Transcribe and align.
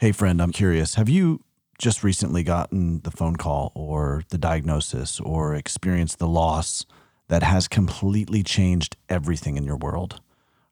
Hey, 0.00 0.12
friend, 0.12 0.40
I'm 0.40 0.50
curious. 0.50 0.94
Have 0.94 1.10
you 1.10 1.44
just 1.78 2.02
recently 2.02 2.42
gotten 2.42 3.02
the 3.02 3.10
phone 3.10 3.36
call 3.36 3.70
or 3.74 4.22
the 4.30 4.38
diagnosis 4.38 5.20
or 5.20 5.54
experienced 5.54 6.18
the 6.18 6.26
loss 6.26 6.86
that 7.28 7.42
has 7.42 7.68
completely 7.68 8.42
changed 8.42 8.96
everything 9.10 9.58
in 9.58 9.64
your 9.64 9.76
world? 9.76 10.22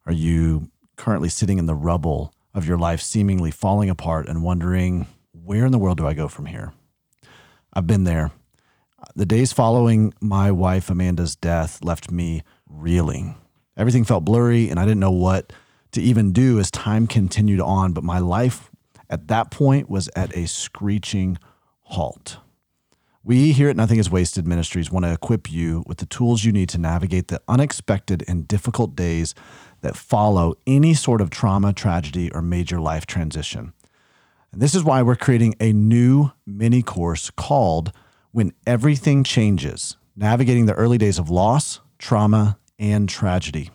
Are 0.07 0.11
you 0.11 0.71
currently 0.95 1.29
sitting 1.29 1.59
in 1.59 1.67
the 1.67 1.75
rubble 1.75 2.33
of 2.55 2.67
your 2.67 2.79
life, 2.79 3.01
seemingly 3.01 3.51
falling 3.51 3.87
apart 3.87 4.27
and 4.27 4.41
wondering, 4.41 5.05
where 5.31 5.67
in 5.67 5.71
the 5.71 5.77
world 5.77 5.99
do 5.99 6.07
I 6.07 6.15
go 6.15 6.27
from 6.27 6.47
here? 6.47 6.73
I've 7.71 7.85
been 7.85 8.05
there. 8.05 8.31
The 9.15 9.27
days 9.27 9.53
following 9.53 10.11
my 10.19 10.49
wife 10.49 10.89
Amanda's 10.89 11.35
death 11.35 11.83
left 11.83 12.09
me 12.09 12.41
reeling. 12.67 13.35
Everything 13.77 14.05
felt 14.05 14.25
blurry, 14.25 14.71
and 14.71 14.79
I 14.79 14.85
didn't 14.85 15.01
know 15.01 15.11
what 15.11 15.53
to 15.91 16.01
even 16.01 16.33
do 16.33 16.57
as 16.57 16.71
time 16.71 17.05
continued 17.05 17.61
on. 17.61 17.93
But 17.93 18.03
my 18.03 18.17
life 18.17 18.68
at 19.09 19.27
that 19.27 19.51
point 19.51 19.89
was 19.89 20.09
at 20.15 20.35
a 20.35 20.47
screeching 20.47 21.37
halt. 21.81 22.37
We 23.23 23.51
here 23.51 23.69
at 23.69 23.75
Nothing 23.75 23.99
is 23.99 24.09
Wasted 24.09 24.47
Ministries 24.47 24.91
want 24.91 25.05
to 25.05 25.11
equip 25.11 25.51
you 25.51 25.83
with 25.85 25.97
the 25.97 26.05
tools 26.05 26.45
you 26.45 26.51
need 26.51 26.69
to 26.69 26.77
navigate 26.77 27.27
the 27.27 27.41
unexpected 27.47 28.23
and 28.27 28.47
difficult 28.47 28.95
days 28.95 29.35
that 29.81 29.97
follow 29.97 30.55
any 30.65 30.93
sort 30.93 31.21
of 31.21 31.29
trauma, 31.29 31.73
tragedy, 31.73 32.31
or 32.31 32.41
major 32.41 32.79
life 32.79 33.05
transition. 33.05 33.73
And 34.51 34.61
this 34.61 34.73
is 34.73 34.83
why 34.83 35.01
we're 35.01 35.15
creating 35.15 35.55
a 35.59 35.73
new 35.73 36.31
mini 36.45 36.81
course 36.81 37.29
called 37.29 37.91
When 38.31 38.53
Everything 38.65 39.23
Changes 39.23 39.97
Navigating 40.15 40.65
the 40.65 40.73
Early 40.73 40.97
Days 40.97 41.19
of 41.19 41.29
Loss, 41.29 41.81
Trauma, 41.97 42.57
and 42.77 43.07
Tragedy. 43.07 43.69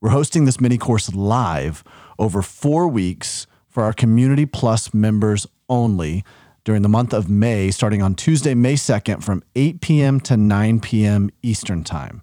We're 0.00 0.10
hosting 0.10 0.44
this 0.44 0.60
mini 0.60 0.78
course 0.78 1.12
live 1.12 1.82
over 2.18 2.40
four 2.40 2.88
weeks 2.88 3.46
for 3.76 3.82
our 3.82 3.92
Community 3.92 4.46
Plus 4.46 4.94
members 4.94 5.46
only 5.68 6.24
during 6.64 6.80
the 6.80 6.88
month 6.88 7.12
of 7.12 7.28
May, 7.28 7.70
starting 7.70 8.00
on 8.00 8.14
Tuesday, 8.14 8.54
May 8.54 8.72
2nd 8.72 9.22
from 9.22 9.42
8 9.54 9.82
p.m. 9.82 10.18
to 10.20 10.34
9 10.34 10.80
p.m. 10.80 11.28
Eastern 11.42 11.84
Time. 11.84 12.22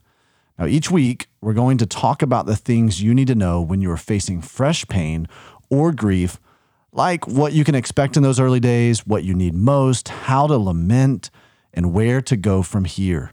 Now, 0.57 0.65
each 0.65 0.89
week, 0.89 1.27
we're 1.41 1.53
going 1.53 1.77
to 1.77 1.85
talk 1.85 2.23
about 2.23 2.47
the 2.47 2.55
things 2.55 3.03
you 3.03 3.13
need 3.13 3.27
to 3.27 3.35
know 3.35 3.61
when 3.61 3.83
you 3.83 3.91
are 3.91 3.97
facing 3.97 4.41
fresh 4.41 4.87
pain 4.87 5.27
or 5.69 5.91
grief, 5.91 6.39
like 6.91 7.27
what 7.27 7.53
you 7.53 7.63
can 7.63 7.75
expect 7.75 8.17
in 8.17 8.23
those 8.23 8.39
early 8.39 8.59
days, 8.59 9.05
what 9.05 9.23
you 9.23 9.35
need 9.35 9.53
most, 9.53 10.07
how 10.07 10.47
to 10.47 10.57
lament, 10.57 11.29
and 11.71 11.93
where 11.93 12.19
to 12.19 12.35
go 12.35 12.63
from 12.63 12.85
here. 12.85 13.31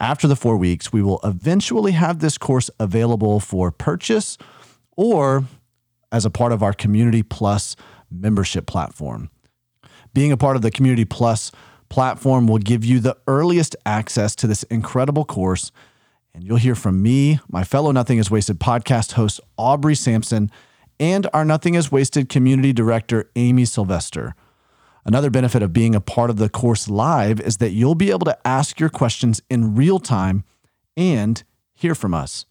After 0.00 0.26
the 0.26 0.34
four 0.34 0.56
weeks, 0.56 0.92
we 0.92 1.00
will 1.00 1.20
eventually 1.22 1.92
have 1.92 2.18
this 2.18 2.38
course 2.38 2.70
available 2.80 3.38
for 3.38 3.70
purchase 3.70 4.36
or 4.96 5.44
as 6.12 6.24
a 6.24 6.30
part 6.30 6.52
of 6.52 6.62
our 6.62 6.72
Community 6.72 7.22
Plus 7.22 7.74
membership 8.10 8.66
platform. 8.66 9.30
Being 10.14 10.30
a 10.30 10.36
part 10.36 10.56
of 10.56 10.62
the 10.62 10.70
Community 10.70 11.06
Plus 11.06 11.50
platform 11.88 12.46
will 12.46 12.58
give 12.58 12.84
you 12.84 13.00
the 13.00 13.16
earliest 13.26 13.74
access 13.84 14.36
to 14.36 14.46
this 14.46 14.62
incredible 14.64 15.24
course. 15.24 15.72
And 16.34 16.44
you'll 16.44 16.58
hear 16.58 16.74
from 16.74 17.02
me, 17.02 17.40
my 17.48 17.64
fellow 17.64 17.90
Nothing 17.92 18.18
is 18.18 18.30
Wasted 18.30 18.60
podcast 18.60 19.12
host, 19.12 19.40
Aubrey 19.58 19.94
Sampson, 19.94 20.50
and 21.00 21.26
our 21.34 21.44
Nothing 21.44 21.74
is 21.74 21.90
Wasted 21.90 22.28
community 22.28 22.72
director, 22.72 23.30
Amy 23.36 23.64
Sylvester. 23.64 24.34
Another 25.04 25.30
benefit 25.30 25.62
of 25.62 25.72
being 25.72 25.94
a 25.94 26.00
part 26.00 26.30
of 26.30 26.36
the 26.36 26.48
course 26.48 26.88
live 26.88 27.40
is 27.40 27.56
that 27.56 27.70
you'll 27.70 27.94
be 27.94 28.10
able 28.10 28.26
to 28.26 28.38
ask 28.46 28.78
your 28.78 28.88
questions 28.88 29.42
in 29.50 29.74
real 29.74 29.98
time 29.98 30.44
and 30.96 31.42
hear 31.74 31.94
from 31.94 32.14
us. 32.14 32.46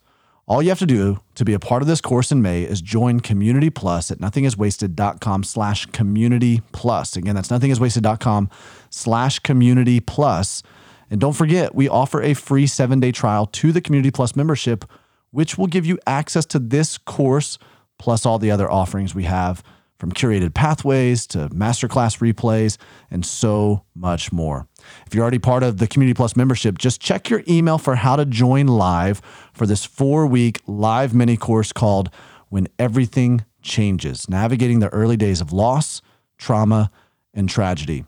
All 0.52 0.62
you 0.62 0.68
have 0.68 0.80
to 0.80 0.86
do 0.86 1.22
to 1.36 1.46
be 1.46 1.54
a 1.54 1.60
part 1.60 1.82
of 1.82 1.88
this 1.88 2.02
course 2.02 2.30
in 2.30 2.42
May 2.42 2.64
is 2.64 2.82
join 2.82 3.22
Community 3.22 3.70
Plus 3.70 4.12
at 4.12 4.18
nothingiswasted.com 4.18 5.46
slash 5.46 5.86
community 5.86 6.62
plus. 6.74 7.16
Again, 7.16 7.36
that's 7.36 7.48
nothingiswasted.com 7.48 8.50
slash 8.90 9.40
community 9.40 10.02
plus. 10.02 10.62
And 11.10 11.22
don't 11.22 11.38
forget, 11.38 11.74
we 11.74 11.88
offer 11.88 12.22
a 12.22 12.34
free 12.34 12.68
seven 12.68 13.00
day 13.00 13.14
trial 13.14 13.46
to 13.46 13.72
the 13.72 13.80
Community 13.80 14.12
Plus 14.12 14.36
membership, 14.36 14.84
which 15.30 15.58
will 15.58 15.68
give 15.68 15.86
you 15.86 15.98
access 16.06 16.46
to 16.48 16.60
this 16.60 16.98
course 16.98 17.58
plus 17.98 18.26
all 18.26 18.38
the 18.38 18.52
other 18.52 18.70
offerings 18.70 19.16
we 19.16 19.24
have 19.24 19.64
from 20.00 20.12
curated 20.12 20.54
pathways 20.54 21.28
to 21.28 21.48
masterclass 21.52 22.20
replays 22.20 22.76
and 23.10 23.26
so 23.26 23.86
much 23.96 24.34
more. 24.34 24.68
If 25.08 25.14
you're 25.14 25.22
already 25.22 25.40
part 25.40 25.64
of 25.64 25.78
the 25.78 25.88
Community 25.88 26.14
Plus 26.14 26.36
membership, 26.36 26.78
just 26.78 27.02
check 27.02 27.30
your 27.30 27.44
email 27.48 27.78
for 27.78 27.96
how 27.96 28.16
to 28.16 28.26
join 28.26 28.68
live 28.68 29.22
for 29.54 29.66
this 29.66 29.86
four 29.86 30.26
week 30.26 30.60
live 30.68 31.14
mini 31.14 31.38
course 31.38 31.72
called 31.72 32.10
When 32.50 32.68
Everything 32.80 33.46
Changes 33.62 34.30
Navigating 34.30 34.80
the 34.80 34.90
Early 34.90 35.18
Days 35.18 35.42
of 35.42 35.52
Loss, 35.52 36.02
Trauma, 36.38 36.92
and 37.34 37.50
Tragedy. 37.50 38.06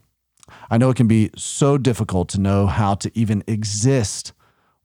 I 0.69 0.77
know 0.77 0.89
it 0.89 0.97
can 0.97 1.07
be 1.07 1.29
so 1.35 1.77
difficult 1.77 2.29
to 2.29 2.39
know 2.39 2.67
how 2.67 2.95
to 2.95 3.11
even 3.13 3.43
exist 3.47 4.33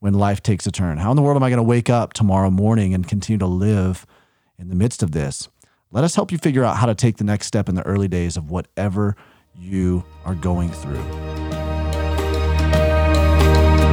when 0.00 0.14
life 0.14 0.42
takes 0.42 0.66
a 0.66 0.70
turn. 0.70 0.98
How 0.98 1.10
in 1.10 1.16
the 1.16 1.22
world 1.22 1.36
am 1.36 1.42
I 1.42 1.50
going 1.50 1.58
to 1.58 1.62
wake 1.62 1.90
up 1.90 2.12
tomorrow 2.12 2.50
morning 2.50 2.94
and 2.94 3.06
continue 3.06 3.38
to 3.38 3.46
live 3.46 4.06
in 4.58 4.68
the 4.68 4.76
midst 4.76 5.02
of 5.02 5.12
this? 5.12 5.48
Let 5.90 6.04
us 6.04 6.14
help 6.14 6.30
you 6.30 6.38
figure 6.38 6.64
out 6.64 6.76
how 6.76 6.86
to 6.86 6.94
take 6.94 7.16
the 7.16 7.24
next 7.24 7.46
step 7.46 7.68
in 7.68 7.74
the 7.74 7.86
early 7.86 8.08
days 8.08 8.36
of 8.36 8.50
whatever 8.50 9.16
you 9.56 10.04
are 10.24 10.34
going 10.34 10.70
through. 10.70 11.47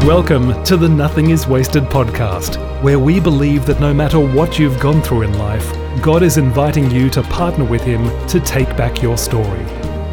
Welcome 0.06 0.64
to 0.66 0.78
the 0.78 0.88
Nothing 0.88 1.32
is 1.32 1.48
Wasted 1.48 1.86
podcast, 1.86 2.58
where 2.84 3.00
we 3.00 3.20
believe 3.20 3.66
that 3.66 3.80
no 3.80 3.92
matter 3.92 4.20
what 4.20 4.60
you've 4.60 4.80
gone 4.80 5.02
through 5.02 5.24
in 5.24 5.36
life, 5.40 5.68
God 6.00 6.22
is 6.22 6.38
inviting 6.38 6.92
you 6.92 7.10
to 7.10 7.24
partner 7.24 7.66
with 7.66 7.82
Him 7.82 8.06
to 8.28 8.40
take 8.40 8.70
back 8.78 9.02
your 9.02 9.18
story. 9.18 9.64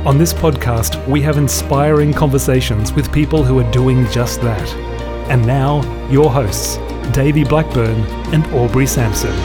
On 0.06 0.16
this 0.16 0.32
podcast, 0.32 1.06
we 1.06 1.20
have 1.20 1.36
inspiring 1.36 2.14
conversations 2.14 2.94
with 2.94 3.12
people 3.12 3.44
who 3.44 3.58
are 3.58 3.70
doing 3.70 4.06
just 4.06 4.40
that. 4.40 4.66
And 5.28 5.46
now, 5.46 5.82
your 6.08 6.30
hosts, 6.30 6.78
Davey 7.12 7.44
Blackburn 7.44 8.00
and 8.32 8.46
Aubrey 8.54 8.86
Sampson. 8.86 9.36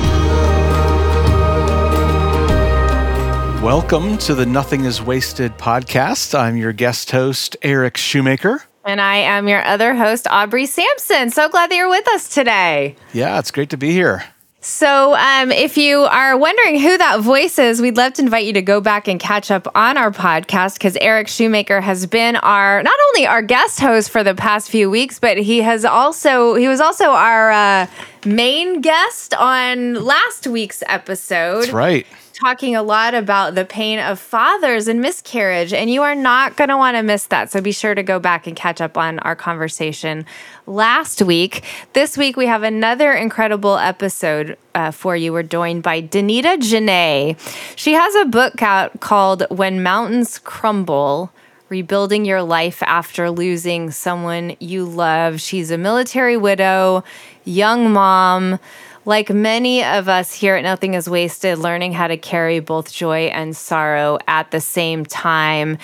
Welcome 3.61 4.17
to 4.19 4.33
the 4.33 4.45
Nothing 4.45 4.85
is 4.85 5.01
Wasted 5.01 5.57
podcast. 5.57 6.39
I'm 6.39 6.55
your 6.55 6.71
guest 6.71 7.11
host, 7.11 7.57
Eric 7.63 7.97
Shoemaker. 7.97 8.66
And 8.87 9.01
I 9.01 9.17
am 9.17 9.49
your 9.49 9.61
other 9.65 9.93
host, 9.93 10.27
Aubrey 10.29 10.65
Sampson. 10.65 11.29
So 11.29 11.49
glad 11.49 11.69
that 11.69 11.75
you're 11.75 11.89
with 11.89 12.07
us 12.07 12.29
today. 12.29 12.95
Yeah, 13.11 13.37
it's 13.37 13.51
great 13.51 13.69
to 13.71 13.77
be 13.77 13.91
here. 13.91 14.23
So, 14.61 15.13
um, 15.15 15.51
if 15.51 15.77
you 15.77 15.99
are 15.99 16.37
wondering 16.37 16.79
who 16.79 16.97
that 16.97 17.19
voice 17.19 17.59
is, 17.59 17.81
we'd 17.81 17.97
love 17.97 18.13
to 18.13 18.21
invite 18.21 18.45
you 18.45 18.53
to 18.53 18.61
go 18.61 18.79
back 18.79 19.09
and 19.09 19.19
catch 19.19 19.51
up 19.51 19.67
on 19.75 19.97
our 19.97 20.09
podcast 20.11 20.75
because 20.75 20.97
Eric 21.01 21.27
Shoemaker 21.27 21.81
has 21.81 22.05
been 22.05 22.37
our 22.37 22.81
not 22.81 22.95
only 23.07 23.27
our 23.27 23.41
guest 23.41 23.81
host 23.81 24.09
for 24.09 24.23
the 24.23 24.33
past 24.33 24.69
few 24.69 24.89
weeks, 24.89 25.19
but 25.19 25.37
he 25.37 25.61
has 25.61 25.83
also 25.83 26.55
he 26.55 26.69
was 26.69 26.79
also 26.79 27.11
our 27.11 27.51
uh, 27.51 27.87
main 28.25 28.79
guest 28.79 29.33
on 29.33 29.95
last 29.95 30.47
week's 30.47 30.81
episode. 30.87 31.63
That's 31.63 31.71
right 31.71 32.07
talking 32.39 32.75
a 32.75 32.83
lot 32.83 33.15
about 33.15 33.55
the 33.55 33.65
pain 33.65 33.99
of 33.99 34.19
fathers 34.19 34.87
and 34.87 35.01
miscarriage, 35.01 35.73
and 35.73 35.89
you 35.89 36.03
are 36.03 36.15
not 36.15 36.55
going 36.55 36.69
to 36.69 36.77
want 36.77 36.95
to 36.95 37.03
miss 37.03 37.25
that. 37.27 37.51
So 37.51 37.61
be 37.61 37.71
sure 37.71 37.95
to 37.95 38.03
go 38.03 38.19
back 38.19 38.45
and 38.45 38.55
catch 38.55 38.79
up 38.79 38.97
on 38.97 39.19
our 39.19 39.35
conversation 39.35 40.25
last 40.67 41.21
week. 41.21 41.63
This 41.93 42.17
week, 42.17 42.37
we 42.37 42.45
have 42.45 42.63
another 42.63 43.11
incredible 43.13 43.77
episode 43.77 44.57
uh, 44.75 44.91
for 44.91 45.15
you. 45.15 45.33
We're 45.33 45.43
joined 45.43 45.81
by 45.83 46.01
Danita 46.01 46.57
Jenae. 46.57 47.37
She 47.75 47.93
has 47.93 48.15
a 48.15 48.25
book 48.25 48.61
out 48.61 48.99
called 48.99 49.43
When 49.49 49.81
Mountains 49.81 50.39
Crumble. 50.39 51.31
Rebuilding 51.69 52.23
your 52.23 52.43
life 52.43 52.81
after 52.83 53.29
losing 53.29 53.91
someone 53.91 54.55
you 54.61 54.85
love. 54.85 55.41
She's 55.41 55.69
a 55.69 55.77
military 55.77 56.37
widow, 56.37 57.03
young 57.43 57.91
mom 57.91 58.59
like 59.07 59.29
many 59.29 59.85
of 59.85 60.09
us 60.09 60.33
here 60.33 60.57
at 60.57 60.63
Nothing 60.63 60.93
is 60.93 61.09
Wasted, 61.09 61.59
learning 61.59 61.93
how 61.93 62.07
to 62.07 62.17
carry 62.17 62.59
both 62.59 62.91
joy 62.91 63.27
and 63.27 63.55
sorrow 63.55 64.19
at 64.27 64.51
the 64.51 64.59
same 64.59 65.05
time. 65.05 65.77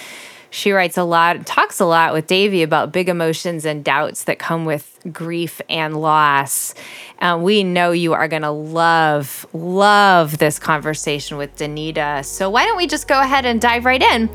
She 0.49 0.73
writes 0.73 0.97
a 0.97 1.05
lot, 1.05 1.45
talks 1.45 1.79
a 1.79 1.85
lot 1.85 2.11
with 2.11 2.27
Davey 2.27 2.63
about 2.63 2.91
big 2.91 3.07
emotions 3.07 3.63
and 3.63 3.81
doubts 3.81 4.25
that 4.25 4.39
come 4.39 4.65
with 4.65 4.99
grief 5.13 5.61
and 5.69 6.01
loss. 6.01 6.75
And 7.19 7.45
we 7.45 7.63
know 7.63 7.91
you 7.91 8.11
are 8.11 8.27
going 8.27 8.41
to 8.41 8.51
love, 8.51 9.47
love 9.53 10.37
this 10.37 10.59
conversation 10.59 11.37
with 11.37 11.55
Danita. 11.55 12.25
So 12.25 12.49
why 12.49 12.65
don't 12.65 12.77
we 12.77 12.87
just 12.87 13.07
go 13.07 13.21
ahead 13.21 13.45
and 13.45 13.61
dive 13.61 13.85
right 13.85 14.03
in? 14.03 14.29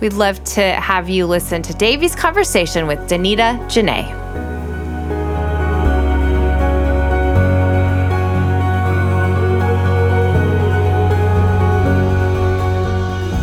We'd 0.00 0.12
love 0.12 0.44
to 0.44 0.60
have 0.62 1.08
you 1.08 1.24
listen 1.24 1.62
to 1.62 1.72
Davey's 1.72 2.14
conversation 2.14 2.86
with 2.86 2.98
Danita 3.08 3.58
Jenae. 3.64 4.39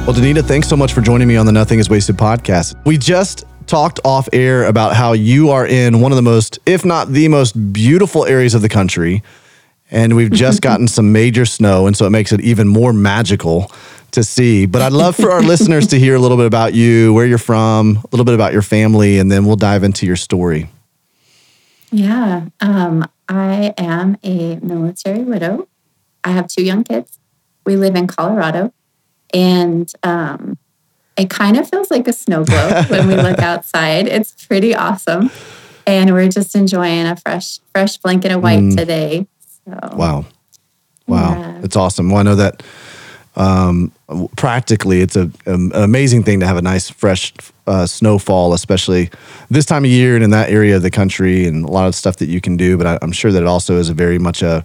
Well, 0.08 0.16
Danita, 0.16 0.42
thanks 0.42 0.70
so 0.70 0.78
much 0.78 0.94
for 0.94 1.02
joining 1.02 1.28
me 1.28 1.36
on 1.36 1.46
the 1.46 1.52
Nothing 1.52 1.80
is 1.80 1.90
Wasted 1.90 2.16
podcast. 2.16 2.82
We 2.86 2.98
just 2.98 3.44
talked 3.66 4.00
off 4.06 4.30
air 4.32 4.64
about 4.64 4.96
how 4.96 5.12
you 5.12 5.50
are 5.50 5.68
in 5.68 6.00
one 6.00 6.14
of 6.14 6.16
the 6.16 6.22
most, 6.22 6.60
if 6.66 6.86
not 6.86 7.10
the 7.10 7.28
most 7.28 7.74
beautiful 7.74 8.26
areas 8.26 8.54
of 8.54 8.62
the 8.62 8.70
country. 8.70 9.22
And 9.92 10.16
we've 10.16 10.32
just 10.32 10.62
gotten 10.62 10.88
some 10.88 11.12
major 11.12 11.46
snow. 11.46 11.88
And 11.88 11.98
so 11.98 12.06
it 12.06 12.12
makes 12.12 12.32
it 12.32 12.40
even 12.40 12.70
more 12.70 12.94
magical 12.94 13.70
to 14.12 14.24
see. 14.24 14.66
But 14.66 14.82
I'd 14.82 14.94
love 14.94 15.18
for 15.18 15.30
our 15.30 15.42
listeners 15.44 15.88
to 15.88 16.00
hear 16.00 16.16
a 16.16 16.20
little 16.20 16.38
bit 16.38 16.46
about 16.46 16.74
you, 16.74 17.14
where 17.14 17.26
you're 17.26 17.38
from, 17.38 17.98
a 17.98 18.08
little 18.12 18.24
bit 18.24 18.34
about 18.34 18.54
your 18.54 18.62
family, 18.62 19.20
and 19.20 19.30
then 19.30 19.44
we'll 19.44 19.58
dive 19.58 19.84
into 19.84 20.06
your 20.06 20.16
story. 20.16 20.70
Yeah, 21.92 22.46
um, 22.62 23.06
I 23.28 23.74
am 23.78 24.18
a 24.24 24.56
military 24.56 25.26
widow. 25.26 25.68
I 26.24 26.32
have 26.32 26.48
two 26.48 26.64
young 26.64 26.86
kids. 26.86 27.20
We 27.66 27.76
live 27.76 27.98
in 27.98 28.08
Colorado, 28.08 28.72
and 29.34 29.92
um, 30.04 30.58
it 31.18 31.30
kind 31.30 31.58
of 31.58 31.70
feels 31.70 31.90
like 31.92 32.08
a 32.08 32.14
snow 32.14 32.44
globe 32.44 32.86
when 32.90 33.08
we 33.08 33.16
look 33.16 33.40
outside. 33.40 34.08
It's 34.08 34.46
pretty 34.46 34.76
awesome, 34.76 35.32
and 35.86 36.14
we're 36.14 36.30
just 36.30 36.56
enjoying 36.56 37.06
a 37.06 37.16
fresh, 37.16 37.60
fresh 37.74 37.98
blanket 37.98 38.32
of 38.32 38.42
white 38.42 38.60
Mm. 38.60 38.76
today. 38.78 39.28
So, 39.66 39.96
Wow. 39.98 40.26
Wow. 41.08 41.32
Yeah. 41.34 41.62
It's 41.64 41.76
awesome. 41.76 42.10
Well, 42.10 42.20
I 42.20 42.24
know 42.24 42.36
that 42.36 42.62
um, 43.36 43.92
practically 44.36 45.02
it's 45.02 45.16
a, 45.16 45.32
an 45.46 45.72
amazing 45.74 46.24
thing 46.24 46.40
to 46.42 46.48
have 46.48 46.58
a 46.58 46.62
nice, 46.62 46.90
fresh 46.90 47.34
uh, 47.68 47.86
snowfall, 47.86 48.54
especially 48.54 49.10
this 49.50 49.66
time 49.66 49.86
of 49.86 49.92
year 49.92 50.16
and 50.16 50.24
in 50.24 50.32
that 50.32 50.50
area 50.50 50.76
of 50.76 50.82
the 50.82 50.90
country, 50.92 51.46
and 51.46 51.64
a 51.64 51.68
lot 51.72 51.88
of 51.88 51.96
stuff 51.96 52.18
that 52.18 52.28
you 52.30 52.42
can 52.42 52.58
do. 52.58 52.78
But 52.78 52.88
I, 52.88 53.00
I'm 53.02 53.12
sure 53.12 53.32
that 53.32 53.42
it 53.42 53.48
also 53.48 53.78
is 53.78 53.90
a 53.90 53.94
very 53.94 54.18
much 54.20 54.42
a, 54.42 54.64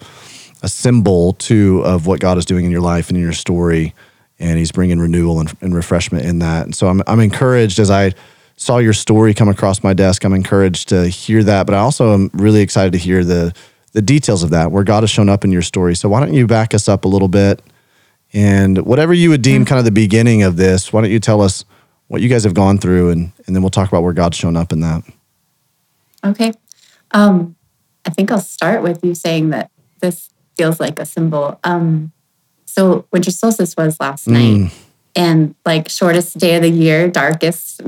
a 0.63 0.69
symbol 0.69 1.35
too 1.35 1.83
of 1.85 2.07
what 2.07 2.19
God 2.21 2.39
is 2.39 2.45
doing 2.45 2.65
in 2.65 2.71
your 2.71 2.81
life 2.81 3.09
and 3.09 3.17
in 3.17 3.23
your 3.23 3.33
story. 3.33 3.95
And 4.39 4.59
He's 4.59 4.73
bringing 4.73 4.99
renewal 4.99 5.41
and, 5.41 5.55
and 5.61 5.75
refreshment 5.75 6.25
in 6.25 6.41
that. 6.41 6.65
And 6.65 6.75
so 6.75 6.89
I'm, 6.89 7.03
I'm 7.07 7.21
encouraged 7.21 7.79
as 7.79 7.91
I 7.91 8.13
saw 8.57 8.79
your 8.79 8.93
story 8.93 9.35
come 9.35 9.49
across 9.49 9.83
my 9.83 9.93
desk. 9.93 10.25
I'm 10.25 10.33
encouraged 10.33 10.89
to 10.91 11.09
hear 11.09 11.43
that, 11.45 11.67
but 11.67 11.75
I 11.75 11.79
also 11.79 12.13
am 12.15 12.31
really 12.33 12.61
excited 12.61 12.93
to 12.93 12.99
hear 12.99 13.25
the 13.25 13.55
the 13.93 14.03
details 14.03 14.43
of 14.43 14.49
that, 14.51 14.73
where 14.73 14.85
God 14.85 15.03
has 15.03 15.11
shown 15.11 15.29
up 15.29 15.45
in 15.45 15.53
your 15.53 15.61
story. 15.61 15.95
So 15.95 16.09
why 16.09 16.21
don't 16.21 16.33
you 16.33 16.47
back 16.47 16.73
us 16.73 16.89
up 16.89 17.05
a 17.05 17.09
little 17.09 17.29
bit, 17.29 17.63
and 18.33 18.79
whatever 18.87 19.13
you 19.13 19.29
would 19.31 19.43
deem 19.43 19.65
kind 19.67 19.79
of 19.79 19.85
the 19.85 19.91
beginning 19.91 20.43
of 20.43 20.57
this, 20.57 20.93
why 20.93 21.03
don't 21.03 21.11
you 21.11 21.21
tell 21.21 21.43
us 21.43 21.67
what 22.09 22.23
you 22.23 22.29
guys 22.29 22.45
have 22.45 22.55
gone 22.55 22.79
through, 22.79 23.11
and 23.11 23.33
and 23.47 23.55
then 23.55 23.63
we'll 23.63 23.71
talk 23.71 23.89
about 23.89 24.03
where 24.03 24.15
God's 24.15 24.37
shown 24.37 24.57
up 24.57 24.73
in 24.73 24.81
that. 24.81 25.03
Okay. 26.25 26.53
Um, 27.11 27.57
I 28.07 28.11
think 28.11 28.31
I'll 28.31 28.41
start 28.41 28.83
with 28.83 29.05
you 29.05 29.15
saying 29.15 29.51
that 29.51 29.71
this 30.01 30.31
feels 30.57 30.81
like 30.81 30.99
a 30.99 31.05
symbol. 31.05 31.59
Um, 31.65 32.13
so 32.73 33.07
winter 33.13 33.31
solstice 33.31 33.77
was 33.77 33.99
last 34.01 34.27
night, 34.27 34.73
and 35.15 35.55
like 35.67 35.89
shortest 35.89 36.39
day 36.39 36.57
of 36.57 36.63
the 36.63 36.71
year, 36.71 37.09
darkest 37.09 37.79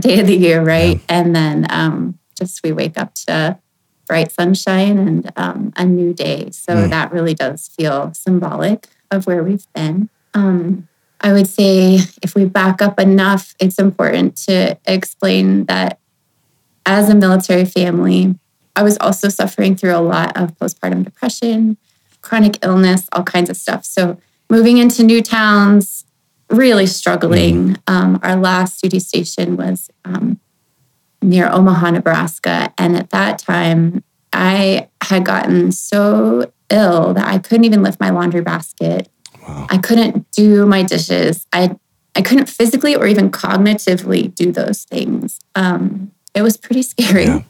day 0.00 0.20
of 0.20 0.26
the 0.26 0.36
year, 0.36 0.62
right? 0.62 1.00
And 1.08 1.34
then 1.34 1.66
um, 1.70 2.18
just 2.38 2.62
we 2.62 2.72
wake 2.72 2.98
up 2.98 3.14
to 3.26 3.58
bright 4.06 4.30
sunshine 4.30 4.98
and 4.98 5.32
um, 5.36 5.72
a 5.76 5.84
new 5.84 6.12
day. 6.12 6.50
So 6.50 6.88
that 6.88 7.10
really 7.12 7.32
does 7.34 7.68
feel 7.68 8.12
symbolic 8.12 8.86
of 9.10 9.26
where 9.26 9.42
we've 9.42 9.66
been. 9.74 10.10
Um, 10.34 10.88
I 11.20 11.32
would 11.32 11.46
say 11.46 12.00
if 12.22 12.34
we 12.34 12.44
back 12.44 12.82
up 12.82 13.00
enough, 13.00 13.54
it's 13.58 13.78
important 13.78 14.36
to 14.48 14.76
explain 14.84 15.64
that 15.66 15.98
as 16.84 17.08
a 17.08 17.14
military 17.14 17.64
family, 17.64 18.34
I 18.76 18.82
was 18.82 18.98
also 19.00 19.30
suffering 19.30 19.74
through 19.74 19.96
a 19.96 20.02
lot 20.02 20.36
of 20.36 20.54
postpartum 20.58 21.02
depression, 21.04 21.78
chronic 22.20 22.58
illness, 22.62 23.08
all 23.12 23.22
kinds 23.22 23.48
of 23.48 23.56
stuff. 23.56 23.84
So 23.86 24.18
moving 24.54 24.78
into 24.78 25.02
new 25.02 25.20
towns, 25.20 26.04
really 26.48 26.86
struggling. 26.86 27.76
Um, 27.88 28.20
our 28.22 28.36
last 28.36 28.80
duty 28.80 29.00
station 29.00 29.56
was 29.56 29.90
um, 30.04 30.38
near 31.20 31.50
Omaha, 31.50 31.90
Nebraska. 31.90 32.72
And 32.78 32.96
at 32.96 33.10
that 33.10 33.40
time, 33.40 34.04
I 34.32 34.90
had 35.02 35.24
gotten 35.24 35.72
so 35.72 36.52
ill 36.70 37.14
that 37.14 37.26
I 37.26 37.38
couldn't 37.38 37.64
even 37.64 37.82
lift 37.82 37.98
my 37.98 38.10
laundry 38.10 38.42
basket. 38.42 39.08
I 39.46 39.76
couldn't 39.76 40.30
do 40.30 40.64
my 40.66 40.84
dishes. 40.84 41.46
I 41.52 41.76
I 42.14 42.22
couldn't 42.22 42.48
physically 42.48 42.94
or 42.94 43.08
even 43.08 43.32
cognitively 43.32 44.32
do 44.32 44.52
those 44.52 44.84
things. 44.84 45.40
Um, 45.56 46.12
it 46.32 46.42
was 46.42 46.56
pretty 46.56 46.82
scary. 46.82 47.24
Yeah. 47.24 47.42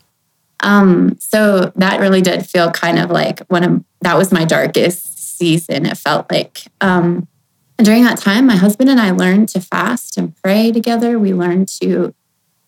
Um, 0.61 1.19
so 1.21 1.71
that 1.77 2.01
really 2.01 2.23
did 2.23 2.47
feel 2.47 2.71
kind 2.71 2.99
of 2.99 3.11
like 3.11 3.41
one 3.49 3.63
of 3.63 3.85
that 4.01 4.17
was 4.17 4.33
my 4.33 4.47
darkest 4.47 5.14
season. 5.37 5.87
It 5.87 5.99
felt 5.99 6.31
like 6.31 6.63
um, 6.81 7.29
and 7.79 7.85
during 7.85 8.05
that 8.05 8.19
time, 8.19 8.47
my 8.47 8.57
husband 8.57 8.89
and 8.89 9.01
I 9.01 9.11
learned 9.11 9.49
to 9.51 9.61
fast 9.61 10.17
and 10.17 10.35
pray 10.37 10.71
together. 10.71 11.19
We 11.19 11.35
learned 11.35 11.69
to 11.81 12.15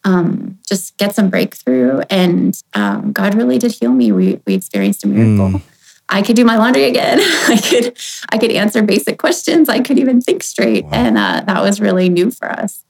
um, 0.05 0.59
just 0.69 0.97
get 0.97 1.15
some 1.15 1.31
breakthrough, 1.31 2.01
and 2.11 2.61
um, 2.75 3.13
God 3.13 3.35
really 3.35 3.59
did 3.59 3.73
heal 3.73 3.93
me. 3.93 4.11
We 4.13 4.41
we 4.47 4.55
experienced 4.55 5.05
a 5.05 5.09
miracle. 5.09 5.63
I 6.09 6.23
could 6.23 6.37
do 6.37 6.45
my 6.45 6.57
laundry 6.57 6.85
again. 6.85 7.19
I 7.49 7.57
could 7.57 7.97
I 8.31 8.39
could 8.39 8.51
answer 8.51 8.83
basic 8.83 9.19
questions. 9.19 9.69
I 9.69 9.81
could 9.81 9.99
even 9.99 10.21
think 10.21 10.43
straight, 10.43 10.85
and 10.91 11.17
uh, 11.17 11.43
that 11.47 11.63
was 11.63 11.81
really 11.81 12.09
new 12.09 12.31
for 12.31 12.51
us. 12.51 12.85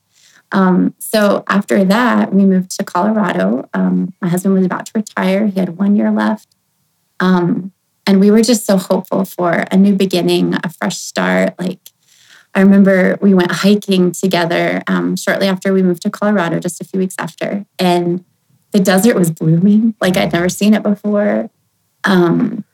Um, 0.53 0.95
so 0.99 1.45
after 1.49 1.85
that, 1.85 2.33
we 2.33 2.45
moved 2.45 2.71
to 2.79 2.85
Colorado. 2.85 3.69
Um, 3.75 4.15
my 4.23 4.29
husband 4.29 4.55
was 4.55 4.65
about 4.65 4.87
to 4.87 4.93
retire. 4.95 5.47
He 5.47 5.59
had 5.59 5.77
one 5.77 5.97
year 5.97 6.11
left. 6.11 6.55
Um, 7.21 7.73
and 8.07 8.21
we 8.21 8.31
were 8.31 8.43
just 8.43 8.65
so 8.65 8.77
hopeful 8.77 9.25
for 9.25 9.65
a 9.71 9.77
new 9.77 9.95
beginning, 9.95 10.55
a 10.55 10.71
fresh 10.71 10.99
start. 10.99 11.59
Like, 11.59 11.81
I 12.55 12.61
remember 12.61 13.19
we 13.21 13.35
went 13.35 13.51
hiking 13.51 14.13
together 14.13 14.83
um, 14.87 15.17
shortly 15.17 15.49
after 15.49 15.73
we 15.73 15.83
moved 15.83 16.03
to 16.03 16.11
Colorado, 16.11 16.61
just 16.61 16.81
a 16.81 16.85
few 16.85 17.01
weeks 17.01 17.17
after. 17.19 17.67
And 17.79 18.25
the 18.73 18.81
desert 18.81 19.17
was 19.17 19.31
blooming 19.31 19.95
like 20.01 20.17
I'd 20.17 20.33
never 20.33 20.49
seen 20.49 20.75
it 20.75 20.83
before. 20.83 21.51
Um, 22.05 22.65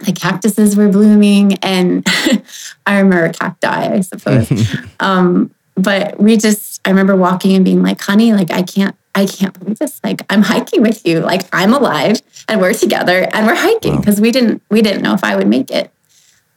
the 0.00 0.12
cactuses 0.12 0.76
were 0.76 0.88
blooming, 0.88 1.54
and 1.54 2.06
I 2.86 2.98
remember 2.98 3.32
cacti, 3.32 3.94
I 3.94 4.00
suppose. 4.00 4.50
um, 5.00 5.54
but 5.74 6.20
we 6.20 6.36
just, 6.36 6.80
I 6.84 6.90
remember 6.90 7.16
walking 7.16 7.54
and 7.54 7.64
being 7.64 7.82
like, 7.82 8.00
honey, 8.00 8.32
like, 8.32 8.50
I 8.50 8.62
can't, 8.62 8.96
I 9.18 9.26
can't 9.26 9.58
believe 9.58 9.78
this. 9.78 10.00
Like, 10.04 10.22
I'm 10.30 10.42
hiking 10.42 10.82
with 10.82 11.04
you. 11.06 11.20
Like, 11.20 11.42
I'm 11.52 11.74
alive 11.74 12.20
and 12.48 12.60
we're 12.60 12.72
together 12.72 13.28
and 13.32 13.46
we're 13.46 13.54
hiking 13.54 13.98
because 13.98 14.20
we 14.20 14.30
didn't, 14.30 14.62
we 14.70 14.80
didn't 14.80 15.02
know 15.02 15.14
if 15.14 15.24
I 15.24 15.34
would 15.36 15.48
make 15.48 15.70
it. 15.70 15.90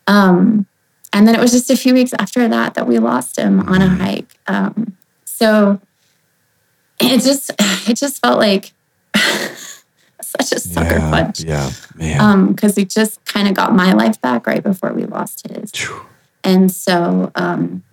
Um, 0.07 0.67
and 1.13 1.27
then 1.27 1.35
it 1.35 1.41
was 1.41 1.51
just 1.51 1.69
a 1.69 1.75
few 1.75 1.93
weeks 1.93 2.13
after 2.19 2.47
that 2.47 2.75
that 2.75 2.87
we 2.87 2.99
lost 2.99 3.37
him 3.37 3.59
on 3.61 3.81
a 3.81 3.87
hike. 3.87 4.37
Um, 4.47 4.95
so 5.25 5.81
it 6.99 7.21
just, 7.21 7.51
it 7.89 7.95
just 7.95 8.21
felt 8.21 8.37
like 8.37 8.73
such 10.21 10.51
a 10.51 10.59
sucker 10.59 10.97
yeah, 10.97 11.09
punch 11.09 11.41
Yeah, 11.41 11.71
man. 11.95 12.21
um 12.21 12.53
because 12.53 12.75
we 12.75 12.85
just 12.85 13.23
kind 13.25 13.47
of 13.47 13.53
got 13.53 13.73
my 13.75 13.91
life 13.93 14.21
back 14.21 14.47
right 14.47 14.63
before 14.63 14.93
we 14.93 15.03
lost 15.05 15.45
his 15.47 15.71
and 16.43 16.71
so 16.71 17.31
um 17.35 17.83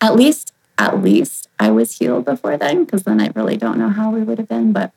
at 0.00 0.14
least 0.14 0.52
at 0.76 1.02
least 1.02 1.48
i 1.60 1.70
was 1.70 1.98
healed 1.98 2.24
before 2.24 2.56
then 2.56 2.84
because 2.84 3.04
then 3.04 3.20
i 3.20 3.30
really 3.36 3.56
don't 3.56 3.78
know 3.78 3.90
how 3.90 4.10
we 4.10 4.22
would 4.22 4.38
have 4.38 4.48
been 4.48 4.72
but 4.72 4.92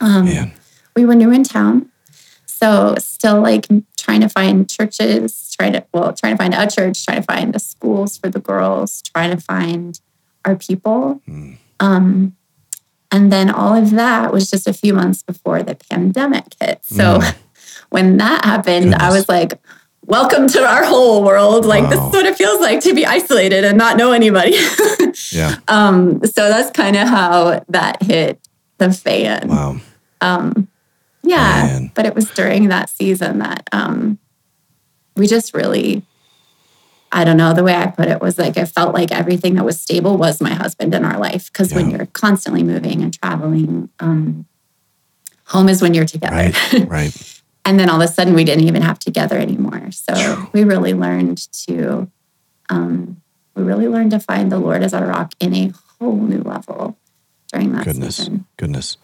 um 0.00 0.26
we 0.94 1.04
were 1.04 1.14
new 1.14 1.30
in 1.30 1.44
town. 1.44 1.90
So 2.46 2.94
still 2.98 3.40
like 3.40 3.66
trying 3.96 4.20
to 4.20 4.28
find 4.28 4.68
churches 4.68 5.54
trying 5.58 5.72
to 5.72 5.84
well 5.92 6.12
trying 6.12 6.34
to 6.34 6.42
find 6.42 6.54
a 6.54 6.68
church 6.68 7.04
trying 7.04 7.20
to 7.20 7.22
find 7.22 7.52
the 7.52 7.58
schools 7.58 8.18
for 8.18 8.28
the 8.28 8.40
girls 8.40 9.02
trying 9.02 9.30
to 9.30 9.40
find 9.40 10.00
our 10.44 10.56
people. 10.56 11.20
Um 11.80 12.36
and 13.10 13.30
then 13.30 13.50
all 13.50 13.74
of 13.74 13.90
that 13.90 14.32
was 14.32 14.50
just 14.50 14.66
a 14.66 14.72
few 14.72 14.94
months 14.94 15.22
before 15.22 15.62
the 15.62 15.74
pandemic 15.74 16.56
hit. 16.60 16.84
So 16.84 17.20
when 17.90 18.16
that 18.16 18.44
happened, 18.44 18.94
I 18.94 19.10
was 19.10 19.28
like, 19.28 19.52
welcome 20.02 20.48
to 20.48 20.60
our 20.64 20.84
whole 20.84 21.22
world. 21.24 21.64
Like, 21.64 21.88
this 21.88 21.98
is 21.98 22.12
what 22.12 22.26
it 22.26 22.36
feels 22.36 22.60
like 22.60 22.80
to 22.80 22.94
be 22.94 23.06
isolated 23.06 23.64
and 23.64 23.78
not 23.78 23.96
know 23.96 24.12
anybody. 24.12 24.56
Yeah. 25.30 25.56
um, 25.68 26.20
so 26.24 26.48
that's 26.48 26.70
kind 26.70 26.96
of 26.96 27.06
how 27.08 27.64
that 27.68 28.02
hit 28.02 28.38
the 28.78 28.92
fan. 28.92 29.48
Wow. 29.48 29.76
Um, 30.20 30.68
yeah. 31.22 31.66
Man. 31.66 31.92
But 31.94 32.06
it 32.06 32.14
was 32.14 32.30
during 32.30 32.68
that 32.68 32.88
season 32.90 33.38
that 33.38 33.68
um, 33.72 34.18
we 35.16 35.26
just 35.26 35.54
really, 35.54 36.02
I 37.12 37.24
don't 37.24 37.36
know, 37.36 37.52
the 37.54 37.62
way 37.62 37.74
I 37.74 37.86
put 37.88 38.08
it 38.08 38.20
was 38.20 38.38
like, 38.38 38.56
I 38.56 38.64
felt 38.64 38.94
like 38.94 39.12
everything 39.12 39.54
that 39.54 39.64
was 39.64 39.80
stable 39.80 40.16
was 40.16 40.40
my 40.40 40.54
husband 40.54 40.94
in 40.94 41.04
our 41.04 41.18
life. 41.18 41.52
Because 41.52 41.72
when 41.74 41.90
you're 41.90 42.06
constantly 42.06 42.62
moving 42.62 43.02
and 43.02 43.12
traveling, 43.12 43.90
um, 44.00 44.46
home 45.46 45.68
is 45.68 45.82
when 45.82 45.92
you're 45.94 46.06
together. 46.06 46.34
Right. 46.34 46.88
Right. 46.88 47.41
And 47.64 47.78
then 47.78 47.88
all 47.88 48.00
of 48.00 48.08
a 48.08 48.12
sudden, 48.12 48.34
we 48.34 48.44
didn't 48.44 48.64
even 48.64 48.82
have 48.82 48.98
together 48.98 49.38
anymore. 49.38 49.90
So 49.92 50.48
we 50.52 50.64
really 50.64 50.94
learned 50.94 51.38
to, 51.66 52.10
um, 52.68 53.20
we 53.54 53.62
really 53.62 53.88
learned 53.88 54.10
to 54.12 54.20
find 54.20 54.50
the 54.50 54.58
Lord 54.58 54.82
as 54.82 54.94
our 54.94 55.06
rock 55.06 55.34
in 55.38 55.54
a 55.54 55.72
whole 56.00 56.16
new 56.16 56.42
level 56.42 56.96
during 57.52 57.72
that 57.72 57.84
Goodness. 57.84 58.16
season. 58.16 58.46
Goodness. 58.56 58.96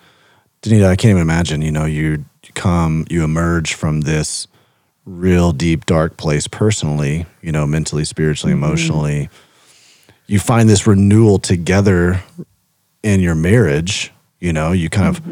Danita, 0.62 0.87
I 0.87 0.97
can't 0.97 1.11
even 1.11 1.23
imagine, 1.23 1.62
you 1.62 1.71
know, 1.71 1.85
you 1.85 2.25
come, 2.55 3.07
you 3.09 3.23
emerge 3.23 3.75
from 3.75 4.00
this 4.00 4.49
real 5.05 5.53
deep, 5.53 5.87
dark 5.87 6.17
place 6.17 6.49
personally, 6.49 7.27
you 7.41 7.53
know, 7.53 7.67
mentally, 7.67 8.05
spiritually, 8.05 8.53
emotionally. 8.53 9.31
You 10.27 10.41
find 10.41 10.69
this 10.69 10.87
renewal 10.87 11.38
together 11.38 12.23
in 13.03 13.21
your 13.21 13.35
marriage, 13.35 14.12
you 14.41 14.53
know, 14.53 14.73
you 14.73 14.91
kind 14.91 15.09
of 15.09 15.23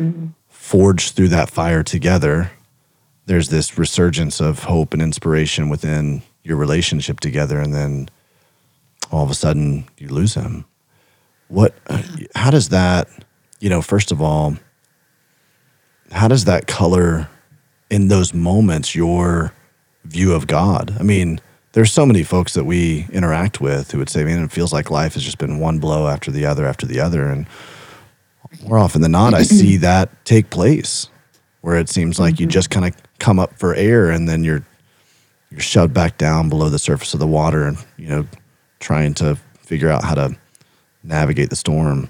forge 0.49 1.11
through 1.11 1.28
that 1.28 1.50
fire 1.50 1.83
together. 1.83 2.52
There's 3.26 3.49
this 3.49 3.76
resurgence 3.76 4.40
of 4.40 4.64
hope 4.64 4.92
and 4.92 5.02
inspiration 5.02 5.68
within 5.68 6.23
your 6.42 6.56
relationship 6.56 7.21
together. 7.21 7.61
And 7.61 7.75
then 7.75 8.09
all 9.11 9.25
of 9.25 9.30
a 9.30 9.35
sudden 9.35 9.85
you 9.99 10.09
lose 10.09 10.35
him. 10.35 10.64
What? 11.49 11.75
How 12.35 12.50
does 12.50 12.71
that? 12.71 13.09
You 13.61 13.71
know, 13.71 13.83
first 13.83 14.12
of 14.12 14.21
all, 14.21 14.56
how 16.12 16.28
does 16.28 16.45
that 16.45 16.66
color 16.66 17.28
in 17.90 18.09
those 18.09 18.35
moments 18.35 18.95
your 18.95 19.52
view 20.04 20.35
of 20.35 20.47
God? 20.47 20.97
I 20.99 21.02
mean, 21.02 21.40
there's 21.73 21.92
so 21.92 22.06
many 22.06 22.23
folks 22.23 22.54
that 22.54 22.64
we 22.64 23.06
interact 23.12 23.61
with 23.61 23.90
who 23.90 23.99
would 23.99 24.09
say, 24.09 24.25
"Man, 24.25 24.42
it 24.42 24.52
feels 24.52 24.73
like 24.73 24.90
life 24.90 25.14
has 25.14 25.23
just 25.23 25.38
been 25.38 25.59
one 25.59 25.78
blow 25.78 26.09
after 26.09 26.30
the 26.30 26.47
other 26.47 26.66
after 26.66 26.87
the 26.87 27.00
other," 27.00 27.28
and 27.28 27.47
more 28.62 28.78
often 28.78 29.02
than 29.02 29.12
not, 29.12 29.35
I 29.35 29.42
see 29.45 29.76
that 29.78 30.25
take 30.25 30.50
place 30.50 31.09
where 31.61 31.76
it 31.76 31.88
seems 31.88 32.18
like 32.18 32.40
you 32.40 32.47
mm-hmm. 32.47 32.52
just 32.52 32.71
kind 32.71 32.87
of 32.87 32.95
come 33.18 33.38
up 33.38 33.58
for 33.58 33.75
air 33.75 34.11
and 34.11 34.28
then 34.28 34.44
you're 34.44 34.64
you're 35.50 35.61
shoved 35.61 35.94
back 35.94 36.18
down 36.18 36.49
below 36.49 36.68
the 36.68 36.78
surface 36.78 37.14
of 37.14 37.20
the 37.20 37.26
water 37.26 37.66
and 37.66 37.78
you 37.96 38.08
know 38.08 38.26
trying 38.80 39.14
to 39.14 39.37
figure 39.61 39.90
out 39.90 40.04
how 40.04 40.14
to 40.14 40.37
navigate 41.02 41.50
the 41.50 41.56
storm. 41.56 42.08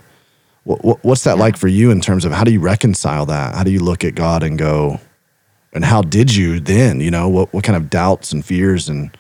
What, 0.64 0.84
what, 0.84 1.04
what's 1.04 1.24
that 1.24 1.38
like 1.38 1.56
for 1.56 1.68
you 1.68 1.90
in 1.90 2.00
terms 2.00 2.24
of 2.24 2.32
how 2.32 2.44
do 2.44 2.52
you 2.52 2.60
reconcile 2.60 3.26
that? 3.26 3.54
How 3.54 3.62
do 3.62 3.70
you 3.70 3.78
look 3.80 4.04
at 4.04 4.14
God 4.14 4.42
and 4.42 4.58
go, 4.58 5.00
and 5.72 5.84
how 5.84 6.02
did 6.02 6.34
you 6.34 6.58
then? 6.58 7.00
You 7.00 7.10
know, 7.10 7.28
what 7.28 7.52
what 7.52 7.64
kind 7.64 7.76
of 7.76 7.88
doubts 7.88 8.32
and 8.32 8.44
fears 8.44 8.88
and 8.88 9.16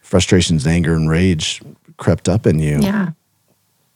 frustrations, 0.00 0.66
anger 0.66 0.94
and 0.94 1.08
rage 1.08 1.62
crept 1.98 2.28
up 2.28 2.46
in 2.46 2.58
you? 2.58 2.80
Yeah. 2.80 3.10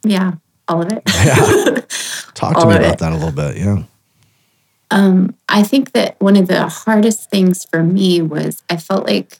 Yeah. 0.05 0.33
All 0.69 0.83
of 0.83 0.93
it. 0.93 1.03
Yeah. 1.25 1.81
Talk 2.35 2.59
to 2.61 2.67
me 2.67 2.77
about 2.77 2.95
it. 2.95 2.99
that 2.99 3.13
a 3.13 3.17
little 3.17 3.33
bit. 3.33 3.57
Yeah. 3.57 3.83
Um, 4.91 5.35
I 5.49 5.63
think 5.63 5.93
that 5.93 6.21
one 6.21 6.37
of 6.37 6.47
the 6.47 6.69
hardest 6.69 7.29
things 7.31 7.65
for 7.65 7.83
me 7.83 8.23
was 8.23 8.63
I 8.71 8.77
felt 8.77 9.07
like 9.07 9.39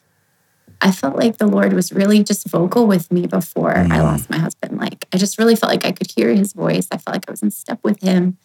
I 0.83 0.91
felt 0.91 1.17
like 1.17 1.39
the 1.39 1.47
Lord 1.47 1.73
was 1.73 1.91
really 1.93 2.23
just 2.23 2.49
vocal 2.49 2.87
with 2.87 3.11
me 3.11 3.27
before 3.27 3.77
I 3.77 3.85
Mhm. 3.87 4.03
lost 4.03 4.29
my 4.31 4.39
husband. 4.39 4.79
Like 4.79 5.07
I 5.13 5.17
just 5.17 5.39
really 5.39 5.57
felt 5.57 5.71
like 5.73 5.87
I 5.87 5.93
could 5.93 6.11
hear 6.15 6.35
his 6.35 6.53
voice. 6.53 6.87
I 6.91 6.99
felt 6.99 7.15
like 7.15 7.25
I 7.29 7.31
was 7.31 7.43
in 7.43 7.51
step 7.51 7.81
with 7.83 8.01
him. 8.03 8.37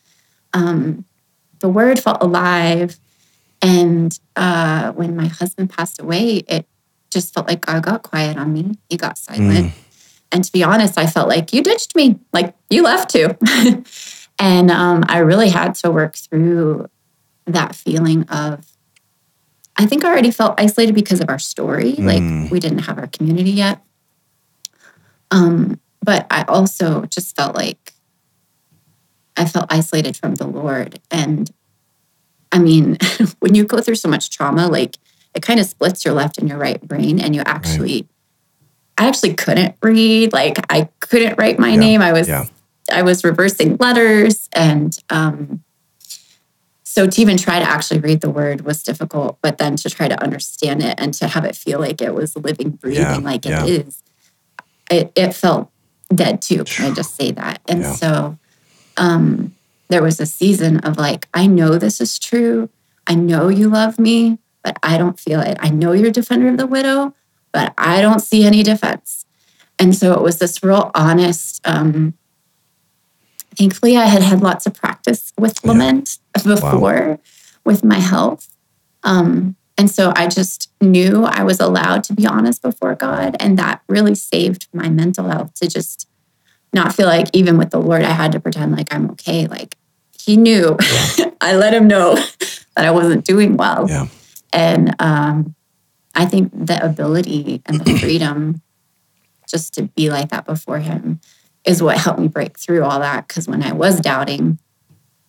Um, 0.53 1.05
the 1.59 1.69
word 1.69 1.99
felt 1.99 2.21
alive. 2.23 2.99
And 3.61 4.17
uh, 4.35 4.91
when 4.93 5.15
my 5.15 5.27
husband 5.27 5.69
passed 5.69 5.99
away, 6.01 6.37
it 6.47 6.65
just 7.11 7.33
felt 7.33 7.47
like 7.47 7.65
God 7.65 7.83
got 7.83 8.03
quiet 8.03 8.37
on 8.37 8.53
me. 8.53 8.71
He 8.89 8.97
got 8.97 9.17
silent. 9.17 9.73
And 10.31 10.43
to 10.45 10.51
be 10.51 10.63
honest, 10.63 10.97
I 10.97 11.05
felt 11.07 11.27
like 11.27 11.51
you 11.53 11.61
ditched 11.61 11.95
me, 11.95 12.17
like 12.31 12.55
you 12.69 12.83
left 12.83 13.09
too. 13.11 13.37
and 14.41 14.71
um, 14.71 15.05
I 15.07 15.19
really 15.19 15.49
had 15.49 15.75
to 15.75 15.91
work 15.91 16.15
through 16.15 16.89
that 17.45 17.75
feeling 17.75 18.23
of, 18.23 18.65
I 19.77 19.85
think 19.85 20.03
I 20.03 20.09
already 20.09 20.31
felt 20.31 20.59
isolated 20.59 20.95
because 20.95 21.21
of 21.21 21.29
our 21.29 21.37
story. 21.37 21.93
Mm. 21.93 22.05
Like 22.43 22.51
we 22.51 22.59
didn't 22.59 22.79
have 22.79 22.97
our 22.97 23.05
community 23.05 23.51
yet. 23.51 23.83
Um, 25.29 25.79
but 26.01 26.25
I 26.31 26.41
also 26.47 27.05
just 27.05 27.35
felt 27.35 27.55
like 27.55 27.93
I 29.37 29.45
felt 29.45 29.71
isolated 29.71 30.17
from 30.17 30.33
the 30.33 30.47
Lord. 30.47 30.99
And 31.11 31.51
I 32.51 32.57
mean, 32.57 32.97
when 33.41 33.53
you 33.53 33.63
go 33.63 33.79
through 33.79 33.95
so 33.95 34.09
much 34.09 34.31
trauma, 34.31 34.67
like 34.67 34.97
it 35.35 35.43
kind 35.43 35.59
of 35.59 35.67
splits 35.67 36.03
your 36.03 36.15
left 36.15 36.39
and 36.39 36.49
your 36.49 36.57
right 36.57 36.81
brain, 36.81 37.19
and 37.19 37.35
you 37.35 37.43
actually, 37.45 38.07
I 38.97 39.07
actually 39.07 39.35
couldn't 39.35 39.75
read. 39.83 40.33
Like 40.33 40.57
I 40.67 40.89
couldn't 40.99 41.37
write 41.37 41.59
my 41.59 41.69
Yeah, 41.69 41.79
name. 41.79 42.01
I 42.01 42.11
was, 42.11 42.27
yeah. 42.27 42.45
I 42.91 43.01
was 43.01 43.23
reversing 43.23 43.77
letters, 43.77 44.49
and 44.53 44.97
um, 45.09 45.63
so 46.83 47.07
to 47.07 47.21
even 47.21 47.37
try 47.37 47.59
to 47.59 47.65
actually 47.69 47.99
read 47.99 48.21
the 48.21 48.29
word 48.29 48.61
was 48.61 48.83
difficult. 48.83 49.37
But 49.41 49.57
then 49.57 49.75
to 49.77 49.89
try 49.89 50.07
to 50.07 50.21
understand 50.23 50.83
it 50.83 50.95
and 50.97 51.13
to 51.15 51.27
have 51.27 51.45
it 51.45 51.55
feel 51.55 51.79
like 51.79 52.01
it 52.01 52.13
was 52.13 52.35
living, 52.35 52.71
breathing, 52.71 53.03
Yeah, 53.03 53.17
like 53.17 53.45
yeah. 53.45 53.65
it 53.65 53.87
is, 53.87 54.03
it, 54.89 55.11
it 55.15 55.33
felt 55.33 55.71
dead 56.13 56.41
too. 56.41 56.65
Can 56.65 56.85
I 56.85 56.91
just 56.91 57.15
say 57.15 57.31
that? 57.31 57.61
And 57.67 57.81
Yeah. 57.81 57.93
so 57.93 58.37
um, 58.97 59.55
there 59.89 60.03
was 60.03 60.19
a 60.19 60.25
season 60.25 60.79
of 60.79 60.97
like, 60.97 61.27
I 61.33 61.47
know 61.47 61.77
this 61.77 62.01
is 62.01 62.19
true. 62.19 62.69
I 63.07 63.15
know 63.15 63.47
you 63.47 63.69
love 63.69 63.97
me, 63.97 64.39
but 64.63 64.77
I 64.83 64.97
don't 64.97 65.19
feel 65.19 65.39
it. 65.39 65.57
I 65.59 65.69
know 65.69 65.93
you're 65.93 66.09
a 66.09 66.11
defender 66.11 66.49
of 66.49 66.57
the 66.57 66.67
widow, 66.67 67.13
but 67.53 67.73
I 67.77 68.01
don't 68.01 68.19
see 68.19 68.43
any 68.43 68.63
defense. 68.63 69.25
And 69.79 69.95
so 69.95 70.13
it 70.13 70.21
was 70.21 70.39
this 70.39 70.61
real 70.61 70.91
honest. 70.93 71.65
Um, 71.65 72.15
thankfully, 73.57 73.97
I 73.97 74.05
had 74.05 74.21
had 74.21 74.41
lots 74.41 74.65
of 74.65 74.73
practice 74.73 75.33
with 75.39 75.59
Yeah. 75.63 75.71
lament 75.71 76.17
before 76.43 77.19
with 77.65 77.83
my 77.83 77.99
health. 77.99 78.47
Um, 79.03 79.55
and 79.77 79.89
so 79.89 80.13
I 80.15 80.27
just 80.27 80.69
knew 80.81 81.23
I 81.25 81.43
was 81.43 81.59
allowed 81.59 82.03
to 82.05 82.13
be 82.13 82.25
honest 82.27 82.61
before 82.61 82.95
God. 82.95 83.35
And 83.39 83.57
that 83.57 83.81
really 83.87 84.15
saved 84.15 84.67
my 84.73 84.89
mental 84.89 85.29
health 85.29 85.53
to 85.55 85.67
just 85.67 86.07
not 86.73 86.93
feel 86.95 87.07
like, 87.07 87.27
even 87.33 87.57
with 87.57 87.71
the 87.71 87.79
Lord, 87.79 88.03
I 88.03 88.11
had 88.11 88.31
to 88.33 88.39
pretend 88.39 88.71
like 88.73 88.93
I'm 88.93 89.09
okay. 89.11 89.47
Like 89.47 89.75
He 90.17 90.37
knew. 90.37 90.77
I 91.41 91.55
let 91.55 91.73
Him 91.73 91.87
know 91.87 92.15
that 92.75 92.85
I 92.85 92.91
wasn't 92.91 93.25
doing 93.25 93.57
well. 93.57 93.87
Yeah. 93.89 94.07
And 94.53 94.95
um, 94.99 95.55
I 96.13 96.25
think 96.25 96.51
the 96.53 96.83
ability 96.83 97.61
and 97.65 97.81
the 97.81 97.97
freedom 98.01 98.61
just 99.47 99.73
to 99.73 99.83
be 99.83 100.09
like 100.09 100.29
that 100.29 100.45
before 100.45 100.79
Him 100.79 101.19
is 101.65 101.81
what 101.81 101.97
helped 101.97 102.19
me 102.19 102.27
break 102.27 102.57
through 102.57 102.83
all 102.83 102.99
that. 102.99 103.27
Because 103.27 103.47
when 103.47 103.63
I 103.63 103.71
was 103.71 103.99
doubting, 103.99 104.59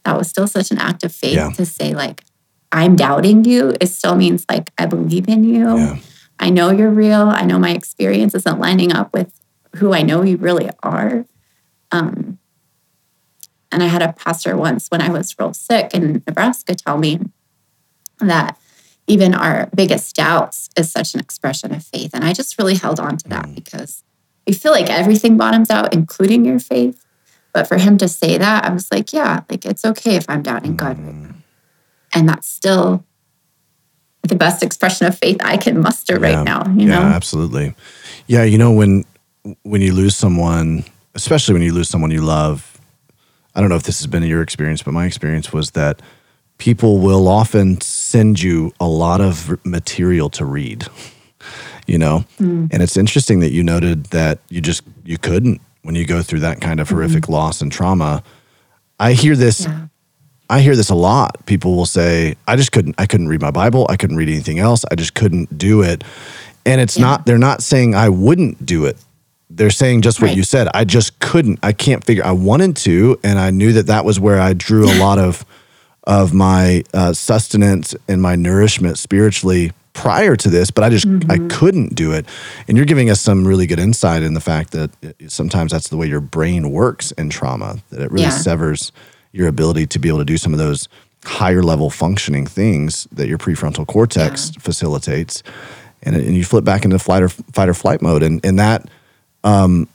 that 0.04 0.16
was 0.16 0.28
still 0.28 0.46
such 0.46 0.70
an 0.70 0.78
act 0.78 1.04
of 1.04 1.12
faith 1.12 1.36
Yeah. 1.36 1.50
to 1.50 1.66
say, 1.66 1.94
like, 1.94 2.24
I'm 2.72 2.96
doubting 2.96 3.44
you. 3.44 3.74
It 3.80 3.88
still 3.88 4.16
means, 4.16 4.46
like, 4.48 4.72
I 4.78 4.86
believe 4.86 5.28
in 5.28 5.44
you. 5.44 5.76
Yeah. 5.76 5.96
I 6.38 6.50
know 6.50 6.70
you're 6.70 6.90
real. 6.90 7.28
I 7.28 7.42
know 7.44 7.58
my 7.58 7.70
experience 7.70 8.34
isn't 8.34 8.58
lining 8.58 8.92
up 8.92 9.12
with 9.12 9.38
who 9.76 9.92
I 9.92 10.02
know 10.02 10.22
you 10.22 10.36
really 10.38 10.70
are. 10.82 11.24
Um, 11.92 12.38
and 13.70 13.82
I 13.82 13.86
had 13.86 14.02
a 14.02 14.12
pastor 14.12 14.56
once 14.56 14.88
when 14.88 15.00
I 15.00 15.08
was 15.10 15.34
real 15.38 15.54
sick 15.54 15.94
in 15.94 16.22
Nebraska 16.26 16.74
tell 16.74 16.98
me 16.98 17.20
that 18.18 18.58
even 19.06 19.34
our 19.34 19.68
biggest 19.74 20.14
doubts 20.16 20.68
is 20.76 20.90
such 20.90 21.14
an 21.14 21.20
expression 21.20 21.74
of 21.74 21.84
faith. 21.84 22.10
And 22.14 22.24
I 22.24 22.32
just 22.32 22.58
really 22.58 22.74
held 22.76 22.98
on 23.00 23.16
to 23.18 23.28
that 23.28 23.54
because 23.54 24.02
we 24.46 24.52
feel 24.52 24.72
like 24.72 24.90
everything 24.90 25.36
bottoms 25.36 25.70
out, 25.70 25.94
including 25.94 26.44
your 26.44 26.58
faith. 26.58 27.04
But 27.52 27.66
for 27.68 27.76
him 27.76 27.98
to 27.98 28.08
say 28.08 28.38
that, 28.38 28.64
I 28.64 28.72
was 28.72 28.90
like, 28.90 29.12
yeah, 29.12 29.42
like 29.50 29.64
it's 29.66 29.84
okay 29.84 30.16
if 30.16 30.24
I'm 30.28 30.42
doubting 30.42 30.76
God 30.76 30.98
right 30.98 31.14
now. 31.14 31.34
And 32.14 32.28
that's 32.28 32.46
still 32.48 33.04
the 34.22 34.36
best 34.36 34.62
expression 34.62 35.06
of 35.06 35.18
faith 35.18 35.38
I 35.40 35.56
can 35.56 35.80
muster 35.80 36.18
Yeah. 36.18 36.36
right 36.36 36.44
now, 36.44 36.66
you 36.68 36.88
yeah, 36.88 37.00
know? 37.00 37.06
absolutely. 37.06 37.74
Yeah, 38.26 38.44
you 38.44 38.58
know 38.58 38.72
when 38.72 39.04
when 39.64 39.80
you 39.80 39.92
lose 39.92 40.16
someone, 40.16 40.84
especially 41.14 41.52
when 41.52 41.62
you 41.62 41.72
lose 41.72 41.88
someone 41.88 42.10
you 42.12 42.20
love, 42.22 42.80
I 43.54 43.60
don't 43.60 43.68
know 43.68 43.76
if 43.76 43.82
this 43.82 43.98
has 43.98 44.06
been 44.06 44.22
your 44.22 44.40
experience, 44.42 44.82
but 44.82 44.92
my 44.92 45.04
experience 45.04 45.52
was 45.52 45.72
that 45.72 46.00
people 46.58 46.98
will 46.98 47.26
often 47.26 47.80
send 47.80 48.40
you 48.40 48.72
a 48.78 48.86
lot 48.86 49.20
of 49.20 49.64
material 49.64 50.30
to 50.30 50.44
read. 50.44 50.86
You 51.92 51.98
know, 51.98 52.24
Mm. 52.40 52.72
and 52.72 52.82
it's 52.82 52.96
interesting 52.96 53.40
that 53.40 53.52
you 53.52 53.62
noted 53.62 54.06
that 54.06 54.38
you 54.48 54.62
just 54.62 54.82
you 55.04 55.18
couldn't 55.18 55.60
when 55.82 55.94
you 55.94 56.06
go 56.06 56.22
through 56.22 56.40
that 56.40 56.58
kind 56.60 56.80
of 56.80 56.88
horrific 56.88 57.28
loss 57.28 57.60
and 57.60 57.70
trauma. 57.70 58.22
I 58.98 59.12
hear 59.12 59.36
this 59.36 59.60
Yeah. 59.66 59.88
I 60.48 60.60
hear 60.60 60.74
this 60.74 60.88
a 60.90 60.94
lot. 60.94 61.44
People 61.44 61.76
will 61.76 61.86
say, 61.86 62.34
"I 62.48 62.56
just 62.56 62.72
couldn't. 62.72 62.94
I 62.96 63.04
couldn't 63.06 63.28
read 63.28 63.42
my 63.42 63.50
Bible. 63.50 63.86
I 63.90 63.96
couldn't 63.96 64.16
read 64.16 64.28
anything 64.30 64.58
else. 64.58 64.84
I 64.90 64.94
just 64.94 65.12
couldn't 65.14 65.58
do 65.58 65.82
it." 65.82 66.02
And 66.64 66.80
it's 66.80 66.96
Yeah. 66.96 67.02
not. 67.06 67.26
They're 67.26 67.38
not 67.50 67.62
saying 67.62 67.94
I 67.94 68.08
wouldn't 68.08 68.64
do 68.64 68.86
it. 68.86 68.96
They're 69.50 69.70
saying 69.82 70.00
just 70.00 70.18
what 70.20 70.28
Right. 70.28 70.36
you 70.38 70.44
said. 70.44 70.68
I 70.72 70.84
just 70.84 71.18
couldn't. 71.18 71.58
I 71.62 71.72
can't 71.72 72.02
figure. 72.04 72.24
I 72.24 72.32
wanted 72.32 72.74
to, 72.88 73.18
and 73.22 73.38
I 73.38 73.50
knew 73.50 73.72
that 73.74 73.86
that 73.86 74.04
was 74.06 74.18
where 74.18 74.40
I 74.40 74.54
drew 74.54 74.84
a 74.90 74.96
lot 74.98 75.18
of 75.18 75.44
of 76.04 76.32
my 76.32 76.82
uh, 76.94 77.12
sustenance 77.12 77.94
and 78.08 78.20
my 78.22 78.34
nourishment 78.34 78.98
spiritually 78.98 79.72
prior 79.92 80.36
to 80.36 80.48
this. 80.48 80.70
But 80.70 80.84
I 80.84 80.90
just 80.90 81.06
I 81.28 81.38
couldn't 81.48 81.94
do 81.94 82.12
it. 82.12 82.26
And 82.68 82.76
you're 82.76 82.86
giving 82.86 83.10
us 83.10 83.20
some 83.20 83.46
really 83.46 83.66
good 83.66 83.78
insight 83.78 84.22
in 84.22 84.34
the 84.34 84.40
fact 84.40 84.72
that 84.72 84.90
sometimes 85.28 85.72
that's 85.72 85.88
the 85.88 85.96
way 85.96 86.06
your 86.06 86.20
brain 86.20 86.70
works 86.70 87.10
in 87.12 87.30
trauma. 87.30 87.78
That 87.90 88.00
it 88.02 88.10
really 88.10 88.24
Yeah. 88.24 88.30
severs 88.30 88.92
your 89.32 89.48
ability 89.48 89.86
to 89.86 89.98
be 89.98 90.08
able 90.08 90.18
to 90.18 90.24
do 90.24 90.36
some 90.38 90.52
of 90.52 90.58
those 90.58 90.88
higher 91.24 91.62
level 91.62 91.88
functioning 91.88 92.46
things 92.46 93.06
that 93.12 93.28
your 93.28 93.38
prefrontal 93.38 93.86
cortex 93.86 94.50
facilitates 94.58 95.42
and, 96.02 96.16
and 96.16 96.34
you 96.34 96.44
flip 96.44 96.64
back 96.64 96.84
into 96.84 96.98
flight 96.98 97.22
or 97.22 97.28
fight 97.28 97.68
or 97.68 97.74
flight 97.74 98.02
mode 98.02 98.22
and 98.24 98.44
and 98.44 98.58
that 98.58 98.88
um, 99.44 99.88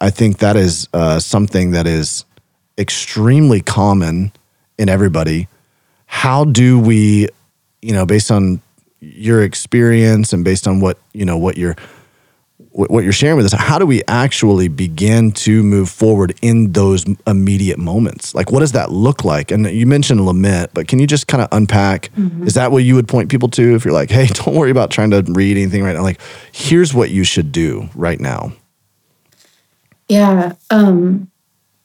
I 0.00 0.10
think 0.10 0.38
that 0.38 0.56
is 0.56 0.88
uh, 0.92 1.20
something 1.20 1.70
that 1.70 1.86
is 1.86 2.24
extremely 2.76 3.60
common 3.60 4.32
in 4.76 4.88
everybody 4.88 5.46
how 6.06 6.44
do 6.44 6.80
we 6.80 7.28
you 7.80 7.92
know 7.92 8.04
based 8.04 8.30
on 8.32 8.60
your 9.14 9.42
experience 9.42 10.32
and 10.32 10.44
based 10.44 10.66
on 10.66 10.80
what 10.80 10.98
you 11.12 11.24
know 11.24 11.36
what 11.36 11.56
you're 11.56 11.76
what 12.70 13.04
you're 13.04 13.12
sharing 13.12 13.36
with 13.36 13.46
us 13.46 13.52
how 13.52 13.78
do 13.78 13.86
we 13.86 14.02
actually 14.08 14.68
begin 14.68 15.30
to 15.30 15.62
move 15.62 15.88
forward 15.88 16.34
in 16.42 16.72
those 16.72 17.04
immediate 17.26 17.78
moments 17.78 18.34
like 18.34 18.50
what 18.50 18.60
does 18.60 18.72
that 18.72 18.90
look 18.90 19.24
like 19.24 19.50
and 19.50 19.66
you 19.66 19.86
mentioned 19.86 20.24
lament 20.24 20.70
but 20.74 20.88
can 20.88 20.98
you 20.98 21.06
just 21.06 21.28
kind 21.28 21.42
of 21.42 21.48
unpack 21.52 22.10
is 22.46 22.54
that 22.54 22.72
what 22.72 22.82
you 22.84 22.94
would 22.94 23.06
point 23.06 23.28
people 23.30 23.48
to 23.48 23.74
if 23.74 23.84
you're 23.84 23.94
like 23.94 24.10
hey 24.10 24.26
don't 24.32 24.54
worry 24.54 24.70
about 24.70 24.90
trying 24.90 25.10
to 25.10 25.22
read 25.28 25.56
anything 25.56 25.82
right 25.82 25.94
now 25.94 26.02
like 26.02 26.20
here's 26.52 26.92
what 26.94 27.10
you 27.10 27.22
should 27.24 27.52
do 27.52 27.88
right 27.94 28.20
now 28.20 28.52
Yeah. 30.08 30.54
Um, 30.70 31.30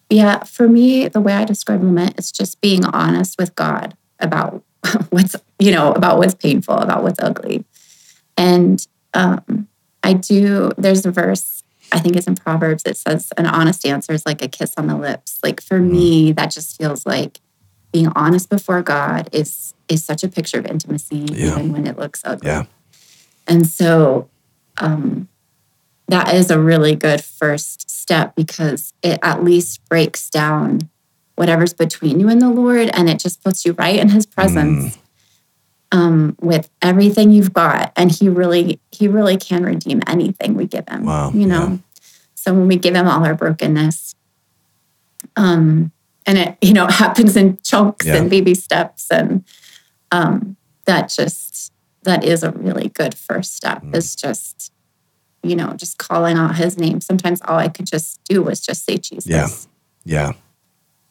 yeah. 0.09 0.43
For 0.43 0.67
me, 0.67 1.07
the 1.07 1.21
way 1.21 1.33
I 1.33 1.45
describe 1.45 1.83
lament 1.83 2.17
is 2.17 2.31
just 2.31 2.59
being 2.61 2.85
honest 2.85 3.38
with 3.38 3.55
God 3.55 3.95
about 4.19 4.63
what's, 5.09 5.36
you 5.59 5.71
know, 5.71 5.91
about 5.93 6.17
what's 6.17 6.36
painful, 6.36 6.75
about 6.75 7.03
what's 7.03 7.19
ugly. 7.19 7.65
And 8.38 8.86
um, 9.13 9.67
I 10.03 10.13
do, 10.13 10.71
there's 10.77 11.05
a 11.05 11.12
verse, 11.12 11.63
I 11.91 12.00
think 12.00 12.15
it's 12.15 12.27
in 12.27 12.36
Proverbs, 12.36 12.83
it 12.86 12.95
says, 12.98 13.31
an 13.38 13.45
honest 13.45 13.86
answer 13.86 14.13
is 14.13 14.25
like 14.25 14.41
a 14.41 14.48
kiss 14.48 14.74
on 14.77 14.88
the 14.88 14.95
lips. 14.98 15.39
Like 15.43 15.62
for 15.62 15.79
Mm. 15.79 15.91
me, 15.91 16.31
that 16.33 16.51
just 16.51 16.77
feels 16.77 17.05
like 17.05 17.39
being 17.91 18.07
honest 18.15 18.50
before 18.50 18.81
God 18.83 19.29
is 19.33 19.74
is 19.88 20.05
such 20.05 20.24
a 20.24 20.27
picture 20.27 20.59
of 20.59 20.67
intimacy, 20.67 21.25
Yeah. 21.31 21.53
even 21.57 21.74
when 21.74 21.88
it 21.88 21.98
looks 21.98 22.21
ugly. 22.24 22.48
Yeah. 22.48 22.65
And 23.48 23.65
so 23.65 24.29
um, 24.77 25.27
that 26.07 26.31
is 26.36 26.51
a 26.51 26.59
really 26.59 26.95
good 26.95 27.24
first 27.24 27.89
step 27.89 28.36
because 28.36 28.93
it 29.01 29.17
at 29.24 29.43
least 29.43 29.83
breaks 29.89 30.29
down 30.29 30.89
whatever's 31.39 31.74
between 31.74 32.19
you 32.19 32.27
and 32.27 32.41
the 32.41 32.50
Lord 32.50 32.89
and 32.93 33.10
it 33.10 33.17
just 33.17 33.41
puts 33.43 33.63
you 33.65 33.72
right 33.74 33.98
in 33.98 34.10
his 34.10 34.25
presence 34.25 34.98
Mm. 35.91 35.98
um, 35.98 36.36
with 36.41 36.69
everything 36.81 37.31
you've 37.31 37.53
got. 37.53 37.93
And 37.96 38.12
he 38.12 38.27
really, 38.27 38.79
he 38.91 39.08
really 39.08 39.38
can 39.38 39.63
redeem 39.63 40.01
anything 40.05 40.55
we 40.55 40.65
give 40.67 40.88
him. 40.89 41.05
Wow, 41.05 41.31
You 41.31 41.48
know? 41.48 41.67
yeah. 41.69 41.77
So 42.36 42.53
when 42.53 42.67
we 42.67 42.75
give 42.75 42.93
him 42.93 43.08
all 43.08 43.25
our 43.25 43.36
brokenness, 43.36 44.15
um, 45.36 45.91
and 46.25 46.38
it, 46.38 46.58
you 46.62 46.74
know, 46.74 46.88
happens 47.03 47.36
in 47.38 47.58
chunks 47.63 48.05
Yeah. 48.05 48.17
and 48.17 48.29
baby 48.29 48.53
steps 48.53 49.08
and 49.10 49.43
um, 50.12 50.58
that 50.86 51.10
just 51.10 51.72
that 52.03 52.24
is 52.24 52.43
a 52.43 52.51
really 52.51 52.89
good 52.89 53.13
first 53.15 53.55
step 53.55 53.81
Mm. 53.84 53.96
is 53.96 54.15
just 54.15 54.72
you 55.43 55.55
know 55.55 55.74
just 55.74 55.98
calling 55.98 56.36
out 56.38 56.55
his 56.58 56.77
name 56.77 57.00
sometimes 57.00 57.41
all 57.48 57.58
i 57.58 57.69
could 57.69 57.86
just 57.86 58.19
do 58.25 58.41
was 58.41 58.60
just 58.60 58.84
say 58.86 58.98
jesus 58.98 59.25
Yeah. 59.27 59.48
Yeah. 60.03 60.31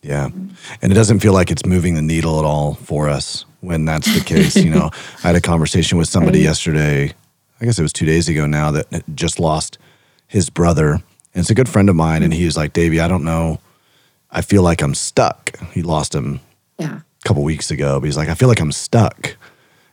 Yeah. 0.02 0.26
And 0.26 0.92
it 0.92 0.94
doesn't 0.94 1.20
feel 1.20 1.32
like 1.32 1.50
it's 1.50 1.66
moving 1.66 1.94
the 1.94 2.02
needle 2.02 2.38
at 2.38 2.44
all 2.44 2.74
for 2.74 3.08
us 3.08 3.44
when 3.60 3.84
that's 3.84 4.12
the 4.14 4.24
case. 4.24 4.56
you 4.56 4.70
know, 4.70 4.90
I 5.24 5.28
had 5.28 5.36
a 5.36 5.40
conversation 5.40 5.98
with 5.98 6.08
somebody 6.08 6.38
Right. 6.38 6.44
yesterday, 6.44 7.12
I 7.60 7.64
guess 7.64 7.78
it 7.78 7.82
was 7.82 7.92
two 7.92 8.06
days 8.06 8.28
ago 8.28 8.46
now, 8.46 8.70
that 8.70 8.86
just 9.14 9.40
lost 9.40 9.78
his 10.28 10.50
brother. 10.50 10.92
And 10.92 11.02
it's 11.34 11.50
a 11.50 11.54
good 11.54 11.68
friend 11.68 11.88
of 11.90 11.96
mine. 11.96 12.22
And 12.22 12.32
he 12.32 12.44
was 12.44 12.56
like, 12.56 12.72
Davey, 12.72 13.00
I 13.00 13.08
don't 13.08 13.24
know. 13.24 13.58
I 14.30 14.40
feel 14.42 14.62
like 14.62 14.82
I'm 14.82 14.94
stuck. 14.94 15.58
He 15.72 15.82
lost 15.82 16.14
him 16.14 16.40
yeah 16.78 17.00
a 17.00 17.28
couple 17.28 17.42
weeks 17.42 17.70
ago, 17.72 17.98
but 17.98 18.06
he's 18.06 18.16
like, 18.16 18.28
I 18.28 18.34
feel 18.34 18.48
like 18.48 18.60
I'm 18.60 18.70
stuck. 18.72 19.36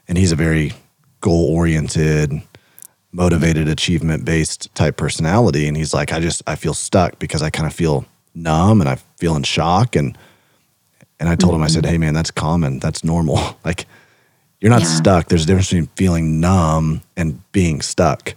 And 0.08 0.18
he's 0.18 0.32
a 0.32 0.36
very 0.36 0.74
goal 1.22 1.50
oriented, 1.56 2.32
motivated, 3.12 3.68
achievement 3.68 4.24
based 4.26 4.74
type 4.76 4.98
personality. 4.98 5.68
And 5.68 5.76
he's 5.76 5.94
like, 5.94 6.14
I 6.14 6.20
just, 6.20 6.44
I 6.46 6.56
feel 6.56 6.74
stuck 6.76 7.18
because 7.18 7.42
I 7.42 7.50
kind 7.50 7.66
of 7.66 7.74
feel 7.74 8.06
numb 8.36 8.82
and 8.82 8.90
I 8.90 8.96
feel 9.18 9.36
in 9.36 9.44
shock. 9.44 9.96
And, 9.96 10.18
and 11.20 11.30
I 11.30 11.36
told 11.36 11.56
him, 11.56 11.64
I 11.64 11.68
said, 11.68 11.84
mm-hmm. 11.84 11.92
Hey 11.94 11.98
man, 11.98 12.14
that's 12.14 12.32
common. 12.32 12.80
That's 12.80 13.04
normal. 13.04 13.40
like 13.66 13.86
you're 14.62 14.72
not 14.72 14.82
Yeah. 14.82 14.88
stuck. 14.88 15.28
There's 15.28 15.44
a 15.44 15.48
difference 15.48 15.70
between 15.70 15.88
feeling 15.96 16.40
numb 16.40 17.02
and 17.16 17.42
being 17.52 17.82
stuck. 17.82 18.36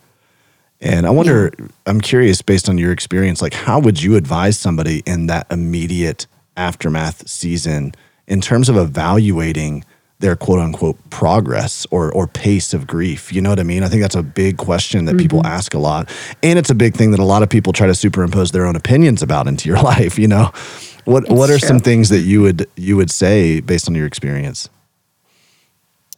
And 0.81 1.07
I 1.07 1.11
wonder, 1.11 1.52
I'm 1.87 2.00
curious 2.00 2.40
based 2.40 2.69
on 2.69 2.78
your 2.78 2.93
experience, 2.93 3.43
like 3.43 3.52
how 3.55 3.81
would 3.81 4.00
you 4.00 4.14
advise 4.14 4.59
somebody 4.59 5.02
in 5.07 5.26
that 5.26 5.47
immediate 5.50 6.26
aftermath 6.57 7.28
season 7.28 7.95
in 8.28 8.40
terms 8.40 8.69
of 8.69 8.76
evaluating 8.76 9.85
their 10.20 10.34
quote 10.34 10.58
unquote 10.58 10.98
progress 11.10 11.87
or 11.90 12.12
or 12.12 12.26
pace 12.26 12.75
of 12.75 12.87
grief? 12.87 13.32
You 13.32 13.40
know 13.40 13.50
what 13.50 13.60
I 13.60 13.64
mean? 13.64 13.82
I 13.82 13.88
think 13.88 14.02
that's 14.02 14.14
a 14.14 14.22
big 14.22 14.56
question 14.58 15.04
that 15.06 15.18
people 15.18 15.46
ask 15.46 15.75
a 15.75 15.78
lot. 15.78 16.10
And 16.42 16.58
it's 16.58 16.70
a 16.70 16.75
big 16.75 16.94
thing 16.94 17.10
that 17.12 17.20
a 17.20 17.25
lot 17.25 17.42
of 17.42 17.48
people 17.48 17.72
try 17.72 17.87
to 17.87 17.94
superimpose 17.94 18.52
their 18.52 18.66
own 18.66 18.76
opinions 18.76 19.22
about 19.22 19.46
into 19.46 19.68
your 19.68 19.80
life, 19.82 20.18
you 20.18 20.28
know. 20.28 20.50
What 21.04 21.25
It's 21.25 21.32
what 21.32 21.50
are 21.50 21.58
some 21.58 21.80
things 21.80 22.08
that 22.10 22.20
you 22.20 22.42
would 22.42 22.66
you 22.76 22.96
would 22.96 23.10
say 23.10 23.61
based 23.61 23.88
on 23.88 23.94
your 23.94 24.07
experience? 24.07 24.68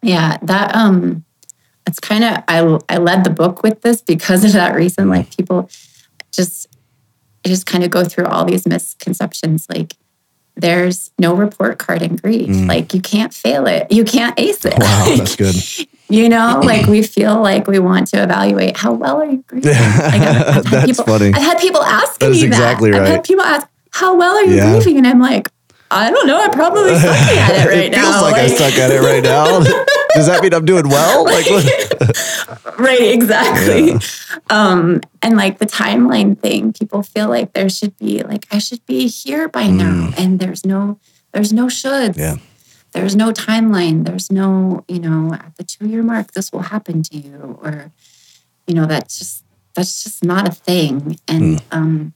yeah 0.03 0.39
that 0.43 0.75
um 0.75 1.25
it's 1.87 2.01
kind 2.01 2.25
of 2.25 2.43
i 2.49 2.79
i 2.89 2.97
led 2.97 3.25
the 3.25 3.31
book 3.31 3.63
with 3.63 3.83
this 3.83 4.01
because 4.01 4.45
of 4.45 4.53
that 4.53 4.75
reason 4.75 5.09
like 5.09 5.35
people 5.37 5.69
just 6.33 6.67
just 7.45 7.67
kind 7.67 7.85
of 7.85 7.91
go 7.91 8.05
through 8.05 8.27
all 8.27 8.45
these 8.45 8.67
misconceptions 8.67 9.67
like 9.69 9.95
there's 10.57 11.11
no 11.19 11.35
report 11.35 11.79
card 11.79 12.03
in 12.03 12.17
grief 12.17 12.49
like 12.69 12.93
you 12.93 13.01
can't 13.01 13.33
fail 13.33 13.67
it 13.67 13.91
you 13.91 14.05
can't 14.05 14.39
ace 14.39 14.65
it 14.65 14.75
Mm. 14.75 14.81
Wow, 14.81 15.05
Like, 15.09 15.19
that's 15.19 15.37
good. 15.37 15.89
you 16.09 16.29
know 16.29 16.61
like 16.65 16.87
we 16.87 17.03
feel 17.17 17.41
like 17.41 17.67
we 17.67 17.79
want 17.79 18.09
to 18.09 18.23
evaluate 18.23 18.77
how 18.77 18.93
well 18.93 19.21
are 19.21 19.27
you 19.27 19.45
grieving 19.47 19.73
like 19.73 19.81
I've, 20.21 20.65
That's 20.71 20.87
people, 20.87 21.05
funny. 21.05 21.29
i've 21.35 21.43
had 21.43 21.59
people 21.59 21.83
ask 21.83 22.19
That 22.21 22.31
me 22.33 22.43
exactly 22.45 22.91
that 22.91 23.03
i've 23.03 23.09
had 23.09 23.25
people 23.25 23.45
ask 23.45 23.67
how 23.93 24.17
well 24.17 24.35
are 24.37 24.45
you 24.45 24.57
Yeah. 24.57 24.71
grieving 24.73 24.99
and 24.99 25.07
i'm 25.07 25.21
like 25.21 25.49
i 25.91 26.11
don't 26.11 26.27
know 26.27 26.41
i'm 26.41 26.51
probably 26.51 26.95
sucking 26.99 27.39
at 27.39 27.67
it 27.67 27.69
right 27.69 27.91
now. 27.93 27.99
it 27.99 28.03
feels 28.03 28.15
now 28.15 28.23
like, 28.23 28.35
I 28.37 28.47
suck 28.49 28.79
at 28.79 28.91
it 28.91 29.01
right 29.01 29.23
now. 29.23 29.63
Does 30.15 30.27
that 30.27 30.43
mean 30.43 30.53
I'm 30.53 30.65
doing 30.65 30.89
well? 30.89 31.25
Like, 31.31 31.47
what? 31.47 32.79
right 32.81 33.01
exactly 33.13 33.93
um 34.49 35.01
and 35.23 35.37
like 35.37 35.59
the 35.59 35.67
timeline 35.67 36.39
thing 36.39 36.73
people 36.73 37.03
feel 37.03 37.29
like 37.29 37.53
there 37.53 37.69
should 37.69 37.97
be 37.99 38.23
like 38.23 38.47
i 38.51 38.59
should 38.59 38.85
be 38.87 39.07
here 39.07 39.49
by 39.49 39.67
now 39.67 40.11
and 40.17 40.39
there's 40.41 40.65
no 40.65 40.99
there's 41.33 41.53
no 41.53 41.67
shoulds 41.67 42.15
Mm. 42.15 42.19
Yeah. 42.19 42.37
there's 42.93 43.15
no 43.15 43.33
timeline 43.33 44.05
there's 44.07 44.33
no 44.33 44.85
you 44.89 44.99
know 44.99 45.35
at 45.35 45.55
the 45.57 45.63
two 45.65 45.89
year 45.89 46.03
mark 46.03 46.33
this 46.33 46.51
will 46.53 46.63
happen 46.63 47.03
to 47.05 47.17
you 47.19 47.59
or 47.63 47.93
you 48.67 48.75
know 48.75 48.87
that's 48.87 49.19
just 49.19 49.45
that's 49.75 50.03
just 50.03 50.25
not 50.25 50.49
a 50.49 50.53
thing 50.53 51.19
and 51.29 51.63
um 51.71 52.15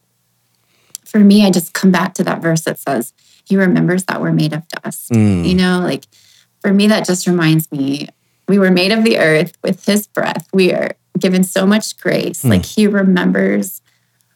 for 1.05 1.19
me 1.21 1.45
i 1.47 1.51
just 1.51 1.75
come 1.75 1.93
back 1.93 2.15
to 2.15 2.25
that 2.25 2.41
verse 2.41 2.63
that 2.63 2.79
says 2.79 3.13
he 3.45 3.57
remembers 3.57 4.05
that 4.05 4.21
we're 4.21 4.33
made 4.33 4.53
of 4.53 4.67
dust. 4.69 5.11
Mm. 5.11 5.47
you 5.47 5.55
know 5.55 5.81
like 5.81 6.05
for 6.61 6.73
me 6.73 6.87
that 6.89 7.07
just 7.07 7.27
reminds 7.27 7.71
me 7.71 8.09
we 8.47 8.59
were 8.59 8.71
made 8.71 8.93
of 8.93 9.05
the 9.05 9.19
earth. 9.19 9.57
With 9.63 9.85
his 9.87 10.07
breath 10.07 10.49
we 10.53 10.73
are 10.73 10.97
given 11.19 11.45
so 11.45 11.67
much 11.67 11.97
grace. 11.99 12.45
Like 12.45 12.65
he 12.65 12.87
remembers 12.87 13.81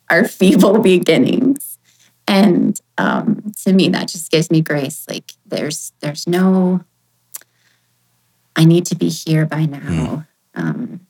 our 0.08 0.24
feeble 0.38 0.78
beginnings. 0.78 1.78
And 2.26 2.78
um, 2.98 3.52
to 3.64 3.72
me 3.72 3.88
that 3.88 4.08
just 4.08 4.30
gives 4.30 4.50
me 4.50 4.60
grace. 4.60 5.06
Like 5.08 5.32
there's 5.46 5.92
there's 6.00 6.26
no 6.26 6.84
i 8.56 8.64
need 8.64 8.84
to 8.86 8.96
be 8.96 9.08
here 9.08 9.46
by 9.46 9.64
now. 9.66 10.26
Um, 10.54 11.00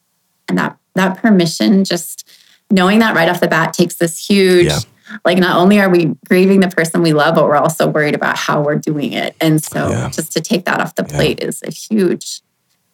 and 0.48 0.58
that 0.58 0.78
that 0.94 1.18
permission 1.18 1.84
just 1.84 2.28
knowing 2.70 2.98
that 2.98 3.14
right 3.14 3.28
off 3.28 3.40
the 3.40 3.48
bat 3.48 3.72
takes 3.72 3.96
this 3.96 4.28
huge 4.28 4.66
Yeah. 4.66 4.78
Like 5.24 5.38
not 5.38 5.56
only 5.56 5.80
are 5.80 5.88
we 5.88 6.14
grieving 6.28 6.60
the 6.60 6.68
person 6.68 7.02
we 7.02 7.12
love 7.12 7.34
but 7.34 7.44
we're 7.44 7.56
also 7.56 7.86
worried 7.88 8.14
about 8.14 8.36
how 8.36 8.62
we're 8.62 8.76
doing 8.78 9.12
it 9.12 9.34
and 9.40 9.62
so 9.62 9.90
Yeah. 9.90 10.08
just 10.10 10.32
to 10.32 10.40
take 10.40 10.64
that 10.66 10.80
off 10.80 10.94
the 10.94 11.06
Yeah. 11.08 11.16
plate 11.16 11.42
is 11.42 11.62
a 11.62 11.70
huge 11.70 12.42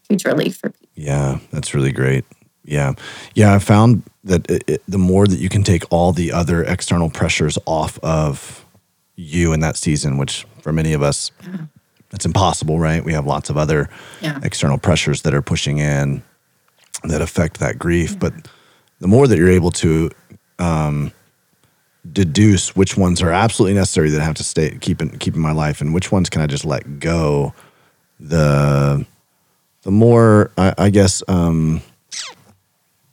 huge 0.08 0.24
relief 0.24 0.56
for 0.56 0.70
people 0.70 0.88
Yeah, 0.94 1.38
that's 1.50 1.74
really 1.74 1.92
great. 1.92 2.24
Yeah. 2.66 2.92
Yeah, 3.34 3.54
I 3.54 3.58
found 3.58 4.02
that 4.24 4.48
it, 4.50 4.64
it, 4.66 4.82
the 4.88 4.98
more 4.98 5.26
that 5.26 5.38
you 5.38 5.48
can 5.48 5.62
take 5.64 5.84
all 5.90 6.12
the 6.12 6.32
other 6.32 6.62
external 6.64 7.10
pressures 7.10 7.58
off 7.66 7.98
of 8.02 8.64
you 9.16 9.52
in 9.52 9.60
that 9.60 9.76
season, 9.76 10.16
which 10.16 10.46
for 10.62 10.72
many 10.72 10.92
of 10.94 11.02
us, 11.02 11.30
it's 12.12 12.24
impossible, 12.24 12.78
right? 12.78 13.04
We 13.04 13.12
have 13.12 13.26
lots 13.26 13.50
of 13.50 13.56
other 13.58 13.88
Yeah. 14.22 14.38
external 14.42 14.78
pressures 14.78 15.22
that 15.22 15.34
are 15.34 15.42
pushing 15.42 15.78
in 15.78 16.22
that 17.02 17.20
affect 17.20 17.60
that 17.60 17.78
grief. 17.78 18.18
But 18.18 18.32
the 19.00 19.08
more 19.08 19.26
that 19.28 19.36
you're 19.38 19.50
able 19.50 19.70
to 19.72 20.10
um, 20.58 21.12
deduce 22.12 22.76
which 22.76 22.96
ones 22.96 23.22
are 23.22 23.30
absolutely 23.30 23.74
necessary 23.74 24.10
that 24.10 24.20
I 24.20 24.24
have 24.24 24.34
to 24.36 24.44
stay 24.44 24.76
keep 24.80 25.00
in 25.00 25.18
keep 25.18 25.34
in 25.34 25.40
my 25.40 25.52
life, 25.52 25.80
and 25.80 25.94
which 25.94 26.12
ones 26.12 26.28
can 26.28 26.42
I 26.42 26.46
just 26.46 26.64
let 26.64 27.00
go, 27.00 27.54
the 28.20 29.06
the 29.82 29.90
more 29.90 30.50
I, 30.56 30.74
I 30.76 30.90
guess 30.90 31.22
um, 31.28 31.82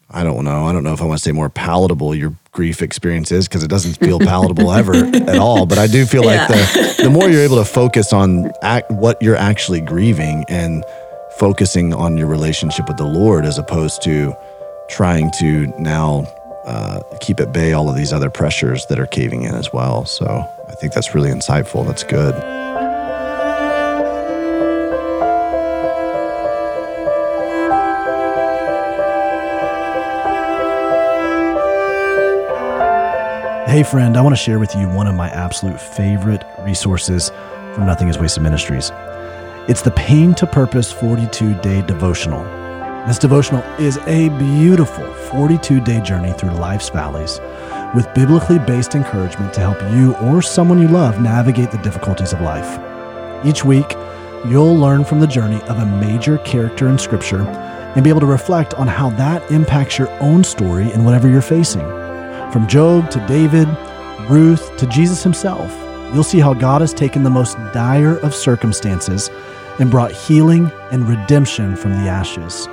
I 0.09 0.23
don't 0.23 0.43
know. 0.43 0.65
I 0.65 0.73
don't 0.73 0.83
know 0.83 0.93
if 0.93 1.01
I 1.01 1.05
want 1.05 1.19
to 1.19 1.23
say 1.23 1.31
more 1.31 1.49
palatable 1.49 2.13
your 2.13 2.35
grief 2.51 2.81
experience 2.81 3.31
is 3.31 3.47
because 3.47 3.63
it 3.63 3.69
doesn't 3.69 3.93
feel 3.93 4.19
palatable 4.31 4.71
ever 4.71 4.93
at 4.93 5.37
all. 5.37 5.65
But 5.65 5.77
I 5.77 5.87
do 5.87 6.05
feel 6.05 6.23
like 6.23 6.47
the 6.47 7.03
the 7.03 7.09
more 7.09 7.29
you're 7.29 7.43
able 7.43 7.57
to 7.57 7.65
focus 7.65 8.11
on 8.11 8.51
act, 8.61 8.91
what 8.91 9.21
you're 9.21 9.37
actually 9.37 9.81
grieving 9.81 10.43
and 10.49 10.83
focusing 11.37 11.93
on 11.93 12.17
your 12.17 12.27
relationship 12.27 12.87
with 12.87 12.97
the 12.97 13.05
Lord 13.05 13.45
as 13.45 13.57
opposed 13.57 14.01
to 14.03 14.35
trying 14.89 15.31
to 15.39 15.67
now 15.79 16.25
uh, 16.65 17.01
keep 17.19 17.39
at 17.39 17.51
bay 17.51 17.73
all 17.73 17.89
of 17.89 17.95
these 17.95 18.13
other 18.13 18.29
pressures 18.29 18.85
that 18.87 18.99
are 18.99 19.07
caving 19.07 19.43
in 19.43 19.55
as 19.55 19.73
well. 19.73 20.05
So 20.05 20.47
I 20.67 20.73
think 20.73 20.93
that's 20.93 21.15
really 21.15 21.29
insightful. 21.29 21.85
That's 21.85 22.03
good. 22.03 22.35
Hey, 33.71 33.83
friend, 33.83 34.17
I 34.17 34.21
want 34.21 34.35
to 34.35 34.41
share 34.41 34.59
with 34.59 34.75
you 34.75 34.89
one 34.89 35.07
of 35.07 35.15
my 35.15 35.29
absolute 35.29 35.79
favorite 35.79 36.43
resources 36.59 37.29
from 37.73 37.85
Nothing 37.85 38.09
is 38.09 38.17
Wasted 38.17 38.43
Ministries. 38.43 38.91
It's 39.69 39.81
the 39.81 39.91
Pain 39.91 40.33
to 40.35 40.45
Purpose 40.45 40.91
42 40.91 41.53
Day 41.61 41.81
Devotional. 41.81 42.60
This 43.07 43.17
devotional 43.17 43.63
is 43.79 43.97
a 44.05 44.29
beautiful 44.37 45.03
42 45.31 45.81
day 45.81 46.01
journey 46.01 46.33
through 46.33 46.51
life's 46.51 46.89
valleys 46.89 47.39
with 47.95 48.13
biblically 48.13 48.59
based 48.59 48.93
encouragement 48.93 49.55
to 49.55 49.59
help 49.59 49.81
you 49.91 50.13
or 50.17 50.43
someone 50.43 50.79
you 50.79 50.87
love 50.87 51.19
navigate 51.19 51.71
the 51.71 51.79
difficulties 51.79 52.31
of 52.31 52.41
life. 52.41 52.79
Each 53.43 53.65
week, 53.65 53.91
you'll 54.45 54.77
learn 54.77 55.03
from 55.03 55.19
the 55.19 55.25
journey 55.25 55.59
of 55.63 55.79
a 55.79 55.85
major 55.85 56.37
character 56.39 56.89
in 56.89 56.99
Scripture 56.99 57.41
and 57.41 58.03
be 58.03 58.11
able 58.11 58.19
to 58.19 58.27
reflect 58.27 58.75
on 58.75 58.87
how 58.87 59.09
that 59.11 59.49
impacts 59.49 59.97
your 59.97 60.11
own 60.21 60.43
story 60.43 60.91
in 60.91 61.03
whatever 61.03 61.27
you're 61.27 61.41
facing. 61.41 61.87
From 62.51 62.67
Job 62.67 63.09
to 63.09 63.25
David, 63.25 63.67
Ruth 64.29 64.77
to 64.77 64.85
Jesus 64.85 65.23
himself, 65.23 65.71
you'll 66.13 66.23
see 66.23 66.39
how 66.39 66.53
God 66.53 66.81
has 66.81 66.93
taken 66.93 67.23
the 67.23 67.31
most 67.31 67.57
dire 67.73 68.19
of 68.19 68.35
circumstances 68.35 69.31
and 69.79 69.89
brought 69.89 70.11
healing 70.11 70.71
and 70.91 71.09
redemption 71.09 71.75
from 71.75 71.93
the 71.93 72.07
ashes. 72.07 72.67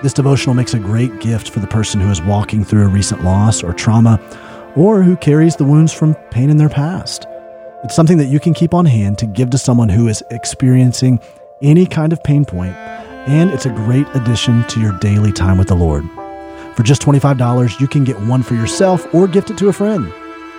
This 0.00 0.12
devotional 0.12 0.54
makes 0.54 0.74
a 0.74 0.78
great 0.78 1.18
gift 1.18 1.50
for 1.50 1.58
the 1.58 1.66
person 1.66 2.00
who 2.00 2.08
is 2.08 2.22
walking 2.22 2.64
through 2.64 2.84
a 2.84 2.88
recent 2.88 3.24
loss 3.24 3.64
or 3.64 3.72
trauma, 3.72 4.20
or 4.76 5.02
who 5.02 5.16
carries 5.16 5.56
the 5.56 5.64
wounds 5.64 5.92
from 5.92 6.14
pain 6.30 6.50
in 6.50 6.56
their 6.56 6.68
past. 6.68 7.26
It's 7.82 7.96
something 7.96 8.16
that 8.18 8.26
you 8.26 8.38
can 8.38 8.54
keep 8.54 8.74
on 8.74 8.86
hand 8.86 9.18
to 9.18 9.26
give 9.26 9.50
to 9.50 9.58
someone 9.58 9.88
who 9.88 10.06
is 10.06 10.22
experiencing 10.30 11.18
any 11.62 11.84
kind 11.84 12.12
of 12.12 12.22
pain 12.22 12.44
point, 12.44 12.76
and 13.26 13.50
it's 13.50 13.66
a 13.66 13.70
great 13.70 14.06
addition 14.14 14.62
to 14.68 14.80
your 14.80 14.96
daily 15.00 15.32
time 15.32 15.58
with 15.58 15.66
the 15.66 15.74
Lord. 15.74 16.04
For 16.76 16.84
just 16.84 17.02
$25, 17.02 17.80
you 17.80 17.88
can 17.88 18.04
get 18.04 18.20
one 18.20 18.44
for 18.44 18.54
yourself 18.54 19.12
or 19.12 19.26
gift 19.26 19.50
it 19.50 19.58
to 19.58 19.68
a 19.68 19.72
friend. 19.72 20.12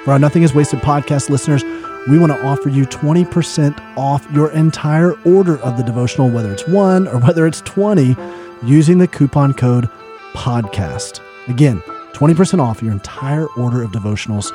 For 0.04 0.12
our 0.12 0.20
Nothing 0.20 0.44
is 0.44 0.54
Wasted 0.54 0.80
podcast 0.80 1.30
listeners, 1.30 1.64
we 2.10 2.20
want 2.20 2.34
to 2.34 2.46
offer 2.46 2.68
you 2.68 2.86
20% 2.86 3.98
off 3.98 4.30
your 4.34 4.52
entire 4.52 5.14
order 5.22 5.60
of 5.60 5.78
the 5.78 5.84
devotional, 5.84 6.30
whether 6.30 6.52
it's 6.52 6.68
one 6.68 7.08
or 7.08 7.20
whether 7.20 7.48
it's 7.48 7.62
20 7.62 8.18
using 8.64 8.98
the 8.98 9.08
coupon 9.08 9.54
code 9.54 9.90
PODCAST. 10.34 11.22
Again, 11.48 11.82
20% 12.14 12.60
off 12.60 12.82
your 12.82 12.92
entire 12.92 13.48
order 13.58 13.84
of 13.84 13.92
devotionals 13.92 14.52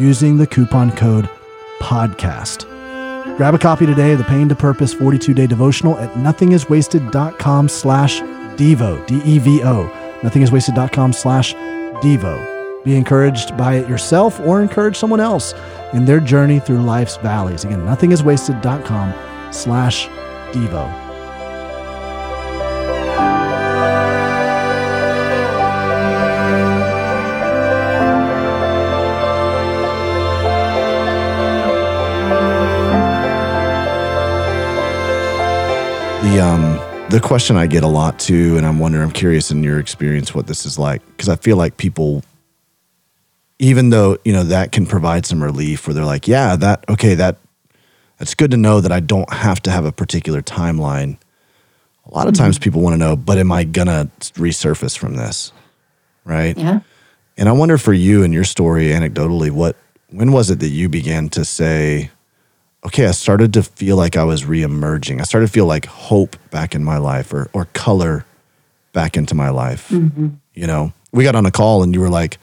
using 0.00 0.36
the 0.36 0.46
coupon 0.46 0.92
code 0.92 1.28
PODCAST. 1.80 3.36
Grab 3.36 3.54
a 3.54 3.58
copy 3.58 3.86
today 3.86 4.12
of 4.12 4.18
the 4.18 4.24
Pain 4.24 4.48
to 4.48 4.54
Purpose 4.54 4.94
42-day 4.94 5.46
devotional 5.46 5.98
at 5.98 6.12
nothingiswasted.com 6.14 7.68
slash 7.68 8.20
Devo, 8.20 9.06
D-E-V-O, 9.06 10.20
nothingiswasted.com 10.22 11.12
slash 11.12 11.54
Devo. 11.54 12.84
Be 12.84 12.96
encouraged 12.96 13.56
by 13.56 13.74
it 13.74 13.88
yourself 13.88 14.40
or 14.40 14.62
encourage 14.62 14.96
someone 14.96 15.20
else 15.20 15.52
in 15.92 16.04
their 16.04 16.20
journey 16.20 16.58
through 16.58 16.78
life's 16.78 17.16
valleys. 17.18 17.64
Again, 17.64 17.80
nothingiswasted.com 17.80 19.52
slash 19.52 20.08
Devo. 20.52 21.07
The 36.38 36.44
um 36.44 37.08
the 37.10 37.18
question 37.18 37.56
I 37.56 37.66
get 37.66 37.82
a 37.82 37.88
lot 37.88 38.20
too, 38.20 38.56
and 38.56 38.64
I'm 38.64 38.78
wondering, 38.78 39.02
I'm 39.02 39.10
curious 39.10 39.50
in 39.50 39.64
your 39.64 39.80
experience 39.80 40.36
what 40.36 40.46
this 40.46 40.66
is 40.66 40.78
like 40.78 41.04
because 41.08 41.28
I 41.28 41.34
feel 41.34 41.56
like 41.56 41.78
people, 41.78 42.22
even 43.58 43.90
though 43.90 44.18
you 44.24 44.32
know 44.32 44.44
that 44.44 44.70
can 44.70 44.86
provide 44.86 45.26
some 45.26 45.42
relief, 45.42 45.88
where 45.88 45.94
they're 45.94 46.04
like, 46.04 46.28
yeah, 46.28 46.54
that 46.54 46.84
okay, 46.88 47.14
that 47.14 47.38
that's 48.18 48.36
good 48.36 48.52
to 48.52 48.56
know 48.56 48.80
that 48.80 48.92
I 48.92 49.00
don't 49.00 49.28
have 49.32 49.60
to 49.62 49.72
have 49.72 49.84
a 49.84 49.90
particular 49.90 50.40
timeline. 50.40 51.16
A 52.06 52.14
lot 52.14 52.28
of 52.28 52.34
Mm-hmm. 52.34 52.44
times 52.44 52.58
people 52.60 52.82
want 52.82 52.94
to 52.94 52.98
know, 52.98 53.16
but 53.16 53.38
am 53.38 53.50
I 53.50 53.64
gonna 53.64 54.08
resurface 54.34 54.96
from 54.96 55.16
this? 55.16 55.50
Right. 56.24 56.56
Yeah. 56.56 56.82
And 57.36 57.48
I 57.48 57.52
wonder 57.52 57.78
for 57.78 57.92
you 57.92 58.22
and 58.22 58.32
your 58.32 58.44
story, 58.44 58.90
anecdotally, 58.90 59.50
what 59.50 59.74
when 60.10 60.30
was 60.30 60.50
it 60.50 60.60
that 60.60 60.68
you 60.68 60.88
began 60.88 61.30
to 61.30 61.44
say, 61.44 62.12
okay, 62.86 63.06
I 63.06 63.10
started 63.12 63.52
to 63.54 63.62
feel 63.62 63.96
like 63.96 64.16
I 64.16 64.24
was 64.24 64.44
reemerging. 64.44 65.20
I 65.20 65.24
started 65.24 65.46
to 65.46 65.52
feel 65.52 65.66
like 65.66 65.86
hope 65.86 66.36
back 66.50 66.74
in 66.74 66.84
my 66.84 66.98
life 66.98 67.32
or 67.32 67.48
or 67.52 67.66
color 67.72 68.24
back 68.92 69.16
into 69.16 69.34
my 69.34 69.50
life. 69.50 69.90
You 70.54 70.66
know, 70.66 70.92
we 71.12 71.24
got 71.24 71.34
on 71.34 71.46
a 71.46 71.50
call 71.50 71.82
and 71.82 71.94
you 71.94 72.00
were 72.00 72.08
like, 72.08 72.38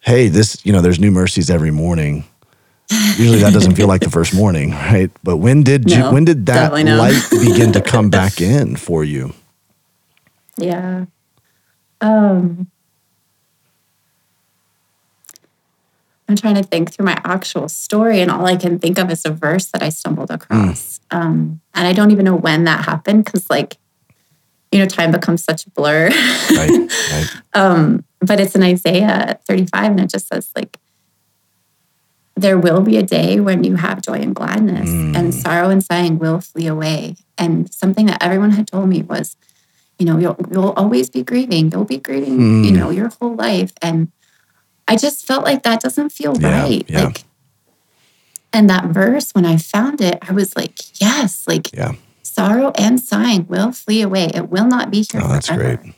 hey, 0.00 0.28
this, 0.28 0.64
you 0.64 0.72
know, 0.72 0.80
there's 0.80 1.00
new 1.00 1.10
mercies 1.10 1.50
every 1.50 1.70
morning. 1.70 2.24
Usually 3.16 3.40
that 3.40 3.52
doesn't 3.52 3.74
feel 3.74 3.88
like 3.88 4.00
the 4.00 4.10
first 4.10 4.34
morning, 4.34 4.70
right? 4.92 5.10
But 5.22 5.38
when 5.38 5.62
did 5.62 5.90
you, 5.90 6.10
when 6.10 6.24
did 6.24 6.46
that 6.46 6.72
light 6.72 7.22
begin 7.30 7.72
to 7.72 7.80
come 7.82 8.08
back 8.18 8.40
in 8.40 8.76
for 8.76 9.04
you? 9.04 9.34
Yeah. 10.56 11.06
Um 12.00 12.70
I'm 16.28 16.36
trying 16.36 16.56
to 16.56 16.62
think 16.62 16.92
through 16.92 17.06
my 17.06 17.18
actual 17.24 17.68
story, 17.68 18.20
and 18.20 18.30
all 18.30 18.44
I 18.44 18.56
can 18.56 18.78
think 18.78 18.98
of 18.98 19.10
is 19.10 19.24
a 19.24 19.30
verse 19.30 19.66
that 19.66 19.82
I 19.82 19.88
stumbled 19.88 20.30
across. 20.30 21.00
Um, 21.10 21.60
and 21.74 21.86
I 21.86 21.94
don't 21.94 22.10
even 22.10 22.26
know 22.26 22.36
when 22.36 22.64
that 22.64 22.84
happened 22.84 23.24
because, 23.24 23.48
like, 23.48 23.78
you 24.70 24.78
know, 24.78 24.86
time 24.86 25.10
becomes 25.10 25.42
such 25.42 25.66
a 25.66 25.70
blur. 25.70 26.08
Right. 26.08 26.90
right. 27.12 27.26
um, 27.54 28.04
but 28.20 28.40
it's 28.40 28.54
in 28.54 28.62
Isaiah 28.62 29.38
35, 29.48 29.92
and 29.92 30.00
it 30.00 30.10
just 30.10 30.28
says, 30.28 30.50
like, 30.54 30.78
there 32.36 32.58
will 32.58 32.82
be 32.82 32.98
a 32.98 33.02
day 33.02 33.40
when 33.40 33.64
you 33.64 33.76
have 33.76 34.02
joy 34.02 34.20
and 34.20 34.34
gladness, 34.34 34.90
and 35.16 35.34
sorrow 35.34 35.70
and 35.70 35.82
sighing 35.82 36.18
will 36.18 36.40
flee 36.40 36.66
away. 36.66 37.16
And 37.36 37.72
something 37.72 38.06
that 38.06 38.22
everyone 38.22 38.50
had 38.50 38.66
told 38.68 38.88
me 38.88 39.02
was, 39.02 39.36
you 39.98 40.06
know, 40.06 40.18
you'll, 40.18 40.36
you'll 40.50 40.72
always 40.72 41.10
be 41.10 41.24
grieving. 41.24 41.72
You'll 41.72 41.84
be 41.84 41.98
grieving, 41.98 42.64
you 42.64 42.70
know, 42.70 42.90
your 42.90 43.08
whole 43.08 43.34
life. 43.34 43.72
And 43.82 44.12
I 44.88 44.96
just 44.96 45.26
felt 45.26 45.44
like 45.44 45.62
that 45.64 45.80
doesn't 45.80 46.10
feel 46.10 46.40
Yeah, 46.40 46.62
right. 46.62 46.84
yeah. 46.88 47.04
Like, 47.04 47.24
and 48.52 48.68
that 48.70 48.86
verse, 48.86 49.32
when 49.32 49.44
I 49.44 49.58
found 49.58 50.00
it, 50.00 50.18
I 50.26 50.32
was 50.32 50.56
like, 50.56 50.78
yes, 51.00 51.44
like 51.46 51.72
Yeah. 51.74 51.92
sorrow 52.22 52.72
and 52.78 52.98
sighing 52.98 53.46
will 53.46 53.72
flee 53.72 54.00
away. 54.02 54.30
It 54.34 54.48
will 54.48 54.66
not 54.66 54.90
be 54.90 55.06
here 55.10 55.20
Oh, 55.22 55.28
that's 55.28 55.48
forever. 55.48 55.76
great. 55.76 55.94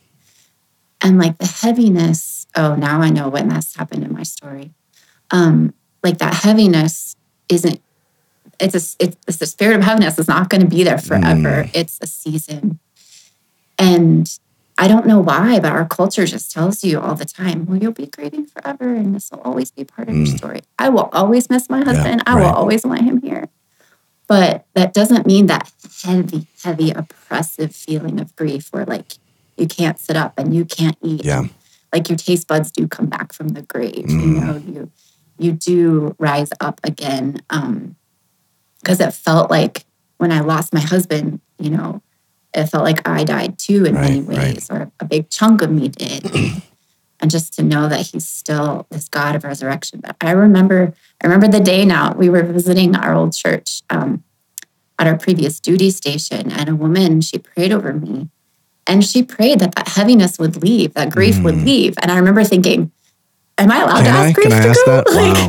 And 1.01 1.19
like 1.19 1.39
the 1.39 1.47
heaviness, 1.47 2.47
oh, 2.57 2.75
now 2.75 3.01
I 3.01 3.11
know 3.11 3.29
when 3.29 3.49
that's 3.49 3.77
happened 3.77 4.05
in 4.05 4.13
my 4.13 4.25
story. 4.25 4.73
Um, 5.31 5.73
like 6.03 6.19
that 6.19 6.35
heaviness 6.35 7.15
isn't, 7.49 7.81
it's 8.59 8.75
a, 8.75 8.97
it's, 9.03 9.17
it's 9.29 9.37
the 9.39 9.47
spirit 9.47 9.77
of 9.77 9.85
heaviness 9.85 10.19
is 10.19 10.27
not 10.29 10.51
going 10.51 10.61
to 10.61 10.67
be 10.67 10.83
there 10.83 10.99
forever. 10.99 11.71
It's 11.73 11.99
a 12.03 12.07
season. 12.09 12.81
And 13.79 14.29
I 14.81 14.89
don't 14.89 15.07
know 15.07 15.21
why, 15.21 15.61
but 15.61 15.73
our 15.73 15.85
culture 15.87 16.25
just 16.25 16.51
tells 16.51 16.83
you 16.83 16.99
all 16.99 17.15
the 17.15 17.27
time, 17.27 17.67
well, 17.67 17.77
you'll 17.79 17.93
be 17.93 18.07
grieving 18.07 18.47
forever 18.47 18.95
and 18.95 19.15
this 19.15 19.31
will 19.31 19.43
always 19.43 19.71
be 19.71 19.85
part 19.85 20.09
of 20.09 20.17
your 20.17 20.25
story. 20.25 20.63
I 20.79 20.89
will 20.89 21.11
always 21.13 21.51
miss 21.51 21.69
my 21.69 21.85
husband. 21.85 22.23
I 22.27 22.35
will 22.37 22.49
always 22.55 22.85
want 22.87 23.03
him 23.03 23.21
here. 23.21 23.51
But 24.27 24.65
that 24.75 24.95
doesn't 24.95 25.27
mean 25.27 25.47
that 25.49 25.71
heavy, 26.03 26.47
heavy, 26.65 26.93
oppressive 26.93 27.75
feeling 27.77 28.19
of 28.19 28.35
grief 28.37 28.69
where 28.73 28.87
like 28.87 29.13
you 29.59 29.67
can't 29.67 29.99
sit 30.01 30.17
up 30.17 30.33
and 30.39 30.55
you 30.55 30.65
can't 30.65 30.97
eat. 31.03 31.27
Yeah. 31.27 31.45
Like 31.93 32.09
your 32.09 32.17
taste 32.17 32.49
buds 32.49 32.71
do 32.71 32.89
come 32.89 33.07
back 33.07 33.35
from 33.35 33.49
the 33.49 33.63
grave. 33.63 34.09
You 34.09 34.17
Mm. 34.17 34.47
know, 34.47 34.57
you 34.57 34.91
you 35.39 35.53
do 35.53 36.15
rise 36.19 36.51
up 36.59 36.81
again. 36.85 37.43
Um, 37.51 37.97
because 38.81 39.01
it 39.01 39.13
felt 39.13 39.51
like 39.51 39.85
when 40.17 40.33
I 40.33 40.41
lost 40.41 40.73
my 40.73 40.81
husband, 40.81 41.41
you 41.59 41.69
know, 41.69 42.03
it 42.55 42.67
felt 42.67 42.85
like 42.85 43.07
I 43.09 43.25
died 43.25 43.59
too 43.59 43.85
in 43.85 43.95
many 43.95 44.21
Right, 44.21 44.37
right. 44.39 44.55
ways, 44.55 44.69
or 44.71 44.91
a 45.01 45.05
big 45.05 45.31
chunk 45.31 45.63
of 45.63 45.71
me 45.71 45.89
did. 45.89 46.31
and 47.23 47.31
just 47.31 47.53
to 47.55 47.63
know 47.63 47.87
that 47.89 48.07
he's 48.09 48.27
still 48.27 48.87
this 48.91 49.09
God 49.09 49.37
of 49.37 49.45
resurrection. 49.45 50.01
But 50.01 50.17
I 50.23 50.31
remember, 50.31 50.95
I 51.23 51.27
remember 51.27 51.49
the 51.49 51.61
day 51.63 51.85
now 51.85 52.15
we 52.15 52.31
were 52.31 52.43
visiting 52.43 52.97
our 52.97 53.13
old 53.15 53.35
church 53.35 53.83
um, 53.91 54.25
at 54.99 55.07
our 55.07 55.19
previous 55.19 55.61
duty 55.61 55.91
station, 55.91 56.51
and 56.51 56.69
a 56.69 56.75
woman 56.75 57.21
she 57.21 57.39
prayed 57.39 57.73
over 57.73 57.93
me, 57.93 58.31
and 58.87 59.05
she 59.05 59.23
prayed 59.23 59.59
that 59.61 59.75
that 59.75 59.89
heaviness 59.89 60.39
would 60.39 60.63
leave, 60.63 60.95
that 60.95 61.11
grief 61.11 61.41
would 61.41 61.63
leave. 61.63 61.95
And 62.03 62.11
I 62.11 62.17
remember 62.17 62.43
thinking, 62.45 62.91
"Am 63.59 63.71
I 63.71 63.83
allowed 63.83 64.03
Mm. 64.03 64.05
Can 64.05 64.05
to 64.05 64.11
I? 64.11 64.27
ask 64.27 64.35
grief 64.35 64.49
Can 64.49 64.53
I 64.59 64.63
to 64.63 64.73
go?" 64.75 64.85
that? 64.87 65.07
Like, 65.15 65.37
Wow. 65.37 65.49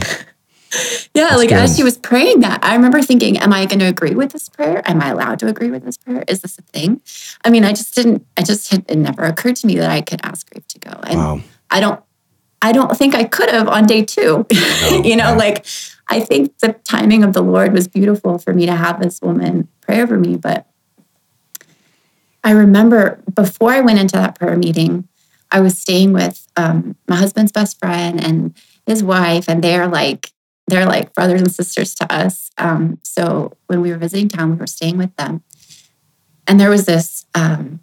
Yeah, 1.13 1.35
like 1.35 1.51
as 1.51 1.75
she 1.75 1.83
was 1.83 1.97
praying 1.97 2.39
that, 2.41 2.63
I 2.63 2.75
remember 2.75 3.01
thinking, 3.01 3.37
Am 3.37 3.51
I 3.53 3.65
going 3.65 3.79
to 3.79 3.87
agree 3.87 4.15
with 4.15 4.31
this 4.31 4.49
prayer? 4.49 4.81
Am 4.85 5.01
I 5.01 5.09
allowed 5.09 5.39
to 5.39 5.47
agree 5.47 5.69
with 5.69 5.83
this 5.83 5.97
prayer? 5.97 6.23
Is 6.27 6.41
this 6.41 6.57
a 6.57 6.61
thing? 6.61 7.01
I 7.43 7.49
mean, 7.49 7.63
I 7.63 7.73
just 7.73 7.93
didn't, 7.93 8.25
I 8.37 8.43
just 8.43 8.69
had, 8.71 8.85
it 8.89 8.97
never 8.97 9.23
occurred 9.23 9.57
to 9.57 9.67
me 9.67 9.75
that 9.77 9.89
I 9.89 10.01
could 10.01 10.21
ask 10.23 10.49
grief 10.49 10.67
to 10.69 10.79
go. 10.79 10.91
And 11.05 11.19
Wow. 11.19 11.41
I 11.69 11.79
don't, 11.79 12.01
I 12.61 12.71
don't 12.71 12.95
think 12.95 13.15
I 13.15 13.23
could 13.23 13.49
have 13.49 13.67
on 13.67 13.85
day 13.85 14.03
two. 14.03 14.45
you 15.03 15.15
know, 15.15 15.35
like 15.35 15.65
I 16.07 16.19
think 16.19 16.57
the 16.59 16.73
timing 16.83 17.23
of 17.23 17.33
the 17.33 17.41
Lord 17.41 17.73
was 17.73 17.87
beautiful 17.87 18.37
for 18.37 18.53
me 18.53 18.65
to 18.65 18.75
have 18.75 19.01
this 19.01 19.21
woman 19.21 19.67
pray 19.81 20.01
over 20.01 20.17
me. 20.17 20.35
But 20.35 20.67
I 22.43 22.51
remember 22.51 23.21
before 23.33 23.71
I 23.71 23.81
went 23.81 23.99
into 23.99 24.17
that 24.17 24.37
prayer 24.37 24.57
meeting, 24.57 25.07
I 25.51 25.59
was 25.59 25.77
staying 25.77 26.13
with 26.13 26.47
um, 26.55 26.95
my 27.07 27.15
husband's 27.15 27.51
best 27.51 27.79
friend 27.79 28.23
and 28.23 28.53
his 28.85 29.03
wife, 29.03 29.49
and 29.49 29.63
they're 29.63 29.87
like 29.87 30.31
they're 30.71 30.85
like 30.85 31.13
brothers 31.13 31.41
and 31.41 31.51
sisters 31.51 31.93
to 31.95 32.11
us. 32.11 32.49
Um, 32.57 32.99
so 33.03 33.53
when 33.67 33.81
we 33.81 33.91
were 33.91 33.97
visiting 33.97 34.29
town, 34.29 34.51
we 34.51 34.57
were 34.57 34.67
staying 34.67 34.97
with 34.97 35.15
them, 35.17 35.43
and 36.47 36.59
there 36.59 36.69
was 36.69 36.85
this 36.85 37.25
um, 37.35 37.81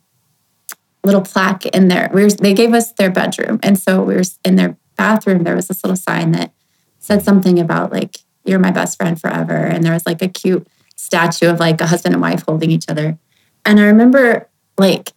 little 1.04 1.22
plaque 1.22 1.66
in 1.66 1.88
there. 1.88 2.10
We 2.12 2.24
were, 2.24 2.30
they 2.30 2.54
gave 2.54 2.74
us 2.74 2.92
their 2.92 3.10
bedroom, 3.10 3.60
and 3.62 3.78
so 3.78 4.02
we 4.02 4.14
were 4.14 4.22
in 4.44 4.56
their 4.56 4.76
bathroom, 4.98 5.44
there 5.44 5.56
was 5.56 5.68
this 5.68 5.82
little 5.82 5.96
sign 5.96 6.32
that 6.32 6.52
said 6.98 7.22
something 7.22 7.58
about 7.58 7.90
like, 7.90 8.18
you're 8.44 8.58
my 8.58 8.70
best 8.70 8.98
friend 8.98 9.18
forever. 9.18 9.56
And 9.56 9.82
there 9.82 9.94
was 9.94 10.04
like 10.04 10.20
a 10.20 10.28
cute 10.28 10.66
statue 10.96 11.48
of 11.48 11.58
like 11.58 11.80
a 11.80 11.86
husband 11.86 12.14
and 12.14 12.20
wife 12.20 12.42
holding 12.46 12.70
each 12.70 12.84
other. 12.90 13.16
And 13.64 13.80
I 13.80 13.84
remember 13.84 14.50
like, 14.76 15.12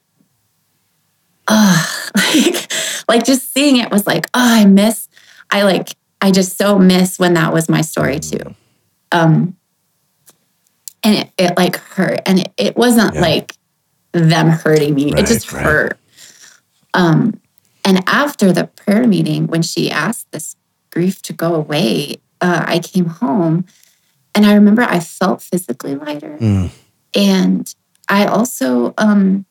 oh, 1.49 2.09
like, 2.15 2.71
like 3.09 3.25
just 3.25 3.51
seeing 3.51 3.75
it 3.75 3.91
was 3.91 4.07
like, 4.07 4.27
oh, 4.27 4.61
I 4.61 4.65
miss, 4.65 5.09
I 5.49 5.63
like, 5.63 5.89
I 6.21 6.31
just 6.31 6.57
so 6.57 6.77
miss 6.77 7.17
when 7.17 7.33
that 7.33 7.51
was 7.53 7.67
my 7.67 7.81
story 7.81 8.19
too. 8.19 8.55
Um, 9.11 9.57
and 11.03 11.17
it, 11.17 11.29
it 11.37 11.57
like 11.57 11.77
hurt. 11.77 12.21
And 12.25 12.39
it, 12.39 12.53
it 12.57 12.77
wasn't 12.77 13.15
Yeah. 13.15 13.21
like 13.21 13.55
them 14.13 14.49
hurting 14.49 14.93
me. 14.93 15.11
Right, 15.11 15.23
it 15.23 15.27
just 15.27 15.51
right. 15.51 15.63
hurt. 15.63 15.99
Um, 16.93 17.39
and 17.83 18.03
after 18.07 18.51
the 18.51 18.65
prayer 18.67 19.07
meeting, 19.07 19.47
when 19.47 19.61
she 19.63 19.89
asked 19.89 20.31
this 20.31 20.55
grief 20.91 21.21
to 21.23 21.33
go 21.33 21.55
away, 21.55 22.17
uh, 22.39 22.63
I 22.67 22.79
came 22.79 23.05
home 23.05 23.65
and 24.35 24.45
I 24.45 24.53
remember 24.53 24.83
I 24.83 24.99
felt 24.99 25.41
physically 25.41 25.95
lighter. 25.95 26.37
Mm. 26.37 26.69
And 27.15 27.75
I 28.07 28.25
also 28.25 28.93
um, 28.97 29.45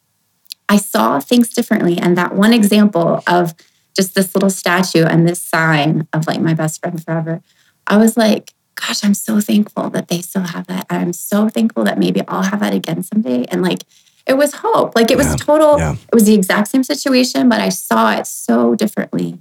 I 0.69 0.77
saw 0.77 1.19
things 1.19 1.51
differently. 1.51 1.99
And 1.99 2.17
that 2.17 2.35
one 2.35 2.53
example 2.53 3.23
of 3.27 3.55
just 3.97 4.15
this 4.15 4.35
little 4.35 4.51
statue 4.51 5.05
and 5.05 5.29
this 5.29 5.43
sign 5.43 6.07
of 6.13 6.27
like 6.27 6.41
my 6.41 6.55
best 6.55 6.81
friend 6.81 7.03
forever, 7.03 7.43
I 7.87 7.97
was 7.97 8.17
like, 8.17 8.53
gosh, 8.77 9.05
I'm 9.05 9.15
so 9.15 9.41
thankful 9.41 9.91
that 9.91 10.09
they 10.09 10.21
still 10.23 10.43
have 10.43 10.67
that. 10.69 10.87
I'm 10.89 11.13
so 11.13 11.49
thankful 11.49 11.85
that 11.85 11.99
maybe 11.99 12.23
I'll 12.29 12.43
have 12.45 12.61
that 12.61 12.73
again 12.75 13.03
someday. 13.03 13.45
And 13.51 13.63
like 13.63 13.83
it 14.27 14.35
was 14.37 14.55
hope. 14.55 14.95
Like 14.95 15.11
it 15.11 15.17
was 15.17 15.29
Yeah, 15.29 15.37
total, 15.37 15.79
yeah. 15.79 15.93
it 15.95 16.15
was 16.15 16.25
the 16.25 16.35
exact 16.35 16.69
same 16.69 16.85
situation, 16.85 17.49
but 17.49 17.61
I 17.61 17.69
saw 17.71 18.13
it 18.13 18.27
so 18.27 18.75
differently. 18.75 19.39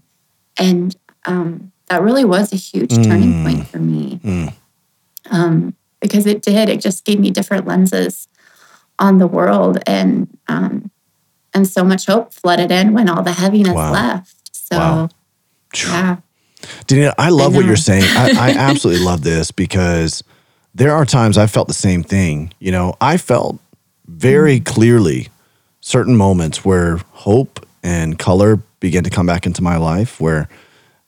And 0.58 0.96
um, 1.26 1.72
that 1.90 2.02
really 2.02 2.26
was 2.26 2.52
a 2.52 2.56
huge 2.56 2.94
turning 3.08 3.34
Mm. 3.34 3.44
point 3.44 3.68
for 3.68 3.78
me 3.80 4.20
Mm. 4.24 4.54
um, 5.32 5.76
because 6.02 6.26
it 6.26 6.42
did. 6.42 6.70
It 6.70 6.82
just 6.82 7.06
gave 7.06 7.20
me 7.20 7.30
different 7.32 7.68
lenses 7.68 8.28
on 8.98 9.18
the 9.18 9.28
world, 9.28 9.78
and 9.86 10.28
um, 10.48 10.92
and 11.54 11.68
so 11.68 11.84
much 11.84 12.06
hope 12.06 12.34
flooded 12.34 12.72
in 12.72 12.94
when 12.94 13.10
all 13.10 13.22
the 13.24 13.34
heaviness 13.34 13.76
Wow. 13.76 13.92
left. 13.92 14.36
So 14.72 14.78
Wow. 14.80 15.10
yeah, 15.76 16.18
Danita, 16.88 17.14
I 17.18 17.30
love 17.30 17.54
I 17.54 17.58
what 17.58 17.66
you're 17.66 17.76
saying. 17.76 18.04
I, 18.04 18.34
I 18.38 18.50
absolutely 18.58 19.06
love 19.06 19.24
this 19.24 19.52
because 19.52 20.24
there 20.74 20.94
are 20.94 21.06
times 21.06 21.38
I 21.38 21.48
felt 21.48 21.68
the 21.68 21.74
same 21.74 22.04
thing. 22.04 22.54
You 22.60 22.72
know, 22.72 22.96
I 23.00 23.18
felt 23.18 23.60
very 24.08 24.60
mm-hmm. 24.60 24.74
clearly 24.74 25.28
certain 25.82 26.16
moments 26.16 26.66
where 26.66 26.98
hope 27.12 27.66
and 27.84 28.18
color 28.18 28.58
began 28.80 29.04
to 29.04 29.10
come 29.10 29.26
back 29.26 29.46
into 29.46 29.62
my 29.62 29.78
life, 29.78 30.20
where 30.20 30.50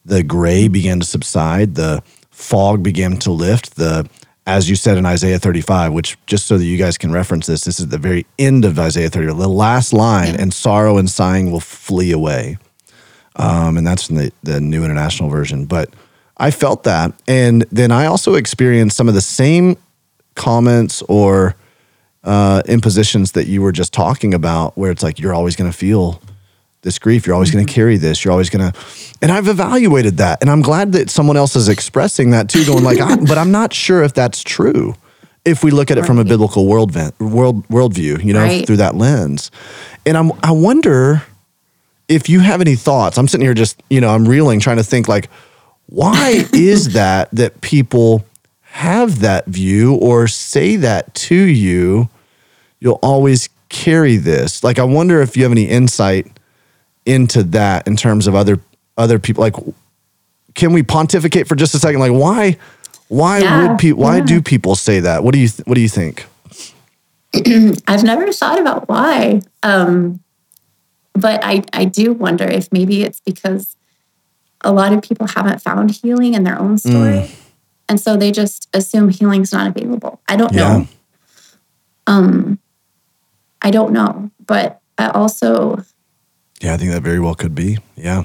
the 0.06 0.24
gray 0.24 0.68
began 0.68 1.00
to 1.00 1.06
subside, 1.06 1.76
the 1.76 2.04
fog 2.30 2.84
began 2.84 3.18
to 3.18 3.32
lift, 3.32 3.76
the 3.76 4.10
as 4.48 4.68
you 4.68 4.76
said 4.76 4.98
in 4.98 5.06
Isaiah 5.06 5.38
35, 5.38 5.94
which 5.94 6.18
just 6.26 6.48
so 6.48 6.58
that 6.58 6.66
you 6.66 6.76
guys 6.76 6.98
can 6.98 7.12
reference 7.12 7.46
this, 7.46 7.64
this 7.64 7.80
is 7.80 7.90
the 7.90 8.00
very 8.00 8.26
end 8.40 8.66
of 8.66 8.80
Isaiah 8.80 9.10
35, 9.10 9.38
the 9.38 9.48
last 9.48 9.94
line, 9.94 10.36
and 10.36 10.52
sorrow 10.52 10.98
and 10.98 11.08
sighing 11.08 11.52
will 11.52 11.60
flee 11.60 12.12
away 12.12 12.58
um, 13.36 13.78
and 13.78 13.86
that's 13.86 14.10
in 14.10 14.16
the, 14.16 14.32
the 14.44 14.60
New 14.60 14.84
International 14.84 15.30
Version. 15.30 15.66
But 15.66 15.90
I 16.38 16.52
felt 16.52 16.84
that, 16.84 17.14
and 17.28 17.66
then 17.72 17.92
I 17.92 18.06
also 18.06 18.36
experienced 18.36 18.98
some 18.98 19.08
of 19.08 19.14
the 19.14 19.22
same 19.22 19.78
comments 20.36 21.02
or 21.04 21.56
uh, 22.24 22.62
impositions 22.68 23.32
that 23.34 23.48
you 23.48 23.62
were 23.62 23.72
just 23.72 23.94
talking 23.94 24.34
about, 24.34 24.78
where 24.78 24.92
it's 24.92 25.04
like 25.04 25.20
you're 25.20 25.34
always 25.34 25.56
going 25.56 25.72
to 25.72 25.78
feel 25.78 26.22
this 26.84 26.98
grief, 26.98 27.28
you're 27.28 27.36
always 27.36 27.52
going 27.52 27.64
to 27.66 27.72
carry 27.72 27.98
this, 27.98 28.24
you're 28.26 28.32
always 28.32 28.50
going 28.50 28.72
to, 28.72 28.80
and 29.22 29.32
I've 29.32 29.48
evaluated 29.48 30.18
that, 30.18 30.42
and 30.42 30.50
I'm 30.50 30.62
glad 30.64 30.94
that 30.94 31.10
someone 31.12 31.38
else 31.38 31.56
is 31.56 31.70
expressing 31.70 32.32
that 32.32 32.50
too, 32.50 32.66
going 32.66 32.84
like, 32.84 33.00
I, 33.00 33.18
but 33.18 33.38
I'm 33.38 33.52
not 33.52 33.72
sure 33.72 34.02
if 34.04 34.14
that's 34.14 34.42
true. 34.44 34.96
If 35.46 35.64
we 35.64 35.72
look 35.72 35.90
at 35.92 35.98
it 35.98 36.06
from 36.06 36.20
a 36.20 36.24
biblical 36.24 36.68
world 36.68 36.92
vent, 36.92 37.20
world 37.20 37.68
worldview, 37.68 38.24
you 38.24 38.34
know, 38.34 38.42
Right. 38.42 38.66
through 38.66 38.78
that 38.78 38.96
lens, 38.96 39.50
and 40.06 40.16
I'm 40.16 40.32
I 40.44 40.52
wonder 40.52 41.24
if 42.12 42.30
you 42.30 42.40
have 42.42 42.62
any 42.62 42.76
thoughts, 42.76 43.18
I'm 43.18 43.28
sitting 43.28 43.46
here 43.46 43.54
just, 43.54 43.82
you 43.90 44.02
know, 44.02 44.10
I'm 44.10 44.28
reeling, 44.28 44.60
trying 44.60 44.78
to 44.78 44.84
think 44.84 45.08
like, 45.08 45.30
why 45.88 46.46
is 46.54 46.94
that 46.94 47.30
that 47.32 47.62
people 47.62 48.26
have 48.62 49.22
that 49.22 49.46
view 49.48 49.96
or 49.96 50.28
say 50.28 50.76
that 50.78 51.14
to 51.14 51.36
you? 51.36 52.10
You'll 52.80 53.00
always 53.02 53.50
carry 53.70 54.18
this. 54.18 54.64
Like, 54.64 54.80
I 54.80 54.84
wonder 54.84 55.22
if 55.22 55.36
you 55.38 55.44
have 55.44 55.52
any 55.52 55.66
insight 55.66 56.28
into 57.06 57.44
that 57.44 57.88
in 57.88 57.96
terms 57.96 58.28
of 58.28 58.36
other 58.36 58.60
other 58.98 59.18
people. 59.20 59.42
Like, 59.42 59.56
can 60.54 60.74
we 60.74 60.84
pontificate 60.84 61.48
for 61.48 61.56
just 61.56 61.74
a 61.74 61.80
second? 61.80 62.00
Like, 62.00 62.12
why? 62.12 62.58
Why 63.08 63.40
Yeah, 63.40 63.68
would 63.68 63.80
people? 63.80 64.04
Why 64.04 64.18
yeah. 64.18 64.26
do 64.26 64.42
people 64.42 64.76
say 64.76 65.00
that? 65.02 65.24
What 65.24 65.34
do 65.34 65.40
you? 65.40 65.48
Th- 65.48 65.66
what 65.66 65.76
do 65.76 65.82
you 65.82 65.90
think? 65.90 66.26
I've 67.88 68.04
never 68.04 68.32
thought 68.32 68.60
about 68.60 68.90
why. 68.90 69.42
Um, 69.64 70.20
but 71.14 71.44
I, 71.44 71.64
I 71.74 71.86
do 71.86 72.14
wonder 72.14 72.46
if 72.46 72.72
maybe 72.72 73.04
it's 73.04 73.20
because 73.20 73.76
a 74.64 74.72
lot 74.72 74.94
of 74.94 75.02
people 75.02 75.28
haven't 75.28 75.62
found 75.62 75.92
healing 75.92 76.34
in 76.34 76.44
their 76.44 76.60
own 76.60 76.78
story. 76.78 77.14
Mm. 77.20 77.36
And 77.90 78.00
so 78.00 78.16
they 78.16 78.32
just 78.32 78.70
assume 78.74 79.10
healing's 79.10 79.52
not 79.52 79.68
available. 79.68 80.22
I 80.28 80.36
don't 80.38 80.54
Yeah. 80.54 80.78
know. 80.78 80.88
Um, 82.08 82.60
I 83.62 83.72
don't 83.72 83.92
know. 83.92 84.32
But 84.46 84.80
I 84.98 85.10
also 85.10 85.84
Yeah, 86.62 86.74
I 86.74 86.78
think 86.78 86.92
that 86.92 87.02
very 87.04 87.20
well 87.20 87.36
could 87.36 87.56
be. 87.56 87.80
Yeah, 87.96 88.24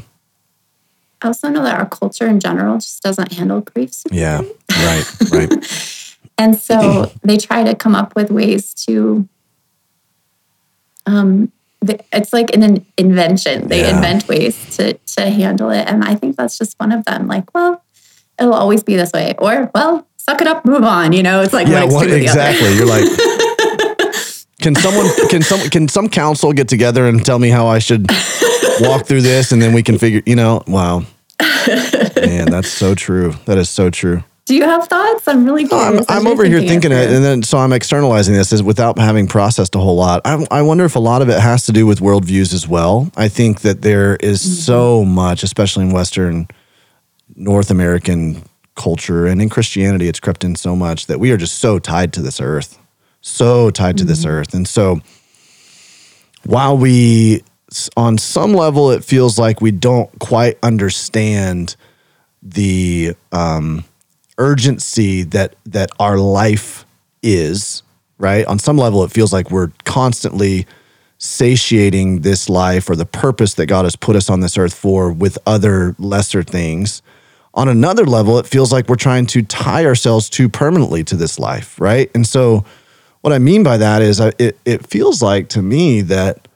I 1.23 1.29
also 1.29 1.49
know 1.49 1.63
that 1.63 1.79
our 1.79 1.89
culture 1.89 2.27
in 2.27 2.39
general 2.39 2.77
just 2.77 3.03
doesn't 3.03 3.33
handle 3.33 3.61
grief 3.63 3.93
yeah, 4.13 4.43
right, 4.71 5.07
right. 5.33 5.51
And 6.39 6.59
so 6.59 7.11
they 7.23 7.39
try 7.39 7.65
to 7.65 7.75
come 7.75 7.95
up 7.95 8.15
with 8.15 8.31
ways 8.31 8.75
to, 8.87 9.27
um, 11.07 11.51
it's 12.13 12.33
like 12.33 12.55
an 12.55 12.85
invention. 12.97 13.69
They 13.69 13.81
Yeah. 13.81 13.97
invent 13.97 14.29
ways 14.29 14.57
to 14.77 14.95
to 15.17 15.31
handle 15.31 15.71
it, 15.71 15.85
and 15.89 16.05
I 16.05 16.15
think 16.15 16.37
that's 16.37 16.59
just 16.59 16.75
one 16.79 16.93
of 16.93 17.05
them. 17.05 17.27
Like, 17.29 17.53
well, 17.55 17.83
it'll 18.39 18.55
always 18.55 18.83
be 18.83 18.97
this 18.97 19.13
way, 19.13 19.35
or 19.39 19.71
well, 19.75 20.07
suck 20.17 20.41
it 20.41 20.47
up, 20.47 20.65
move 20.65 20.83
on. 20.85 21.13
You 21.13 21.23
know, 21.23 21.43
it's 21.43 21.53
like 21.53 21.69
yeah, 21.69 21.85
one 21.85 21.93
what, 21.95 22.07
extreme 22.07 22.17
or 22.17 22.25
the 22.25 22.29
other. 22.29 22.41
exactly. 22.41 22.77
You're 22.77 22.87
like, 22.87 23.05
can 24.61 24.75
someone, 24.75 25.07
can 25.29 25.43
some, 25.43 25.61
can 25.71 25.89
some 25.89 26.09
council 26.09 26.53
get 26.53 26.69
together 26.69 27.07
and 27.07 27.25
tell 27.25 27.39
me 27.39 27.49
how 27.51 27.67
I 27.67 27.79
should 27.79 28.11
walk 28.81 29.07
through 29.07 29.23
this, 29.23 29.53
and 29.53 29.61
then 29.63 29.73
we 29.73 29.83
can 29.83 29.99
figure. 29.99 30.23
You 30.27 30.37
know, 30.37 30.63
wow, 30.67 31.05
man, 32.17 32.51
that's 32.51 32.69
so 32.69 32.95
true. 32.95 33.35
That 33.47 33.59
is 33.59 33.69
so 33.71 33.91
true. 33.91 34.23
Do 34.47 34.55
you 34.55 34.63
have 34.63 34.87
thoughts? 34.87 35.27
I'm 35.27 35.45
really 35.45 35.67
curious. 35.67 36.07
I'm, 36.09 36.21
I'm 36.21 36.27
over 36.29 36.45
here 36.45 36.61
thinking 36.61 36.93
it, 36.93 37.11
and 37.11 37.25
then 37.25 37.43
so 37.43 37.59
I'm 37.59 37.73
externalizing 37.73 38.33
this 38.35 38.53
is 38.53 38.63
without 38.63 38.97
having 38.97 39.27
processed 39.27 39.75
a 39.75 39.79
whole 39.79 39.97
lot. 39.97 40.23
I, 40.25 40.47
I 40.53 40.63
wonder 40.63 40.85
if 40.85 40.95
a 40.95 41.01
lot 41.01 41.21
of 41.21 41.29
it 41.29 41.41
has 41.41 41.67
to 41.67 41.73
do 41.73 41.85
with 41.85 41.99
worldviews 41.99 42.55
as 42.55 42.69
well. 42.69 43.11
I 43.17 43.29
think 43.29 43.63
that 43.63 43.83
there 43.83 44.15
is 44.17 44.41
Mm-hmm. 44.43 44.53
so 44.55 45.05
much, 45.05 45.43
especially 45.43 45.85
in 45.87 45.91
Western 45.93 46.47
North 47.35 47.73
American 47.73 48.45
culture 48.77 49.27
and 49.27 49.43
in 49.43 49.49
Christianity, 49.49 50.07
it's 50.07 50.21
crept 50.21 50.45
in 50.45 50.55
so 50.55 50.77
much 50.77 51.07
that 51.07 51.19
we 51.19 51.33
are 51.33 51.37
just 51.37 51.59
so 51.59 51.81
tied 51.81 52.13
to 52.13 52.23
this 52.23 52.41
earth, 52.41 52.79
so 53.23 53.71
tied 53.71 53.99
to 53.99 54.05
this 54.05 54.21
Mm-hmm. 54.21 54.31
earth, 54.31 54.55
and 54.55 54.69
so 54.69 55.01
while 56.45 56.79
we, 56.79 57.43
on 57.97 58.17
some 58.17 58.53
level, 58.55 58.93
it 58.93 59.03
feels 59.03 59.41
like 59.41 59.61
we 59.61 59.73
don't 59.73 60.17
quite 60.21 60.57
understand 60.63 61.75
the 62.41 63.15
um, 63.33 63.85
urgency 64.39 65.23
that 65.23 65.57
that 65.65 65.91
our 65.99 66.19
life 66.19 66.85
is 67.23 67.83
right? 68.19 68.47
On 68.47 68.59
some 68.59 68.79
level 68.79 69.05
it 69.05 69.11
feels 69.11 69.33
like 69.33 69.51
we're 69.51 69.73
constantly 69.85 70.67
satiating 71.19 72.21
this 72.21 72.49
life 72.49 72.91
or 72.91 72.97
the 72.97 73.07
purpose 73.07 73.55
that 73.55 73.67
god 73.67 73.85
has 73.85 73.97
put 73.97 74.17
us 74.17 74.29
on 74.29 74.41
this 74.41 74.59
earth 74.59 74.75
for 74.75 75.11
with 75.11 75.39
other 75.47 75.95
lesser 75.99 76.43
things. 76.43 77.03
On 77.55 77.69
another 77.69 78.05
level 78.05 78.39
it 78.39 78.47
feels 78.47 78.73
like 78.73 78.89
we're 78.89 78.97
trying 78.97 79.27
to 79.27 79.43
tie 79.43 79.85
ourselves 79.87 80.29
too 80.29 80.49
permanently 80.49 81.05
to 81.05 81.17
this 81.17 81.39
life 81.39 81.81
right? 81.81 82.11
And 82.15 82.27
so 82.27 82.65
what 83.23 83.33
i 83.33 83.39
mean 83.39 83.65
by 83.65 83.77
that 83.77 84.03
is 84.03 84.21
it, 84.21 84.57
it 84.65 84.87
feels 84.87 85.21
like 85.21 85.49
to 85.49 85.61
me 85.61 86.01
that 86.03 86.47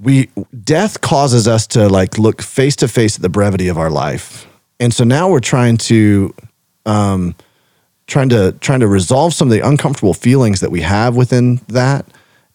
we 0.00 0.28
death 0.64 1.00
causes 1.00 1.48
us 1.48 1.66
to 1.68 1.88
like 1.88 2.18
look 2.18 2.42
face 2.42 2.76
to 2.76 2.88
face 2.88 3.16
at 3.16 3.22
the 3.22 3.28
brevity 3.28 3.68
of 3.68 3.78
our 3.78 3.90
life 3.90 4.46
and 4.80 4.92
so 4.92 5.04
now 5.04 5.28
we're 5.28 5.40
trying 5.40 5.76
to 5.76 6.34
um 6.86 7.34
trying 8.06 8.28
to 8.28 8.52
trying 8.60 8.80
to 8.80 8.88
resolve 8.88 9.34
some 9.34 9.48
of 9.48 9.52
the 9.52 9.66
uncomfortable 9.66 10.14
feelings 10.14 10.60
that 10.60 10.70
we 10.70 10.80
have 10.80 11.16
within 11.16 11.60
that 11.68 12.06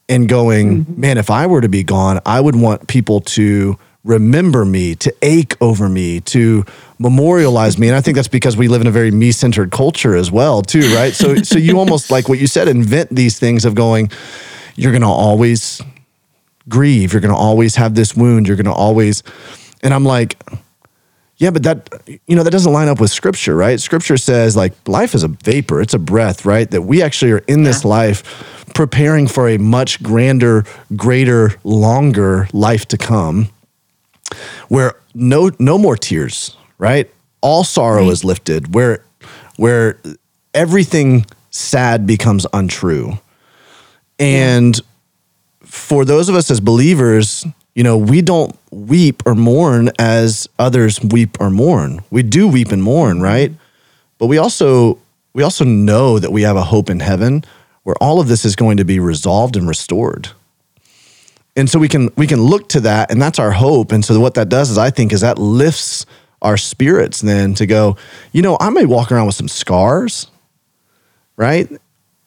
and 0.10 0.28
going 0.28 0.86
man 0.98 1.18
if 1.18 1.30
i 1.30 1.46
were 1.46 1.62
to 1.62 1.70
be 1.70 1.84
gone 1.84 2.20
i 2.26 2.40
would 2.40 2.56
want 2.56 2.88
people 2.88 3.22
to 3.22 3.78
remember 4.04 4.66
me 4.66 4.96
to 4.96 5.14
ache 5.22 5.56
over 5.62 5.88
me 5.88 6.20
to 6.20 6.66
memorialize 7.00 7.78
me 7.78 7.88
and 7.88 7.96
i 7.96 8.02
think 8.02 8.16
that's 8.16 8.28
because 8.28 8.58
we 8.58 8.68
live 8.68 8.82
in 8.82 8.88
a 8.88 8.92
very 8.92 9.12
me-centered 9.12 9.72
culture 9.72 10.16
as 10.16 10.30
well 10.32 10.62
too 10.62 10.94
right 10.96 11.14
so 11.14 11.36
so 11.38 11.58
you 11.58 11.78
almost 11.80 12.12
like 12.12 12.28
what 12.28 12.40
you 12.40 12.48
said 12.48 12.68
invent 12.68 13.10
these 13.10 13.40
things 13.40 13.64
of 13.64 13.76
going 13.76 14.10
you're 14.76 14.92
going 14.92 15.02
to 15.02 15.08
always 15.08 15.82
grieve. 16.70 17.14
You're 17.14 17.22
going 17.22 17.34
to 17.34 17.40
always 17.40 17.76
have 17.76 17.96
this 17.96 18.16
wound. 18.16 18.48
You're 18.48 18.58
going 18.58 18.66
to 18.66 18.74
always. 18.74 19.24
And 19.82 19.94
I'm 19.94 20.06
like, 20.06 20.42
Yeah, 21.44 21.50
but 21.50 21.64
that 21.64 21.90
you 22.26 22.38
know 22.38 22.44
that 22.44 22.52
doesn't 22.52 22.72
line 22.72 22.88
up 22.88 23.02
with 23.02 23.12
scripture, 23.12 23.54
right? 23.54 23.78
Scripture 23.78 24.16
says 24.16 24.56
like 24.56 24.72
life 24.88 25.14
is 25.14 25.24
a 25.24 25.28
vapor, 25.28 25.82
it's 25.82 25.94
a 25.94 26.00
breath, 26.00 26.46
right? 26.46 26.72
That 26.72 26.84
we 26.84 27.02
actually 27.02 27.34
are 27.34 27.44
in 27.50 27.64
this 27.64 27.84
life 27.84 28.64
preparing 28.74 29.28
for 29.28 29.50
a 29.50 29.58
much 29.58 30.02
grander, 30.02 30.64
greater, 30.96 31.54
longer 31.66 32.48
life 32.54 32.86
to 32.88 32.98
come 32.98 33.50
where 34.70 34.96
no 35.14 35.52
no 35.60 35.78
more 35.78 35.98
tears, 35.98 36.56
right? 36.78 37.12
All 37.42 37.66
sorrow 37.66 38.10
is 38.10 38.24
lifted, 38.24 38.74
where 38.74 39.04
where 39.58 40.00
everything 40.54 41.26
sad 41.50 42.08
becomes 42.08 42.48
untrue. 42.54 43.20
And 44.18 44.80
for 45.66 46.06
those 46.06 46.30
of 46.30 46.36
us 46.36 46.50
as 46.50 46.62
believers, 46.62 47.46
you 47.76 47.84
know, 47.84 47.98
we 47.98 48.22
don't 48.22 48.58
weep 48.72 49.24
or 49.26 49.36
mourn 49.36 49.90
as 50.00 50.48
others 50.60 51.02
weep 51.02 51.38
or 51.40 51.50
mourn. 51.50 52.04
We 52.12 52.24
do 52.24 52.48
weep 52.48 52.72
and 52.72 52.84
mourn, 52.84 53.16
mm-hmm. 53.16 53.24
right? 53.24 53.52
But 54.18 54.28
we 54.28 54.38
also 54.38 55.00
we 55.34 55.44
also 55.44 55.66
know 55.66 56.20
that 56.20 56.32
we 56.32 56.44
have 56.44 56.56
a 56.56 56.64
hope 56.64 56.90
in 56.90 57.00
heaven 57.00 57.44
where 57.84 57.96
all 58.00 58.20
of 58.20 58.28
this 58.28 58.46
is 58.46 58.56
going 58.56 58.78
to 58.78 58.86
be 58.86 59.00
resolved 59.00 59.58
and 59.58 59.68
restored. 59.68 60.30
And 61.56 61.70
so 61.70 61.80
we 61.80 61.88
can 61.88 62.12
we 62.16 62.28
can 62.28 62.42
look 62.42 62.70
to 62.70 62.80
that 62.82 63.12
and 63.12 63.22
that's 63.22 63.40
our 63.40 63.52
hope. 63.52 63.92
And 63.92 64.06
so 64.06 64.20
what 64.20 64.36
that 64.36 64.50
does 64.50 64.70
is 64.70 64.78
I 64.78 64.90
think 64.90 65.12
is 65.12 65.22
that 65.22 65.38
lifts 65.38 66.06
our 66.42 66.58
spirits 66.58 67.22
then 67.22 67.54
to 67.56 67.66
go, 67.66 67.96
you 68.34 68.42
know, 68.42 68.58
I 68.60 68.70
may 68.70 68.86
walk 68.86 69.12
around 69.12 69.28
with 69.28 69.36
some 69.36 69.48
scars, 69.48 70.28
right? 71.38 71.70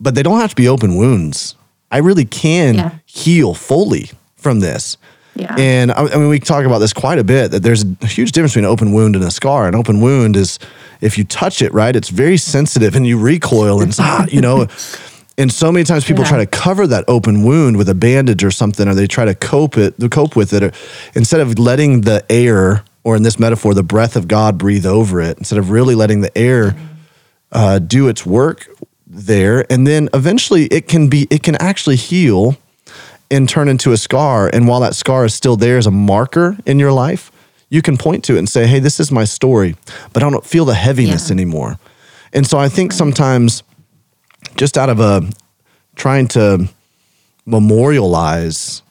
But 0.00 0.14
they 0.14 0.22
don't 0.22 0.40
have 0.40 0.50
to 0.50 0.56
be 0.56 0.68
open 0.68 0.96
wounds. 0.96 1.54
I 1.90 1.98
really 1.98 2.24
can 2.24 2.74
Yeah. 2.74 2.90
heal 3.04 3.54
fully 3.54 4.10
from 4.36 4.60
this. 4.60 4.96
Yeah. 5.36 5.54
And 5.58 5.92
I, 5.92 6.06
I 6.06 6.16
mean, 6.16 6.28
we 6.28 6.40
talk 6.40 6.64
about 6.64 6.78
this 6.78 6.92
quite 6.92 7.18
a 7.18 7.24
bit 7.24 7.50
that 7.50 7.62
there's 7.62 7.84
a 7.84 8.06
huge 8.06 8.32
difference 8.32 8.52
between 8.52 8.64
an 8.64 8.70
open 8.70 8.92
wound 8.92 9.14
and 9.16 9.24
a 9.24 9.30
scar. 9.30 9.68
An 9.68 9.74
open 9.74 10.00
wound 10.00 10.36
is 10.36 10.58
if 11.00 11.18
you 11.18 11.24
touch 11.24 11.62
it, 11.62 11.72
right, 11.74 11.94
it's 11.94 12.08
very 12.08 12.36
sensitive 12.38 12.96
and 12.96 13.06
you 13.06 13.18
recoil 13.18 13.80
and, 13.80 13.90
it's, 13.90 14.00
ah, 14.00 14.26
you 14.30 14.40
know, 14.40 14.66
and 15.38 15.52
so 15.52 15.70
many 15.70 15.84
times 15.84 16.04
people 16.04 16.24
Yeah. 16.24 16.30
try 16.30 16.38
to 16.38 16.46
cover 16.46 16.86
that 16.86 17.04
open 17.06 17.42
wound 17.44 17.76
with 17.76 17.88
a 17.90 17.94
bandage 17.94 18.42
or 18.42 18.50
something, 18.50 18.88
or 18.88 18.94
they 18.94 19.06
try 19.06 19.26
to 19.26 19.34
cope 19.34 19.76
it, 19.76 19.94
cope 20.10 20.34
with 20.36 20.52
it, 20.54 20.62
or 20.62 20.72
instead 21.14 21.40
of 21.40 21.58
letting 21.58 22.00
the 22.02 22.24
air, 22.30 22.82
or 23.04 23.14
in 23.16 23.22
this 23.22 23.38
metaphor, 23.38 23.74
the 23.74 23.82
breath 23.82 24.16
of 24.16 24.26
God 24.28 24.56
breathe 24.56 24.86
over 24.86 25.20
it, 25.20 25.36
instead 25.38 25.58
of 25.58 25.70
really 25.70 25.94
letting 25.94 26.22
the 26.22 26.36
air 26.36 26.74
uh, 27.52 27.78
do 27.78 28.08
its 28.08 28.24
work 28.24 28.66
there, 29.06 29.70
and 29.70 29.86
then 29.86 30.08
eventually 30.14 30.64
it 30.66 30.88
can 30.88 31.08
be, 31.08 31.26
it 31.30 31.42
can 31.42 31.54
actually 31.56 31.96
heal 31.96 32.56
and 33.30 33.48
turn 33.48 33.68
into 33.68 33.92
a 33.92 33.96
scar. 33.96 34.48
And 34.52 34.68
while 34.68 34.80
that 34.80 34.94
scar 34.94 35.24
is 35.24 35.34
still 35.34 35.56
there 35.56 35.78
as 35.78 35.86
a 35.86 35.90
marker 35.90 36.56
in 36.66 36.78
your 36.78 36.92
life, 36.92 37.32
you 37.70 37.82
can 37.82 37.96
point 37.96 38.22
to 38.24 38.36
it 38.36 38.38
and 38.38 38.48
say, 38.48 38.66
"Hey, 38.66 38.78
this 38.78 39.00
is 39.00 39.10
my 39.10 39.24
story," 39.24 39.76
but 40.12 40.22
I 40.22 40.30
don't 40.30 40.44
feel 40.46 40.64
the 40.64 40.74
heaviness 40.74 41.28
Yeah. 41.28 41.32
anymore. 41.34 41.78
And 42.32 42.46
so 42.46 42.58
I 42.58 42.68
think 42.68 42.92
sometimes 42.92 43.62
just 44.56 44.78
out 44.78 44.88
of 44.88 45.00
a 45.00 45.28
trying 45.96 46.28
to 46.28 46.68
memorialize 47.46 48.82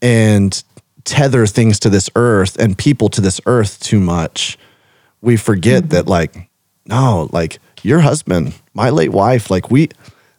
and 0.00 0.62
tether 1.04 1.46
things 1.46 1.78
to 1.80 1.90
this 1.90 2.08
earth 2.14 2.56
and 2.58 2.76
people 2.78 3.08
to 3.08 3.20
this 3.20 3.40
earth 3.46 3.80
too 3.80 3.98
much, 4.00 4.58
we 5.20 5.36
forget 5.36 5.90
that 5.90 6.06
like, 6.06 6.48
no, 6.86 7.28
like 7.32 7.58
your 7.82 8.00
husband, 8.00 8.54
my 8.74 8.90
late 8.90 9.10
wife, 9.12 9.50
like 9.50 9.70
we, 9.70 9.88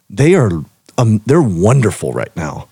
they 0.08 0.34
are, 0.34 0.50
um, 0.96 1.20
they're 1.26 1.42
wonderful 1.42 2.12
right 2.12 2.34
now. 2.36 2.68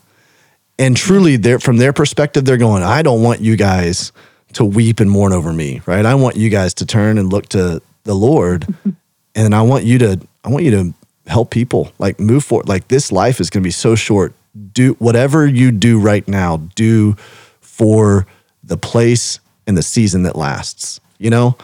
And 0.78 0.96
truly, 0.96 1.36
they're 1.36 1.58
from 1.58 1.76
their 1.76 1.92
perspective, 1.92 2.44
they're 2.44 2.56
going, 2.56 2.82
I 2.82 3.02
don't 3.02 3.22
want 3.22 3.40
you 3.40 3.56
guys 3.56 4.12
to 4.54 4.64
weep 4.64 5.00
and 5.00 5.10
mourn 5.10 5.32
over 5.32 5.52
me, 5.52 5.80
right? 5.86 6.04
I 6.04 6.14
want 6.14 6.36
you 6.36 6.50
guys 6.50 6.74
to 6.74 6.86
turn 6.86 7.18
and 7.18 7.32
look 7.32 7.48
to 7.50 7.80
the 8.04 8.14
Lord, 8.14 8.74
and 9.34 9.54
I 9.54 9.62
want 9.62 9.84
you 9.84 9.98
to, 9.98 10.20
I 10.44 10.48
want 10.48 10.64
you 10.64 10.70
to 10.72 10.94
help 11.26 11.50
people, 11.50 11.92
like 11.98 12.18
move 12.18 12.44
forward. 12.44 12.68
Like 12.68 12.88
this 12.88 13.12
life 13.12 13.40
is 13.40 13.50
going 13.50 13.62
to 13.62 13.66
be 13.66 13.70
so 13.70 13.94
short. 13.94 14.34
Do 14.72 14.94
whatever 14.94 15.46
you 15.46 15.70
do 15.70 15.98
right 15.98 16.26
now, 16.26 16.58
do 16.74 17.14
for 17.60 18.26
the 18.64 18.76
place 18.76 19.40
and 19.66 19.76
the 19.76 19.82
season 19.82 20.24
that 20.24 20.36
lasts. 20.36 21.00
You 21.18 21.30
know. 21.30 21.56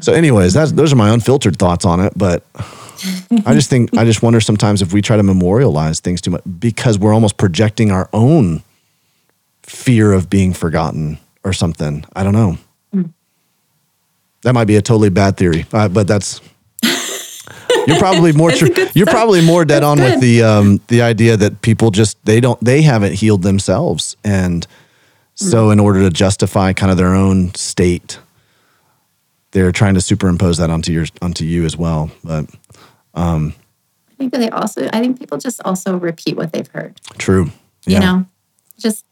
So, 0.00 0.12
anyways, 0.14 0.54
that's 0.54 0.72
those 0.72 0.92
are 0.92 0.96
my 0.96 1.10
unfiltered 1.10 1.58
thoughts 1.58 1.84
on 1.84 2.00
it, 2.00 2.12
but. 2.16 2.44
I 3.46 3.54
just 3.54 3.68
think 3.70 3.96
I 3.96 4.04
just 4.04 4.22
wonder 4.22 4.40
sometimes 4.40 4.82
if 4.82 4.92
we 4.92 5.02
try 5.02 5.16
to 5.16 5.22
memorialize 5.22 6.00
things 6.00 6.20
too 6.20 6.30
much 6.30 6.42
because 6.58 6.98
we're 6.98 7.12
almost 7.14 7.36
projecting 7.36 7.90
our 7.90 8.08
own 8.12 8.62
fear 9.62 10.12
of 10.12 10.28
being 10.30 10.52
forgotten 10.52 11.18
or 11.44 11.52
something. 11.52 12.04
I 12.14 12.22
don't 12.22 12.32
know. 12.34 12.58
That 14.42 14.54
might 14.54 14.64
be 14.64 14.76
a 14.76 14.82
totally 14.82 15.08
bad 15.10 15.36
theory, 15.36 15.66
uh, 15.72 15.88
but 15.88 16.06
that's 16.08 16.40
you're 17.86 17.98
probably 17.98 18.32
more 18.42 18.50
good 18.50 18.90
You're 18.94 19.06
probably 19.06 19.40
more 19.40 19.64
dead 19.64 19.82
That's 19.82 20.00
on 20.00 20.00
with 20.00 20.20
the 20.20 20.42
um, 20.42 20.80
the 20.88 21.02
idea 21.02 21.36
that 21.36 21.62
people 21.62 21.90
just 21.92 22.22
they 22.24 22.40
don't 22.40 22.58
they 22.64 22.82
haven't 22.82 23.14
healed 23.14 23.42
themselves, 23.42 24.16
and 24.24 24.66
so 25.34 25.68
Mm. 25.68 25.72
in 25.74 25.80
order 25.80 26.00
to 26.00 26.10
justify 26.10 26.72
kind 26.72 26.90
of 26.92 26.98
their 26.98 27.14
own 27.14 27.54
state, 27.54 28.18
they're 29.52 29.72
trying 29.72 29.94
to 29.94 30.00
superimpose 30.00 30.58
that 30.58 30.70
onto 30.70 30.92
your 30.92 31.06
onto 31.22 31.44
you 31.44 31.64
as 31.64 31.76
well. 31.76 32.10
But 32.24 32.46
I 33.14 34.14
think 34.16 34.32
that 34.32 34.38
they 34.38 34.50
also, 34.50 34.88
I 34.92 35.00
think 35.00 35.18
people 35.18 35.38
just 35.38 35.60
also 35.64 35.96
repeat 35.98 36.36
what 36.36 36.52
they've 36.52 36.68
heard, 36.68 37.00
true, 37.18 37.50
you 37.86 37.98
know, 37.98 38.26
just, 38.78 39.04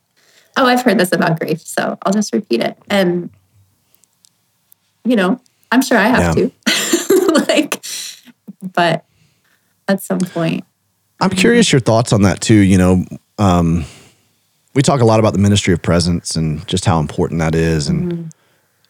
oh, 0.56 0.66
I've 0.66 0.82
heard 0.82 0.98
this 0.98 1.12
about 1.12 1.38
grief. 1.40 1.60
So 1.60 1.98
I'll 2.02 2.12
just 2.12 2.32
repeat 2.32 2.60
it. 2.60 2.78
And, 2.88 3.30
you 5.04 5.16
know, 5.16 5.40
I'm 5.72 5.82
sure 5.82 5.98
I 5.98 6.06
have 6.08 6.36
Yeah. 6.36 6.48
to. 6.48 7.44
like, 7.48 7.84
but 8.74 9.04
at 9.88 10.02
some 10.02 10.18
point, 10.20 10.64
I'm 11.20 11.30
curious 11.30 11.70
your 11.72 11.80
thoughts 11.80 12.12
on 12.12 12.22
that 12.22 12.40
too. 12.40 12.54
You 12.54 12.78
know, 12.78 13.04
um, 13.38 13.84
we 14.74 14.82
talk 14.82 15.00
a 15.00 15.04
lot 15.04 15.20
about 15.20 15.32
the 15.32 15.38
ministry 15.38 15.74
of 15.74 15.82
presence 15.82 16.36
and 16.36 16.66
just 16.66 16.84
how 16.84 17.00
important 17.00 17.40
that 17.40 17.54
is, 17.54 17.88
and 17.88 18.32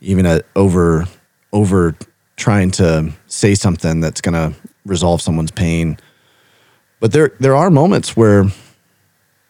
even 0.00 0.26
uh 0.26 0.40
over 0.54 1.06
over 1.52 1.96
trying 2.36 2.70
to 2.70 3.12
say 3.26 3.54
something 3.54 4.00
that's 4.00 4.20
going 4.20 4.34
to 4.34 4.56
resolve 4.90 5.22
someone's 5.22 5.50
pain. 5.50 5.96
But 7.00 7.12
there 7.12 7.33
there 7.40 7.57
are 7.57 7.70
moments 7.70 8.14
where 8.16 8.44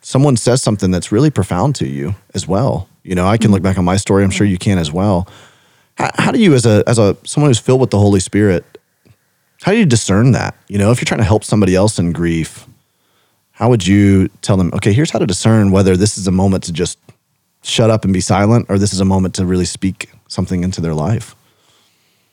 someone 0.03 0.37
says 0.37 0.63
something 0.63 0.91
that's 0.93 1.11
really 1.11 1.31
profound 1.31 1.75
to 1.77 1.89
you 1.89 2.15
as 2.35 2.47
well. 2.47 2.89
You 3.03 3.15
know, 3.15 3.27
I 3.27 3.39
can 3.39 3.51
look 3.51 3.63
back 3.63 3.79
on 3.79 3.85
my 3.85 3.97
story. 3.97 4.23
I'm 4.23 4.31
sure 4.31 4.47
you 4.47 4.59
can 4.59 4.79
as 4.79 4.93
well. 4.93 5.27
How, 5.97 6.11
how 6.15 6.31
do 6.31 6.39
you, 6.39 6.55
as 6.55 6.67
a 6.67 6.85
as 6.87 6.99
a 6.99 7.17
someone 7.25 7.51
who's 7.51 7.59
filled 7.59 7.81
with 7.81 7.91
the 7.91 7.99
Holy 7.99 8.21
Spirit, 8.21 8.79
how 9.63 9.73
do 9.73 9.79
you 9.79 9.87
discern 9.87 10.33
that? 10.33 10.55
You 10.69 10.79
know, 10.79 10.91
if 10.93 11.01
you're 11.01 11.07
trying 11.07 11.19
to 11.19 11.25
help 11.25 11.43
somebody 11.43 11.75
else 11.75 11.99
in 11.99 12.13
grief, 12.13 12.67
how 13.53 13.69
would 13.69 13.87
you 13.87 14.29
tell 14.43 14.57
them, 14.57 14.71
okay, 14.75 14.93
here's 14.93 15.11
how 15.11 15.19
to 15.19 15.27
discern 15.27 15.71
whether 15.71 15.97
this 15.97 16.17
is 16.17 16.27
a 16.27 16.33
moment 16.33 16.65
to 16.65 16.73
just 16.73 16.99
shut 17.63 17.91
up 17.91 18.05
and 18.05 18.13
be 18.13 18.21
silent 18.21 18.67
or 18.71 18.79
this 18.79 18.93
is 18.93 19.01
a 19.01 19.05
moment 19.05 19.35
to 19.35 19.45
really 19.45 19.67
speak 19.67 20.11
something 20.29 20.65
into 20.65 20.81
their 20.81 20.95
life? 20.95 21.35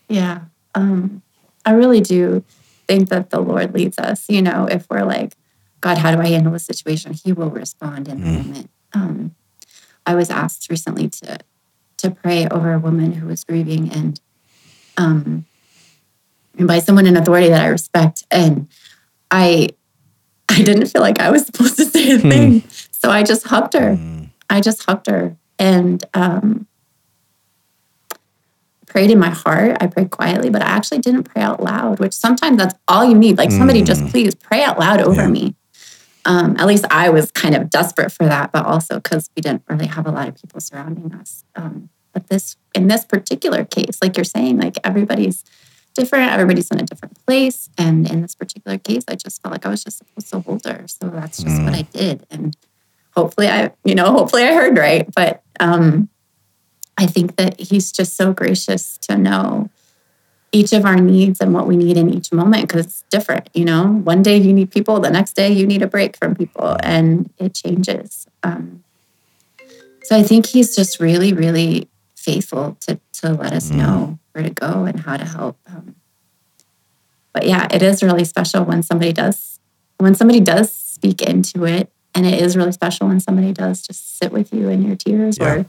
Yeah. 0.07 0.41
Um, 0.75 1.21
I 1.65 1.71
really 1.71 1.99
do 1.99 2.43
think 2.87 3.09
that 3.09 3.29
the 3.29 3.39
Lord 3.39 3.73
leads 3.73 3.97
us. 3.97 4.25
You 4.29 4.41
know, 4.41 4.67
if 4.69 4.87
we're 4.89 5.03
like, 5.03 5.33
God, 5.81 5.97
how 5.97 6.13
do 6.15 6.21
I 6.21 6.27
handle 6.27 6.53
a 6.55 6.59
situation? 6.59 7.13
He 7.13 7.31
will 7.31 7.49
respond 7.49 8.07
in 8.07 8.21
the 8.21 8.25
moment. 8.43 8.69
Um, 8.93 9.35
I 10.05 10.15
was 10.15 10.29
asked 10.29 10.69
recently 10.69 11.09
to 11.09 11.39
to 11.97 12.11
pray 12.11 12.47
over 12.47 12.73
a 12.73 12.79
woman 12.79 13.13
who 13.13 13.27
was 13.27 13.43
grieving 13.43 13.91
and 13.91 14.21
um 14.97 15.45
and 16.57 16.67
by 16.67 16.79
someone 16.79 17.05
in 17.07 17.17
authority 17.17 17.49
that 17.49 17.61
I 17.61 17.67
respect. 17.67 18.23
And 18.31 18.67
I 19.29 19.69
I 20.49 20.61
didn't 20.61 20.87
feel 20.87 21.01
like 21.01 21.19
I 21.19 21.29
was 21.29 21.45
supposed 21.45 21.75
to 21.77 21.85
say 21.85 22.11
a 22.11 22.19
thing. 22.19 22.63
So 22.91 23.09
I 23.11 23.23
just 23.23 23.47
hugged 23.47 23.73
her. 23.73 23.97
I 24.49 24.61
just 24.61 24.83
hugged 24.85 25.07
her. 25.07 25.35
And 25.59 26.03
um 26.13 26.67
prayed 28.97 29.11
in 29.11 29.19
my 29.19 29.29
heart. 29.29 29.77
I 29.79 29.85
prayed 29.85 30.09
quietly, 30.09 30.49
but 30.49 30.63
I 30.63 30.65
actually 30.65 30.97
didn't 30.97 31.25
pray 31.25 31.43
out 31.43 31.61
loud, 31.61 31.99
which 31.99 32.13
sometimes 32.13 32.57
that's 32.57 32.73
all 32.87 33.05
you 33.05 33.13
need. 33.13 33.37
Like 33.37 33.51
somebody 33.51 33.83
just 33.83 34.03
please 34.07 34.33
pray 34.33 34.63
out 34.63 34.79
loud 34.79 35.01
over 35.01 35.21
Yeah. 35.21 35.27
me. 35.27 35.55
Um, 36.25 36.55
at 36.57 36.65
least 36.65 36.83
I 36.89 37.11
was 37.11 37.29
kind 37.29 37.53
of 37.53 37.69
desperate 37.69 38.11
for 38.11 38.25
that, 38.25 38.51
but 38.51 38.65
also 38.65 38.95
because 38.95 39.29
we 39.35 39.41
didn't 39.43 39.61
really 39.69 39.85
have 39.85 40.07
a 40.07 40.11
lot 40.11 40.27
of 40.27 40.33
people 40.33 40.59
surrounding 40.59 41.13
us. 41.13 41.43
Um, 41.55 41.89
but 42.11 42.25
this, 42.25 42.55
in 42.73 42.87
this 42.87 43.05
particular 43.05 43.63
case, 43.65 43.99
like 44.01 44.17
you're 44.17 44.23
saying, 44.23 44.57
like 44.57 44.77
everybody's 44.83 45.43
different, 45.93 46.31
everybody's 46.31 46.71
in 46.71 46.79
a 46.79 46.83
different 46.83 47.23
place. 47.27 47.69
And 47.77 48.09
in 48.09 48.23
this 48.23 48.33
particular 48.33 48.79
case, 48.79 49.03
I 49.07 49.13
just 49.13 49.43
felt 49.43 49.51
like 49.51 49.67
I 49.67 49.69
was 49.69 49.83
just 49.83 49.99
supposed 49.99 50.29
to 50.31 50.39
hold 50.39 50.65
her. 50.65 50.85
So 50.87 51.09
that's 51.09 51.43
just 51.43 51.63
what 51.63 51.75
I 51.75 51.83
did. 51.83 52.25
And 52.31 52.57
hopefully 53.15 53.47
I, 53.47 53.73
you 53.85 53.93
know, 53.93 54.11
hopefully 54.11 54.41
I 54.41 54.55
heard 54.55 54.75
right. 54.75 55.07
But 55.13 55.43
um, 55.59 56.09
I 56.97 57.05
think 57.05 57.35
that 57.35 57.59
he's 57.59 57.91
just 57.91 58.15
so 58.15 58.33
gracious 58.33 58.97
to 58.99 59.17
know 59.17 59.69
each 60.51 60.73
of 60.73 60.85
our 60.85 60.95
needs 60.95 61.39
and 61.41 61.53
what 61.53 61.67
we 61.67 61.75
need 61.77 61.97
in 61.97 62.09
each 62.13 62.31
moment 62.31 62.67
because 62.67 62.85
it's 62.85 63.03
different. 63.09 63.49
You 63.53 63.65
know, 63.65 63.85
one 63.85 64.23
day 64.23 64.37
you 64.37 64.53
need 64.53 64.71
people, 64.71 64.99
the 64.99 65.09
next 65.09 65.33
day 65.33 65.51
you 65.51 65.67
need 65.67 65.81
a 65.81 65.87
break 65.87 66.17
from 66.17 66.35
people, 66.35 66.77
and 66.81 67.29
it 67.37 67.53
changes. 67.53 68.27
Um, 68.43 68.83
so 70.03 70.15
I 70.17 70.23
think 70.23 70.45
he's 70.47 70.75
just 70.75 70.99
really, 70.99 71.33
really 71.33 71.89
faithful 72.15 72.77
to 72.81 72.99
to 73.13 73.33
let 73.33 73.53
us 73.53 73.69
know 73.71 74.19
where 74.31 74.43
to 74.43 74.49
go 74.49 74.85
and 74.85 74.99
how 74.99 75.17
to 75.17 75.25
help. 75.25 75.57
Um, 75.67 75.95
but 77.33 77.45
yeah, 77.45 77.67
it 77.71 77.81
is 77.81 78.01
really 78.01 78.23
special 78.23 78.63
when 78.63 78.83
somebody 78.83 79.11
does 79.13 79.59
when 79.97 80.15
somebody 80.15 80.39
does 80.39 80.71
speak 80.71 81.21
into 81.21 81.65
it, 81.65 81.91
and 82.15 82.25
it 82.25 82.41
is 82.41 82.55
really 82.55 82.71
special 82.71 83.07
when 83.07 83.19
somebody 83.19 83.51
does 83.53 83.81
just 83.85 84.17
sit 84.17 84.31
with 84.31 84.53
you 84.53 84.69
in 84.69 84.81
your 84.81 84.95
tears 84.95 85.37
Yeah. 85.39 85.53
or 85.53 85.65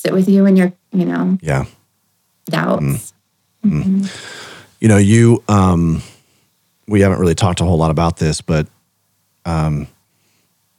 sit 0.00 0.12
with 0.12 0.28
you 0.28 0.46
in 0.46 0.56
your 0.56 0.72
you 0.92 1.04
know 1.04 1.38
Yeah. 1.42 1.66
doubts. 2.46 3.12
You 3.62 4.88
know, 4.88 4.96
you 4.96 5.42
um 5.48 6.02
we 6.88 7.00
haven't 7.02 7.18
really 7.20 7.34
talked 7.34 7.60
a 7.60 7.64
whole 7.64 7.76
lot 7.76 7.90
about 7.90 8.16
this, 8.16 8.40
but 8.40 8.66
um 9.44 9.86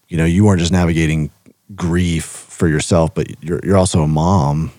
you 0.08 0.18
know, 0.18 0.26
you 0.26 0.44
weren't 0.44 0.60
just 0.60 0.72
navigating 0.74 1.30
grief 1.76 2.26
for 2.26 2.68
yourself, 2.68 3.14
but 3.14 3.28
you're 3.44 3.60
you're 3.64 3.78
also 3.78 4.02
a 4.02 4.08
mom 4.08 4.72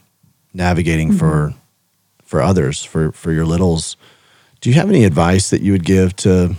navigating 0.52 1.12
for 1.12 1.54
for 2.24 2.42
others, 2.42 2.82
for 2.84 3.12
for 3.12 3.30
your 3.32 3.46
littles. 3.46 3.96
Do 4.60 4.70
you 4.70 4.74
have 4.76 4.88
any 4.88 5.04
advice 5.04 5.50
that 5.50 5.62
you 5.62 5.72
would 5.72 5.84
give 5.84 6.14
to 6.16 6.54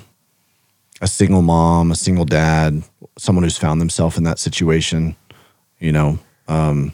a 1.01 1.07
single 1.07 1.41
mom, 1.41 1.91
a 1.91 1.95
single 1.95 2.25
dad, 2.25 2.83
someone 3.17 3.43
who's 3.43 3.57
found 3.57 3.79
themselves 3.81 4.17
in 4.17 4.23
that 4.23 4.39
situation? 4.39 5.15
You 5.79 5.91
know, 5.91 6.19
um 6.47 6.93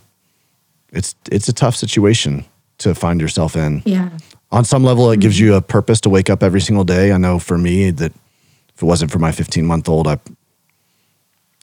it's 0.91 1.15
it's 1.31 1.47
a 1.47 1.53
tough 1.53 1.75
situation 1.75 2.45
to 2.79 2.95
find 2.95 3.21
yourself 3.21 3.55
in. 3.55 3.81
Yeah. 3.85 4.09
on 4.51 4.65
some 4.65 4.83
level 4.83 5.11
it 5.11 5.19
gives 5.19 5.39
you 5.39 5.55
a 5.55 5.61
purpose 5.61 6.01
to 6.01 6.09
wake 6.09 6.29
up 6.29 6.43
every 6.43 6.61
single 6.61 6.83
day. 6.83 7.11
I 7.11 7.17
know 7.17 7.39
for 7.39 7.57
me 7.57 7.91
that 7.91 8.13
if 8.79 8.83
it 8.83 8.85
wasn't 8.85 9.11
for 9.11 9.19
my 9.19 9.33
15 9.33 9.65
month 9.65 9.89
old 9.89 10.07
i 10.07 10.17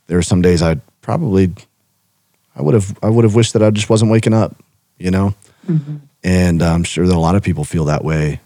there 0.06 0.18
are 0.18 0.22
some 0.22 0.42
days 0.42 0.60
i'd 0.60 0.82
probably 1.00 1.50
i 2.54 2.60
would 2.60 2.74
have 2.74 2.94
i 3.02 3.08
would 3.08 3.24
have 3.24 3.34
wished 3.34 3.54
that 3.54 3.62
i 3.62 3.70
just 3.70 3.88
wasn't 3.88 4.10
waking 4.10 4.34
up 4.34 4.54
you 4.98 5.10
know? 5.10 5.34
Mm-hmm. 5.66 5.96
And 6.22 6.60
uh, 6.60 6.72
i'm 6.72 6.84
sure 6.84 7.06
that 7.06 7.16
a 7.16 7.18
lot 7.18 7.34
of 7.34 7.42
people 7.42 7.64
feel 7.64 7.86
that 7.86 8.04
way. 8.04 8.40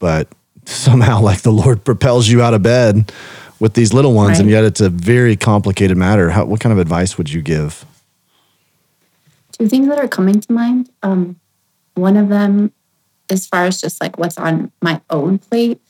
But 0.00 0.26
somehow 0.64 1.20
like 1.20 1.42
the 1.42 1.52
lord 1.52 1.84
propels 1.84 2.28
you 2.28 2.42
out 2.42 2.54
of 2.54 2.62
bed 2.62 3.12
with 3.60 3.74
these 3.74 3.92
little 3.92 4.12
ones 4.12 4.40
and 4.40 4.50
yet 4.50 4.64
it's 4.64 4.80
a 4.80 4.90
very 4.90 5.36
complicated 5.36 5.96
matter. 5.96 6.30
How, 6.30 6.44
what 6.44 6.58
kind 6.58 6.72
of 6.72 6.80
advice 6.80 7.16
would 7.16 7.30
you 7.30 7.40
give 7.40 7.86
two 9.58 9.68
things 9.68 9.88
that 9.88 9.98
are 9.98 10.08
coming 10.08 10.40
to 10.40 10.52
mind. 10.52 10.90
Um, 11.02 11.40
one 11.94 12.16
of 12.16 12.28
them, 12.28 12.72
as 13.30 13.46
far 13.46 13.64
as 13.64 13.80
just 13.80 14.00
like 14.00 14.18
what's 14.18 14.38
on 14.38 14.70
my 14.82 15.00
own 15.10 15.38
plate, 15.38 15.80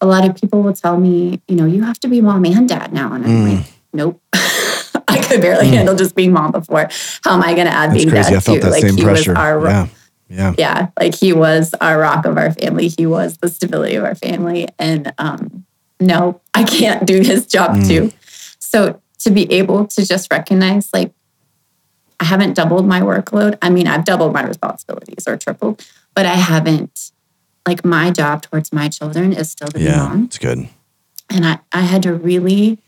a 0.00 0.06
lot 0.06 0.28
of 0.28 0.36
people 0.36 0.62
will 0.62 0.72
tell 0.74 0.96
me, 0.98 1.40
you 1.48 1.56
know, 1.56 1.64
you 1.66 1.82
have 1.82 1.98
to 2.00 2.08
be 2.08 2.20
mom 2.20 2.44
and 2.44 2.68
dad 2.68 2.92
now. 2.92 3.12
And 3.12 3.24
I'm 3.24 3.30
Mm. 3.30 3.56
like, 3.56 3.66
nope. 3.92 4.20
I 5.08 5.18
could 5.22 5.40
barely 5.40 5.68
handle 5.68 5.94
just 5.94 6.14
being 6.14 6.32
mom 6.32 6.52
before. 6.52 6.88
How 7.24 7.34
am 7.34 7.42
I 7.42 7.54
going 7.54 7.66
to 7.66 7.72
add 7.74 7.90
that's 7.90 7.98
being 7.98 8.10
crazy 8.10 8.30
dad 8.30 8.36
i 8.36 8.40
felt 8.40 8.56
too? 8.56 8.60
that 8.62 8.70
like 8.70 8.82
same 8.82 8.96
he 8.96 9.02
pressure 9.02 9.32
was 9.32 9.38
our 9.38 9.66
yeah 9.68 9.86
yeah 10.28 10.54
yeah, 10.58 10.88
like 11.00 11.14
he 11.14 11.32
was 11.32 11.74
our 11.80 11.98
rock 11.98 12.26
of 12.26 12.36
our 12.36 12.52
family. 12.52 12.88
He 12.88 13.06
was 13.06 13.38
the 13.38 13.48
stability 13.48 13.94
of 13.94 14.04
our 14.04 14.14
family. 14.14 14.68
And 14.78 15.12
um, 15.18 15.64
no, 16.00 16.40
I 16.54 16.64
can't 16.64 17.06
do 17.06 17.20
his 17.20 17.46
job 17.46 17.76
Mm. 17.76 17.88
too. 17.88 18.12
So 18.58 19.00
to 19.20 19.30
be 19.30 19.50
able 19.52 19.86
to 19.86 20.06
just 20.06 20.30
recognize, 20.30 20.90
like, 20.92 21.12
I 22.20 22.24
haven't 22.24 22.54
doubled 22.54 22.86
my 22.86 23.00
workload. 23.00 23.56
I 23.62 23.70
mean, 23.70 23.86
I've 23.86 24.04
doubled 24.04 24.32
my 24.32 24.42
responsibilities 24.42 25.26
or 25.28 25.36
tripled, 25.36 25.86
but 26.14 26.26
I 26.26 26.34
haven't, 26.34 27.12
like, 27.66 27.84
my 27.84 28.10
job 28.10 28.42
towards 28.42 28.72
my 28.72 28.88
children 28.88 29.32
is 29.32 29.50
still 29.50 29.68
to 29.68 29.78
be 29.78 29.84
yeah 29.84 30.08
mom. 30.08 30.24
it's 30.24 30.38
good 30.38 30.68
And 31.30 31.46
I, 31.46 31.60
I 31.72 31.82
had 31.82 32.02
to 32.04 32.12
really 32.14 32.78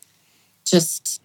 just 0.65 1.23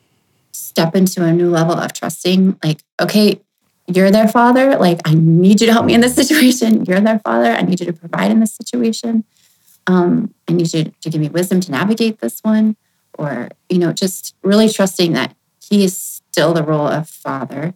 step 0.52 0.96
into 0.96 1.24
a 1.24 1.32
new 1.32 1.50
level 1.50 1.74
of 1.74 1.94
trusting, 1.94 2.60
like, 2.64 2.82
okay, 3.02 3.42
you're 3.88 4.12
their 4.12 4.28
father. 4.28 4.78
Like, 4.78 5.00
I 5.06 5.14
need 5.14 5.62
you 5.62 5.68
to 5.68 5.74
help 5.74 5.86
me 5.86 5.94
in 5.94 6.02
this 6.02 6.16
situation. 6.22 6.86
You're 6.86 7.02
their 7.02 7.20
father. 7.20 7.52
I 7.52 7.62
need 7.62 7.80
you 7.80 7.86
to 7.86 7.94
provide 7.94 8.32
in 8.32 8.40
this 8.40 8.54
situation. 8.54 9.24
Um, 9.88 10.34
I 10.48 10.54
need 10.54 10.74
you 10.74 10.86
to 11.02 11.10
give 11.10 11.22
me 11.22 11.30
wisdom 11.30 11.60
to 11.62 11.72
navigate 11.72 12.20
this 12.20 12.40
one. 12.42 12.76
Or, 13.18 13.50
you 13.70 13.78
know, 13.78 13.94
just 13.94 14.36
really 14.44 14.68
trusting 14.68 15.14
that 15.14 15.36
he 15.64 15.84
is 15.84 15.98
still 15.98 16.54
the 16.54 16.64
role 16.64 16.88
of 16.88 17.08
father. 17.08 17.74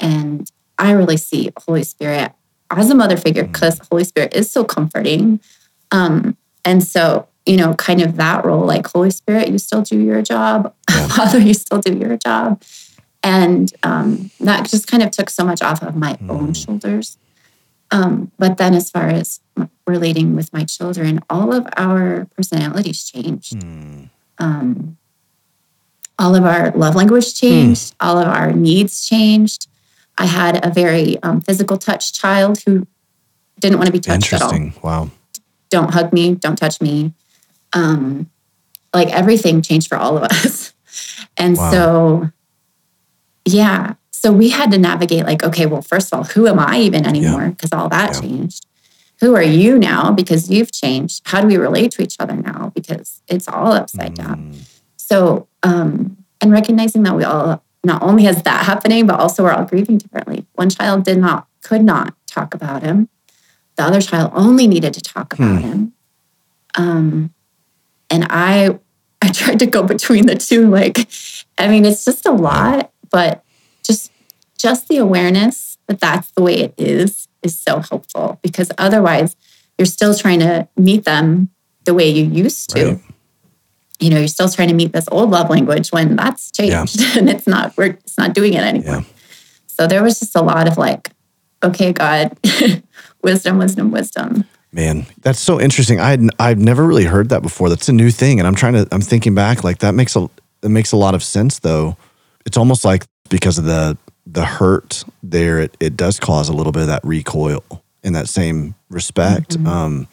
And 0.00 0.50
I 0.78 0.92
really 0.92 1.16
see 1.16 1.50
Holy 1.66 1.84
Spirit 1.84 2.32
as 2.70 2.90
a 2.90 2.94
mother 2.94 3.16
figure 3.16 3.44
because 3.44 3.80
Holy 3.90 4.04
Spirit 4.04 4.34
is 4.34 4.50
so 4.50 4.64
comforting. 4.64 5.40
Um, 5.90 6.36
and 6.64 6.82
so, 6.82 7.28
you 7.46 7.56
know, 7.56 7.74
kind 7.74 8.00
of 8.00 8.16
that 8.16 8.44
role, 8.44 8.64
like 8.64 8.86
Holy 8.86 9.10
Spirit, 9.10 9.48
you 9.48 9.58
still 9.58 9.82
do 9.82 9.98
your 9.98 10.22
job. 10.22 10.74
Father, 10.90 11.38
you 11.38 11.54
still 11.54 11.80
do 11.80 11.96
your 11.96 12.16
job. 12.16 12.62
And 13.22 13.72
um, 13.82 14.30
that 14.40 14.68
just 14.70 14.86
kind 14.86 15.02
of 15.02 15.10
took 15.10 15.28
so 15.28 15.44
much 15.44 15.60
off 15.62 15.82
of 15.82 15.94
my 15.96 16.16
own 16.28 16.54
shoulders. 16.54 17.18
Um, 17.90 18.30
but 18.38 18.56
then, 18.56 18.72
as 18.74 18.90
far 18.90 19.08
as 19.08 19.40
relating 19.86 20.36
with 20.36 20.52
my 20.52 20.64
children, 20.64 21.20
all 21.28 21.52
of 21.52 21.66
our 21.76 22.26
personalities 22.36 23.04
changed. 23.04 23.54
Um, 24.38 24.96
all 26.18 26.34
of 26.36 26.44
our 26.44 26.70
love 26.72 26.94
language 26.94 27.34
changed. 27.34 27.94
All 28.00 28.16
of 28.18 28.28
our 28.28 28.52
needs 28.52 29.06
changed. 29.06 29.66
I 30.18 30.26
had 30.26 30.64
a 30.64 30.70
very 30.70 31.22
um, 31.22 31.40
physical 31.40 31.78
touch 31.78 32.12
child 32.12 32.62
who 32.66 32.86
didn't 33.58 33.78
want 33.78 33.86
to 33.86 33.92
be 33.92 34.00
touched 34.00 34.32
at 34.32 34.42
all 34.42 34.52
interesting 34.52 34.82
wow 34.82 35.10
don't 35.70 35.94
hug 35.94 36.12
me, 36.12 36.34
don't 36.34 36.56
touch 36.56 36.80
me. 36.80 37.14
Um, 37.72 38.30
like 38.92 39.08
everything 39.08 39.62
changed 39.62 39.88
for 39.88 39.96
all 39.96 40.18
of 40.18 40.24
us. 40.24 40.74
And 41.36 41.56
Wow. 41.56 41.70
so, 41.70 42.30
yeah. 43.46 43.94
So 44.10 44.30
we 44.32 44.50
had 44.50 44.70
to 44.72 44.78
navigate 44.78 45.24
like, 45.24 45.42
okay, 45.42 45.64
well, 45.64 45.80
first 45.80 46.12
of 46.12 46.18
all, 46.18 46.24
who 46.24 46.46
am 46.46 46.58
I 46.58 46.80
even 46.80 47.06
anymore? 47.06 47.48
Because 47.50 47.72
all 47.72 47.88
that 47.88 48.12
Yeah. 48.14 48.20
changed. 48.20 48.66
Who 49.20 49.34
are 49.36 49.42
you 49.42 49.78
now? 49.78 50.10
Because 50.12 50.50
you've 50.50 50.72
changed. 50.72 51.22
How 51.24 51.40
do 51.40 51.46
we 51.46 51.56
relate 51.56 51.92
to 51.92 52.02
each 52.02 52.16
other 52.18 52.34
now? 52.34 52.72
Because 52.74 53.22
it's 53.28 53.48
all 53.48 53.72
upside 53.72 54.14
down. 54.14 54.56
So, 54.96 55.46
um, 55.62 56.18
and 56.42 56.52
recognizing 56.52 57.04
that 57.04 57.16
we 57.16 57.24
all 57.24 57.62
not 57.84 58.02
only 58.02 58.24
has 58.24 58.42
that 58.42 58.66
happening, 58.66 59.06
but 59.06 59.18
also 59.18 59.42
we're 59.42 59.52
all 59.52 59.64
grieving 59.64 59.98
differently. 59.98 60.46
One 60.54 60.70
child 60.70 61.04
did 61.04 61.18
not, 61.18 61.46
could 61.62 61.82
not 61.82 62.14
talk 62.26 62.54
about 62.54 62.82
him. 62.82 63.08
The 63.76 63.84
other 63.84 64.00
child 64.00 64.32
only 64.34 64.66
needed 64.66 64.92
to 64.94 65.00
talk 65.00 65.32
about 65.32 65.62
him. 65.62 65.92
Um, 66.76 67.32
and 68.10 68.26
I, 68.28 68.78
I 69.22 69.28
tried 69.32 69.58
to 69.60 69.66
go 69.66 69.82
between 69.82 70.26
the 70.26 70.34
two. 70.34 70.68
Like, 70.68 71.08
I 71.58 71.68
mean, 71.68 71.84
it's 71.84 72.04
just 72.04 72.26
a 72.26 72.32
lot, 72.32 72.92
but 73.10 73.44
just, 73.82 74.12
just 74.58 74.88
the 74.88 74.98
awareness 74.98 75.78
that 75.86 76.00
that's 76.00 76.30
the 76.32 76.42
way 76.42 76.56
it 76.56 76.74
is 76.76 77.28
is 77.42 77.58
so 77.58 77.80
helpful 77.80 78.38
because 78.42 78.70
otherwise 78.78 79.36
you're 79.78 79.86
still 79.86 80.14
trying 80.14 80.40
to 80.40 80.68
meet 80.76 81.04
them 81.04 81.50
the 81.84 81.94
way 81.94 82.08
you 82.08 82.24
used 82.24 82.68
to 82.70 82.84
Right. 82.84 83.00
You 84.00 84.10
know, 84.10 84.18
you're 84.18 84.28
still 84.28 84.48
trying 84.48 84.68
to 84.68 84.74
meet 84.74 84.92
this 84.92 85.06
old 85.12 85.30
love 85.30 85.50
language 85.50 85.90
when 85.90 86.16
that's 86.16 86.50
Yeah. 86.58 86.84
changed 86.84 87.00
and 87.16 87.28
it's 87.28 87.46
not, 87.46 87.76
we're, 87.76 87.86
it's 87.86 88.18
not 88.18 88.34
doing 88.34 88.54
it 88.54 88.62
anymore. 88.62 88.96
Yeah. 88.96 89.02
So 89.66 89.86
there 89.86 90.02
was 90.02 90.18
just 90.20 90.34
a 90.36 90.42
lot 90.42 90.68
of 90.68 90.76
like, 90.78 91.10
okay, 91.62 91.92
God, 91.92 92.36
wisdom, 93.22 93.58
wisdom, 93.58 93.90
wisdom. 93.90 94.44
Man, 94.72 95.06
that's 95.22 95.40
so 95.40 95.60
interesting. 95.60 95.98
I 96.00 96.10
had, 96.10 96.28
I've 96.38 96.58
never 96.58 96.86
really 96.86 97.04
heard 97.04 97.28
that 97.30 97.42
before. 97.42 97.68
That's 97.68 97.88
a 97.88 97.92
new 97.92 98.10
thing, 98.10 98.38
and 98.38 98.46
I'm 98.46 98.54
trying 98.54 98.74
to. 98.74 98.86
I'm 98.92 99.00
thinking 99.00 99.34
back. 99.34 99.64
Like 99.64 99.78
that 99.78 99.96
makes 99.96 100.14
a 100.14 100.30
it 100.62 100.68
makes 100.68 100.92
a 100.92 100.96
lot 100.96 101.16
of 101.16 101.24
sense, 101.24 101.58
though. 101.58 101.96
It's 102.46 102.56
almost 102.56 102.84
like 102.84 103.04
because 103.30 103.58
of 103.58 103.64
the 103.64 103.98
the 104.26 104.44
hurt 104.44 105.02
there, 105.24 105.58
it 105.58 105.76
it 105.80 105.96
does 105.96 106.20
cause 106.20 106.48
a 106.48 106.52
little 106.52 106.70
bit 106.70 106.82
of 106.82 106.86
that 106.86 107.04
recoil 107.04 107.64
in 108.02 108.12
that 108.14 108.28
same 108.28 108.74
respect. 108.88 109.56
Um, 109.66 110.08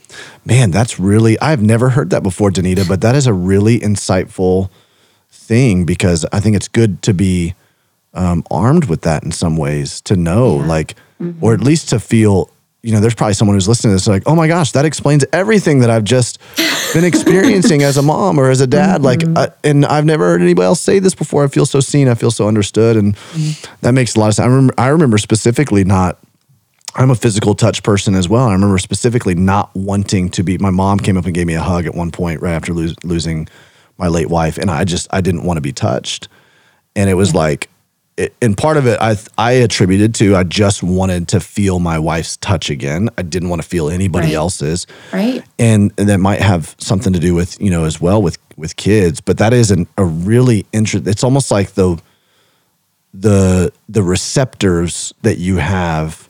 man, 0.46 0.72
that's 0.72 1.00
really 1.00 1.40
I've 1.40 1.62
never 1.62 1.90
heard 1.90 2.10
that 2.10 2.24
before, 2.24 2.52
Danita. 2.52 2.88
But 2.88 3.02
that 3.02 3.16
is 3.16 3.28
a 3.28 3.34
really 3.34 3.80
insightful 3.80 4.70
thing 5.30 5.86
because 5.86 6.26
I 6.32 6.40
think 6.40 6.56
it's 6.56 6.68
good 6.68 7.02
to 7.04 7.14
be 7.14 7.54
um, 8.14 8.44
armed 8.52 8.86
with 8.86 9.02
that 9.02 9.24
in 9.24 9.32
some 9.32 9.58
ways 9.58 10.02
to 10.02 10.16
know, 10.16 10.56
like, 10.56 10.96
or 11.42 11.54
at 11.54 11.62
least 11.62 11.90
to 11.90 12.00
feel. 12.00 12.50
You 12.84 12.94
know, 12.94 13.02
there's 13.02 13.16
probably 13.16 13.34
someone 13.34 13.56
who's 13.56 13.68
listening 13.68 13.92
to 13.92 13.96
this 13.96 14.08
like, 14.08 14.24
oh 14.28 14.36
my 14.36 14.48
gosh, 14.48 14.72
that 14.72 14.86
explains 14.86 15.26
everything 15.34 15.80
that 15.80 15.90
I've 15.90 16.06
just 16.06 16.40
been 16.94 17.04
experiencing 17.12 17.82
as 17.84 17.98
a 17.98 18.02
mom 18.02 18.40
or 18.40 18.50
as 18.50 18.62
a 18.62 18.68
dad. 18.68 19.02
Like, 19.02 19.24
I, 19.36 19.50
and 19.64 19.86
I've 19.86 20.06
never 20.06 20.26
heard 20.26 20.42
anybody 20.42 20.66
else 20.66 20.80
say 20.80 21.00
this 21.00 21.14
before. 21.16 21.44
I 21.44 21.48
feel 21.48 21.66
so 21.66 21.82
seen. 21.82 22.08
I 22.08 22.14
feel 22.14 22.32
so 22.32 22.48
understood, 22.48 22.96
and 22.96 23.16
that 23.82 23.94
makes 23.94 24.16
a 24.16 24.20
lot 24.20 24.28
of 24.28 24.36
sense. 24.36 24.46
I 24.46 24.48
remember, 24.48 24.74
I 24.78 24.88
remember 24.88 25.18
specifically 25.18 25.84
not 25.84 26.18
I'm 26.98 27.12
a 27.12 27.16
physical 27.16 27.54
touch 27.54 27.84
person 27.84 28.16
as 28.16 28.28
well. 28.28 28.48
I 28.48 28.54
remember 28.54 28.78
specifically 28.80 29.36
not 29.36 29.74
wanting 29.76 30.30
to 30.30 30.43
be. 30.43 30.58
My 30.58 30.72
mom 30.72 31.00
came 31.00 31.16
up 31.16 31.26
and 31.26 31.34
gave 31.34 31.45
me 31.45 31.54
a 31.54 31.62
hug 31.62 31.86
at 31.86 31.93
one 31.93 32.12
point 32.12 32.41
right 32.41 32.54
after 32.54 32.74
lose, 32.74 32.95
losing 33.04 33.48
my 33.98 34.08
late 34.08 34.30
wife, 34.30 34.58
and 34.58 34.70
I 34.72 34.84
just 34.84 35.08
I 35.12 35.22
didn't 35.22 35.43
want 35.43 35.58
to 35.58 35.62
be 35.62 35.72
touched, 35.72 36.28
and 36.95 37.10
it 37.10 37.14
was 37.14 37.30
mm-hmm. 37.30 37.38
like, 37.38 37.70
it, 38.18 38.36
and 38.41 38.58
part 38.58 38.78
of 38.78 38.88
it 38.88 39.00
I 39.00 39.16
I 39.38 39.52
attributed 39.52 40.16
to 40.16 40.36
I 40.36 40.43
just 40.43 40.82
wanted 40.82 41.28
to 41.30 41.39
feel 41.39 41.80
my 41.80 42.00
wife's 42.00 42.38
touch 42.38 42.72
again. 42.72 43.10
I 43.18 43.22
didn't 43.22 43.50
want 43.50 43.62
to 43.62 43.68
feel 43.68 43.89
anybody 43.89 44.28
Right. 44.30 44.36
else's, 44.36 44.88
Right. 45.14 45.43
and, 45.60 45.93
and 46.00 46.10
that 46.10 46.20
might 46.20 46.41
have 46.41 46.76
something 46.80 47.14
to 47.14 47.20
do 47.20 47.36
with 47.36 47.62
you 47.62 47.70
know 47.70 47.86
as 47.86 48.02
well 48.02 48.20
with 48.22 48.39
with 48.56 48.76
kids 48.76 49.22
but 49.22 49.38
that 49.38 49.54
is 49.54 49.70
an, 49.70 49.86
a 50.00 50.04
really 50.04 50.66
interesting 50.74 51.12
it's 51.12 51.24
almost 51.24 51.52
like 51.52 51.74
the 51.74 52.02
the 53.14 53.72
the 53.88 54.02
receptors 54.02 55.14
that 55.22 55.38
you 55.38 55.58
have 55.58 56.28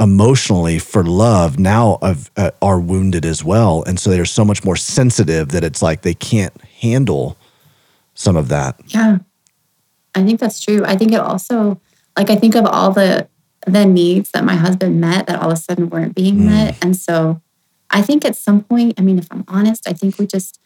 emotionally 0.00 0.78
for 0.78 1.02
love 1.02 1.58
now 1.58 1.98
of, 2.02 2.30
uh, 2.36 2.50
are 2.62 2.80
wounded 2.80 3.24
as 3.24 3.44
well. 3.44 3.82
And 3.86 3.98
so 3.98 4.10
they're 4.10 4.24
so 4.24 4.44
much 4.44 4.64
more 4.64 4.76
sensitive 4.76 5.48
that 5.48 5.64
it's 5.64 5.82
like 5.82 6.02
they 6.02 6.14
can't 6.14 6.58
handle 6.62 7.36
some 8.14 8.36
of 8.36 8.48
that. 8.48 8.80
Yeah. 8.86 9.18
I 10.14 10.24
think 10.24 10.40
that's 10.40 10.60
true. 10.60 10.84
I 10.84 10.96
think 10.96 11.12
it 11.12 11.20
also 11.20 11.80
like 12.16 12.30
I 12.30 12.36
think 12.36 12.56
of 12.56 12.66
all 12.66 12.90
the 12.90 13.28
the 13.66 13.84
needs 13.84 14.30
that 14.32 14.44
my 14.44 14.54
husband 14.54 15.00
met 15.00 15.26
that 15.26 15.40
all 15.40 15.50
of 15.50 15.58
a 15.58 15.60
sudden 15.60 15.90
weren't 15.90 16.14
being 16.14 16.38
mm. 16.38 16.46
met. 16.46 16.84
And 16.84 16.96
so 16.96 17.40
I 17.90 18.02
think 18.02 18.24
at 18.24 18.36
some 18.36 18.62
point, 18.62 18.98
I 18.98 19.02
mean, 19.02 19.18
if 19.18 19.28
I'm 19.30 19.44
honest, 19.48 19.88
I 19.88 19.92
think 19.92 20.18
we 20.18 20.26
just 20.26 20.60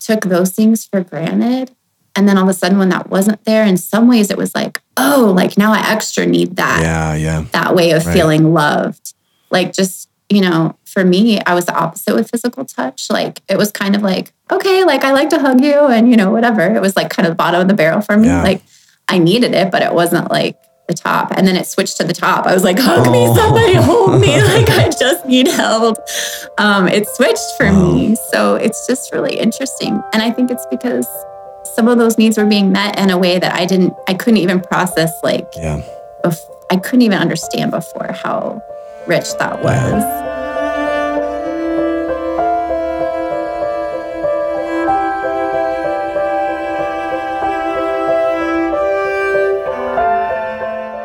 took 0.00 0.22
those 0.22 0.52
things 0.52 0.84
for 0.84 1.02
granted. 1.02 1.74
And 2.18 2.28
then 2.28 2.36
all 2.36 2.42
of 2.42 2.50
a 2.50 2.52
sudden, 2.52 2.78
when 2.78 2.88
that 2.88 3.10
wasn't 3.10 3.44
there, 3.44 3.64
in 3.64 3.76
some 3.76 4.08
ways 4.08 4.28
it 4.32 4.36
was 4.36 4.52
like, 4.52 4.82
oh, 4.96 5.32
like 5.36 5.56
now 5.56 5.72
I 5.72 5.78
extra 5.92 6.26
need 6.26 6.56
that. 6.56 6.80
Yeah, 6.82 7.14
yeah. 7.14 7.44
That 7.52 7.76
way 7.76 7.92
of 7.92 8.04
right. 8.04 8.12
feeling 8.12 8.52
loved. 8.52 9.14
Like 9.50 9.72
just, 9.72 10.10
you 10.28 10.40
know, 10.40 10.76
for 10.84 11.04
me, 11.04 11.40
I 11.42 11.54
was 11.54 11.66
the 11.66 11.78
opposite 11.78 12.16
with 12.16 12.28
physical 12.28 12.64
touch. 12.64 13.08
Like 13.08 13.40
it 13.48 13.56
was 13.56 13.70
kind 13.70 13.94
of 13.94 14.02
like, 14.02 14.32
okay, 14.50 14.82
like 14.82 15.04
I 15.04 15.12
like 15.12 15.28
to 15.28 15.38
hug 15.38 15.62
you 15.62 15.86
and, 15.86 16.10
you 16.10 16.16
know, 16.16 16.32
whatever. 16.32 16.62
It 16.62 16.82
was 16.82 16.96
like 16.96 17.08
kind 17.08 17.24
of 17.24 17.30
the 17.30 17.36
bottom 17.36 17.60
of 17.60 17.68
the 17.68 17.74
barrel 17.74 18.00
for 18.00 18.16
me. 18.16 18.26
Yeah. 18.26 18.42
Like 18.42 18.62
I 19.06 19.18
needed 19.18 19.54
it, 19.54 19.70
but 19.70 19.82
it 19.82 19.94
wasn't 19.94 20.28
like 20.28 20.58
the 20.88 20.94
top. 20.94 21.30
And 21.36 21.46
then 21.46 21.54
it 21.54 21.68
switched 21.68 21.98
to 21.98 22.04
the 22.04 22.12
top. 22.12 22.46
I 22.46 22.52
was 22.54 22.64
like, 22.64 22.80
hug 22.80 23.06
oh. 23.06 23.12
me, 23.12 23.32
somebody 23.32 23.74
hold 23.74 24.20
me. 24.20 24.42
Like 24.48 24.70
I 24.70 24.88
just 24.88 25.24
need 25.24 25.46
help. 25.46 25.98
Um, 26.58 26.88
it 26.88 27.06
switched 27.06 27.56
for 27.56 27.66
oh. 27.66 27.94
me. 27.94 28.16
So 28.32 28.56
it's 28.56 28.88
just 28.88 29.12
really 29.12 29.38
interesting. 29.38 30.02
And 30.12 30.20
I 30.20 30.32
think 30.32 30.50
it's 30.50 30.66
because 30.68 31.06
some 31.78 31.86
of 31.86 31.96
those 31.96 32.18
needs 32.18 32.36
were 32.36 32.44
being 32.44 32.72
met 32.72 32.98
in 32.98 33.08
a 33.08 33.16
way 33.16 33.38
that 33.38 33.54
I 33.54 33.64
didn't, 33.64 33.94
I 34.08 34.14
couldn't 34.14 34.38
even 34.38 34.60
process 34.60 35.12
like, 35.22 35.46
yeah. 35.54 35.80
Bef- 36.24 36.50
I 36.72 36.76
couldn't 36.76 37.02
even 37.02 37.18
understand 37.18 37.70
before 37.70 38.10
how 38.20 38.60
rich 39.06 39.32
that 39.38 39.62
was. 39.62 39.76
Yeah. 39.76 40.26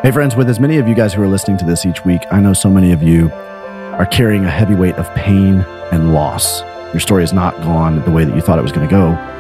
Hey, 0.02 0.12
friends, 0.12 0.36
with 0.36 0.50
as 0.50 0.60
many 0.60 0.80
of 0.80 0.88
you 0.88 0.96
guys 0.96 1.14
who 1.14 1.22
are 1.22 1.28
listening 1.28 1.58
to 1.58 1.66
this 1.66 1.86
each 1.86 2.04
week, 2.04 2.24
I 2.32 2.40
know 2.40 2.54
so 2.54 2.72
many 2.72 2.92
of 2.92 3.04
you 3.04 3.32
are 3.32 4.08
carrying 4.08 4.44
a 4.44 4.50
heavy 4.50 4.74
weight 4.74 4.96
of 4.96 5.08
pain 5.14 5.60
and 5.92 6.16
loss. 6.16 6.62
Your 6.94 7.00
story 7.00 7.24
is 7.24 7.32
not 7.32 7.56
gone 7.58 8.04
the 8.06 8.12
way 8.12 8.26
that 8.26 8.36
you 8.36 8.42
thought 8.42 8.58
it 8.58 8.64
was 8.64 8.72
going 8.72 8.90
to 8.90 8.92
go. 8.92 9.33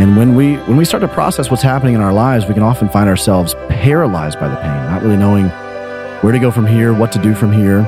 And 0.00 0.16
when 0.16 0.34
we 0.34 0.56
when 0.56 0.78
we 0.78 0.86
start 0.86 1.02
to 1.02 1.08
process 1.08 1.50
what's 1.50 1.62
happening 1.62 1.94
in 1.94 2.00
our 2.00 2.12
lives, 2.12 2.46
we 2.46 2.54
can 2.54 2.62
often 2.62 2.88
find 2.88 3.06
ourselves 3.06 3.54
paralyzed 3.68 4.40
by 4.40 4.48
the 4.48 4.56
pain, 4.56 4.72
not 4.86 5.02
really 5.02 5.18
knowing 5.18 5.50
where 6.22 6.32
to 6.32 6.38
go 6.38 6.50
from 6.50 6.66
here, 6.66 6.94
what 6.94 7.12
to 7.12 7.18
do 7.18 7.34
from 7.34 7.52
here. 7.52 7.80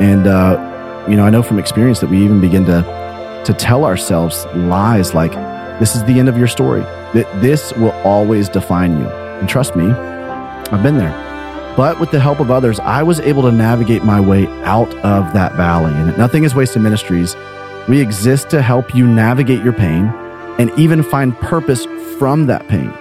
And 0.00 0.26
uh, 0.26 1.06
you 1.08 1.14
know, 1.14 1.24
I 1.24 1.30
know 1.30 1.44
from 1.44 1.60
experience 1.60 2.00
that 2.00 2.10
we 2.10 2.24
even 2.24 2.40
begin 2.40 2.64
to 2.64 2.82
to 3.46 3.54
tell 3.54 3.84
ourselves 3.84 4.44
lies 4.56 5.14
like, 5.14 5.30
"This 5.78 5.94
is 5.94 6.02
the 6.06 6.18
end 6.18 6.28
of 6.28 6.36
your 6.36 6.48
story. 6.48 6.80
That 7.14 7.28
this 7.40 7.72
will 7.74 7.92
always 8.02 8.48
define 8.48 8.98
you." 8.98 9.06
And 9.06 9.48
trust 9.48 9.76
me, 9.76 9.92
I've 9.92 10.82
been 10.82 10.98
there. 10.98 11.14
But 11.76 12.00
with 12.00 12.10
the 12.10 12.18
help 12.18 12.40
of 12.40 12.50
others, 12.50 12.80
I 12.80 13.04
was 13.04 13.20
able 13.20 13.42
to 13.42 13.52
navigate 13.52 14.02
my 14.02 14.20
way 14.20 14.48
out 14.64 14.92
of 15.04 15.32
that 15.34 15.54
valley. 15.54 15.94
And 15.94 16.18
Nothing 16.18 16.42
is 16.42 16.52
Wasted 16.52 16.82
Ministries, 16.82 17.36
we 17.86 18.00
exist 18.00 18.50
to 18.50 18.60
help 18.60 18.92
you 18.92 19.06
navigate 19.06 19.62
your 19.62 19.72
pain 19.72 20.12
and 20.60 20.70
even 20.78 21.02
find 21.02 21.34
purpose 21.38 21.86
from 22.18 22.44
that 22.46 22.68
pain. 22.68 22.92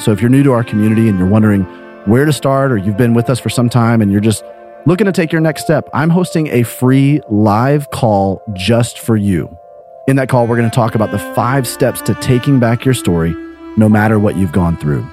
So 0.00 0.12
if 0.12 0.22
you're 0.22 0.30
new 0.30 0.42
to 0.44 0.52
our 0.52 0.64
community 0.64 1.10
and 1.10 1.18
you're 1.18 1.28
wondering 1.28 1.64
where 2.06 2.24
to 2.24 2.32
start, 2.32 2.72
or 2.72 2.78
you've 2.78 2.96
been 2.96 3.12
with 3.12 3.28
us 3.28 3.38
for 3.38 3.50
some 3.50 3.68
time 3.68 4.00
and 4.00 4.10
you're 4.10 4.22
just 4.22 4.42
looking 4.86 5.04
to 5.04 5.12
take 5.12 5.30
your 5.30 5.42
next 5.42 5.62
step, 5.62 5.90
I'm 5.92 6.08
hosting 6.08 6.46
a 6.48 6.62
free 6.62 7.20
live 7.28 7.90
call 7.90 8.42
just 8.54 8.98
for 8.98 9.14
you. 9.14 9.54
In 10.08 10.16
that 10.16 10.30
call, 10.30 10.46
we're 10.46 10.56
going 10.56 10.70
to 10.70 10.74
talk 10.74 10.94
about 10.94 11.10
the 11.10 11.18
five 11.18 11.68
steps 11.68 12.00
to 12.02 12.14
taking 12.14 12.58
back 12.58 12.86
your 12.86 12.94
story, 12.94 13.34
no 13.76 13.90
matter 13.90 14.18
what 14.18 14.36
you've 14.36 14.52
gone 14.52 14.78
through. 14.78 15.06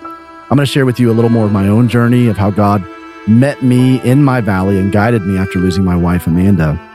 I'm 0.49 0.55
going 0.55 0.65
to 0.65 0.65
share 0.65 0.85
with 0.85 1.01
you 1.01 1.11
a 1.11 1.13
little 1.13 1.29
more 1.29 1.45
of 1.45 1.51
my 1.51 1.67
own 1.67 1.89
journey 1.89 2.27
of 2.27 2.37
how 2.37 2.49
God 2.49 2.81
met 3.27 3.61
me 3.61 4.01
in 4.01 4.23
my 4.23 4.39
valley 4.39 4.79
and 4.79 4.93
guided 4.93 5.23
me 5.23 5.37
after 5.37 5.59
losing 5.59 5.83
my 5.83 5.97
wife, 5.97 6.25
Amanda. 6.27 6.88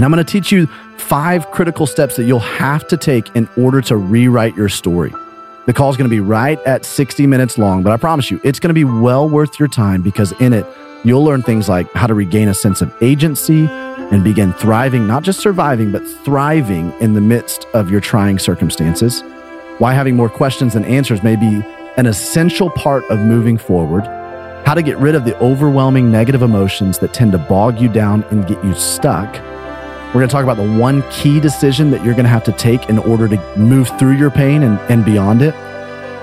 And 0.00 0.04
I'm 0.06 0.10
going 0.10 0.24
to 0.24 0.32
teach 0.32 0.50
you 0.50 0.66
five 0.96 1.50
critical 1.50 1.84
steps 1.84 2.16
that 2.16 2.24
you'll 2.24 2.38
have 2.38 2.88
to 2.88 2.96
take 2.96 3.36
in 3.36 3.46
order 3.58 3.82
to 3.82 3.98
rewrite 3.98 4.56
your 4.56 4.70
story. 4.70 5.12
The 5.66 5.74
call 5.74 5.90
is 5.90 5.98
going 5.98 6.08
to 6.08 6.10
be 6.10 6.20
right 6.20 6.58
at 6.60 6.86
60 6.86 7.26
minutes 7.26 7.58
long, 7.58 7.82
but 7.82 7.92
I 7.92 7.98
promise 7.98 8.30
you, 8.30 8.40
it's 8.42 8.58
going 8.58 8.70
to 8.70 8.74
be 8.74 8.84
well 8.84 9.28
worth 9.28 9.58
your 9.58 9.68
time 9.68 10.00
because 10.00 10.32
in 10.40 10.54
it, 10.54 10.64
you'll 11.04 11.22
learn 11.22 11.42
things 11.42 11.68
like 11.68 11.92
how 11.92 12.06
to 12.06 12.14
regain 12.14 12.48
a 12.48 12.54
sense 12.54 12.80
of 12.80 12.90
agency 13.02 13.66
and 13.68 14.24
begin 14.24 14.54
thriving, 14.54 15.06
not 15.06 15.22
just 15.22 15.40
surviving, 15.40 15.92
but 15.92 16.00
thriving 16.24 16.94
in 17.00 17.12
the 17.12 17.20
midst 17.20 17.66
of 17.74 17.90
your 17.90 18.00
trying 18.00 18.38
circumstances. 18.38 19.20
Why 19.80 19.92
having 19.92 20.16
more 20.16 20.30
questions 20.30 20.72
than 20.72 20.86
answers 20.86 21.22
may 21.22 21.36
be 21.36 21.62
an 21.98 22.06
essential 22.06 22.70
part 22.70 23.04
of 23.10 23.18
moving 23.18 23.58
forward 23.58 24.06
how 24.64 24.72
to 24.72 24.82
get 24.82 24.96
rid 24.96 25.14
of 25.14 25.26
the 25.26 25.38
overwhelming 25.40 26.10
negative 26.10 26.40
emotions 26.40 26.98
that 27.00 27.12
tend 27.12 27.32
to 27.32 27.38
bog 27.38 27.78
you 27.78 27.88
down 27.90 28.22
and 28.30 28.46
get 28.46 28.64
you 28.64 28.72
stuck. 28.74 29.28
We're 30.10 30.22
going 30.22 30.28
to 30.28 30.32
talk 30.32 30.42
about 30.42 30.56
the 30.56 30.76
one 30.76 31.08
key 31.10 31.38
decision 31.38 31.92
that 31.92 32.04
you're 32.04 32.14
going 32.14 32.24
to 32.24 32.30
have 32.30 32.42
to 32.44 32.52
take 32.52 32.88
in 32.88 32.98
order 32.98 33.28
to 33.28 33.56
move 33.56 33.96
through 33.96 34.16
your 34.16 34.30
pain 34.32 34.64
and, 34.64 34.76
and 34.90 35.04
beyond 35.04 35.40
it. 35.40 35.54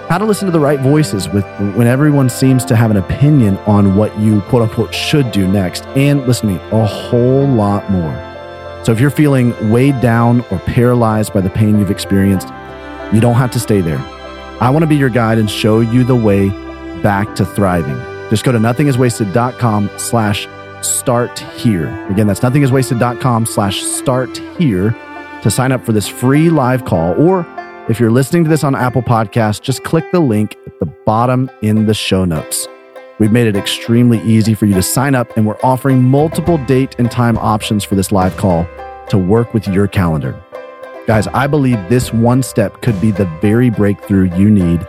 How 0.09 0.17
to 0.17 0.25
listen 0.25 0.45
to 0.45 0.51
the 0.51 0.59
right 0.59 0.79
voices 0.81 1.29
with 1.29 1.45
when 1.73 1.87
everyone 1.87 2.29
seems 2.29 2.65
to 2.65 2.75
have 2.75 2.91
an 2.91 2.97
opinion 2.97 3.57
on 3.59 3.95
what 3.95 4.17
you 4.19 4.41
quote 4.41 4.63
unquote 4.63 4.93
should 4.93 5.31
do 5.31 5.47
next. 5.47 5.85
And 5.87 6.27
listen 6.27 6.49
to 6.49 6.55
me, 6.55 6.61
a 6.71 6.85
whole 6.85 7.47
lot 7.47 7.89
more. 7.89 8.13
So 8.83 8.91
if 8.91 8.99
you're 8.99 9.09
feeling 9.09 9.53
weighed 9.71 10.01
down 10.01 10.41
or 10.51 10.59
paralyzed 10.59 11.33
by 11.33 11.39
the 11.39 11.49
pain 11.49 11.79
you've 11.79 11.89
experienced, 11.89 12.49
you 13.13 13.21
don't 13.21 13.35
have 13.35 13.51
to 13.51 13.59
stay 13.59 13.79
there. 13.79 13.99
I 14.59 14.69
want 14.69 14.83
to 14.83 14.87
be 14.87 14.97
your 14.97 15.09
guide 15.09 15.37
and 15.37 15.49
show 15.49 15.79
you 15.79 16.03
the 16.03 16.15
way 16.15 16.49
back 17.01 17.35
to 17.35 17.45
thriving. 17.45 17.95
Just 18.29 18.43
go 18.43 18.51
to 18.51 18.59
nothingiswasted.com 18.59 19.91
slash 19.97 20.45
start 20.81 21.39
here. 21.39 21.87
Again, 22.07 22.27
that's 22.27 22.39
nothingiswasted.com 22.39 23.45
slash 23.45 23.81
start 23.81 24.37
here 24.57 24.91
to 25.41 25.51
sign 25.51 25.71
up 25.71 25.85
for 25.85 25.91
this 25.91 26.07
free 26.07 26.49
live 26.49 26.85
call. 26.85 27.13
Or 27.21 27.45
if 27.89 27.99
you're 27.99 28.11
listening 28.11 28.43
to 28.43 28.49
this 28.49 28.63
on 28.63 28.75
Apple 28.75 29.01
Podcasts, 29.01 29.61
just 29.61 29.83
click 29.83 30.05
the 30.11 30.19
link 30.19 30.57
at 30.65 30.79
the 30.79 30.85
bottom 30.85 31.49
in 31.61 31.85
the 31.85 31.93
show 31.93 32.25
notes. 32.25 32.67
We've 33.19 33.31
made 33.31 33.47
it 33.47 33.55
extremely 33.55 34.21
easy 34.21 34.53
for 34.53 34.65
you 34.65 34.75
to 34.75 34.83
sign 34.83 35.15
up, 35.15 35.35
and 35.37 35.45
we're 35.45 35.59
offering 35.63 36.03
multiple 36.03 36.57
date 36.65 36.95
and 36.99 37.09
time 37.09 37.37
options 37.37 37.83
for 37.83 37.95
this 37.95 38.11
live 38.11 38.37
call 38.37 38.67
to 39.09 39.17
work 39.17 39.53
with 39.53 39.67
your 39.67 39.87
calendar. 39.87 40.39
Guys, 41.07 41.27
I 41.27 41.47
believe 41.47 41.77
this 41.89 42.13
one 42.13 42.43
step 42.43 42.81
could 42.81 42.99
be 42.99 43.11
the 43.11 43.25
very 43.41 43.69
breakthrough 43.69 44.35
you 44.37 44.51
need 44.51 44.85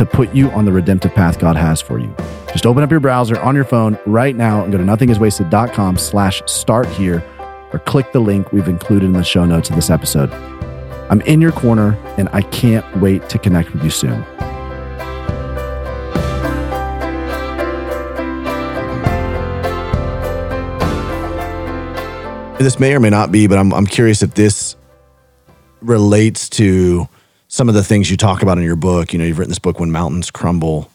to 0.00 0.06
put 0.06 0.34
you 0.34 0.50
on 0.52 0.64
the 0.64 0.72
redemptive 0.72 1.14
path 1.14 1.38
God 1.38 1.56
has 1.56 1.82
for 1.82 1.98
you. 1.98 2.10
Just 2.52 2.64
open 2.64 2.82
up 2.82 2.90
your 2.90 3.00
browser 3.00 3.38
on 3.40 3.54
your 3.54 3.66
phone 3.66 3.98
right 4.06 4.34
now 4.34 4.62
and 4.62 4.72
go 4.72 4.78
to 4.78 4.84
nothingiswasted.com 4.84 5.98
slash 5.98 6.40
start 6.46 6.88
here 6.88 7.22
or 7.74 7.80
click 7.80 8.10
the 8.12 8.18
link 8.18 8.50
we've 8.50 8.66
included 8.66 9.04
in 9.04 9.12
the 9.12 9.22
show 9.22 9.44
notes 9.44 9.68
of 9.68 9.76
this 9.76 9.90
episode. 9.90 10.32
I'm 11.10 11.20
in 11.22 11.42
your 11.42 11.52
corner 11.52 11.98
and 12.16 12.30
I 12.32 12.40
can't 12.40 12.96
wait 12.96 13.28
to 13.28 13.38
connect 13.38 13.74
with 13.74 13.84
you 13.84 13.90
soon. 13.90 14.24
This 22.56 22.80
may 22.80 22.94
or 22.94 23.00
may 23.00 23.10
not 23.10 23.30
be, 23.30 23.46
but 23.46 23.58
I'm, 23.58 23.74
I'm 23.74 23.86
curious 23.86 24.22
if 24.22 24.32
this 24.32 24.76
relates 25.82 26.48
to 26.50 27.06
some 27.50 27.68
of 27.68 27.74
the 27.74 27.82
things 27.82 28.08
you 28.08 28.16
talk 28.16 28.42
about 28.42 28.58
in 28.58 28.64
your 28.64 28.76
book. 28.76 29.12
You 29.12 29.18
know, 29.18 29.24
you've 29.24 29.38
written 29.38 29.50
this 29.50 29.58
book, 29.58 29.80
When 29.80 29.90
Mountains 29.90 30.30
Crumble 30.30 30.88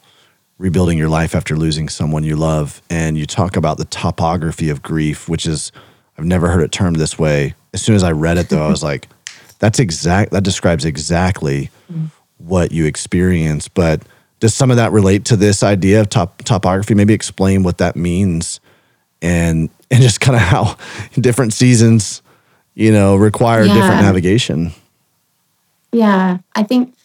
rebuilding 0.57 0.97
your 0.97 1.09
life 1.09 1.35
after 1.35 1.57
losing 1.57 1.89
someone 1.89 2.23
you 2.23 2.37
love. 2.37 2.81
And 2.89 3.17
you 3.17 3.25
talk 3.25 3.57
about 3.57 3.77
the 3.77 3.83
topography 3.83 4.69
of 4.69 4.81
grief, 4.81 5.27
which 5.27 5.45
is, 5.45 5.73
I've 6.17 6.23
never 6.23 6.47
heard 6.47 6.61
it 6.61 6.71
termed 6.71 6.95
this 6.95 7.19
way. 7.19 7.55
As 7.73 7.81
soon 7.81 7.93
as 7.93 8.03
I 8.03 8.13
read 8.13 8.37
it, 8.37 8.47
though, 8.47 8.65
I 8.65 8.69
was 8.69 8.81
like, 8.91 9.09
that's 9.59 9.79
exact, 9.79 10.31
that 10.31 10.45
describes 10.45 10.85
exactly 10.85 11.71
mm. 11.91 12.09
what 12.37 12.71
you 12.71 12.85
experience. 12.85 13.67
But 13.67 14.03
does 14.39 14.53
some 14.53 14.71
of 14.71 14.77
that 14.77 14.93
relate 14.93 15.25
to 15.25 15.35
this 15.35 15.61
idea 15.61 15.99
of 15.99 16.09
top, 16.09 16.41
topography? 16.43 16.93
Maybe 16.93 17.13
explain 17.13 17.63
what 17.63 17.79
that 17.79 17.97
means 17.97 18.61
and, 19.21 19.69
and 19.91 20.01
just 20.01 20.21
kind 20.21 20.37
of 20.37 20.41
how 20.41 20.77
different 21.19 21.51
seasons, 21.51 22.21
you 22.75 22.93
know, 22.93 23.17
require 23.17 23.65
yeah. 23.65 23.73
different 23.73 24.03
navigation. 24.03 24.71
Yeah. 25.95 26.39
I 26.55 26.63
think 26.63 26.95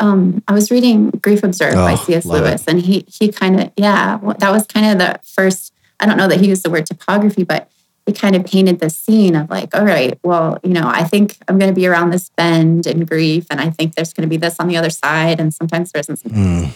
um, 0.00 0.42
I 0.46 0.52
was 0.52 0.70
reading 0.70 1.10
Grief 1.10 1.42
Observed 1.42 1.76
oh, 1.76 1.84
by 1.84 1.96
C.S. 1.96 2.24
Lewis, 2.24 2.62
it. 2.62 2.70
and 2.70 2.80
he 2.80 3.04
he 3.08 3.32
kind 3.32 3.60
of 3.60 3.72
yeah, 3.76 4.18
that 4.38 4.50
was 4.50 4.66
kind 4.66 4.86
of 4.86 4.98
the 4.98 5.20
first. 5.24 5.74
I 6.00 6.06
don't 6.06 6.16
know 6.16 6.28
that 6.28 6.40
he 6.40 6.48
used 6.48 6.64
the 6.64 6.70
word 6.70 6.86
topography, 6.86 7.42
but 7.42 7.68
he 8.06 8.12
kind 8.12 8.36
of 8.36 8.46
painted 8.46 8.78
the 8.78 8.88
scene 8.88 9.34
of 9.34 9.50
like, 9.50 9.74
all 9.74 9.84
right, 9.84 10.18
well, 10.22 10.58
you 10.62 10.70
know, 10.70 10.86
I 10.86 11.02
think 11.02 11.36
I'm 11.48 11.58
going 11.58 11.70
to 11.70 11.74
be 11.74 11.86
around 11.86 12.10
this 12.10 12.30
bend 12.30 12.86
in 12.86 13.04
grief, 13.04 13.46
and 13.50 13.60
I 13.60 13.70
think 13.70 13.96
there's 13.96 14.12
going 14.12 14.22
to 14.22 14.30
be 14.30 14.36
this 14.36 14.60
on 14.60 14.68
the 14.68 14.76
other 14.76 14.90
side, 14.90 15.40
and 15.40 15.52
sometimes 15.52 15.90
there 15.90 16.00
isn't. 16.00 16.22
Mm. 16.22 16.66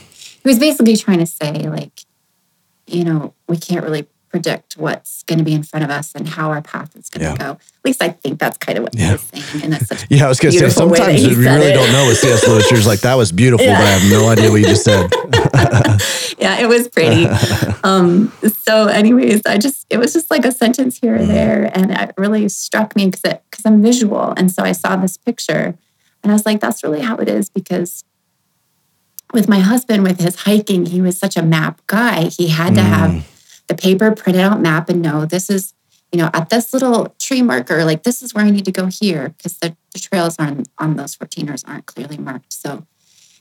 He 0.43 0.49
was 0.49 0.59
basically 0.59 0.97
trying 0.97 1.21
to 1.21 1.27
say 1.27 1.69
like, 1.69 2.01
you 2.87 3.05
know, 3.05 3.35
we 3.47 3.57
can't 3.57 3.85
really 3.85 4.09
predict 4.33 4.77
what's 4.79 5.23
going 5.25 5.39
to 5.39 5.45
be 5.45 5.53
in 5.53 5.63
front 5.63 5.85
of 5.85 5.91
us 5.91 6.13
and 6.15 6.27
how 6.27 6.51
our 6.51 6.63
path 6.63 6.97
is 6.97 7.09
going 7.11 7.21
to 7.25 7.33
Yeah. 7.33 7.37
go. 7.47 7.51
At 7.53 7.85
least 7.85 8.03
I 8.03 8.09
think 8.09 8.39
that's 8.41 8.57
kind 8.57 8.79
of 8.79 8.85
what 8.85 8.95
Yeah. 8.95 9.07
he 9.09 9.13
was 9.13 9.21
saying. 9.23 9.63
And 9.65 9.73
that's 9.75 9.87
such 9.87 10.07
Yeah, 10.11 10.25
I 10.25 10.29
was 10.29 10.39
say 10.39 10.49
beautiful 10.51 10.87
way 10.89 10.99
that 10.99 11.05
sometimes 11.19 11.37
we 11.37 11.45
really 11.45 11.67
it. 11.67 11.75
don't 11.75 11.93
know 11.93 12.07
with 12.09 12.19
C.S. 12.19 12.47
Lewis. 12.49 12.71
You're 12.71 12.81
like 12.81 13.01
that 13.01 13.15
was 13.15 13.31
beautiful, 13.31 13.67
Yeah. 13.67 13.79
but 13.79 13.87
I 13.87 13.91
have 13.91 14.11
no 14.11 14.29
idea 14.29 14.51
what 14.51 14.61
you 14.61 14.67
just 14.67 14.85
said. 14.85 15.11
yeah, 16.39 16.59
it 16.61 16.69
was 16.69 16.89
pretty. 16.89 17.27
um, 17.85 18.33
so, 18.67 18.87
anyways, 18.87 19.43
I 19.47 19.59
just 19.59 19.87
it 19.91 19.99
was 19.99 20.13
just 20.13 20.31
like 20.31 20.45
a 20.45 20.53
sentence 20.53 20.99
here 20.99 21.17
or 21.17 21.25
there, 21.27 21.71
and 21.75 21.91
it 21.91 22.15
really 22.17 22.49
struck 22.49 22.97
me 22.97 23.07
because 23.07 23.21
because 23.51 23.65
I'm 23.67 23.83
visual, 23.83 24.33
and 24.37 24.51
so 24.51 24.63
I 24.63 24.73
saw 24.73 24.97
this 24.97 25.17
picture, 25.19 25.75
and 26.23 26.33
I 26.33 26.35
was 26.35 26.47
like, 26.47 26.61
that's 26.61 26.83
really 26.83 27.01
how 27.01 27.17
it 27.17 27.29
is 27.29 27.49
because. 27.51 28.05
With 29.35 29.49
my 29.49 29.61
husband, 29.61 30.03
with 30.03 30.21
his 30.21 30.37
hiking, 30.43 30.85
he 30.85 31.01
was 31.01 31.17
such 31.17 31.39
a 31.39 31.43
map 31.43 31.81
guy. 31.87 32.25
He 32.25 32.49
had 32.49 32.75
to 32.75 32.83
Mm. 32.83 32.85
have 32.85 33.25
the 33.69 33.75
paper 33.75 34.11
printed 34.13 34.43
out 34.43 34.61
map 34.61 34.89
and 34.89 35.03
know 35.03 35.25
this 35.25 35.49
is, 35.49 35.75
you 36.11 36.19
know, 36.19 36.31
at 36.35 36.51
this 36.51 36.73
little 36.73 37.15
tree 37.19 37.43
marker, 37.43 37.85
like 37.85 38.03
this 38.03 38.23
is 38.23 38.35
where 38.35 38.45
I 38.45 38.51
need 38.51 38.65
to 38.67 38.73
go 38.73 38.87
here 38.87 39.31
because 39.31 39.59
the, 39.59 39.77
the 39.93 39.99
trails 39.99 40.37
on 40.39 40.65
on 40.79 40.97
those 40.97 41.17
14ers 41.17 41.65
aren't 41.67 41.87
clearly 41.87 42.19
marked. 42.19 42.53
So 42.53 42.87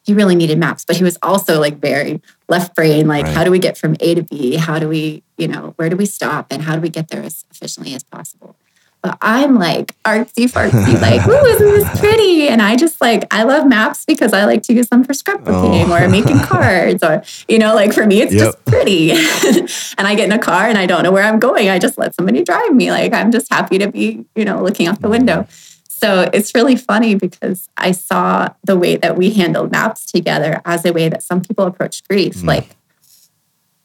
he 0.04 0.14
really 0.14 0.36
needed 0.36 0.58
maps, 0.58 0.84
but 0.86 0.96
he 0.98 1.04
was 1.04 1.18
also 1.22 1.60
like 1.60 1.78
very 1.80 2.22
left 2.50 2.76
brain, 2.76 3.08
like 3.08 3.26
Right. 3.26 3.36
how 3.36 3.44
do 3.44 3.52
we 3.52 3.60
get 3.60 3.78
from 3.78 3.96
A 4.00 4.16
to 4.16 4.24
B? 4.24 4.56
How 4.56 4.80
do 4.80 4.88
we, 4.88 5.24
you 5.38 5.48
know, 5.48 5.74
where 5.76 5.90
do 5.90 5.96
we 5.96 6.06
stop 6.06 6.48
and 6.52 6.64
how 6.64 6.76
do 6.76 6.82
we 6.82 6.90
get 6.90 7.10
there 7.10 7.22
as 7.22 7.46
efficiently 7.52 7.94
as 7.94 8.04
possible? 8.04 8.56
But 9.02 9.18
I'm 9.20 9.58
like 9.58 9.96
artsy 10.04 10.46
fartsy, 10.46 11.02
like, 11.02 11.28
ooh, 11.28 11.46
isn't 11.46 11.68
this 11.68 12.00
pretty? 12.00 12.48
And 12.48 12.62
I 12.62 12.76
just 12.76 13.02
like, 13.02 13.26
I 13.34 13.44
love 13.44 13.68
maps 13.68 14.06
because 14.06 14.32
I 14.32 14.46
like 14.46 14.62
to 14.64 14.74
use 14.74 14.90
them 14.90 15.04
for 15.04 15.14
scrapbooking 15.14 15.90
oh. 15.90 15.94
or 15.94 16.08
making 16.08 16.40
cards 16.44 17.02
or, 17.02 17.24
you 17.48 17.58
know, 17.58 17.74
like 17.74 17.94
for 17.94 18.06
me, 18.06 18.22
it's 18.22 18.34
Yep. 18.34 18.44
just 18.44 18.66
pretty. 18.66 19.12
and 19.98 20.08
I 20.08 20.14
get 20.14 20.26
in 20.26 20.32
a 20.32 20.40
car 20.40 20.68
and 20.68 20.78
I 20.78 20.86
don't 20.86 21.02
know 21.02 21.12
where 21.12 21.24
I'm 21.24 21.40
going. 21.40 21.68
I 21.68 21.80
just 21.80 21.98
let 21.98 22.14
somebody 22.14 22.44
drive 22.44 22.76
me. 22.76 22.92
Like 22.92 23.14
I'm 23.14 23.32
just 23.32 23.52
happy 23.52 23.80
to 23.80 23.92
be, 23.92 24.24
you 24.36 24.46
know, 24.46 24.62
looking 24.62 24.86
out 24.86 25.02
the 25.02 25.08
mm. 25.08 25.12
window. 25.12 25.48
So 25.88 26.30
it's 26.34 26.54
really 26.56 26.76
funny 26.76 27.16
because 27.16 27.70
I 27.78 27.92
saw 27.92 28.50
the 28.64 28.76
way 28.76 28.98
that 28.98 29.18
we 29.18 29.32
handled 29.32 29.72
maps 29.72 30.12
together 30.12 30.62
as 30.66 30.84
a 30.86 30.94
way 30.94 31.10
that 31.10 31.22
some 31.22 31.42
people 31.42 31.66
approach 31.66 32.04
grief. 32.08 32.38
Mm. 32.38 32.48
Like, 32.48 32.70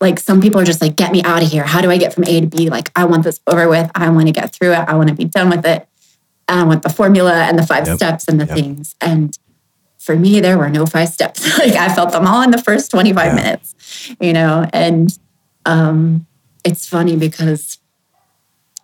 like 0.01 0.19
some 0.19 0.41
people 0.41 0.61
are 0.61 0.65
just 0.65 0.81
like, 0.83 0.97
get 0.97 1.11
me 1.13 1.23
out 1.23 1.43
of 1.43 1.51
here. 1.51 1.65
How 1.65 1.81
do 1.81 1.91
I 1.91 1.97
get 1.97 2.13
from 2.15 2.25
A 2.25 2.41
to 2.41 2.47
B? 2.47 2.69
Like, 2.69 2.91
I 2.95 3.05
want 3.05 3.25
this 3.25 3.41
over 3.47 3.69
with. 3.69 3.91
I 3.95 4.11
want 4.11 4.27
to 4.27 4.33
get 4.33 4.53
through 4.55 4.73
it. 4.73 4.85
I 4.89 4.95
want 4.95 5.09
to 5.09 5.15
be 5.15 5.25
done 5.25 5.49
with 5.51 5.65
it. 5.65 5.89
I 6.49 6.63
want 6.65 6.83
the 6.83 6.91
formula 6.91 7.33
and 7.33 7.59
the 7.59 7.67
five 7.67 7.87
Yep. 7.87 7.97
steps 7.97 8.29
and 8.29 8.39
the 8.41 8.45
Yep. 8.47 8.55
things. 8.57 8.95
And 9.01 9.37
for 9.99 10.15
me, 10.17 10.39
there 10.41 10.59
were 10.59 10.69
no 10.69 10.87
five 10.87 11.09
steps. 11.09 11.59
like 11.59 11.73
I 11.75 11.93
felt 11.95 12.13
them 12.13 12.27
all 12.27 12.43
in 12.43 12.51
the 12.51 12.61
first 12.63 12.91
25 12.91 13.27
Yeah. 13.27 13.35
minutes, 13.35 13.75
you 14.21 14.33
know, 14.33 14.69
and 14.73 15.17
um, 15.65 16.27
it's 16.65 16.87
funny 16.87 17.17
because 17.17 17.79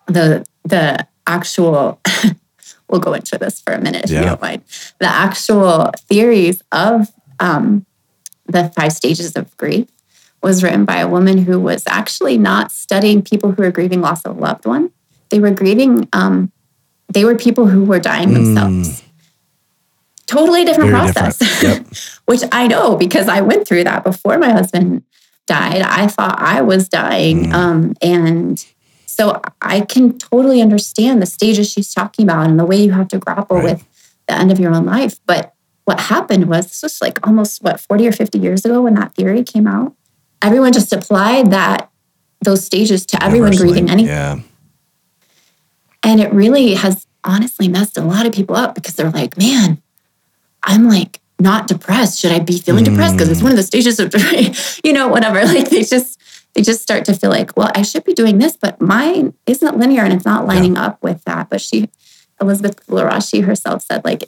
the 0.07 0.45
the 0.65 1.07
actual 1.27 2.01
we'll 2.89 3.01
go 3.01 3.13
into 3.15 3.39
this 3.39 3.61
for 3.61 3.73
a 3.73 3.81
minute 3.81 4.05
if 4.05 4.11
Yeah. 4.11 4.21
you 4.21 4.27
don't 4.27 4.41
mind. 4.43 4.63
The 4.99 5.07
actual 5.07 5.93
theories 6.09 6.63
of 6.73 7.11
um, 7.39 7.87
the 8.47 8.71
five 8.75 8.93
stages 8.93 9.37
of 9.37 9.57
grief 9.57 9.89
was 10.43 10.63
written 10.63 10.85
by 10.85 10.97
a 10.99 11.09
woman 11.09 11.39
who 11.39 11.59
was 11.61 11.85
actually 11.87 12.37
not 12.39 12.73
studying 12.73 13.23
people 13.23 13.53
who 13.53 13.63
were 13.63 13.71
grieving 13.71 14.01
loss 14.01 14.25
of 14.25 14.37
a 14.37 14.41
loved 14.41 14.67
one. 14.67 14.91
They 15.31 15.39
were 15.39 15.51
grieving, 15.51 16.09
um, 16.13 16.53
they 17.09 17.25
were 17.25 17.35
people 17.37 17.67
who 17.67 17.85
were 17.85 18.01
dying 18.01 18.33
themselves. 18.35 19.03
Totally 20.27 20.65
different. 20.65 20.91
Very 20.91 21.13
process, 21.13 21.39
different. 21.39 21.87
Yep. 21.89 21.97
which 22.27 22.43
I 22.53 22.67
know 22.67 22.97
because 22.97 23.29
I 23.29 23.41
went 23.43 23.67
through 23.69 23.85
that 23.85 24.03
before 24.05 24.39
my 24.39 24.51
husband 24.51 25.03
died. 25.47 25.83
I 25.83 26.07
thought 26.07 26.39
I 26.39 26.63
was 26.63 26.89
dying. 26.89 27.47
Mm. 27.47 27.53
Um, 27.53 27.95
and 28.01 28.65
so 29.07 29.43
I 29.61 29.83
can 29.83 30.19
totally 30.19 30.63
understand 30.63 31.21
the 31.21 31.27
stages 31.27 31.71
she's 31.71 31.93
talking 31.93 32.25
about 32.25 32.47
and 32.47 32.59
the 32.59 32.65
way 32.65 32.77
you 32.83 32.93
have 32.93 33.09
to 33.09 33.19
grapple 33.19 33.57
Right. 33.57 33.65
with 33.65 33.85
the 34.27 34.35
end 34.35 34.51
of 34.51 34.59
your 34.59 34.75
own 34.75 34.87
life. 34.87 35.19
But 35.27 35.55
what 35.85 36.01
happened 36.01 36.49
was 36.49 36.67
this 36.67 36.83
was 36.83 37.03
like 37.03 37.25
almost 37.27 37.63
what 37.63 37.81
40 37.81 38.09
or 38.09 38.13
50 38.13 38.39
years 38.39 38.65
ago 38.65 38.81
when 38.83 38.95
that 38.95 39.15
theory 39.15 39.43
came 39.43 39.67
out. 39.67 39.95
Everyone 40.43 40.73
just 40.73 40.93
applied 40.93 41.51
that 41.53 41.91
those 42.43 42.65
stages 42.65 43.07
to 43.07 43.23
everyone 43.23 43.57
grieving 43.57 43.89
anything. 43.89 44.13
Yeah. 44.13 44.41
And 46.03 46.21
it 46.21 46.33
really 46.33 46.75
has 46.75 47.07
honestly 47.25 47.69
messed 47.69 47.97
a 47.97 48.03
lot 48.03 48.27
of 48.27 48.33
people 48.33 48.57
up 48.57 48.75
because 48.75 48.95
they're 48.95 49.11
like, 49.11 49.39
man, 49.39 49.81
I'm 50.63 50.89
like 50.89 51.21
not 51.39 51.69
depressed. 51.69 52.19
Should 52.19 52.33
I 52.33 52.41
be 52.41 52.59
feeling 52.59 52.85
depressed? 52.85 53.15
Because 53.15 53.29
it's 53.29 53.41
mm. 53.41 53.45
one 53.45 53.53
of 53.53 53.57
the 53.57 53.63
stages 53.63 54.01
of, 54.01 54.13
you 54.85 54.93
know, 54.93 55.09
whatever. 55.09 55.43
Like 55.53 55.71
they 55.71 55.83
just, 55.83 56.21
they 56.55 56.63
just 56.63 56.83
start 56.83 57.05
to 57.07 57.15
feel 57.15 57.31
like, 57.31 57.57
well, 57.57 57.71
I 57.75 57.83
should 57.83 58.05
be 58.05 58.15
doing 58.15 58.39
this, 58.39 58.57
but 58.57 58.81
mine 58.81 59.35
isn't 59.47 59.79
linear 59.79 60.03
and 60.03 60.13
it's 60.13 60.25
not 60.25 60.47
lining 60.47 60.77
up 60.77 61.03
with 61.03 61.25
that. 61.25 61.49
But 61.49 61.61
she, 61.61 61.89
Elisabeth 62.41 62.87
Kübler-Ross, 62.87 63.33
herself 63.33 63.83
said, 63.83 64.05
like, 64.05 64.25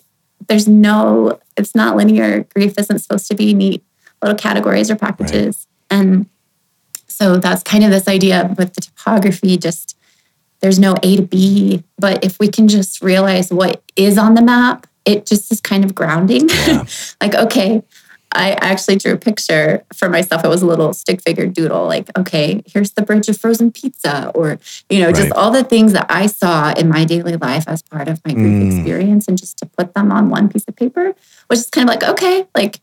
there's 0.48 0.68
no, 0.68 1.38
it's 1.56 1.74
not 1.74 1.96
linear. 1.96 2.44
Grief 2.54 2.74
isn't 2.78 2.98
supposed 2.98 3.28
to 3.28 3.34
be 3.34 3.54
neat 3.54 3.84
little 4.22 4.36
categories 4.36 4.90
or 4.90 4.96
packages. 4.96 5.66
And 5.94 6.26
so 7.06 7.36
that's 7.36 7.62
kind 7.62 7.84
of 7.84 7.90
this 7.90 8.08
idea 8.08 8.52
with 8.58 8.74
the 8.74 8.80
topography, 8.80 9.56
just 9.56 9.96
there's 10.60 10.78
no 10.78 10.94
A 11.02 11.16
to 11.16 11.22
B. 11.22 11.84
But 11.98 12.24
if 12.24 12.38
we 12.40 12.48
can 12.48 12.66
just 12.68 13.00
realize 13.02 13.52
what 13.52 13.82
is 13.96 14.18
on 14.18 14.34
the 14.34 14.42
map, 14.42 14.86
it 15.04 15.26
just 15.26 15.52
is 15.52 15.60
kind 15.60 15.84
of 15.84 15.94
grounding. 15.94 16.48
like, 17.20 17.34
okay, 17.34 17.82
I 18.32 18.52
actually 18.54 18.96
drew 18.96 19.12
a 19.12 19.16
picture 19.16 19.84
for 19.94 20.08
myself. 20.08 20.44
It 20.44 20.48
was 20.48 20.62
a 20.62 20.66
little 20.66 20.92
stick 20.92 21.20
figure 21.22 21.46
doodle, 21.46 21.86
like, 21.86 22.08
okay, 22.18 22.64
here's 22.66 22.90
the 22.92 23.02
bridge 23.02 23.28
of 23.28 23.38
frozen 23.38 23.70
pizza, 23.70 24.32
or, 24.34 24.58
you 24.90 24.98
know, 24.98 25.12
just 25.12 25.30
all 25.32 25.52
the 25.52 25.62
things 25.62 25.92
that 25.92 26.06
I 26.08 26.26
saw 26.26 26.72
in 26.72 26.88
my 26.88 27.04
daily 27.04 27.36
life 27.36 27.64
as 27.68 27.82
part 27.82 28.08
of 28.08 28.20
my 28.26 28.32
group 28.32 28.54
Mm. 28.54 28.66
experience, 28.66 29.28
and 29.28 29.38
just 29.38 29.56
to 29.58 29.66
put 29.66 29.94
them 29.94 30.10
on 30.10 30.30
one 30.30 30.48
piece 30.48 30.64
of 30.66 30.74
paper, 30.74 31.14
which 31.46 31.60
is 31.60 31.70
kind 31.70 31.88
of 31.88 31.94
like, 31.94 32.02
okay, 32.02 32.46
like, 32.56 32.80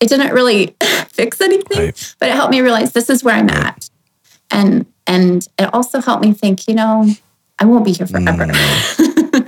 it 0.00 0.08
didn't 0.08 0.32
really 0.34 0.76
fix 1.08 1.40
anything, 1.40 1.78
Right. 1.78 2.14
but 2.20 2.28
it 2.28 2.34
helped 2.34 2.50
me 2.52 2.60
realize 2.60 2.92
this 2.92 3.10
is 3.10 3.22
where 3.24 3.34
I'm 3.34 3.50
at. 3.50 3.88
And 4.50 4.86
and 5.06 5.46
it 5.58 5.72
also 5.74 6.00
helped 6.00 6.24
me 6.24 6.32
think, 6.32 6.68
you 6.68 6.74
know, 6.74 7.06
I 7.58 7.64
won't 7.64 7.84
be 7.84 7.92
here 7.92 8.06
forever. 8.06 8.46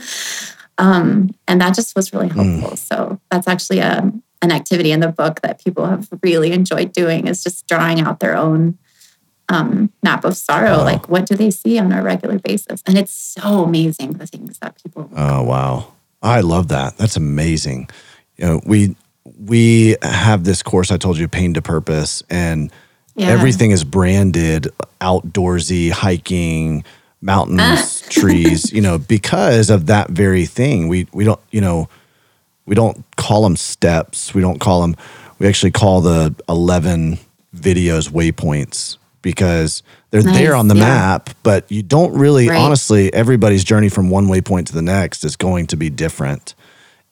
um, 0.78 1.30
and 1.46 1.61
that 1.61 1.74
just 1.74 1.94
was 1.94 2.12
really 2.12 2.28
helpful. 2.28 2.76
So 2.76 3.20
that's 3.30 3.46
actually 3.46 3.80
a, 3.80 4.11
an 4.42 4.51
activity 4.53 4.90
in 4.92 5.01
the 5.01 5.09
book 5.09 5.40
that 5.42 5.62
people 5.62 5.86
have 5.86 6.09
really 6.22 6.53
enjoyed 6.53 6.92
doing 6.92 7.26
is 7.26 7.42
just 7.42 7.66
drawing 7.68 8.01
out 8.01 8.20
their 8.20 8.36
own 8.36 8.78
um, 9.51 9.92
map 10.03 10.24
of 10.24 10.36
sorrow. 10.36 10.78
Wow. 10.78 10.84
Like 10.84 11.09
what 11.09 11.26
do 11.26 11.34
they 11.34 11.51
see 11.51 11.78
on 11.78 11.92
a 11.92 12.03
regular 12.03 12.38
basis? 12.38 12.82
And 12.86 12.96
it's 12.96 13.12
so 13.12 13.64
amazing 13.64 14.12
the 14.12 14.26
things 14.26 14.59
that 14.61 14.82
people 14.82 15.11
Oh 15.14 15.42
wow. 15.42 15.92
I 16.22 16.40
love 16.40 16.68
that. 16.68 16.96
That's 16.96 17.16
amazing. 17.16 17.88
You 18.36 18.46
know, 18.46 18.61
we 18.64 18.96
we 19.47 19.97
have 20.03 20.45
this 20.45 20.62
course 20.62 20.91
I 20.91 20.97
told 20.97 21.18
you, 21.18 21.28
Pain 21.28 21.55
to 21.55 21.62
Purpose, 21.62 22.22
and 22.30 22.70
Yeah. 23.16 23.28
everything 23.28 23.70
is 23.70 23.84
branded 23.84 24.68
outdoorsy, 25.01 25.91
hiking, 25.91 26.84
mountains, 27.22 28.01
trees, 28.09 28.72
you 28.72 28.80
know, 28.80 28.99
because 28.99 29.70
of 29.70 29.86
that 29.86 30.11
very 30.11 30.47
thing. 30.47 30.88
We 30.88 31.07
we 31.12 31.24
don't, 31.24 31.41
you 31.51 31.61
know, 31.61 31.88
we 32.66 32.74
don't 32.74 33.05
call 33.16 33.43
them 33.43 33.57
steps. 33.57 34.34
We 34.34 34.41
don't 34.43 34.59
call 34.61 34.82
them 34.82 34.97
we 35.38 35.47
actually 35.49 35.70
call 35.70 36.03
the 36.03 36.34
11 36.51 37.18
videos 37.57 38.11
waypoints 38.11 38.99
because 39.22 39.82
they're 40.11 40.22
there 40.22 40.55
on 40.55 40.68
the 40.68 40.74
yeah. 40.76 40.84
map, 40.84 41.30
but 41.43 41.70
you 41.70 41.82
don't 41.82 42.12
really 42.14 42.49
Right. 42.49 42.59
honestly 42.59 43.12
everybody's 43.14 43.64
journey 43.64 43.88
from 43.88 44.11
one 44.11 44.26
waypoint 44.28 44.66
to 44.66 44.74
the 44.74 44.82
next 44.82 45.24
is 45.24 45.36
going 45.36 45.66
to 45.68 45.76
be 45.76 45.88
different. 45.91 46.55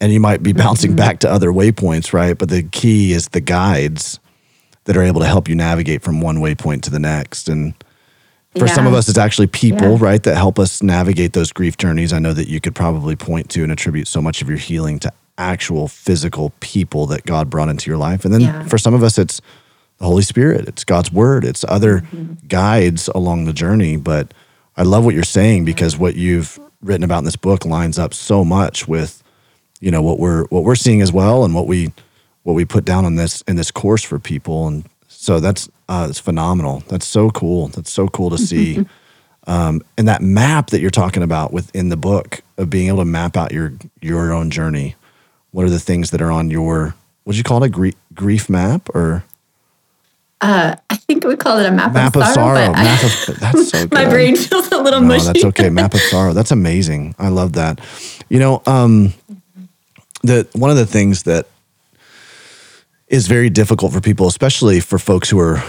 And 0.01 0.13
you 0.13 0.21
might 0.21 0.43
be 0.43 0.53
bouncing 0.53 0.91
Mm-hmm. 0.91 0.97
back 0.97 1.19
to 1.21 1.31
other 1.31 1.51
waypoints, 1.51 2.13
right? 2.13 2.37
But 2.39 2.49
the 2.51 2.63
key 2.63 3.13
is 3.13 3.29
the 3.29 3.41
guides 3.41 4.21
that 4.85 4.97
are 4.97 5.03
able 5.03 5.21
to 5.21 5.27
help 5.27 5.49
you 5.49 5.55
navigate 5.55 6.03
from 6.03 6.21
one 6.21 6.37
waypoint 6.39 6.83
to 6.83 6.91
the 6.91 7.01
next. 7.01 7.49
And 7.49 7.75
for 8.57 8.67
some 8.69 8.87
of 8.87 8.95
us, 8.95 9.09
it's 9.09 9.19
actually 9.19 9.49
people, 9.49 9.93
Yeah. 9.93 9.99
right, 10.01 10.23
that 10.23 10.37
help 10.37 10.59
us 10.59 10.83
navigate 10.83 11.33
those 11.33 11.53
grief 11.53 11.77
journeys. 11.77 12.13
I 12.13 12.19
know 12.21 12.33
that 12.33 12.49
you 12.49 12.61
could 12.61 12.75
probably 12.75 13.17
point 13.17 13.49
to 13.51 13.63
and 13.63 13.71
attribute 13.73 14.09
so 14.09 14.23
much 14.23 14.41
of 14.41 14.49
your 14.49 14.57
healing 14.59 14.99
to 15.01 15.13
actual 15.37 15.89
physical 15.89 16.53
people 16.61 17.07
that 17.09 17.25
God 17.27 17.51
brought 17.51 17.69
into 17.69 17.91
your 17.91 17.99
life. 17.99 18.25
And 18.25 18.33
then 18.33 18.41
Yeah. 18.41 18.63
for 18.65 18.79
some 18.79 18.95
of 18.95 19.03
us, 19.03 19.19
it's 19.19 19.41
the 19.99 20.07
Holy 20.07 20.23
Spirit, 20.23 20.67
it's 20.69 20.85
God's 20.85 21.13
word, 21.13 21.45
it's 21.45 21.65
other 21.69 22.01
Mm-hmm. 22.01 22.47
guides 22.49 23.09
along 23.15 23.45
the 23.45 23.53
journey. 23.53 23.97
But 23.97 24.33
I 24.77 24.83
love 24.85 25.05
what 25.05 25.15
you're 25.15 25.25
saying 25.25 25.65
because 25.65 25.99
what 25.99 26.15
you've 26.17 26.59
written 26.83 27.05
about 27.05 27.19
in 27.19 27.25
this 27.25 27.37
book 27.37 27.65
lines 27.67 27.99
up 27.99 28.15
so 28.15 28.45
much 28.45 28.89
with, 28.89 29.23
you 29.81 29.91
know, 29.91 30.03
what 30.03 30.19
we're 30.19 30.45
what 30.47 30.65
we're 30.65 30.75
seeing 30.75 31.03
as 31.03 31.13
well 31.13 31.45
and 31.45 31.55
what 31.55 31.67
we 31.67 31.93
what 32.43 32.55
we 32.55 32.65
put 32.65 32.85
down 32.85 33.05
on 33.05 33.17
this 33.17 33.43
in 33.43 33.57
this 33.57 33.71
course 33.71 34.03
for 34.03 34.19
people. 34.19 34.67
And 34.69 34.85
so 35.09 35.41
that's 35.41 35.69
uh, 35.89 36.07
it's 36.11 36.19
phenomenal. 36.21 36.83
That's 36.89 37.07
so 37.07 37.31
cool. 37.31 37.69
That's 37.69 37.93
so 37.93 38.09
cool 38.09 38.31
to 38.31 38.39
see. 38.51 38.87
um, 39.47 39.81
and 39.97 40.09
that 40.09 40.21
map 40.23 40.71
that 40.71 40.81
you're 40.81 40.91
talking 40.91 41.23
about 41.23 41.53
within 41.53 41.89
the 41.89 41.97
book 41.97 42.41
of 42.57 42.69
being 42.71 42.89
able 42.89 42.99
to 42.99 43.05
map 43.05 43.37
out 43.37 43.53
your 43.53 43.73
your 44.01 44.33
own 44.33 44.51
journey. 44.51 44.95
What 45.53 45.65
are 45.65 45.71
the 45.71 45.81
things 45.81 46.11
that 46.11 46.21
are 46.21 46.31
on 46.31 46.51
your 46.51 46.95
what 47.25 47.37
you 47.37 47.43
call 47.43 47.63
it 47.63 47.67
a 47.67 47.71
grief, 47.71 47.95
grief 48.15 48.49
map 48.51 48.89
or 48.95 49.25
uh, 50.41 50.77
I 50.89 50.97
think 50.97 51.25
we 51.25 51.35
call 51.37 51.59
it 51.59 51.67
a 51.67 51.73
map, 51.73 51.93
Map 51.93 52.15
of 52.15 52.23
of 52.23 52.29
sorrow. 52.29 52.57
sorrow. 52.57 52.73
I- 52.75 52.85
Map 52.85 53.03
of 53.03 53.41
that's 53.41 53.71
so 53.71 53.81
good. 53.87 53.93
my 53.93 54.05
brain 54.09 54.37
feels 54.37 54.71
a 54.71 54.81
little 54.81 55.01
No, 55.01 55.09
mushy. 55.09 55.27
that's 55.27 55.45
okay. 55.47 55.69
Map 55.71 55.95
of 55.95 56.01
sorrow. 56.01 56.33
That's 56.33 56.53
amazing. 56.53 57.17
I 57.19 57.29
love 57.29 57.55
that. 57.55 57.81
You 58.29 58.39
know, 58.39 58.63
um, 58.67 59.15
the 60.23 60.49
one 60.53 60.71
of 60.71 60.77
the 60.77 60.87
things 60.87 61.25
that 61.25 61.47
is 63.09 63.27
very 63.27 63.51
difficult 63.51 63.93
for 63.93 64.01
people, 64.01 64.27
especially 64.27 64.81
for 64.81 64.99
folks 64.99 65.31
who 65.31 65.39
are 65.39 65.63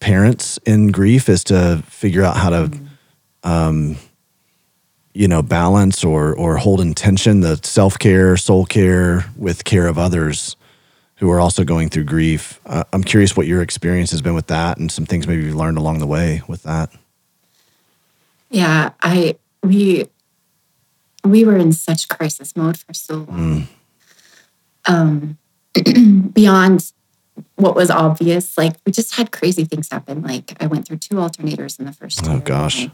parents 0.00 0.58
in 0.64 0.88
grief, 0.88 1.28
is 1.28 1.44
to 1.44 1.82
figure 1.86 2.22
out 2.22 2.36
how 2.36 2.50
to, 2.50 2.70
um, 3.42 3.96
you 5.12 5.28
know, 5.28 5.42
balance 5.42 6.04
or 6.04 6.34
or 6.34 6.56
hold 6.56 6.80
in 6.80 6.94
tension 6.94 7.40
the 7.40 7.58
self 7.62 7.98
care, 7.98 8.36
soul 8.36 8.64
care 8.64 9.26
with 9.36 9.64
care 9.64 9.86
of 9.86 9.98
others 9.98 10.56
who 11.16 11.30
are 11.30 11.38
also 11.38 11.64
going 11.64 11.90
through 11.90 12.04
grief. 12.04 12.58
Uh, 12.64 12.82
I'm 12.94 13.04
curious 13.04 13.36
what 13.36 13.46
your 13.46 13.60
experience 13.60 14.10
has 14.12 14.22
been 14.22 14.34
with 14.34 14.46
that, 14.46 14.78
and 14.78 14.90
some 14.90 15.04
things 15.04 15.26
maybe 15.26 15.42
you've 15.44 15.54
learned 15.54 15.76
along 15.76 15.98
the 15.98 16.06
way 16.06 16.42
with 16.48 16.62
that. 16.62 16.90
Yeah, 18.48 18.92
I 19.02 19.36
we 19.62 20.08
we 21.24 21.44
were 21.44 21.58
in 21.58 21.72
such 21.72 22.08
crisis 22.08 22.56
mode 22.56 22.78
for 22.78 22.94
so 22.94 23.26
long. 23.28 23.68
Um, 24.86 25.38
beyond 26.32 26.92
what 27.56 27.74
was 27.76 27.90
obvious, 27.90 28.56
like 28.58 28.74
we 28.84 28.92
just 28.92 29.14
had 29.14 29.30
crazy 29.32 29.64
things 29.64 29.88
happen. 29.90 30.22
Like 30.22 30.56
I 30.62 30.66
went 30.66 30.86
through 30.86 30.98
two 30.98 31.16
alternators 31.16 31.78
in 31.78 31.86
the 31.86 31.92
first 31.92 32.26
Oh, 32.26 32.32
year. 32.32 32.40
gosh. 32.40 32.88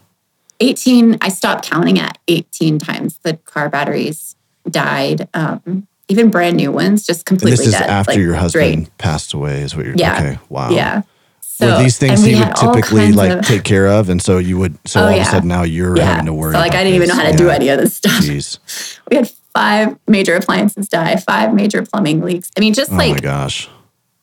18, 0.61 1.18
I 1.20 1.28
stopped 1.28 1.68
counting 1.68 1.99
at 1.99 2.18
18 2.28 2.78
times 2.78 3.18
the 3.22 3.34
car 3.39 3.68
batteries 3.68 4.37
died. 4.68 5.28
Um, 5.34 5.87
even 6.09 6.30
brand 6.30 6.57
new 6.57 6.70
ones, 6.70 7.05
just 7.05 7.20
And 7.20 7.39
completely 7.39 7.57
this 7.57 7.66
is 7.66 7.72
dead. 7.72 7.91
after 7.91 8.12
like, 8.12 8.20
your 8.20 8.34
husband 8.34 8.62
drained. 8.74 8.99
passed 8.99 9.32
away, 9.34 9.62
is 9.62 9.74
what 9.76 9.84
you're 9.87 9.97
Yeah. 9.97 10.14
okay. 10.14 10.39
Wow. 10.49 10.70
Yeah. 10.70 11.03
So, 11.41 11.76
Were 11.76 11.82
these 11.82 11.97
things 11.99 12.22
he 12.22 12.34
would 12.37 12.55
typically 12.55 13.12
like 13.12 13.30
of- 13.32 13.45
take 13.47 13.64
care 13.64 13.87
of, 13.89 14.09
and 14.11 14.20
so 14.22 14.37
you 14.39 14.59
would. 14.59 14.76
So 14.87 15.01
Oh, 15.01 15.05
all 15.07 15.14
of 15.14 15.18
a 15.20 15.24
sudden 15.24 15.49
now 15.49 15.62
you're 15.62 15.97
yeah. 15.97 16.05
having 16.05 16.26
to 16.26 16.32
worry. 16.34 16.53
So 16.53 16.59
like 16.59 16.74
I 16.74 16.84
didn't 16.84 16.97
even 16.97 17.09
know 17.09 17.14
how 17.14 17.30
to 17.30 17.37
do 17.37 17.49
any 17.49 17.68
of 17.70 17.80
this 17.80 17.95
stuff. 17.97 18.22
Jeez. 18.22 18.99
We 19.11 19.16
had 19.16 19.30
five 19.57 19.99
major 20.07 20.35
appliances 20.35 20.89
die, 20.89 21.17
five 21.17 21.55
major 21.55 21.83
plumbing 21.83 22.21
leaks. 22.21 22.51
I 22.57 22.61
mean, 22.61 22.75
just 22.75 22.91
Oh 22.93 22.95
my 22.97 23.09
like 23.09 23.23
gosh. 23.23 23.69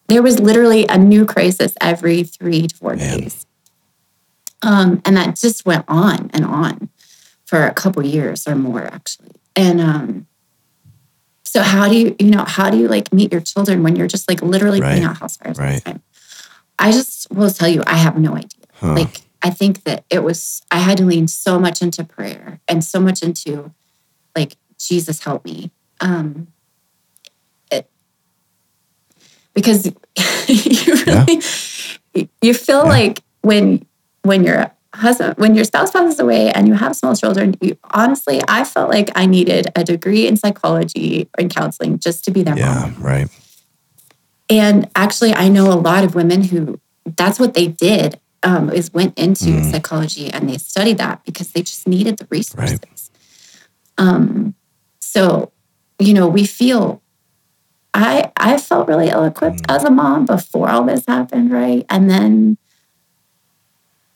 there 0.08 0.22
was 0.22 0.40
literally 0.40 0.86
a 0.88 0.98
new 0.98 1.26
crisis 1.26 1.74
every 1.82 2.24
three 2.24 2.68
to 2.68 2.76
four 2.76 2.96
Man. 2.96 3.20
days. 3.22 3.46
Um, 4.62 5.02
and 5.06 5.18
that 5.18 5.36
just 5.36 5.66
went 5.66 5.86
on 5.88 6.30
and 6.34 6.46
on 6.46 6.90
for 7.46 7.66
a 7.66 7.74
couple 7.74 8.06
years 8.06 8.48
or 8.48 8.56
more, 8.56 8.84
actually. 8.86 9.32
And 9.56 9.82
um, 9.82 10.28
so, 11.44 11.62
how 11.62 11.90
do 11.90 11.96
you, 11.98 12.16
you 12.20 12.30
know, 12.32 12.46
how 12.48 12.70
do 12.70 12.78
you 12.78 12.88
like 12.88 13.12
meet 13.12 13.32
your 13.32 13.42
children 13.42 13.84
when 13.84 13.96
you're 13.96 14.08
just 14.08 14.30
like 14.30 14.42
literally 14.42 14.80
putting 14.82 15.04
Right. 15.04 15.10
out 15.10 15.18
house 15.18 15.38
fires 15.38 15.60
all 15.60 15.66
Right. 15.66 15.84
the 15.84 15.92
time? 15.92 16.02
I 16.80 16.92
just 16.92 17.30
will 17.32 17.50
tell 17.50 17.68
you, 17.68 17.84
I 17.86 17.96
have 17.98 18.18
no 18.18 18.36
idea. 18.36 18.66
Huh. 18.76 18.94
Like, 18.94 19.22
I 19.42 19.50
think 19.50 19.84
that 19.84 20.06
it 20.10 20.24
was, 20.24 20.62
I 20.72 20.78
had 20.80 20.98
to 21.00 21.06
lean 21.06 21.28
so 21.28 21.60
much 21.60 21.82
into 21.82 22.04
prayer 22.04 22.60
and 22.68 22.84
so 22.84 23.00
much 23.00 23.22
into 23.22 23.72
like, 24.36 24.56
Jesus 24.88 25.24
help 25.24 25.46
me. 25.46 25.72
Um, 26.02 26.48
it, 27.72 27.90
because 29.54 29.86
you 30.48 30.94
really, 31.06 31.42
you 32.42 32.54
feel 32.54 32.80
Yeah. 32.84 32.90
like 32.90 33.20
when, 33.42 33.86
when 34.24 34.44
your 34.44 34.72
husband, 34.96 35.36
when 35.38 35.56
your 35.56 35.66
spouse 35.66 35.92
passes 35.92 36.20
away 36.20 36.52
and 36.52 36.68
you 36.68 36.74
have 36.76 36.96
small 36.96 37.16
children, 37.16 37.56
you 37.62 37.78
honestly, 37.92 38.42
I 38.48 38.64
felt 38.64 38.90
like 38.90 39.12
I 39.16 39.26
needed 39.26 39.72
a 39.76 39.84
degree 39.84 40.28
in 40.28 40.38
psychology 40.38 41.30
and 41.38 41.50
counseling 41.54 42.00
just 42.00 42.24
to 42.26 42.32
be 42.32 42.44
their 42.44 42.58
Yeah. 42.58 42.74
mom. 42.92 42.96
Right. 43.00 43.28
And 44.50 44.90
actually, 44.96 45.34
I 45.34 45.48
know 45.50 45.72
a 45.72 45.80
lot 45.80 46.04
of 46.04 46.16
women 46.16 46.44
who 46.44 46.80
that's 47.18 47.40
what 47.40 47.54
they 47.54 47.68
did 47.68 48.20
um, 48.44 48.70
is 48.70 48.94
went 48.94 49.18
into 49.18 49.46
Mm. 49.46 49.72
psychology 49.72 50.30
and 50.30 50.50
they 50.50 50.58
studied 50.58 50.98
that 51.00 51.24
because 51.26 51.52
they 51.54 51.62
just 51.62 51.88
needed 51.88 52.18
the 52.18 52.28
resources. 52.30 53.10
Um, 53.98 54.56
so, 55.14 55.51
you 55.99 56.14
know, 56.14 56.28
we 56.28 56.45
feel. 56.45 57.01
I 57.93 58.32
I 58.36 58.57
felt 58.57 58.88
really 58.88 59.09
ill 59.09 59.24
equipped 59.26 59.61
Mm. 59.68 59.76
as 59.76 59.84
a 59.84 59.91
mom 59.91 60.26
before 60.26 60.70
all 60.70 60.84
this 60.84 61.05
happened, 61.07 61.51
right? 61.51 61.86
And 61.89 62.09
then 62.09 62.57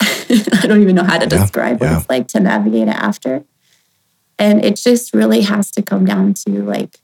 I 0.00 0.66
don't 0.66 0.82
even 0.82 0.96
know 0.96 1.04
how 1.04 1.18
to 1.18 1.24
Yeah, 1.26 1.38
describe 1.38 1.80
what 1.80 1.88
yeah. 1.90 1.98
it's 1.98 2.08
like 2.08 2.26
to 2.28 2.40
navigate 2.40 2.88
it 2.88 2.96
after. 2.96 3.44
And 4.38 4.64
it 4.64 4.74
just 4.76 5.14
really 5.14 5.42
has 5.42 5.70
to 5.72 5.82
come 5.82 6.04
down 6.04 6.34
to 6.46 6.50
like 6.64 6.98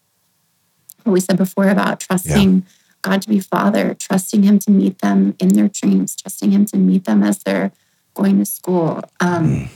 what 1.04 1.12
we 1.12 1.20
said 1.20 1.36
before 1.36 1.68
about 1.68 2.00
trusting 2.00 2.66
God 3.02 3.22
to 3.22 3.28
be 3.28 3.38
Father, 3.38 3.94
trusting 3.94 4.42
Him 4.42 4.58
to 4.60 4.70
meet 4.72 4.98
them 5.00 5.36
in 5.38 5.48
their 5.50 5.68
dreams, 5.68 6.16
trusting 6.16 6.50
Him 6.50 6.64
to 6.66 6.76
meet 6.76 7.04
them 7.04 7.22
as 7.22 7.38
they're 7.44 7.70
going 8.14 8.38
to 8.40 8.44
school, 8.46 9.02
um, 9.20 9.44
Mm. 9.46 9.68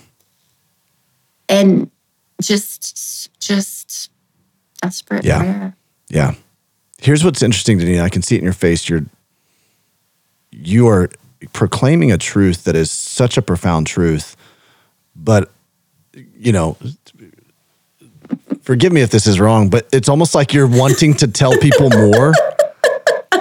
and 1.48 1.90
just 2.40 3.30
just 3.40 4.10
desperate 4.82 5.24
Yeah. 5.24 5.38
prayer. 5.38 5.76
Yeah. 6.08 6.34
Here's 7.00 7.24
what's 7.24 7.42
interesting 7.42 7.78
to 7.78 7.84
me. 7.84 8.00
I 8.00 8.08
can 8.08 8.22
see 8.22 8.34
it 8.36 8.38
in 8.38 8.44
your 8.44 8.52
face. 8.52 8.88
You're 8.88 9.04
you 10.50 10.88
are 10.88 11.10
proclaiming 11.52 12.10
a 12.10 12.18
truth 12.18 12.64
that 12.64 12.74
is 12.74 12.90
such 12.90 13.36
a 13.36 13.42
profound 13.42 13.86
truth, 13.86 14.36
but 15.14 15.50
you 16.36 16.52
know, 16.52 16.76
forgive 18.62 18.92
me 18.92 19.02
if 19.02 19.10
this 19.10 19.26
is 19.26 19.38
wrong, 19.38 19.68
but 19.70 19.86
it's 19.92 20.08
almost 20.08 20.34
like 20.34 20.52
you're 20.52 20.66
wanting 20.66 21.14
to 21.14 21.28
tell 21.28 21.56
people 21.58 21.90
more. 21.90 22.32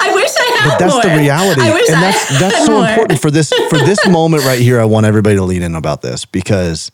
I 0.00 0.12
wish 0.14 0.30
I 0.36 0.56
had 0.58 0.68
But 0.70 0.78
that's 0.78 1.06
the 1.06 1.14
reality, 1.16 1.60
and 1.62 1.96
I 1.96 2.00
that's 2.00 2.40
that's 2.40 2.66
so 2.66 2.72
more. 2.80 2.88
important 2.88 3.20
for 3.20 3.30
this 3.30 3.52
for 3.70 3.78
this 3.78 4.06
moment 4.08 4.44
right 4.44 4.58
here. 4.60 4.80
I 4.80 4.84
want 4.84 5.06
everybody 5.06 5.36
to 5.36 5.44
lean 5.44 5.62
in 5.62 5.74
about 5.74 6.02
this 6.02 6.24
because 6.24 6.90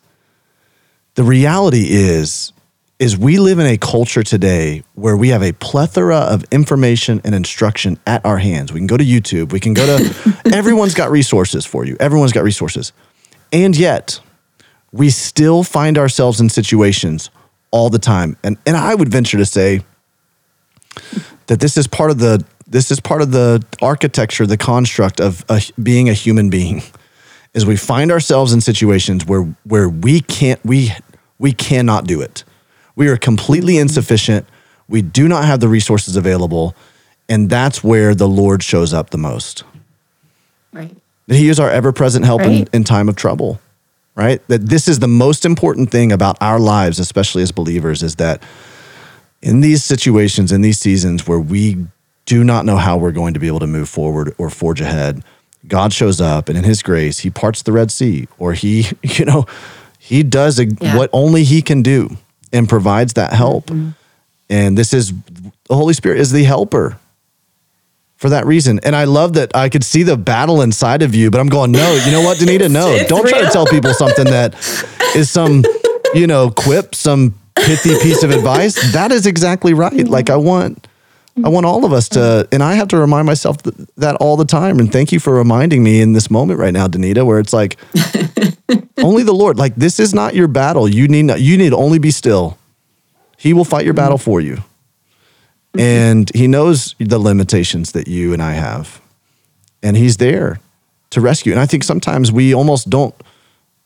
the 1.14 1.24
reality 1.24 1.86
is 1.88 2.52
is 3.00 3.18
we 3.18 3.38
live 3.38 3.58
in 3.58 3.66
a 3.66 3.76
culture 3.76 4.22
today 4.22 4.82
where 4.94 5.16
we 5.16 5.28
have 5.30 5.42
a 5.42 5.52
plethora 5.52 6.16
of 6.16 6.44
information 6.52 7.20
and 7.24 7.34
instruction 7.34 7.98
at 8.06 8.24
our 8.24 8.38
hands. 8.38 8.72
We 8.72 8.78
can 8.78 8.86
go 8.86 8.96
to 8.96 9.04
YouTube, 9.04 9.52
we 9.52 9.60
can 9.60 9.74
go 9.74 9.84
to 9.84 10.40
everyone's 10.54 10.94
got 10.94 11.10
resources 11.10 11.66
for 11.66 11.84
you. 11.84 11.96
Everyone's 11.98 12.32
got 12.32 12.44
resources. 12.44 12.92
And 13.52 13.76
yet, 13.76 14.20
we 14.92 15.10
still 15.10 15.64
find 15.64 15.98
ourselves 15.98 16.40
in 16.40 16.48
situations 16.48 17.30
all 17.70 17.90
the 17.90 17.98
time. 17.98 18.36
And 18.44 18.56
and 18.64 18.76
I 18.76 18.94
would 18.94 19.08
venture 19.08 19.38
to 19.38 19.46
say 19.46 19.82
that 21.46 21.60
this 21.60 21.76
is 21.76 21.86
part 21.86 22.10
of 22.10 22.18
the 22.18 22.44
this 22.66 22.90
is 22.90 23.00
part 23.00 23.20
of 23.20 23.32
the 23.32 23.62
architecture, 23.82 24.46
the 24.46 24.56
construct 24.56 25.20
of 25.20 25.44
a, 25.48 25.60
being 25.82 26.08
a 26.08 26.14
human 26.14 26.48
being. 26.48 26.82
Is 27.52 27.66
we 27.66 27.76
find 27.76 28.10
ourselves 28.10 28.52
in 28.52 28.60
situations 28.60 29.26
where 29.26 29.42
where 29.64 29.88
we 29.88 30.20
can't 30.20 30.64
we 30.64 30.92
we 31.39 31.53
cannot 31.53 32.07
do 32.07 32.20
it. 32.20 32.45
We 32.97 33.09
are 33.09 33.16
completely 33.16 33.78
insufficient. 33.78 34.47
We 34.89 35.03
do 35.03 35.28
not 35.28 35.45
have 35.45 35.61
the 35.61 35.68
resources 35.68 36.16
available, 36.16 36.74
and 37.28 37.51
that's 37.51 37.82
where 37.82 38.14
the 38.14 38.28
Lord 38.28 38.62
shows 38.62 38.93
up 38.93 39.11
the 39.11 39.18
most. 39.18 39.64
Right. 40.72 40.95
That 41.26 41.37
He 41.37 41.49
is 41.49 41.59
our 41.59 41.70
ever 41.70 41.93
present 41.93 42.24
help 42.24 42.43
in, 42.43 42.68
in 42.72 42.85
time 42.85 43.09
of 43.09 43.16
trouble, 43.16 43.61
right? 44.14 44.47
That 44.49 44.68
this 44.68 44.89
is 44.89 44.99
the 44.99 45.09
most 45.09 45.45
important 45.45 45.91
thing 45.91 46.12
about 46.12 46.37
our 46.41 46.61
lives, 46.61 46.99
especially 46.99 47.43
as 47.43 47.51
believers, 47.51 48.03
is 48.03 48.16
that 48.16 48.43
in 49.43 49.61
these 49.61 49.85
situations, 49.85 50.53
in 50.53 50.61
these 50.61 50.78
seasons 50.78 51.26
where 51.26 51.41
we 51.41 51.87
do 52.26 52.45
not 52.45 52.64
know 52.64 52.76
how 52.76 52.97
we're 52.97 53.12
going 53.12 53.35
to 53.35 53.41
be 53.41 53.47
able 53.47 53.61
to 53.61 53.66
move 53.66 53.89
forward 53.89 54.35
or 54.39 54.51
forge 54.51 54.80
ahead, 54.80 55.22
God 55.66 55.93
shows 55.93 56.20
up 56.20 56.49
and 56.49 56.59
in 56.59 56.64
His 56.64 56.82
grace, 56.82 57.20
He 57.20 57.30
parts 57.30 57.62
the 57.62 57.72
Red 57.72 57.91
Sea 57.91 58.28
or 58.39 58.53
He, 58.53 58.87
you 59.03 59.24
know, 59.24 59.47
He 60.05 60.22
does 60.22 60.59
a, 60.59 60.66
Yeah. 60.66 60.96
what 60.96 61.09
only 61.14 61.44
He 61.44 61.62
can 61.62 61.80
do 61.82 62.16
and 62.52 62.68
provides 62.68 63.14
that 63.14 63.32
help. 63.32 63.66
Mm-hmm. 63.66 63.90
And 64.50 64.76
this 64.76 64.92
is 64.92 65.12
the 65.68 65.74
Holy 65.74 65.94
Spirit 65.94 66.20
is 66.20 66.30
the 66.30 66.44
helper 66.44 66.98
for 68.16 68.28
that 68.28 68.44
reason. 68.46 68.80
And 68.84 68.94
I 68.94 69.05
love 69.05 69.32
that 69.34 69.57
I 69.57 69.70
could 69.70 69.82
see 69.82 70.02
the 70.02 70.16
battle 70.16 70.61
inside 70.61 71.00
of 71.02 71.14
you, 71.14 71.30
but 71.30 71.40
I'm 71.40 71.48
going, 71.48 71.72
no, 71.72 71.94
you 72.05 72.12
know 72.12 72.20
what, 72.20 72.36
Danita? 72.38 72.70
No, 72.70 73.02
don't 73.09 73.26
try 73.26 73.40
to 73.40 73.48
tell 73.50 73.66
people 73.66 73.94
something 73.94 74.26
that 74.26 74.55
is 75.16 75.30
some, 75.30 75.64
you 76.14 76.26
know, 76.26 76.50
quip, 76.50 76.94
some 76.94 77.34
pithy 77.57 77.98
piece 78.02 78.22
of 78.22 78.30
advice. 78.30 78.92
That 78.92 79.11
is 79.11 79.26
exactly 79.26 79.72
right. 79.72 80.07
Like 80.07 80.28
I 80.28 80.36
want, 80.36 80.86
I 81.42 81.48
want 81.48 81.64
all 81.66 81.84
of 81.86 81.92
us 81.94 82.11
to, 82.11 82.46
and 82.52 82.62
I 82.62 82.74
have 82.74 82.88
to 82.88 82.98
remind 82.98 83.26
myself 83.26 83.62
th- 83.62 83.74
that 83.96 84.16
all 84.16 84.36
the 84.36 84.44
time. 84.44 84.78
And 84.78 84.92
thank 84.92 85.11
you 85.12 85.18
for 85.18 85.34
reminding 85.34 85.82
me 85.82 86.00
in 86.02 86.12
this 86.12 86.30
moment 86.30 86.61
right 86.61 86.72
now, 86.72 86.86
Danita, 86.88 87.24
where 87.26 87.40
it's 87.40 87.52
like, 87.55 87.76
only 88.99 89.22
the 89.22 89.32
Lord, 89.32 89.59
like 89.59 89.74
this 89.74 89.99
is 89.99 90.14
not 90.14 90.34
your 90.34 90.49
battle. 90.49 90.88
You 90.88 91.09
need, 91.09 91.24
not, 91.24 91.40
you 91.40 91.57
need 91.57 91.72
only 91.72 91.99
be 91.99 92.11
still. 92.11 92.59
He 93.36 93.53
will 93.53 93.64
fight 93.64 93.84
your 93.84 93.95
battle 93.95 94.18
for 94.18 94.40
you. 94.40 94.62
And 95.76 96.30
he 96.34 96.47
knows 96.47 96.95
the 96.99 97.18
limitations 97.18 97.92
that 97.92 98.07
you 98.07 98.32
and 98.32 98.40
I 98.40 98.53
have. 98.53 99.01
And 99.82 99.97
he's 99.97 100.18
there 100.18 100.61
to 101.11 101.20
rescue. 101.20 101.53
And 101.53 101.61
I 101.61 101.66
think 101.66 101.84
sometimes 101.84 102.30
we 102.30 102.55
almost 102.55 102.88
don't 102.88 103.14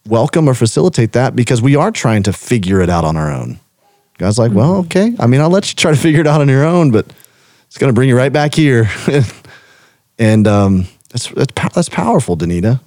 welcome 0.07 0.49
or 0.49 0.55
facilitate 0.55 1.13
that 1.13 1.35
because 1.35 1.63
we 1.63 1.77
are 1.77 1.91
trying 1.91 2.23
to 2.25 2.33
figure 2.33 2.81
it 2.81 2.91
out 2.91 3.05
on 3.05 3.17
our 3.17 3.33
own. 3.33 3.59
God's 4.19 4.39
like, 4.39 4.53
well, 4.53 4.77
okay. 4.77 5.15
I 5.19 5.27
mean, 5.27 5.41
I'll 5.41 5.51
let 5.51 5.69
you 5.71 5.77
try 5.77 5.91
to 5.91 5.97
figure 5.97 6.21
it 6.21 6.27
out 6.27 6.41
on 6.41 6.49
your 6.49 6.65
own, 6.65 6.91
but 6.91 7.07
it's 7.67 7.79
going 7.79 7.89
to 7.89 7.95
bring 7.95 8.09
you 8.09 8.17
right 8.17 8.33
back 8.33 8.55
here. 8.55 8.91
and 10.19 10.47
um, 10.47 10.87
That's 11.11 11.29
that's 11.29 11.53
that's 11.75 11.89
powerful, 11.89 12.37
Danita. 12.37 12.81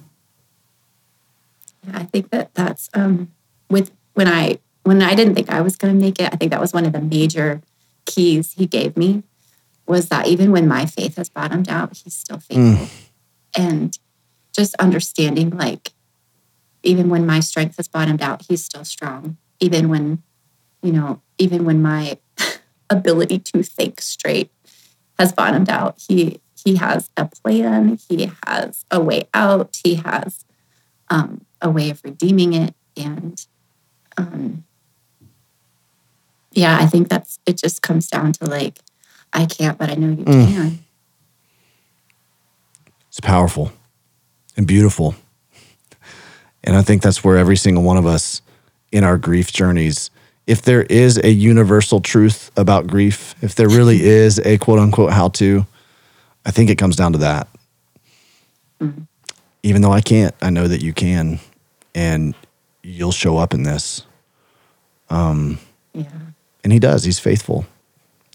I 1.92 2.04
think 2.04 2.30
that 2.30 2.54
that's 2.54 2.88
um, 2.94 3.32
with 3.68 3.90
when 4.14 4.28
I 4.28 4.58
when 4.84 5.02
I 5.02 5.14
didn't 5.14 5.34
think 5.34 5.50
I 5.50 5.60
was 5.60 5.76
going 5.76 5.94
to 5.94 6.00
make 6.00 6.20
it. 6.20 6.32
I 6.32 6.36
think 6.36 6.50
that 6.50 6.60
was 6.60 6.72
one 6.72 6.86
of 6.86 6.92
the 6.92 7.00
major 7.00 7.62
keys 8.04 8.52
he 8.52 8.66
gave 8.66 8.96
me 8.96 9.22
was 9.86 10.08
that 10.08 10.26
even 10.26 10.52
when 10.52 10.68
my 10.68 10.86
faith 10.86 11.16
has 11.16 11.28
bottomed 11.28 11.68
out, 11.68 11.96
he's 11.96 12.14
still 12.14 12.38
faithful, 12.38 12.86
mm. 12.86 13.08
and 13.56 13.98
just 14.52 14.74
understanding 14.76 15.50
like 15.50 15.92
even 16.82 17.08
when 17.08 17.26
my 17.26 17.40
strength 17.40 17.76
has 17.76 17.88
bottomed 17.88 18.22
out, 18.22 18.42
he's 18.48 18.64
still 18.64 18.84
strong. 18.84 19.36
Even 19.60 19.88
when 19.88 20.22
you 20.82 20.92
know, 20.92 21.20
even 21.38 21.64
when 21.64 21.80
my 21.82 22.18
ability 22.90 23.38
to 23.38 23.62
think 23.62 24.00
straight 24.00 24.50
has 25.18 25.32
bottomed 25.32 25.68
out, 25.68 26.02
he 26.08 26.40
he 26.64 26.76
has 26.76 27.10
a 27.16 27.26
plan. 27.26 27.98
He 28.08 28.30
has 28.46 28.84
a 28.90 29.00
way 29.00 29.28
out. 29.34 29.76
He 29.82 29.96
has 29.96 30.44
um, 31.08 31.44
a 31.62 31.70
way 31.70 31.88
of 31.88 32.02
redeeming 32.04 32.52
it. 32.52 32.74
And 32.96 33.44
um, 34.18 34.64
yeah, 36.50 36.76
I 36.78 36.86
think 36.86 37.08
that's 37.08 37.38
it. 37.46 37.56
Just 37.56 37.80
comes 37.80 38.08
down 38.08 38.32
to 38.34 38.44
like, 38.44 38.80
I 39.32 39.46
can't, 39.46 39.78
but 39.78 39.88
I 39.88 39.94
know 39.94 40.08
you 40.08 40.24
mm. 40.24 40.52
can. 40.52 40.84
It's 43.08 43.20
powerful 43.20 43.72
and 44.56 44.66
beautiful. 44.66 45.14
And 46.64 46.76
I 46.76 46.82
think 46.82 47.02
that's 47.02 47.24
where 47.24 47.36
every 47.36 47.56
single 47.56 47.82
one 47.82 47.96
of 47.96 48.06
us 48.06 48.42
in 48.90 49.04
our 49.04 49.18
grief 49.18 49.52
journeys, 49.52 50.10
if 50.46 50.62
there 50.62 50.82
is 50.82 51.18
a 51.18 51.30
universal 51.30 52.00
truth 52.00 52.50
about 52.56 52.86
grief, 52.86 53.34
if 53.42 53.54
there 53.54 53.68
really 53.68 54.02
is 54.04 54.38
a 54.40 54.58
quote 54.58 54.78
unquote 54.78 55.12
how 55.12 55.28
to, 55.28 55.66
I 56.44 56.50
think 56.50 56.70
it 56.70 56.78
comes 56.78 56.96
down 56.96 57.12
to 57.12 57.18
that. 57.18 57.48
Mm-hmm. 58.80 59.02
Even 59.62 59.82
though 59.82 59.92
I 59.92 60.00
can't, 60.00 60.34
I 60.42 60.50
know 60.50 60.66
that 60.66 60.82
you 60.82 60.92
can, 60.92 61.38
and 61.94 62.34
you'll 62.82 63.12
show 63.12 63.38
up 63.38 63.54
in 63.54 63.62
this. 63.62 64.06
Um, 65.10 65.58
yeah. 65.92 66.06
And 66.64 66.72
he 66.72 66.78
does. 66.78 67.04
He's 67.04 67.18
faithful. 67.18 67.66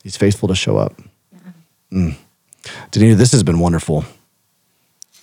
He's 0.04 0.18
faithful 0.18 0.48
to 0.50 0.56
show 0.56 0.78
up. 0.78 0.94
Yeah. 1.32 2.00
Mm. 2.00 2.16
Danita, 2.92 3.16
this 3.16 3.32
has 3.32 3.44
been 3.44 3.60
wonderful. 3.60 4.06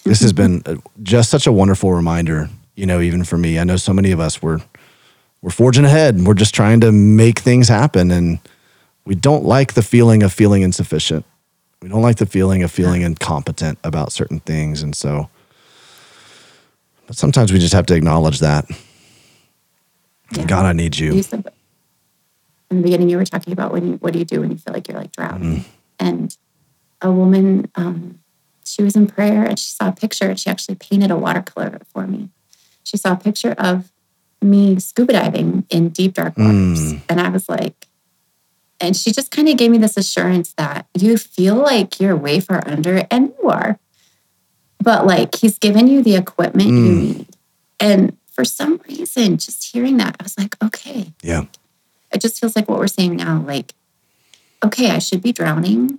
This 0.05 0.21
has 0.21 0.33
been 0.33 0.63
just 1.03 1.31
such 1.31 1.47
a 1.47 1.53
wonderful 1.53 1.93
reminder. 1.93 2.49
You 2.75 2.87
know, 2.87 3.01
even 3.01 3.25
for 3.25 3.39
me, 3.39 3.59
I 3.59 3.65
know 3.65 3.77
so 3.77 3.93
many 3.93 4.11
of 4.11 4.21
us 4.21 4.43
were 4.43 4.61
we're 5.45 5.51
forging 5.51 5.85
ahead. 5.85 6.19
We're 6.25 6.35
just 6.35 6.55
trying 6.55 6.81
to 6.81 6.91
make 6.91 7.39
things 7.39 7.69
happen, 7.69 8.11
and 8.11 8.39
we 9.05 9.15
don't 9.15 9.45
like 9.45 9.75
the 9.75 9.83
feeling 9.83 10.23
of 10.23 10.33
feeling 10.33 10.63
insufficient. 10.63 11.27
We 11.83 11.91
don't 11.91 12.01
like 12.01 12.17
the 12.17 12.27
feeling 12.27 12.63
of 12.63 12.73
feeling 12.73 13.03
incompetent 13.03 13.79
about 13.85 14.11
certain 14.11 14.41
things. 14.41 14.83
And 14.83 14.97
so, 14.97 15.29
but 17.07 17.17
sometimes 17.17 17.53
we 17.53 17.59
just 17.59 17.75
have 17.75 17.87
to 17.87 17.95
acknowledge 17.95 18.41
that. 18.41 18.67
Yeah. 20.33 20.47
God, 20.47 20.67
I 20.67 20.73
need 20.73 20.99
you. 20.99 21.13
in 21.13 22.79
the 22.79 22.83
beginning, 22.83 23.09
you 23.09 23.17
were 23.17 23.25
talking 23.25 23.53
about 23.53 23.73
when 23.73 23.87
you, 23.87 23.95
what 23.95 24.13
do 24.13 24.19
you 24.19 24.25
do 24.25 24.41
when 24.41 24.51
you 24.51 24.57
feel 24.57 24.75
like 24.75 24.89
you're 24.89 24.99
like 24.99 25.13
drowning? 25.13 25.61
Mm. 25.61 25.65
And 26.01 26.37
a 27.01 27.13
woman, 27.13 27.71
um, 27.75 28.19
she 28.65 28.83
was 28.83 28.97
in 28.97 29.07
prayer 29.07 29.45
and 29.45 29.59
she 29.59 29.71
saw 29.71 29.89
a 29.89 29.93
picture 29.93 30.29
and 30.29 30.41
she 30.41 30.51
actually 30.51 30.75
painted 30.75 31.11
a 31.11 31.17
watercolor 31.17 31.81
for 31.93 32.07
me. 32.07 32.31
She 32.83 32.97
saw 32.97 33.13
a 33.13 33.17
picture 33.17 33.53
of 33.53 33.93
me 34.43 34.79
scuba 34.79 35.13
diving 35.13 35.67
in 35.71 35.91
deep 35.91 36.15
dark 36.15 36.37
waters. 36.37 36.95
Mm. 36.95 37.01
And 37.09 37.21
I 37.21 37.29
was 37.29 37.49
like, 37.49 37.87
and 38.81 38.97
she 38.97 39.13
just 39.13 39.31
kind 39.31 39.49
of 39.49 39.57
gave 39.57 39.71
me 39.71 39.79
this 39.79 39.97
assurance 39.97 40.53
that 40.55 40.87
you 40.95 41.17
feel 41.17 41.55
like 41.55 42.01
you're 42.01 42.17
way 42.17 42.41
far 42.41 42.63
under, 42.67 43.07
and 43.11 43.33
you 43.41 43.49
are. 43.49 43.79
But 44.79 45.07
like 45.07 45.37
he's 45.37 45.59
given 45.59 45.87
you 45.87 46.03
the 46.03 46.17
equipment 46.17 46.71
mm. 46.71 46.87
you 46.87 46.93
need. 46.93 47.27
And 47.81 48.17
for 48.33 48.45
some 48.45 48.81
reason, 48.89 49.39
just 49.39 49.73
hearing 49.73 49.97
that, 49.99 50.17
I 50.19 50.23
was 50.23 50.37
like, 50.39 50.57
okay. 50.63 51.13
Yeah. 51.23 51.45
It 52.13 52.21
just 52.21 52.41
feels 52.41 52.55
like 52.55 52.69
what 52.69 52.79
we're 52.79 52.87
saying 52.87 53.17
now. 53.17 53.43
Like, 53.47 53.75
okay, 54.65 54.91
I 54.91 54.99
should 54.99 55.23
be 55.23 55.33
drowning. 55.33 55.99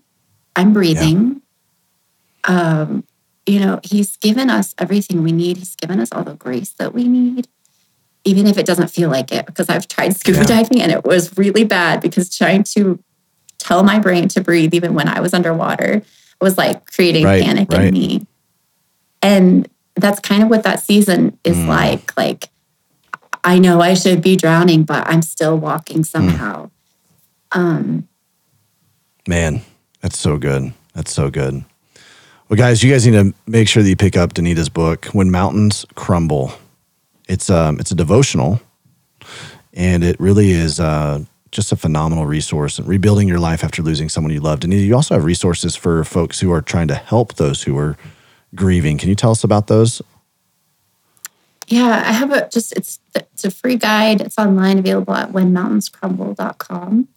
I'm 0.56 0.74
breathing. 0.74 1.42
Yeah. 2.48 2.82
Um, 2.82 3.04
you 3.46 3.60
know, 3.60 3.80
he's 3.84 4.18
given 4.18 4.50
us 4.50 4.74
everything 4.78 5.24
we 5.24 5.32
need. 5.32 5.58
He's 5.58 5.76
given 5.76 6.00
us 6.00 6.12
all 6.12 6.24
the 6.24 6.36
grace 6.36 6.72
that 6.78 6.94
we 6.94 7.08
need 7.08 7.48
even 8.26 8.48
if 8.48 8.58
it 8.58 8.66
doesn't 8.66 8.90
feel 8.90 9.10
like 9.10 9.32
it, 9.32 9.46
because 9.46 9.70
I've 9.70 9.88
tried 9.88 10.16
scuba 10.18 10.40
yeah. 10.40 10.46
diving 10.46 10.82
and 10.82 10.92
it 10.92 11.06
was 11.06 11.38
really 11.38 11.64
bad 11.64 12.02
because 12.02 12.36
trying 12.36 12.64
to 12.64 13.02
tell 13.60 13.84
my 13.84 14.00
brain 14.00 14.28
to 14.30 14.42
breathe 14.42 14.74
even 14.74 14.96
when 14.96 15.08
I 15.08 15.22
was 15.22 15.34
underwater 15.34 16.02
was 16.42 16.58
like 16.58 16.92
creating 16.92 17.24
right, 17.24 17.44
panic 17.44 17.72
right. 17.72 17.88
in 17.88 17.94
me. 17.94 18.28
And 19.26 19.68
that's 19.96 20.20
kind 20.20 20.44
of 20.44 20.50
what 20.50 20.62
that 20.64 20.82
season 20.82 21.40
is 21.44 21.58
mm. 21.58 21.68
like. 21.68 22.16
Like, 22.16 22.50
I 23.44 23.58
know 23.58 23.82
I 23.82 23.96
should 23.96 24.22
be 24.22 24.36
drowning, 24.36 24.84
but 24.84 25.08
I'm 25.08 25.24
still 25.24 25.58
walking 25.58 26.02
mm. 26.02 26.06
somehow. 26.06 26.70
Mm. 27.52 27.58
Um, 27.58 28.08
Man, 29.28 29.62
that's 30.02 30.20
so 30.20 30.38
good. 30.38 30.74
That's 30.94 31.12
so 31.12 31.32
good. 31.32 31.66
Well, 32.48 32.58
guys, 32.58 32.84
you 32.84 32.92
guys 32.92 33.08
need 33.08 33.14
to 33.14 33.34
make 33.48 33.68
sure 33.68 33.82
that 33.82 33.90
you 33.90 33.96
pick 33.96 34.16
up 34.16 34.34
Danita's 34.34 34.70
book, 34.70 35.06
When 35.06 35.32
Mountains 35.32 35.88
Crumble. 35.96 36.54
It's 37.28 37.50
um 37.50 37.80
it's 37.80 37.90
a 37.90 37.96
devotional, 37.96 38.62
and 39.74 40.04
it 40.04 40.20
really 40.20 40.52
is 40.52 40.80
uh, 40.80 41.24
just 41.52 41.72
a 41.72 41.76
phenomenal 41.76 42.28
resource. 42.28 42.78
And 42.78 42.88
rebuilding 42.88 43.28
your 43.28 43.40
life 43.40 43.64
after 43.64 43.82
losing 43.82 44.10
someone 44.10 44.32
you 44.32 44.42
loved. 44.42 44.64
And 44.64 44.72
you 44.72 44.94
also 44.94 45.16
have 45.16 45.24
resources 45.24 45.76
for 45.76 46.04
folks 46.04 46.40
who 46.40 46.52
are 46.52 46.62
trying 46.62 46.88
to 46.90 46.96
help 46.96 47.34
those 47.34 47.64
who 47.64 47.76
are 47.80 47.98
grieving. 48.56 48.98
Can 48.98 49.10
you 49.10 49.16
tell 49.16 49.32
us 49.32 49.44
about 49.44 49.68
those? 49.68 50.02
Yeah, 51.68 52.04
I 52.06 52.12
have 52.12 52.32
a 52.32 52.48
just 52.50 52.74
it's 52.74 53.00
it's 53.16 53.44
a 53.44 53.52
free 53.52 53.76
guide. 53.76 54.22
It's 54.22 54.38
online 54.38 54.80
available 54.80 55.16
at 55.16 55.32
whenmountainscrumble.com. 55.32 57.08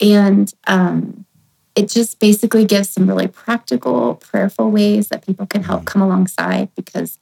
And 0.00 0.54
um, 0.68 1.26
it 1.74 1.88
just 1.88 2.20
basically 2.20 2.64
gives 2.64 2.90
some 2.90 3.08
really 3.08 3.26
practical, 3.26 4.14
prayerful 4.16 4.70
ways 4.70 5.08
that 5.08 5.26
people 5.26 5.46
can 5.46 5.64
help 5.64 5.82
mm. 5.82 5.86
come 5.86 6.02
alongside 6.02 6.74
because 6.76 7.18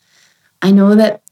I 0.61 0.71
know 0.71 0.95
that 0.95 1.23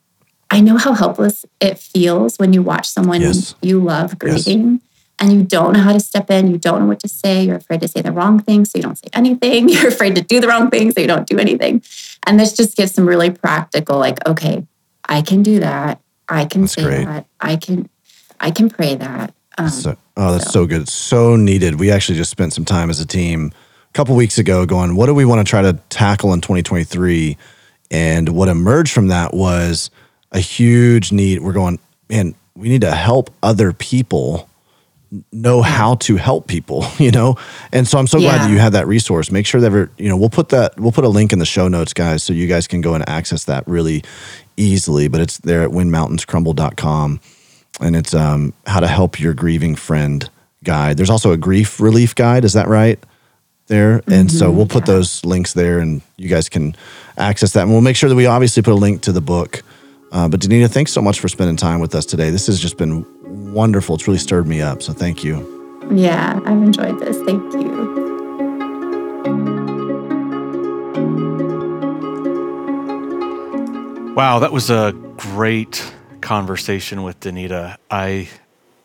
I 0.50 0.60
know 0.60 0.76
how 0.76 0.94
helpless 0.94 1.44
it 1.60 1.78
feels 1.78 2.38
when 2.38 2.52
you 2.52 2.62
watch 2.62 2.86
someone 2.88 3.20
yes. 3.20 3.54
you 3.60 3.80
love 3.80 4.18
grieving 4.18 4.72
yes. 4.72 4.83
And 5.20 5.32
you 5.32 5.42
don't 5.42 5.72
know 5.72 5.80
how 5.80 5.92
to 5.92 6.00
step 6.00 6.30
in. 6.30 6.50
You 6.50 6.58
don't 6.58 6.80
know 6.80 6.86
what 6.86 7.00
to 7.00 7.08
say. 7.08 7.44
You're 7.44 7.56
afraid 7.56 7.80
to 7.82 7.88
say 7.88 8.02
the 8.02 8.12
wrong 8.12 8.40
thing, 8.40 8.64
so 8.64 8.78
you 8.78 8.82
don't 8.82 8.98
say 8.98 9.08
anything. 9.12 9.68
You're 9.70 9.88
afraid 9.88 10.16
to 10.16 10.22
do 10.22 10.40
the 10.40 10.48
wrong 10.48 10.70
thing, 10.70 10.90
so 10.90 11.00
you 11.00 11.06
don't 11.06 11.26
do 11.26 11.38
anything. 11.38 11.82
And 12.26 12.38
this 12.38 12.52
just 12.52 12.76
gives 12.76 12.92
some 12.92 13.06
really 13.06 13.30
practical, 13.30 13.98
like, 13.98 14.26
okay, 14.26 14.66
I 15.08 15.22
can 15.22 15.42
do 15.42 15.60
that. 15.60 16.00
I 16.28 16.44
can 16.46 16.62
that's 16.62 16.74
say 16.74 16.82
great. 16.82 17.04
that. 17.04 17.26
I 17.40 17.56
can, 17.56 17.88
I 18.40 18.50
can 18.50 18.68
pray 18.70 18.96
that. 18.96 19.34
Um, 19.56 19.68
so, 19.68 19.96
oh, 20.16 20.32
that's 20.32 20.46
so. 20.46 20.62
so 20.62 20.66
good. 20.66 20.88
so 20.88 21.36
needed. 21.36 21.78
We 21.78 21.90
actually 21.90 22.18
just 22.18 22.30
spent 22.30 22.52
some 22.52 22.64
time 22.64 22.90
as 22.90 22.98
a 22.98 23.06
team 23.06 23.52
a 23.88 23.92
couple 23.92 24.16
weeks 24.16 24.38
ago 24.38 24.66
going, 24.66 24.96
what 24.96 25.06
do 25.06 25.14
we 25.14 25.24
want 25.24 25.46
to 25.46 25.48
try 25.48 25.62
to 25.62 25.74
tackle 25.90 26.32
in 26.32 26.40
2023? 26.40 27.36
And 27.90 28.30
what 28.30 28.48
emerged 28.48 28.92
from 28.92 29.08
that 29.08 29.32
was 29.32 29.90
a 30.32 30.40
huge 30.40 31.12
need. 31.12 31.40
We're 31.40 31.52
going, 31.52 31.78
man, 32.08 32.34
we 32.56 32.68
need 32.68 32.80
to 32.80 32.94
help 32.94 33.30
other 33.42 33.72
people 33.72 34.48
know 35.32 35.62
how 35.62 35.94
to 35.96 36.16
help 36.16 36.46
people, 36.46 36.84
you 36.98 37.10
know? 37.10 37.36
And 37.72 37.86
so 37.86 37.98
I'm 37.98 38.06
so 38.06 38.18
yeah. 38.18 38.30
glad 38.30 38.46
that 38.46 38.50
you 38.52 38.58
have 38.58 38.72
that 38.72 38.86
resource. 38.86 39.30
Make 39.30 39.46
sure 39.46 39.60
that, 39.60 39.90
you 39.98 40.08
know, 40.08 40.16
we'll 40.16 40.30
put 40.30 40.50
that, 40.50 40.78
we'll 40.78 40.92
put 40.92 41.04
a 41.04 41.08
link 41.08 41.32
in 41.32 41.38
the 41.38 41.46
show 41.46 41.68
notes, 41.68 41.92
guys, 41.92 42.22
so 42.22 42.32
you 42.32 42.46
guys 42.46 42.66
can 42.66 42.80
go 42.80 42.94
and 42.94 43.08
access 43.08 43.44
that 43.44 43.66
really 43.66 44.02
easily. 44.56 45.08
But 45.08 45.20
it's 45.20 45.38
there 45.38 45.62
at 45.62 45.70
whenmountainscrumble.com 45.70 47.20
And 47.80 47.96
it's 47.96 48.14
um, 48.14 48.52
how 48.66 48.80
to 48.80 48.88
help 48.88 49.20
your 49.20 49.34
grieving 49.34 49.74
friend 49.74 50.28
guide. 50.62 50.96
There's 50.96 51.10
also 51.10 51.32
a 51.32 51.36
grief 51.36 51.80
relief 51.80 52.14
guide. 52.14 52.44
Is 52.44 52.54
that 52.54 52.68
right? 52.68 52.98
There. 53.66 54.00
Mm-hmm. 54.00 54.12
And 54.12 54.32
so 54.32 54.48
mm-hmm. 54.48 54.56
we'll 54.56 54.66
put 54.66 54.86
yeah. 54.86 54.94
those 54.94 55.24
links 55.24 55.54
there 55.54 55.78
and 55.78 56.02
you 56.16 56.28
guys 56.28 56.48
can 56.48 56.76
access 57.16 57.52
that. 57.52 57.62
And 57.62 57.70
we'll 57.70 57.80
make 57.80 57.96
sure 57.96 58.08
that 58.08 58.16
we 58.16 58.26
obviously 58.26 58.62
put 58.62 58.72
a 58.72 58.76
link 58.76 59.02
to 59.02 59.12
the 59.12 59.22
book 59.22 59.62
uh, 60.14 60.28
but 60.28 60.38
Danita, 60.38 60.70
thanks 60.70 60.92
so 60.92 61.02
much 61.02 61.18
for 61.18 61.28
spending 61.28 61.56
time 61.56 61.80
with 61.80 61.92
us 61.94 62.06
today. 62.06 62.30
This 62.30 62.46
has 62.46 62.60
just 62.60 62.76
been 62.76 63.04
wonderful. 63.52 63.96
It's 63.96 64.06
really 64.06 64.20
stirred 64.20 64.46
me 64.46 64.62
up. 64.62 64.80
So 64.80 64.92
thank 64.92 65.24
you. 65.24 65.50
Yeah, 65.92 66.40
I've 66.46 66.62
enjoyed 66.62 67.00
this. 67.00 67.16
Thank 67.22 67.52
you. 67.52 68.04
Wow, 74.14 74.38
that 74.38 74.52
was 74.52 74.70
a 74.70 74.92
great 75.16 75.92
conversation 76.20 77.02
with 77.02 77.18
Danita. 77.18 77.76
I 77.90 78.28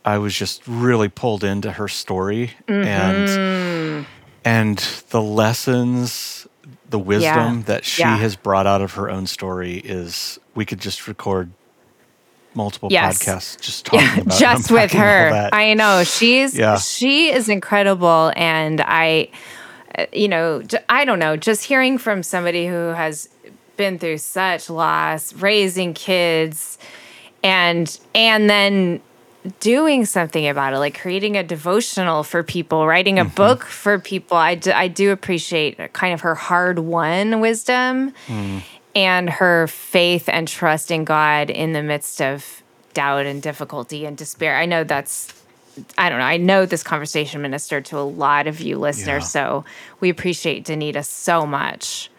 I 0.03 0.17
was 0.17 0.35
just 0.35 0.63
really 0.67 1.09
pulled 1.09 1.43
into 1.43 1.71
her 1.71 1.87
story 1.87 2.51
mm-hmm. 2.67 2.87
and 2.87 4.07
and 4.43 4.77
the 5.11 5.21
lessons 5.21 6.47
the 6.89 6.99
wisdom 6.99 7.57
yeah. 7.57 7.63
that 7.65 7.85
she 7.85 8.01
yeah. 8.01 8.17
has 8.17 8.35
brought 8.35 8.65
out 8.65 8.81
of 8.81 8.93
her 8.93 9.09
own 9.09 9.27
story 9.27 9.77
is 9.77 10.39
we 10.59 10.65
could 10.65 10.81
just 10.81 11.07
record 11.07 11.49
multiple 12.53 12.89
yes. 12.91 13.23
podcasts 13.23 13.61
just 13.61 13.85
talking 13.85 14.01
yeah, 14.01 14.19
about 14.19 14.37
just 14.37 14.69
with 14.69 14.91
her. 14.91 15.49
I 15.53 15.73
know 15.73 16.03
she's 16.03 16.53
yeah. 16.53 16.77
she 16.77 17.31
is 17.31 17.47
incredible, 17.47 18.33
and 18.35 18.81
I, 18.81 19.29
uh, 19.97 20.07
you 20.11 20.27
know, 20.27 20.61
I 20.89 21.05
don't 21.05 21.19
know, 21.19 21.37
just 21.37 21.63
hearing 21.63 21.97
from 21.97 22.23
somebody 22.23 22.67
who 22.67 22.89
has 22.89 23.29
been 23.77 23.99
through 23.99 24.17
such 24.17 24.69
loss, 24.69 25.31
raising 25.31 25.93
kids, 25.93 26.77
and 27.41 27.97
and 28.13 28.49
then 28.49 28.99
doing 29.61 30.03
something 30.03 30.45
about 30.45 30.73
it, 30.73 30.79
like 30.79 30.99
creating 30.99 31.37
a 31.37 31.43
devotional 31.43 32.23
for 32.23 32.43
people, 32.43 32.85
writing 32.85 33.17
a 33.17 33.23
book 33.23 33.63
for 33.63 33.97
people. 33.97 34.35
I 34.35 34.55
do, 34.55 34.73
I 34.73 34.89
do 34.89 35.13
appreciate 35.13 35.93
kind 35.93 36.13
of 36.13 36.19
her 36.19 36.35
hard 36.35 36.79
won 36.79 37.39
wisdom 37.39 38.13
and 38.95 39.29
her 39.29 39.67
faith 39.67 40.27
and 40.29 40.47
trust 40.47 40.91
in 40.91 41.03
God 41.05 41.49
in 41.49 41.73
the 41.73 41.83
midst 41.83 42.21
of 42.21 42.63
doubt 42.93 43.25
and 43.25 43.41
difficulty 43.41 44.05
and 44.05 44.17
despair. 44.17 44.57
I 44.57 44.65
know 44.65 44.83
that's 44.83 45.33
I 45.97 46.09
don't 46.09 46.19
know. 46.19 46.25
I 46.25 46.37
know 46.37 46.65
this 46.65 46.83
conversation 46.83 47.41
ministered 47.41 47.85
to 47.85 47.97
a 47.97 48.03
lot 48.03 48.47
of 48.47 48.59
you 48.59 48.77
listeners, 48.77 49.23
Yeah. 49.23 49.27
so 49.61 49.65
we 50.01 50.09
appreciate 50.09 50.65
Danita 50.65 51.05
so 51.05 51.45
much. 51.45 52.09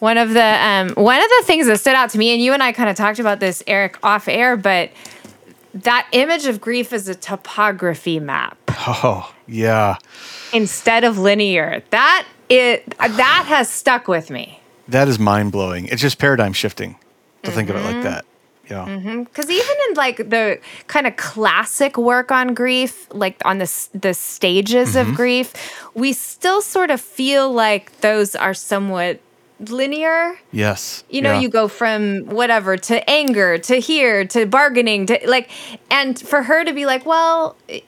One 0.00 0.18
of 0.18 0.34
the 0.34 0.44
um, 0.44 0.90
one 0.90 1.18
of 1.18 1.28
the 1.38 1.44
things 1.46 1.66
that 1.66 1.80
stood 1.80 1.94
out 1.94 2.10
to 2.10 2.18
me, 2.18 2.30
and 2.34 2.42
you 2.42 2.52
and 2.52 2.62
I 2.62 2.72
kind 2.72 2.90
of 2.90 2.94
talked 2.96 3.18
about 3.18 3.40
this, 3.40 3.62
Eric, 3.66 3.98
off 4.02 4.28
air, 4.28 4.54
but 4.54 4.90
that 5.72 6.06
image 6.12 6.44
of 6.44 6.60
grief 6.60 6.92
is 6.92 7.08
a 7.08 7.14
topography 7.14 8.20
map 8.20 8.58
Oh, 8.68 9.34
yeah. 9.46 9.96
instead 10.52 11.04
of 11.04 11.18
linear. 11.18 11.82
That 11.88 12.26
it 12.50 12.84
that 12.98 13.44
has 13.48 13.70
stuck 13.70 14.08
with 14.08 14.28
me. 14.30 14.60
That 14.92 15.08
is 15.08 15.18
mind 15.18 15.52
blowing. 15.52 15.86
It's 15.86 16.00
just 16.00 16.18
paradigm 16.18 16.52
shifting 16.52 16.96
to 17.42 17.50
think 17.50 17.68
of 17.68 17.76
it 17.76 17.80
Mm-hmm. 17.80 17.94
like 17.94 18.02
that. 18.04 18.24
Yeah. 18.70 18.84
because 19.24 19.50
even 19.50 19.76
in 19.88 19.94
like 19.96 20.16
the 20.30 20.58
kind 20.86 21.06
of 21.06 21.16
classic 21.16 21.98
work 21.98 22.30
on 22.30 22.54
grief 22.54 23.08
like 23.12 23.36
on 23.44 23.58
the 23.58 23.88
the 23.92 24.14
stages 24.14 24.94
of 24.96 25.14
grief 25.14 25.52
we 25.94 26.12
still 26.14 26.62
sort 26.62 26.90
of 26.90 27.00
feel 27.00 27.52
like 27.52 28.00
those 28.00 28.34
are 28.36 28.54
somewhat 28.54 29.18
linear 29.68 30.38
Yes. 30.52 31.04
you 31.10 31.20
know 31.22 31.32
Yeah. 31.34 31.40
you 31.40 31.48
go 31.48 31.68
from 31.68 32.26
whatever 32.26 32.76
to 32.76 33.10
anger 33.10 33.58
to 33.58 33.76
here 33.80 34.24
to 34.26 34.46
bargaining 34.46 35.06
to 35.06 35.18
like 35.26 35.50
and 35.90 36.18
for 36.18 36.42
her 36.44 36.64
to 36.64 36.72
be 36.72 36.86
like 36.86 37.04
well 37.04 37.56
i- 37.68 37.82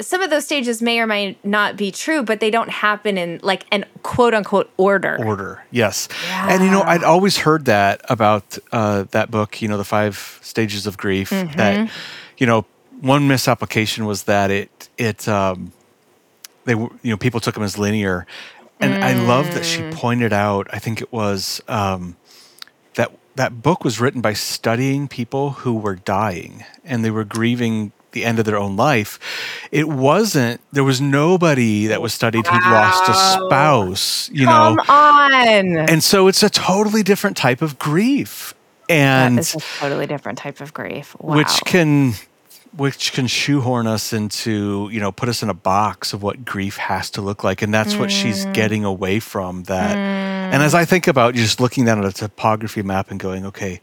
some 0.00 0.22
of 0.22 0.30
those 0.30 0.44
stages 0.44 0.80
may 0.80 0.98
or 1.00 1.06
may 1.06 1.36
not 1.44 1.76
be 1.76 1.90
true 1.90 2.22
but 2.22 2.40
they 2.40 2.50
don't 2.50 2.70
happen 2.70 3.18
in 3.18 3.40
like 3.42 3.64
an 3.72 3.84
quote 4.02 4.34
unquote 4.34 4.70
order 4.76 5.16
order. 5.24 5.62
Yes. 5.70 6.08
And 6.30 6.62
you 6.64 6.70
know, 6.70 6.82
I'd 6.82 7.04
always 7.04 7.38
heard 7.38 7.64
that 7.66 8.00
about 8.08 8.58
uh, 8.72 9.04
that 9.10 9.30
book, 9.30 9.60
you 9.62 9.68
know, 9.68 9.76
The 9.78 9.84
Five 9.84 10.38
Stages 10.42 10.86
of 10.86 10.96
Grief, 10.96 11.30
Mm-hmm. 11.30 11.56
that, 11.56 11.90
you 12.38 12.46
know, 12.46 12.64
one 13.00 13.26
misapplication 13.28 14.04
was 14.06 14.24
that 14.24 14.50
it, 14.50 14.88
it, 14.96 15.26
um, 15.28 15.72
they 16.64 16.74
were, 16.74 16.88
you 17.02 17.10
know, 17.10 17.16
people 17.16 17.40
took 17.40 17.54
them 17.54 17.62
as 17.64 17.76
linear. 17.78 18.26
And 18.80 19.02
I 19.04 19.12
love 19.14 19.46
that 19.54 19.62
Mm. 19.62 19.90
she 19.92 19.96
pointed 19.96 20.32
out, 20.32 20.66
I 20.72 20.78
think 20.78 21.00
it 21.00 21.12
was, 21.12 21.60
um, 21.68 22.16
that 22.94 23.10
that 23.36 23.62
book 23.62 23.84
was 23.84 24.00
written 24.00 24.20
by 24.20 24.32
studying 24.34 25.08
people 25.08 25.50
who 25.50 25.74
were 25.74 25.94
dying 25.96 26.64
and 26.84 27.04
they 27.04 27.10
were 27.10 27.24
grieving 27.24 27.92
the 28.12 28.24
end 28.24 28.38
of 28.38 28.44
their 28.44 28.58
own 28.58 28.76
life. 28.76 29.18
It 29.70 29.88
wasn't 29.88 30.60
there 30.72 30.84
was 30.84 31.00
nobody 31.00 31.86
that 31.88 32.00
was 32.00 32.14
studied 32.14 32.46
who'd 32.46 32.62
lost 32.62 33.08
a 33.08 33.14
spouse, 33.14 34.30
you 34.32 34.46
come 34.46 34.76
know. 34.76 34.82
on 34.88 35.32
And 35.88 36.02
so 36.02 36.28
it's 36.28 36.42
a 36.42 36.50
totally 36.50 37.02
different 37.02 37.36
type 37.36 37.62
of 37.62 37.78
grief. 37.78 38.54
And 38.88 39.38
is 39.38 39.54
a 39.54 39.60
totally 39.80 40.06
different 40.06 40.38
type 40.38 40.60
of 40.60 40.74
grief 40.74 41.16
wow. 41.20 41.36
which 41.36 41.60
can 41.64 42.12
which 42.76 43.12
can 43.12 43.26
shoehorn 43.26 43.86
us 43.86 44.12
into 44.12 44.88
you 44.92 44.98
know 45.00 45.12
put 45.12 45.28
us 45.28 45.42
in 45.42 45.48
a 45.48 45.54
box 45.54 46.12
of 46.12 46.22
what 46.22 46.44
grief 46.44 46.76
has 46.78 47.10
to 47.10 47.20
look 47.22 47.44
like 47.44 47.62
and 47.62 47.72
that's 47.72 47.96
what 47.96 48.10
she's 48.10 48.44
Mm. 48.46 48.52
getting 48.54 48.84
away 48.84 49.20
from 49.20 49.62
that 49.64 49.96
and 49.96 50.62
as 50.62 50.74
i 50.74 50.84
think 50.84 51.06
about 51.06 51.34
just 51.34 51.60
looking 51.60 51.84
down 51.84 51.98
at 52.00 52.06
a 52.06 52.12
topography 52.12 52.82
map 52.82 53.10
and 53.10 53.20
going 53.20 53.46
okay 53.46 53.80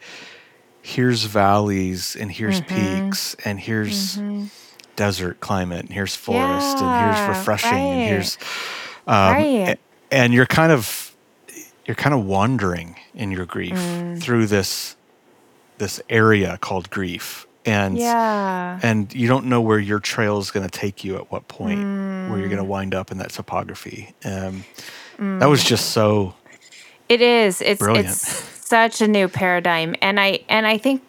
here's 0.81 1.23
valleys 1.25 2.15
and 2.15 2.31
here's 2.31 2.61
Mm-hmm. 2.61 3.07
peaks 3.09 3.35
and 3.45 3.59
here's 3.59 4.19
desert 4.95 5.39
climate 5.39 5.81
and 5.85 5.93
here's 5.93 6.15
forest 6.15 6.77
and 6.81 6.89
here's 7.01 7.37
refreshing 7.37 7.71
and 7.77 8.01
here's 8.01 8.37
um, 9.07 9.33
Right. 9.33 9.77
and 10.11 10.33
you're 10.33 10.45
kind 10.45 10.71
of 10.71 11.15
you're 11.85 11.95
kind 11.95 12.13
of 12.13 12.25
wandering 12.25 12.95
in 13.13 13.31
your 13.31 13.45
grief 13.45 13.73
Mm. 13.73 14.21
through 14.21 14.47
this 14.47 14.95
this 15.77 16.01
area 16.09 16.57
called 16.61 16.89
grief 16.89 17.45
and 17.65 17.97
yeah 17.97 18.79
and 18.83 19.13
you 19.13 19.27
don't 19.27 19.45
know 19.45 19.61
where 19.61 19.79
your 19.79 19.99
trail 19.99 20.39
is 20.39 20.51
going 20.51 20.67
to 20.67 20.79
take 20.79 21.03
you 21.03 21.15
at 21.15 21.31
what 21.31 21.47
point 21.47 21.79
where 21.79 22.37
you're 22.37 22.47
Mm. 22.47 22.49
going 22.51 22.57
to 22.57 22.63
wind 22.65 22.93
up 22.93 23.11
in 23.11 23.17
that 23.19 23.31
topography 23.31 24.13
um, 24.25 24.63
that 25.17 25.47
was 25.49 25.63
just 25.63 25.91
so 25.91 26.35
It 27.09 27.21
is. 27.21 27.61
It's 27.61 27.79
Brilliant. 27.79 28.07
it's 28.07 28.58
such 28.69 29.01
a 29.01 29.07
new 29.07 29.27
paradigm, 29.27 29.95
and 30.01 30.19
I 30.19 30.41
and 30.47 30.67
I 30.67 30.77
think 30.77 31.01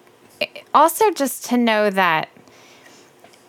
also 0.74 1.10
just 1.10 1.44
to 1.46 1.56
know 1.56 1.90
that 1.90 2.28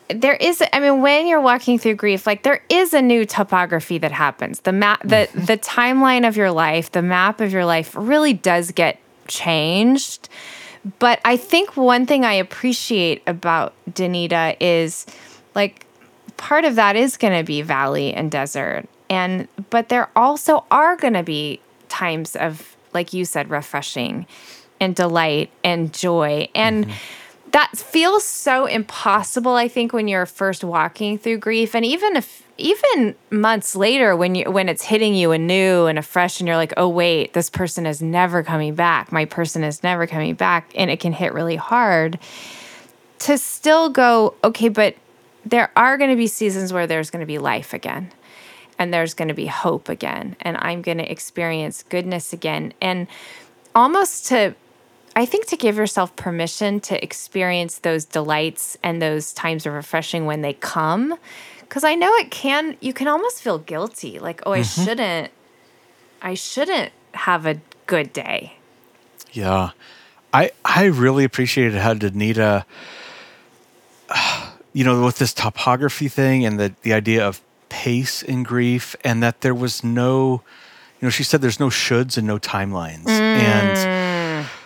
there 0.09 0.35
is. 0.35 0.61
I 0.73 0.79
mean, 0.79 1.01
when 1.01 1.27
you're 1.27 1.41
walking 1.41 1.79
through 1.79 1.95
grief, 1.95 2.27
like 2.27 2.43
there 2.43 2.63
is 2.69 2.93
a 2.93 3.01
new 3.01 3.25
topography 3.25 3.97
that 3.99 4.11
happens. 4.11 4.61
The 4.61 4.73
map, 4.73 5.01
the 5.01 5.27
mm-hmm. 5.27 5.45
the 5.45 5.57
timeline 5.57 6.27
of 6.27 6.35
your 6.35 6.51
life, 6.51 6.91
the 6.91 7.01
map 7.01 7.41
of 7.41 7.53
your 7.53 7.65
life, 7.65 7.95
really 7.95 8.33
does 8.33 8.71
get 8.71 8.99
changed. 9.27 10.29
But 10.99 11.21
I 11.23 11.37
think 11.37 11.77
one 11.77 12.05
thing 12.05 12.25
I 12.25 12.33
appreciate 12.33 13.21
about 13.27 13.73
Danita 13.89 14.57
is 14.59 15.05
like 15.55 15.85
part 16.37 16.65
of 16.65 16.75
that 16.75 16.95
is 16.95 17.17
going 17.17 17.37
to 17.37 17.43
be 17.45 17.61
valley 17.61 18.13
and 18.13 18.31
desert 18.31 18.87
and 19.11 19.47
but 19.69 19.89
there 19.89 20.09
also 20.15 20.63
are 20.71 20.95
going 20.95 21.13
to 21.13 21.21
be 21.21 21.59
times 21.89 22.35
of 22.37 22.70
like 22.93 23.13
you 23.13 23.25
said 23.25 23.49
refreshing 23.49 24.25
and 24.79 24.95
delight 24.95 25.51
and 25.63 25.93
joy. 25.93 26.49
And 26.55 26.91
that 27.51 27.77
feels 27.77 28.23
so 28.23 28.65
impossible 28.65 29.55
i 29.55 29.67
think 29.67 29.91
when 29.91 30.07
you're 30.07 30.25
first 30.25 30.63
walking 30.63 31.17
through 31.17 31.37
grief. 31.37 31.75
And 31.75 31.85
even 31.85 32.15
if 32.15 32.43
even 32.57 33.15
months 33.29 33.75
later 33.75 34.15
when 34.15 34.35
you 34.35 34.49
when 34.49 34.69
it's 34.69 34.83
hitting 34.83 35.15
you 35.15 35.31
anew 35.31 35.85
and 35.85 35.99
afresh 35.99 36.39
and 36.39 36.47
you're 36.47 36.57
like 36.57 36.73
oh 36.77 36.87
wait 36.87 37.33
this 37.33 37.49
person 37.49 37.85
is 37.85 38.01
never 38.01 38.43
coming 38.43 38.75
back. 38.75 39.11
My 39.11 39.25
person 39.25 39.63
is 39.63 39.83
never 39.83 40.07
coming 40.07 40.35
back. 40.35 40.71
And 40.75 40.89
it 40.89 40.99
can 40.99 41.13
hit 41.13 41.33
really 41.33 41.57
hard 41.57 42.19
to 43.19 43.37
still 43.37 43.89
go, 43.89 44.33
okay, 44.43 44.69
but 44.69 44.95
there 45.45 45.71
are 45.75 45.97
going 45.97 46.09
to 46.09 46.15
be 46.15 46.27
seasons 46.27 46.73
where 46.73 46.87
there's 46.87 47.11
going 47.11 47.19
to 47.19 47.27
be 47.27 47.37
life 47.37 47.73
again 47.73 48.11
and 48.81 48.91
there's 48.91 49.13
going 49.13 49.27
to 49.27 49.35
be 49.35 49.45
hope 49.45 49.89
again 49.89 50.35
and 50.41 50.57
I'm 50.57 50.81
going 50.81 50.97
to 50.97 51.09
experience 51.09 51.83
goodness 51.83 52.33
again. 52.33 52.73
And 52.81 53.05
almost 53.75 54.25
to 54.29 54.55
I 55.15 55.27
think 55.27 55.45
to 55.47 55.55
give 55.55 55.77
yourself 55.77 56.15
permission 56.15 56.79
to 56.81 57.03
experience 57.03 57.77
those 57.77 58.05
delights 58.05 58.79
and 58.81 58.99
those 58.99 59.33
times 59.33 59.67
of 59.67 59.73
refreshing 59.73 60.25
when 60.25 60.41
they 60.41 60.53
come 60.53 61.15
cuz 61.69 61.83
I 61.83 61.93
know 61.93 62.11
it 62.15 62.31
can 62.31 62.75
you 62.79 62.91
can 62.91 63.07
almost 63.07 63.43
feel 63.43 63.59
guilty 63.59 64.17
like 64.17 64.41
oh 64.47 64.53
I 64.53 64.61
mm-hmm. 64.61 64.83
shouldn't 64.83 65.31
I 66.23 66.33
shouldn't 66.33 66.91
have 67.13 67.45
a 67.45 67.61
good 67.85 68.11
day. 68.11 68.57
yeah. 69.31 69.71
I 70.33 70.51
i 70.65 70.85
really 70.85 71.23
appreciated 71.23 71.75
how 71.75 71.93
danita 71.93 72.65
you 74.73 74.83
know 74.83 75.05
with 75.05 75.19
this 75.19 75.35
topography 75.35 76.07
thing 76.07 76.45
and 76.47 76.59
the 76.59 76.73
the 76.81 76.93
idea 76.93 77.27
of 77.27 77.41
pace 77.71 78.21
in 78.21 78.43
grief 78.43 78.95
and 79.03 79.23
that 79.23 79.39
there 79.41 79.55
was 79.55 79.83
no 79.83 80.41
you 80.99 81.05
know 81.05 81.09
she 81.09 81.23
said 81.23 81.41
there's 81.41 81.59
no 81.59 81.69
shoulds 81.69 82.17
and 82.17 82.27
no 82.27 82.37
timelines 82.37 83.07
and 83.35 83.75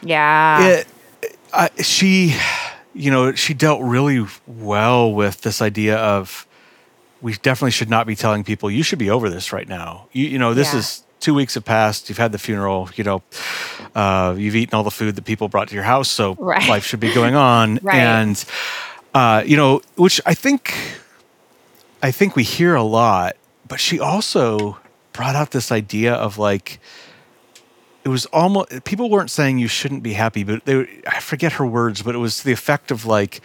Yeah. 0.01 0.69
it, 0.71 0.87
I, 1.53 1.69
she, 1.81 2.35
you 2.93 3.11
know, 3.11 3.33
she 3.33 3.53
dealt 3.53 3.81
really 3.81 4.25
well 4.45 5.13
with 5.13 5.41
this 5.41 5.61
idea 5.61 5.95
of 5.97 6.45
we 7.21 7.33
definitely 7.33 7.71
should 7.71 7.89
not 7.89 8.05
be 8.07 8.15
telling 8.15 8.43
people 8.43 8.69
you 8.69 8.83
should 8.83 8.99
be 8.99 9.09
over 9.09 9.29
this 9.29 9.53
right 9.53 9.67
now. 9.67 10.07
You, 10.11 10.25
you 10.27 10.37
know, 10.39 10.53
this 10.53 10.73
Yeah. 10.73 10.79
is 10.79 11.03
two 11.21 11.33
weeks 11.33 11.53
have 11.55 11.63
passed. 11.65 12.09
You've 12.09 12.17
had 12.17 12.31
the 12.33 12.37
funeral. 12.37 12.89
You 12.95 13.03
know, 13.05 13.23
uh, 13.95 14.35
you've 14.37 14.55
eaten 14.55 14.75
all 14.75 14.83
the 14.83 14.91
food 14.91 15.15
that 15.15 15.23
people 15.25 15.47
brought 15.47 15.69
to 15.69 15.75
your 15.75 15.83
house, 15.85 16.09
so 16.09 16.35
Right. 16.39 16.67
life 16.67 16.85
should 16.85 16.99
be 16.99 17.13
going 17.13 17.35
on. 17.35 17.79
Right. 17.81 17.95
And 17.95 18.45
uh, 19.13 19.43
you 19.45 19.55
know, 19.55 19.81
which 19.95 20.19
I 20.25 20.33
think, 20.33 20.73
I 22.05 22.11
think 22.11 22.35
we 22.35 22.43
hear 22.43 22.75
a 22.75 22.83
lot. 22.83 23.35
But 23.67 23.79
she 23.79 23.99
also 23.99 24.77
brought 25.11 25.35
out 25.35 25.49
this 25.51 25.71
idea 25.71 26.13
of 26.13 26.37
like 26.37 26.79
it 28.03 28.09
was 28.09 28.27
almost 28.27 28.83
people 28.83 29.09
weren't 29.09 29.31
saying 29.31 29.57
you 29.57 29.67
shouldn't 29.67 30.03
be 30.03 30.13
happy, 30.13 30.43
but 30.43 30.65
they 30.65 30.87
I 31.07 31.19
forget 31.19 31.53
her 31.53 31.65
words, 31.65 32.03
but 32.03 32.13
it 32.13 32.19
was 32.19 32.43
the 32.43 32.51
effect 32.51 32.91
of 32.91 33.07
like 33.07 33.41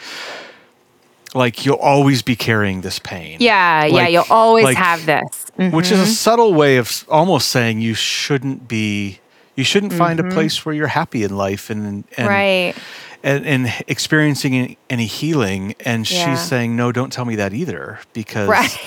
like 1.32 1.64
you'll 1.64 1.76
always 1.76 2.20
be 2.20 2.36
carrying 2.36 2.82
this 2.82 2.98
pain. 2.98 3.38
Yeah, 3.40 3.86
yeah, 3.86 4.08
you'll 4.08 4.24
always 4.28 4.64
like- 4.64 4.76
have 4.76 5.06
this. 5.06 5.46
Mhm. 5.58 5.72
Which 5.72 5.90
is 5.90 5.98
a 6.00 6.06
subtle 6.06 6.52
way 6.52 6.76
of 6.76 7.06
almost 7.08 7.48
saying 7.48 7.80
you 7.80 7.94
shouldn't 7.94 8.68
be 8.68 9.20
you 9.56 9.64
shouldn't 9.64 9.94
find 9.94 10.20
a 10.20 10.24
place 10.24 10.66
where 10.66 10.74
you're 10.74 10.86
happy 10.86 11.22
in 11.24 11.34
life 11.34 11.70
and 11.70 12.04
and 12.18 12.28
right. 12.28 12.74
And, 13.22 13.46
and 13.46 13.72
experiencing 13.86 14.76
any, 14.88 15.06
healing 15.06 15.74
and 15.80 16.10
Yeah. 16.10 16.34
she's 16.34 16.40
saying 16.48 16.76
no 16.76 16.92
don't 16.92 17.12
tell 17.12 17.24
me 17.24 17.36
that 17.36 17.52
either 17.52 18.00
because 18.12 18.48
Right. 18.48 18.78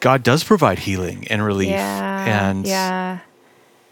God 0.00 0.22
does 0.22 0.42
provide 0.44 0.80
healing 0.80 1.26
and 1.30 1.44
relief 1.44 1.70
Yeah. 1.70 2.48
and 2.48 2.66
yeah. 2.66 3.18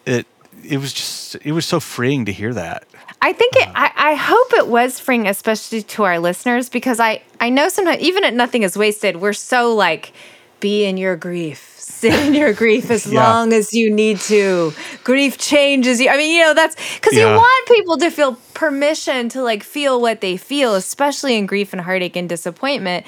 it 0.07 0.27
it 0.69 0.79
was 0.79 0.93
just 0.93 1.37
it 1.45 1.53
was 1.53 1.65
so 1.67 1.81
freeing 1.81 2.25
to 2.27 2.33
hear 2.33 2.53
that. 2.55 2.85
I 3.23 3.33
think 3.35 3.55
it, 3.57 3.69
uh. 3.69 3.73
I, 3.75 3.93
I 3.97 4.15
hope 4.15 4.53
it 4.55 4.67
was 4.67 4.99
freeing, 4.99 5.27
especially 5.27 5.83
to 5.83 6.05
our 6.05 6.19
listeners, 6.19 6.69
because 6.71 6.99
I, 7.01 7.21
I 7.39 7.51
know 7.51 7.69
sometimes, 7.69 8.01
even 8.01 8.25
at 8.25 8.33
Nothing 8.33 8.63
is 8.63 8.79
Wasted, 8.79 9.17
we're 9.17 9.35
so 9.35 9.75
like, 9.75 10.13
be 10.59 10.85
in 10.87 10.97
your 10.97 11.17
grief, 11.17 11.75
sit 12.01 12.15
in 12.27 12.35
your 12.35 12.53
grief 12.53 12.91
as 12.91 13.07
Yeah. 13.13 13.21
long 13.21 13.53
as 13.53 13.73
you 13.75 13.91
need 13.91 14.19
to. 14.21 14.73
Grief 15.05 15.39
changes 15.39 16.01
you. 16.01 16.09
I 16.09 16.17
mean, 16.17 16.37
you 16.37 16.43
know, 16.45 16.55
that's 16.55 16.77
because 16.95 17.15
you 17.15 17.27
want 17.27 17.69
people 17.69 17.99
to 17.99 18.11
feel 18.11 18.37
permission 18.55 19.29
to 19.31 19.43
like 19.43 19.63
feel 19.63 20.01
what 20.01 20.21
they 20.21 20.37
feel, 20.37 20.75
especially 20.75 21.37
in 21.37 21.47
grief 21.47 21.73
and 21.73 21.81
heartache 21.83 22.17
and 22.17 22.29
disappointment. 22.29 23.07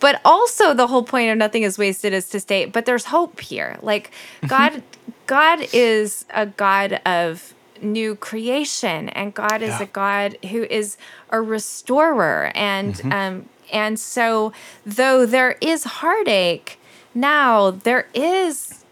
But 0.00 0.20
also, 0.24 0.74
the 0.74 0.88
whole 0.88 1.04
point 1.04 1.30
of 1.30 1.38
Nothing 1.38 1.62
is 1.62 1.78
Wasted 1.78 2.12
is 2.12 2.28
to 2.30 2.40
state, 2.40 2.72
but 2.72 2.86
there's 2.86 3.04
hope 3.04 3.38
here. 3.40 3.78
Like, 3.82 4.10
God, 4.48 4.82
God 5.26 5.68
is 5.72 6.24
a 6.30 6.46
God 6.46 7.00
of 7.06 7.54
new 7.80 8.14
creation 8.14 9.08
and 9.08 9.34
god 9.34 9.60
is 9.60 9.70
Yeah. 9.70 9.82
a 9.82 9.86
god 9.86 10.38
who 10.52 10.62
is 10.62 10.96
a 11.30 11.40
restorer 11.42 12.52
and 12.54 13.00
um 13.12 13.48
and 13.72 13.98
so 13.98 14.52
though 14.86 15.26
there 15.26 15.56
is 15.60 15.82
heartache 15.82 16.78
now 17.14 17.70
there 17.70 18.06
is 18.14 18.84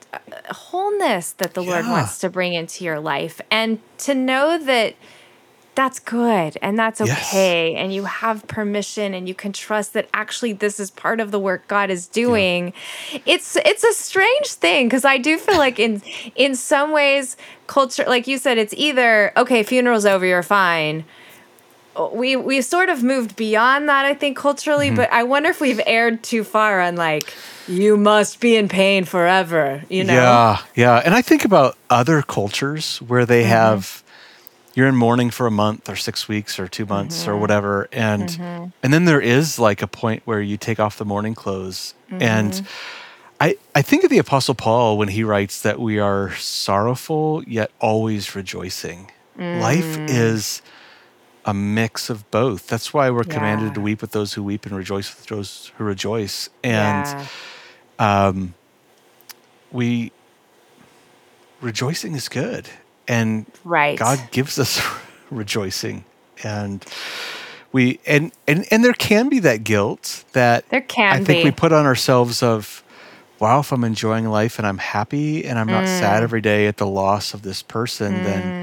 wholeness 0.51 1.33
that 1.33 1.55
the 1.55 1.63
lord 1.63 1.87
wants 1.87 2.19
to 2.19 2.29
bring 2.29 2.53
into 2.53 2.85
your 2.85 2.99
life 3.01 3.41
and 3.51 3.79
to 3.99 4.15
know 4.15 4.59
that 4.59 4.95
that's 5.77 6.01
good 6.01 6.59
and 6.61 6.77
that's 6.79 7.01
Yes. 7.01 7.29
okay 7.31 7.75
and 7.77 7.95
you 7.95 8.05
have 8.05 8.47
permission 8.49 9.15
and 9.15 9.29
you 9.29 9.35
can 9.35 9.53
trust 9.53 9.93
that 9.95 10.09
actually 10.13 10.53
this 10.53 10.81
is 10.81 10.91
part 10.91 11.21
of 11.21 11.31
the 11.31 11.39
work 11.39 11.69
God 11.69 11.91
is 11.91 12.07
doing. 12.09 12.73
It's 13.25 13.55
it's 13.57 13.85
a 13.85 13.93
strange 13.93 14.49
thing 14.49 14.87
because 14.89 15.05
I 15.05 15.17
do 15.17 15.39
feel 15.39 15.57
like 15.59 15.79
in 15.79 16.03
in 16.35 16.57
some 16.57 16.91
ways 16.91 17.37
culture 17.69 18.05
like 18.07 18.27
you 18.27 18.37
said 18.37 18.59
it's 18.59 18.75
either 18.77 19.33
okay 19.37 19.63
funeral's 19.63 20.05
over 20.05 20.27
you're 20.27 20.43
fine. 20.43 21.05
We 22.15 22.37
we've 22.37 22.65
sort 22.65 22.89
of 22.89 23.03
moved 23.03 23.37
beyond 23.37 23.89
that 23.89 24.05
I 24.05 24.15
think 24.15 24.37
culturally 24.37 24.89
Mm-hmm. 24.89 24.97
but 24.97 25.13
I 25.13 25.25
wonder 25.25 25.49
if 25.51 25.61
we've 25.61 25.81
erred 25.87 26.23
too 26.23 26.45
far 26.45 26.81
on 26.81 26.97
like 26.97 27.35
you 27.69 27.97
must 27.97 28.41
be 28.41 28.57
in 28.57 28.69
pain 28.69 29.05
forever, 29.05 29.83
you 29.89 30.05
know. 30.05 30.15
Yeah, 30.15 30.59
yeah. 30.75 31.03
And 31.05 31.15
I 31.15 31.23
think 31.23 31.45
about 31.45 31.77
other 31.89 32.23
cultures 32.23 32.99
where 32.99 33.27
they 33.27 33.43
Mm-hmm. 33.43 33.51
have 33.51 34.03
you're 34.75 34.87
in 34.87 34.95
mourning 34.97 35.31
for 35.31 35.47
a 35.47 35.51
month 35.51 35.89
or 35.89 35.97
six 35.97 36.29
weeks 36.29 36.59
or 36.61 36.69
two 36.69 36.87
months 36.87 37.23
Mm-hmm. 37.23 37.31
or 37.33 37.37
whatever, 37.39 37.89
and 37.93 38.73
and 38.83 38.93
then 38.95 39.05
there 39.05 39.21
is 39.21 39.59
like 39.59 39.83
a 39.83 39.89
point 39.89 40.23
where 40.25 40.41
you 40.41 40.57
take 40.57 40.79
off 40.79 40.97
the 40.97 41.05
mourning 41.05 41.35
clothes, 41.35 41.95
Mm-hmm. 42.11 42.23
and 42.23 42.67
I 43.41 43.57
I 43.75 43.83
think 43.83 44.05
of 44.05 44.11
the 44.11 44.19
Apostle 44.19 44.55
Paul 44.55 44.97
when 44.97 45.09
he 45.09 45.25
writes 45.25 45.63
that 45.63 45.81
we 45.81 45.99
are 45.99 46.35
sorrowful 46.37 47.43
yet 47.47 47.71
always 47.81 48.35
rejoicing. 48.37 49.11
Life 49.37 49.97
Mm. 49.99 50.07
is 50.09 50.63
a 51.45 51.55
mix 51.55 52.11
of 52.11 52.31
both. 52.31 52.67
That's 52.67 52.93
why 52.93 53.11
we're 53.11 53.25
commanded 53.25 53.75
to 53.75 53.81
weep 53.81 54.01
with 54.01 54.13
those 54.13 54.35
who 54.35 54.43
weep 54.43 54.67
and 54.67 54.75
rejoice 54.77 55.15
with 55.17 55.27
those 55.27 55.73
who 55.77 55.85
rejoice. 55.85 56.49
And 56.63 57.07
Yeah. 57.07 57.27
um, 57.99 58.55
we 59.71 60.13
rejoicing 61.61 62.15
is 62.15 62.29
good, 62.29 62.69
and 63.09 63.47
right. 63.65 63.99
God 63.99 64.31
gives 64.31 64.59
us 64.59 64.81
rejoicing, 65.31 66.05
and 66.43 66.85
we 67.73 68.01
and 68.07 68.33
and 68.47 68.67
and 68.71 68.85
there 68.85 68.93
can 68.93 69.29
be 69.29 69.39
that 69.41 69.65
guilt 69.65 70.25
that 70.33 70.65
There 70.71 70.81
can 70.83 71.15
I 71.15 71.19
think 71.19 71.39
be. 71.39 71.45
we 71.45 71.51
put 71.53 71.73
on 71.73 71.87
ourselves 71.87 72.43
of. 72.43 72.83
Wow, 73.41 73.61
if 73.61 73.73
I'm 73.73 73.85
enjoying 73.85 74.29
life 74.29 74.59
and 74.59 74.67
I'm 74.69 74.77
happy 74.77 75.47
and 75.47 75.59
I'm 75.59 75.71
not 75.71 75.85
Mm. 75.85 75.89
sad 75.89 76.23
every 76.23 76.43
day 76.43 76.67
at 76.67 76.77
the 76.77 76.87
loss 76.87 77.33
of 77.33 77.41
this 77.41 77.63
person, 77.63 78.21
then 78.23 78.55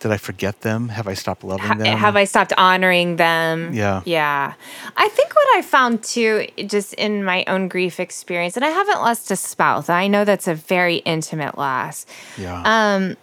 did 0.00 0.12
I 0.12 0.16
forget 0.18 0.60
them? 0.60 0.90
Have 0.90 1.08
I 1.08 1.14
stopped 1.14 1.42
loving 1.42 1.78
them? 1.78 1.96
have 1.96 2.16
I 2.16 2.24
stopped 2.24 2.52
honoring 2.58 3.16
them? 3.16 3.72
Yeah. 3.72 4.02
Yeah. 4.04 4.54
I 4.96 5.08
think 5.08 5.34
what 5.34 5.56
I 5.56 5.62
found 5.62 6.02
too, 6.02 6.46
just 6.66 6.92
in 6.94 7.24
my 7.24 7.44
own 7.46 7.68
grief 7.68 7.98
experience, 7.98 8.56
and 8.56 8.64
I 8.64 8.68
haven't 8.68 8.98
lost 8.98 9.30
a 9.30 9.36
spouse. 9.36 9.88
I 9.88 10.06
know 10.06 10.24
that's 10.24 10.48
a 10.48 10.54
very 10.54 10.96
intimate 10.96 11.56
loss. 11.56 12.04
Yeah. 12.36 12.62
Um, 12.64 13.16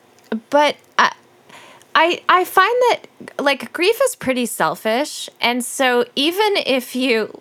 but 0.50 0.78
I, 0.98 1.14
I, 1.96 2.22
I 2.28 2.44
find 2.44 2.76
that 2.90 3.02
like 3.40 3.72
grief 3.72 4.00
is 4.04 4.16
pretty 4.16 4.48
selfish. 4.48 5.30
And 5.42 5.64
so 5.64 6.06
even 6.16 6.54
if 6.66 6.96
you, 6.96 7.40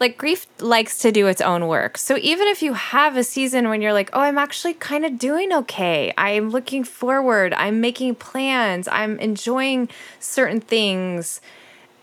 like 0.00 0.18
grief 0.18 0.46
likes 0.60 0.98
to 0.98 1.12
do 1.12 1.26
its 1.26 1.40
own 1.40 1.66
work. 1.66 1.96
So 1.98 2.18
even 2.20 2.48
if 2.48 2.62
you 2.62 2.74
have 2.74 3.16
a 3.16 3.24
season 3.24 3.68
when 3.68 3.80
you're 3.80 3.92
like, 3.92 4.10
oh, 4.12 4.20
I'm 4.20 4.38
actually 4.38 4.74
kind 4.74 5.04
of 5.04 5.18
doing 5.18 5.52
okay. 5.52 6.12
I'm 6.18 6.50
looking 6.50 6.84
forward. 6.84 7.54
I'm 7.54 7.80
making 7.80 8.16
plans. 8.16 8.88
I'm 8.88 9.18
enjoying 9.20 9.88
certain 10.18 10.60
things. 10.60 11.40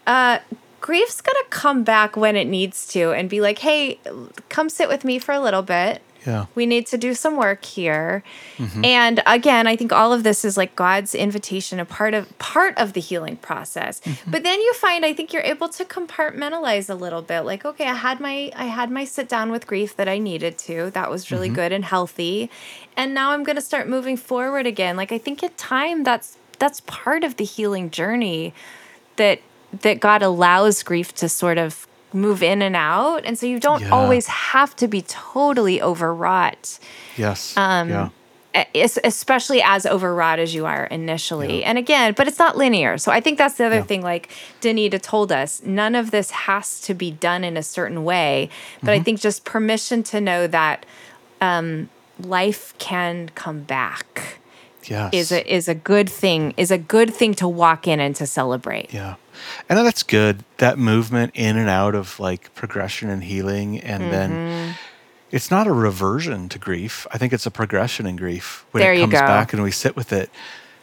Uh, 0.08 0.40
grief's 0.80 1.22
gonna 1.22 1.40
come 1.50 1.84
back 1.84 2.18
when 2.18 2.36
it 2.36 2.48
needs 2.48 2.88
to 2.88 3.12
and 3.12 3.30
be 3.30 3.42
like, 3.42 3.60
hey, 3.60 4.00
come 4.50 4.70
sit 4.70 4.88
with 4.88 5.04
me 5.04 5.20
for 5.20 5.34
a 5.34 5.40
little 5.40 5.62
bit. 5.62 6.02
Yeah. 6.26 6.46
We 6.54 6.66
need 6.66 6.86
to 6.88 6.98
do 6.98 7.14
some 7.14 7.36
work 7.36 7.66
here. 7.66 8.24
Mm-hmm. 8.58 8.86
And 8.86 9.24
again, 9.26 9.66
I 9.66 9.76
think 9.76 9.92
all 9.92 10.14
of 10.14 10.24
this 10.24 10.46
is 10.46 10.56
like 10.56 10.76
God's 10.76 11.16
invitation, 11.16 11.80
a 11.80 11.86
part 11.86 12.14
of 12.14 12.38
part 12.38 12.78
of 12.78 12.94
the 12.94 13.02
healing 13.02 13.38
process. 13.38 14.02
Mm-hmm. 14.02 14.32
But 14.32 14.44
then 14.44 14.60
you 14.62 14.74
find 14.76 15.04
I 15.04 15.14
think 15.14 15.34
you're 15.34 15.42
able 15.42 15.70
to 15.70 15.86
compartmentalize 15.86 16.90
a 16.90 16.96
little 16.96 17.22
bit. 17.22 17.42
Like, 17.42 17.66
okay, 17.66 17.86
I 17.88 17.96
had 17.96 18.20
my 18.20 18.52
I 18.56 18.66
had 18.66 18.92
my 18.92 19.04
sit 19.04 19.28
down 19.28 19.52
with 19.52 19.66
grief 19.66 19.96
that 19.96 20.08
I 20.08 20.20
needed 20.20 20.58
to. 20.60 20.92
That 20.92 21.10
was 21.10 21.32
really 21.32 21.48
mm-hmm. 21.48 21.56
good 21.56 21.72
and 21.72 21.86
healthy. 21.86 22.52
And 22.96 23.14
now 23.14 23.32
I'm 23.32 23.44
going 23.44 23.56
to 23.56 23.62
start 23.62 23.88
moving 23.88 24.18
forward 24.18 24.68
again. 24.68 24.98
Like 24.98 25.12
I 25.12 25.18
think 25.18 25.44
at 25.44 25.58
time 25.58 26.04
that's 26.04 26.38
that's 26.60 26.82
part 26.82 27.24
of 27.24 27.38
the 27.38 27.46
healing 27.46 27.90
journey 27.90 28.54
that 29.16 29.42
that 29.82 30.00
God 30.00 30.22
allows 30.22 30.84
grief 30.84 31.16
to 31.16 31.30
sort 31.30 31.58
of 31.58 31.88
move 32.14 32.44
in 32.44 32.62
and 32.62 32.76
out. 32.76 33.24
And 33.26 33.38
so 33.38 33.46
you 33.46 33.60
don't 33.60 33.82
Yeah. 33.82 33.90
always 33.92 34.28
have 34.28 34.76
to 34.78 34.88
be 34.88 35.02
totally 35.04 35.82
overwrought 35.82 36.78
Yes. 37.18 37.56
Um, 37.58 37.90
yeah. 37.90 38.10
especially 38.76 39.62
as 39.62 39.86
overwrought 39.86 40.40
as 40.40 40.54
you 40.54 40.66
are 40.66 40.86
initially. 40.86 41.64
And 41.64 41.78
again, 41.78 42.14
but 42.18 42.28
it's 42.28 42.40
not 42.40 42.58
linear. 42.58 42.98
So 42.98 43.12
I 43.12 43.22
think 43.22 43.38
that's 43.38 43.56
the 43.56 43.66
other 43.66 43.78
Yeah. 43.78 43.84
thing. 43.84 44.02
Like 44.02 44.30
Danita 44.62 45.02
told 45.02 45.32
us, 45.32 45.62
none 45.64 45.96
of 45.96 46.12
this 46.12 46.32
has 46.32 46.82
to 46.82 46.94
be 46.94 47.12
done 47.12 47.44
in 47.44 47.56
a 47.58 47.64
certain 47.64 48.04
way. 48.04 48.50
But 48.82 48.92
Mm-hmm. 48.92 49.00
I 49.02 49.04
think 49.04 49.20
just 49.22 49.46
permission 49.46 50.04
to 50.04 50.20
know 50.22 50.48
that 50.48 50.86
um, 51.40 51.90
life 52.20 52.74
can 52.78 53.30
come 53.36 53.62
back 53.62 54.38
Yes. 54.86 55.14
is 55.14 55.32
a 55.32 55.54
is 55.56 55.68
a 55.68 55.76
good 55.76 56.10
thing. 56.10 56.54
Is 56.58 56.72
a 56.72 56.78
good 56.78 57.14
thing 57.14 57.34
to 57.36 57.48
walk 57.48 57.88
in 57.88 58.00
and 58.00 58.16
to 58.18 58.26
celebrate. 58.28 58.94
Yeah. 58.94 59.16
And 59.70 59.78
that's 59.80 60.04
good. 60.04 60.44
That 60.58 60.78
movement 60.78 61.32
in 61.36 61.58
and 61.58 61.70
out 61.70 61.96
of 61.96 62.20
like 62.20 62.54
progression 62.56 63.10
and 63.10 63.24
healing. 63.24 63.80
And 63.80 64.04
Mm-hmm. 64.04 64.12
then 64.12 64.76
it's 65.32 65.50
not 65.50 65.66
a 65.68 65.72
reversion 65.72 66.50
to 66.50 66.60
grief. 66.60 67.08
I 67.12 67.18
think 67.18 67.32
it's 67.34 67.46
a 67.46 67.52
progression 67.52 68.06
in 68.06 68.16
grief 68.18 68.66
when 68.72 68.82
There 68.82 68.94
it 68.94 69.00
comes 69.00 69.14
back 69.14 69.54
and 69.54 69.64
we 69.64 69.72
sit 69.72 69.96
with 69.96 70.12
it 70.12 70.30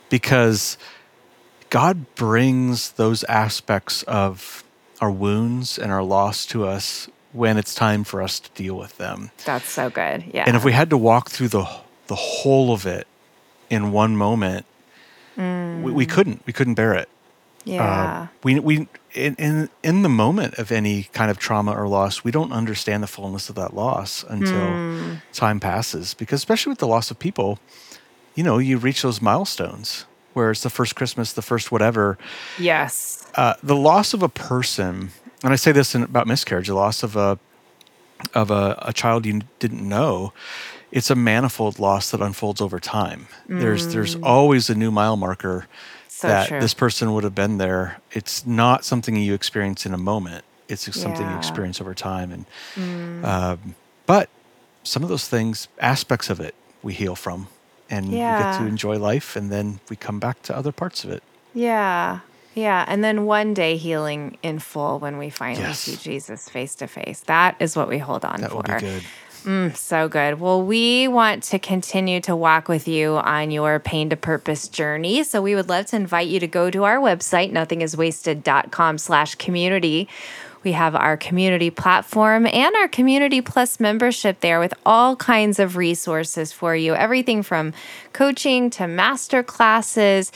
because 0.08 0.78
God 1.70 2.14
brings 2.14 2.92
those 2.92 3.24
aspects 3.24 4.02
of 4.04 4.64
our 5.00 5.10
wounds 5.10 5.78
and 5.78 5.92
our 5.92 6.02
loss 6.02 6.46
to 6.46 6.66
us 6.66 7.08
when 7.32 7.58
it's 7.58 7.74
time 7.74 8.04
for 8.04 8.22
us 8.22 8.40
to 8.40 8.50
deal 8.54 8.74
with 8.74 8.96
them. 8.96 9.30
That's 9.44 9.68
so 9.68 9.90
good. 9.90 10.24
Yeah. 10.32 10.44
And 10.46 10.56
if 10.56 10.64
we 10.64 10.72
had 10.72 10.88
to 10.90 10.96
walk 10.96 11.28
through 11.30 11.48
the 11.48 11.66
the 12.06 12.14
whole 12.14 12.72
of 12.72 12.86
it 12.86 13.06
in 13.68 13.92
one 13.92 14.16
moment, 14.16 14.64
we, 15.36 15.42
Mm. 15.42 15.82
we 15.92 16.06
couldn't. 16.06 16.40
We 16.46 16.54
couldn't 16.54 16.74
bear 16.74 16.94
it. 16.94 17.08
Yeah. 17.64 17.82
Uh, 18.22 18.26
we 18.44 18.60
we 18.60 18.88
in, 19.14 19.34
in 19.36 19.68
in 19.82 20.02
the 20.02 20.08
moment 20.08 20.54
of 20.58 20.70
any 20.72 21.04
kind 21.12 21.30
of 21.30 21.38
trauma 21.38 21.72
or 21.72 21.86
loss, 21.88 22.24
we 22.24 22.30
don't 22.30 22.52
understand 22.52 23.02
the 23.02 23.06
fullness 23.08 23.48
of 23.48 23.54
that 23.56 23.74
loss 23.74 24.24
until 24.28 24.68
Hmm. 24.68 25.14
time 25.32 25.60
passes. 25.60 26.14
Because 26.14 26.40
especially 26.40 26.70
with 26.70 26.78
the 26.78 26.86
loss 26.86 27.10
of 27.10 27.18
people, 27.18 27.58
you 28.34 28.42
know, 28.44 28.58
you 28.58 28.78
reach 28.78 29.02
those 29.02 29.20
milestones 29.22 30.06
where 30.34 30.50
it's 30.50 30.62
the 30.62 30.70
first 30.70 30.94
Christmas, 30.94 31.32
the 31.32 31.42
first 31.42 31.72
whatever. 31.72 32.16
yes. 32.58 33.26
Uh, 33.34 33.54
the 33.62 33.74
loss 33.76 34.14
of 34.14 34.22
a 34.22 34.28
person, 34.28 35.10
and 35.42 35.52
I 35.52 35.56
say 35.56 35.72
this 35.72 35.94
in, 35.94 36.02
about 36.04 36.26
miscarriage, 36.26 36.68
the 36.68 36.74
loss 36.74 37.02
of 37.02 37.16
a 37.16 37.38
of 38.34 38.50
a, 38.50 38.76
a 38.82 38.92
child 38.92 39.26
you 39.26 39.42
didn't 39.60 39.86
know, 39.88 40.32
it's 40.90 41.10
a 41.10 41.14
manifold 41.14 41.78
loss 41.78 42.10
that 42.10 42.20
unfolds 42.20 42.60
over 42.60 42.80
time. 42.80 43.26
There's 43.48 43.92
there's 43.92 44.16
always 44.22 44.70
a 44.70 44.74
new 44.74 44.90
mile 44.90 45.16
marker 45.16 45.66
So 46.18 46.26
that 46.26 46.48
true. 46.48 46.60
this 46.60 46.74
person 46.74 47.12
would 47.14 47.22
have 47.22 47.34
been 47.36 47.58
there. 47.58 48.00
It's 48.10 48.44
not 48.44 48.84
something 48.84 49.14
you 49.14 49.34
experience 49.34 49.86
in 49.86 49.94
a 49.94 49.98
moment. 49.98 50.44
It's 50.68 50.84
just 50.86 51.00
something 51.00 51.28
you 51.30 51.36
experience 51.36 51.80
over 51.80 51.94
time. 51.94 52.32
And 52.76 53.24
um, 53.24 53.76
but 54.04 54.28
some 54.82 55.04
of 55.04 55.08
those 55.08 55.28
things, 55.28 55.68
aspects 55.78 56.28
of 56.28 56.40
it, 56.40 56.54
we 56.82 56.92
heal 56.92 57.14
from, 57.14 57.46
and 57.88 58.10
we 58.10 58.16
get 58.16 58.58
to 58.58 58.66
enjoy 58.66 58.98
life, 58.98 59.36
and 59.36 59.50
then 59.52 59.78
we 59.88 59.94
come 59.96 60.18
back 60.18 60.42
to 60.42 60.56
other 60.56 60.72
parts 60.72 61.04
of 61.04 61.10
it. 61.10 61.22
Yeah. 61.54 62.20
Yeah. 62.54 62.84
And 62.88 63.04
then 63.04 63.24
one 63.24 63.54
day 63.54 63.76
healing 63.76 64.38
in 64.42 64.58
full 64.58 64.98
when 64.98 65.18
we 65.18 65.30
finally 65.30 65.62
Yes. 65.62 65.78
see 65.80 65.96
Jesus 65.96 66.48
face 66.48 66.74
to 66.76 66.88
face. 66.88 67.20
That 67.20 67.54
is 67.60 67.76
what 67.76 67.88
we 67.88 67.98
hold 67.98 68.24
on 68.24 68.40
That 68.40 68.50
for. 68.50 68.56
will 68.56 68.62
be 68.64 68.80
good. 68.80 69.04
Mm, 69.48 69.74
so 69.74 70.08
good. 70.08 70.40
Well, 70.40 70.62
we 70.62 71.08
want 71.08 71.42
to 71.44 71.58
continue 71.58 72.20
to 72.20 72.36
walk 72.36 72.68
with 72.68 72.86
you 72.86 73.16
on 73.16 73.50
your 73.50 73.80
pain 73.80 74.10
to 74.10 74.16
purpose 74.16 74.68
journey. 74.68 75.24
So 75.24 75.40
we 75.40 75.54
would 75.54 75.70
love 75.70 75.86
to 75.86 75.96
invite 75.96 76.28
you 76.28 76.38
to 76.40 76.46
go 76.46 76.70
to 76.70 76.84
our 76.84 76.98
website, 76.98 77.50
nothingiswasted.com 77.50 78.98
slash 78.98 79.36
community. 79.36 80.06
We 80.64 80.72
have 80.72 80.94
our 80.94 81.16
community 81.16 81.70
platform 81.70 82.46
and 82.46 82.76
our 82.76 82.88
Community 82.88 83.40
Plus 83.40 83.80
membership 83.80 84.40
there 84.40 84.60
with 84.60 84.74
all 84.84 85.16
kinds 85.16 85.58
of 85.58 85.76
resources 85.76 86.52
for 86.52 86.76
you. 86.76 86.94
Everything 86.94 87.42
from 87.42 87.72
coaching 88.12 88.68
to 88.70 88.86
master 88.86 89.42
classes 89.42 90.30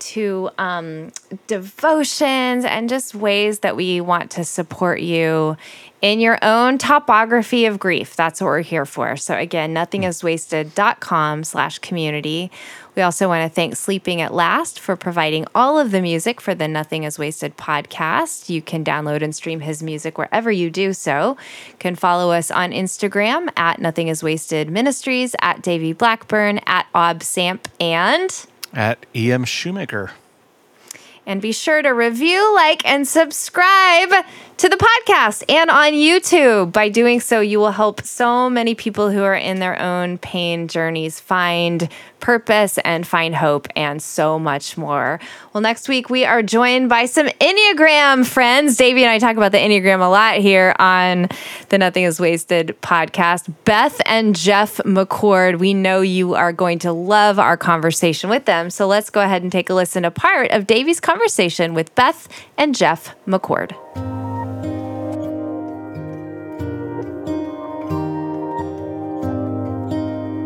to 0.00 0.50
um, 0.58 1.12
devotions 1.46 2.64
and 2.66 2.90
just 2.90 3.14
ways 3.14 3.60
that 3.60 3.76
we 3.76 4.02
want 4.02 4.32
to 4.32 4.44
support 4.44 5.00
you 5.00 5.56
in 6.02 6.20
your 6.20 6.38
own 6.42 6.78
topography 6.78 7.66
of 7.66 7.78
grief. 7.78 8.16
That's 8.16 8.40
what 8.40 8.46
we're 8.46 8.60
here 8.62 8.86
for. 8.86 9.16
So 9.16 9.36
again, 9.36 9.74
nothingiswasted.com 9.74 11.44
slash 11.44 11.78
community. 11.80 12.50
We 12.96 13.02
also 13.02 13.28
want 13.28 13.48
to 13.48 13.54
thank 13.54 13.76
Sleeping 13.76 14.20
at 14.20 14.34
Last 14.34 14.80
for 14.80 14.96
providing 14.96 15.46
all 15.54 15.78
of 15.78 15.90
the 15.90 16.00
music 16.00 16.40
for 16.40 16.54
the 16.54 16.66
Nothing 16.66 17.04
is 17.04 17.18
Wasted 17.18 17.56
podcast. 17.56 18.48
You 18.48 18.62
can 18.62 18.84
download 18.84 19.22
and 19.22 19.34
stream 19.34 19.60
his 19.60 19.82
music 19.82 20.18
wherever 20.18 20.50
you 20.50 20.70
do 20.70 20.92
so. 20.92 21.36
You 21.68 21.74
can 21.78 21.94
follow 21.94 22.32
us 22.32 22.50
on 22.50 22.72
Instagram 22.72 23.48
at 23.56 23.80
Nothing 23.80 24.08
is 24.08 24.22
Wasted 24.22 24.70
Ministries, 24.70 25.36
at 25.40 25.62
Davey 25.62 25.92
Blackburn, 25.92 26.58
at 26.66 26.86
Ob 26.94 27.22
Samp, 27.22 27.68
and 27.78 28.46
At 28.72 29.06
EM 29.14 29.44
Shoemaker. 29.44 30.10
And 31.30 31.40
be 31.40 31.52
sure 31.52 31.80
to 31.80 31.90
review, 31.90 32.54
like, 32.56 32.84
and 32.84 33.06
subscribe 33.06 34.10
to 34.56 34.68
the 34.68 34.76
podcast 34.76 35.44
and 35.48 35.70
on 35.70 35.92
YouTube. 35.92 36.72
By 36.72 36.88
doing 36.88 37.20
so, 37.20 37.40
you 37.40 37.60
will 37.60 37.70
help 37.70 38.02
so 38.02 38.50
many 38.50 38.74
people 38.74 39.12
who 39.12 39.22
are 39.22 39.36
in 39.36 39.60
their 39.60 39.80
own 39.80 40.18
pain 40.18 40.66
journeys 40.66 41.20
find 41.20 41.88
purpose 42.20 42.78
and 42.78 43.06
find 43.06 43.34
hope 43.34 43.66
and 43.74 44.02
so 44.02 44.38
much 44.38 44.76
more. 44.76 45.20
Well, 45.52 45.60
next 45.60 45.88
week 45.88 46.10
we 46.10 46.24
are 46.24 46.42
joined 46.42 46.88
by 46.88 47.06
some 47.06 47.26
Enneagram 47.26 48.26
friends. 48.26 48.76
Davey 48.76 49.02
and 49.04 49.10
I 49.10 49.18
talk 49.18 49.36
about 49.36 49.52
the 49.52 49.58
Enneagram 49.58 50.00
a 50.00 50.08
lot 50.08 50.36
here 50.36 50.74
on 50.78 51.28
the 51.70 51.78
Nothing 51.78 52.04
is 52.04 52.20
Wasted 52.20 52.76
podcast. 52.82 53.52
Beth 53.64 54.00
and 54.06 54.36
Jeff 54.36 54.76
McCord, 54.78 55.58
we 55.58 55.74
know 55.74 56.00
you 56.00 56.34
are 56.34 56.52
going 56.52 56.78
to 56.80 56.92
love 56.92 57.38
our 57.38 57.56
conversation 57.56 58.30
with 58.30 58.44
them. 58.44 58.70
So 58.70 58.86
let's 58.86 59.10
go 59.10 59.20
ahead 59.20 59.42
and 59.42 59.50
take 59.50 59.70
a 59.70 59.74
listen 59.74 60.02
to 60.04 60.10
part 60.10 60.50
of 60.50 60.66
Davey's 60.66 61.00
conversation 61.00 61.74
with 61.74 61.94
Beth 61.94 62.28
and 62.56 62.74
Jeff 62.74 63.14
McCord. 63.26 64.19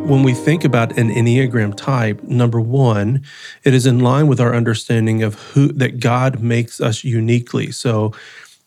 When 0.04 0.22
we 0.22 0.34
think 0.34 0.64
about 0.64 0.98
an 0.98 1.08
Enneagram 1.08 1.74
type, 1.74 2.22
number 2.22 2.60
one, 2.60 3.24
it 3.64 3.72
is 3.72 3.86
in 3.86 4.00
line 4.00 4.26
with 4.26 4.38
our 4.38 4.54
understanding 4.54 5.22
of 5.22 5.34
who 5.34 5.68
that 5.68 5.98
God 5.98 6.40
makes 6.40 6.78
us 6.78 7.04
uniquely. 7.04 7.72
So 7.72 8.12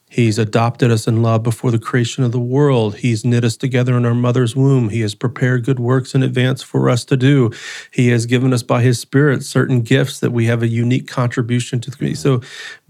He's 0.09 0.39
adopted 0.39 0.89
us 0.89 1.05
in 1.05 1.21
love 1.21 1.43
before 1.43 1.69
the 1.69 1.79
creation 1.79 2.23
of 2.23 2.31
the 2.31 2.39
world. 2.39 2.95
He's 2.95 3.25
knit 3.25 3.43
us 3.43 3.57
together 3.57 3.97
in 3.97 4.05
our 4.05 4.15
mother's 4.15 4.55
womb. 4.55 4.87
He 4.89 5.01
has 5.01 5.13
prepared 5.13 5.65
good 5.65 5.79
works 5.79 6.15
in 6.15 6.23
advance 6.23 6.63
for 6.63 6.89
us 6.89 7.03
to 7.05 7.17
do. 7.17 7.51
He 7.91 8.07
has 8.09 8.25
given 8.25 8.53
us 8.53 8.63
by 8.63 8.81
His 8.81 9.01
Spirit 9.01 9.43
certain 9.43 9.81
gifts 9.81 10.21
that 10.21 10.31
we 10.31 10.45
have 10.45 10.63
a 10.63 10.67
unique 10.67 11.07
contribution 11.07 11.81
to 11.81 11.91
the 11.91 11.97
community. 11.97 12.19
So, 12.19 12.41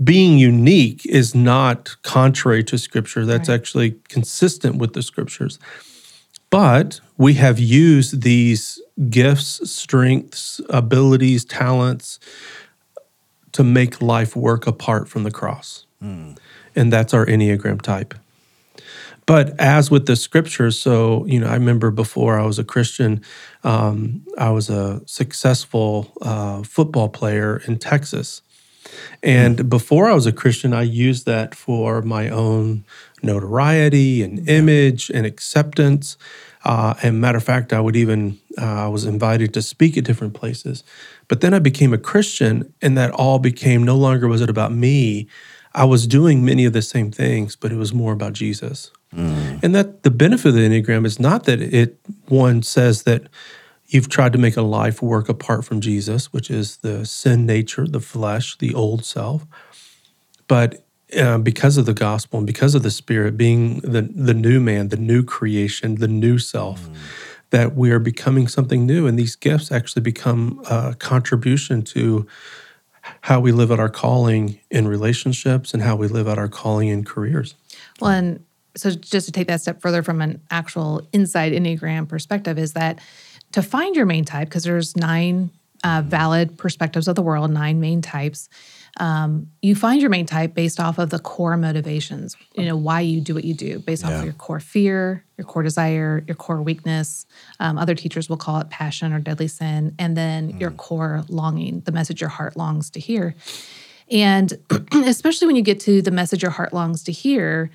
being 0.04 0.38
unique 0.38 1.06
is 1.08 1.34
not 1.34 1.96
contrary 2.04 2.64
to 2.66 2.78
Scripture. 2.78 3.26
That's 3.26 3.50
actually 3.50 3.98
consistent 4.10 4.76
with 4.76 4.94
the 4.94 5.02
Scriptures. 5.02 5.58
But 6.50 7.02
we 7.18 7.34
have 7.36 7.60
used 7.60 8.22
these 8.22 8.82
gifts, 9.10 9.70
strengths, 9.70 10.62
abilities, 10.70 11.44
talents 11.46 12.20
to 13.52 13.64
make 13.64 14.02
life 14.02 14.36
work 14.36 14.68
apart 14.68 15.10
from 15.10 15.24
the 15.24 15.32
cross. 15.32 15.86
And 16.76 16.94
that's 16.94 17.14
our 17.14 17.26
Enneagram 17.26 17.82
type. 17.82 18.14
But 19.26 19.60
as 19.60 19.92
with 19.92 20.06
the 20.06 20.16
scriptures, 20.16 20.80
so, 20.80 21.26
you 21.26 21.40
know, 21.40 21.48
I 21.48 21.54
remember 21.56 21.92
before 21.92 22.40
I 22.40 22.46
was 22.46 22.60
a 22.60 22.64
Christian, 22.64 23.22
um, 23.64 24.24
I 24.38 24.52
was 24.52 24.70
a 24.70 25.02
successful 25.06 26.14
uh, 26.22 26.64
football 26.64 27.10
player 27.10 27.62
in 27.68 27.78
Texas. 27.78 28.42
And 29.22 29.70
before 29.70 30.08
I 30.08 30.14
was 30.14 30.26
a 30.28 30.32
Christian, 30.32 30.74
I 30.74 30.84
used 30.84 31.26
that 31.26 31.56
for 31.56 32.02
my 32.02 32.30
own 32.30 32.86
notoriety 33.24 34.22
and 34.22 34.48
image 34.48 35.10
and 35.10 35.26
acceptance. 35.26 36.18
Uh, 36.64 36.94
and 37.02 37.22
matter 37.22 37.38
of 37.38 37.44
fact, 37.44 37.74
I 37.74 37.80
would 37.80 37.96
even 37.96 38.40
uh, 38.58 38.86
I 38.86 38.88
was 38.88 39.06
invited 39.06 39.54
to 39.54 39.62
speak 39.62 39.98
at 39.98 40.04
different 40.04 40.34
places. 40.34 40.84
But 41.28 41.42
then 41.42 41.54
I 41.54 41.60
became 41.60 41.94
a 41.94 41.98
Christian, 41.98 42.74
and 42.82 42.98
that 42.98 43.12
all 43.12 43.40
became 43.40 43.84
no 43.84 43.96
longer 43.96 44.28
was 44.28 44.42
it 44.42 44.50
about 44.50 44.72
me. 44.72 45.28
I 45.74 45.86
was 45.86 46.08
doing 46.08 46.44
many 46.44 46.66
of 46.66 46.74
the 46.74 46.82
same 46.82 47.12
things, 47.12 47.56
but 47.56 47.72
it 47.72 47.76
was 47.76 47.94
more 47.94 48.14
about 48.14 48.34
Jesus. 48.34 48.92
And 49.64 49.76
that 49.76 50.04
the 50.04 50.12
benefit 50.12 50.50
of 50.50 50.56
the 50.56 50.62
Enneagram 50.62 51.06
is 51.06 51.20
not 51.20 51.46
that 51.46 51.62
it 51.62 52.00
one 52.28 52.64
says 52.64 53.04
that 53.04 53.24
you've 53.88 54.10
tried 54.10 54.34
to 54.34 54.40
make 54.40 54.58
a 54.58 54.62
life 54.62 55.02
work 55.02 55.30
apart 55.30 55.64
from 55.66 55.80
Jesus, 55.80 56.34
which 56.34 56.50
is 56.50 56.78
the 56.78 57.06
sin 57.06 57.46
nature, 57.46 57.88
the 57.88 58.02
flesh, 58.02 58.58
the 58.58 58.74
old 58.74 59.06
self. 59.06 59.46
But 60.48 60.87
uh, 61.16 61.38
because 61.38 61.78
of 61.78 61.86
the 61.86 61.94
gospel 61.94 62.40
and 62.40 62.48
because 62.48 62.76
of 62.76 62.84
the 62.84 62.92
Spirit 62.92 63.38
being 63.38 63.80
the 63.80 64.02
the 64.02 64.34
new 64.34 64.60
man, 64.60 64.90
the 64.90 64.98
new 64.98 65.24
creation, 65.24 65.96
the 65.96 66.08
new 66.08 66.38
self, 66.38 66.90
that 67.52 67.76
we 67.76 67.92
are 67.92 68.00
becoming 68.00 68.48
something 68.48 68.86
new, 68.86 69.08
and 69.08 69.18
these 69.18 69.36
gifts 69.36 69.72
actually 69.72 70.02
become 70.02 70.62
a 70.70 70.96
contribution 71.00 71.82
to 71.82 72.28
how 73.22 73.40
we 73.40 73.54
live 73.54 73.72
out 73.72 73.80
our 73.80 73.90
calling 73.90 74.60
in 74.70 74.88
relationships 74.88 75.74
and 75.74 75.82
how 75.82 75.96
we 75.96 76.08
live 76.10 76.28
out 76.28 76.38
our 76.38 76.50
calling 76.50 76.90
in 76.90 77.06
careers. 77.06 77.56
Well, 78.02 78.12
and 78.12 78.44
so 78.76 78.92
just 78.92 79.28
to 79.28 79.32
take 79.32 79.48
that 79.48 79.62
step 79.62 79.82
further 79.82 80.04
from 80.04 80.22
an 80.22 80.42
actual 80.52 81.08
inside 81.14 81.54
Enneagram 81.54 82.10
perspective, 82.10 82.60
is 82.60 82.74
that 82.74 83.00
to 83.54 83.62
find 83.62 83.96
your 83.96 84.06
main 84.06 84.26
type, 84.26 84.50
because 84.50 84.66
there's 84.66 84.98
nine 84.98 85.52
uh, 85.86 86.04
valid 86.06 86.58
perspectives 86.58 87.08
of 87.08 87.16
the 87.16 87.22
world, 87.22 87.50
nine 87.50 87.80
main 87.80 88.02
types. 88.02 88.50
Um, 89.00 89.48
you 89.62 89.76
find 89.76 90.02
your 90.02 90.10
main 90.10 90.26
type 90.26 90.54
based 90.56 90.80
off 90.80 90.98
of 90.98 91.10
the 91.12 91.20
core 91.20 91.56
motivations, 91.56 92.36
you 92.56 92.66
know, 92.66 92.76
why 92.76 93.02
you 93.02 93.22
do 93.22 93.36
what 93.36 93.44
you 93.46 93.54
do, 93.54 93.80
based 93.80 94.04
off 94.04 94.12
of 94.20 94.24
your 94.24 94.34
core 94.34 94.60
fear, 94.60 95.24
your 95.38 95.46
core 95.46 95.62
desire, 95.64 96.24
your 96.28 96.36
core 96.36 96.62
weakness. 96.64 97.26
Um, 97.60 97.78
other 97.78 97.94
teachers 97.94 98.28
will 98.28 98.38
call 98.38 98.60
it 98.60 98.70
passion 98.72 99.14
or 99.14 99.20
deadly 99.20 99.48
sin, 99.48 99.94
and 100.00 100.18
then 100.18 100.56
your 100.60 100.72
core 100.72 101.24
longing, 101.30 101.82
the 101.82 101.92
message 101.92 102.22
your 102.22 102.30
heart 102.32 102.58
longs 102.58 102.90
to 102.92 103.00
hear. 103.00 103.36
And 104.10 104.54
especially 104.94 105.48
when 105.48 105.56
you 105.56 105.62
get 105.64 105.80
to 105.82 106.02
the 106.02 106.12
message 106.12 106.42
your 106.42 106.52
heart 106.52 106.74
longs 106.74 107.04
to 107.04 107.12
hear, 107.12 107.70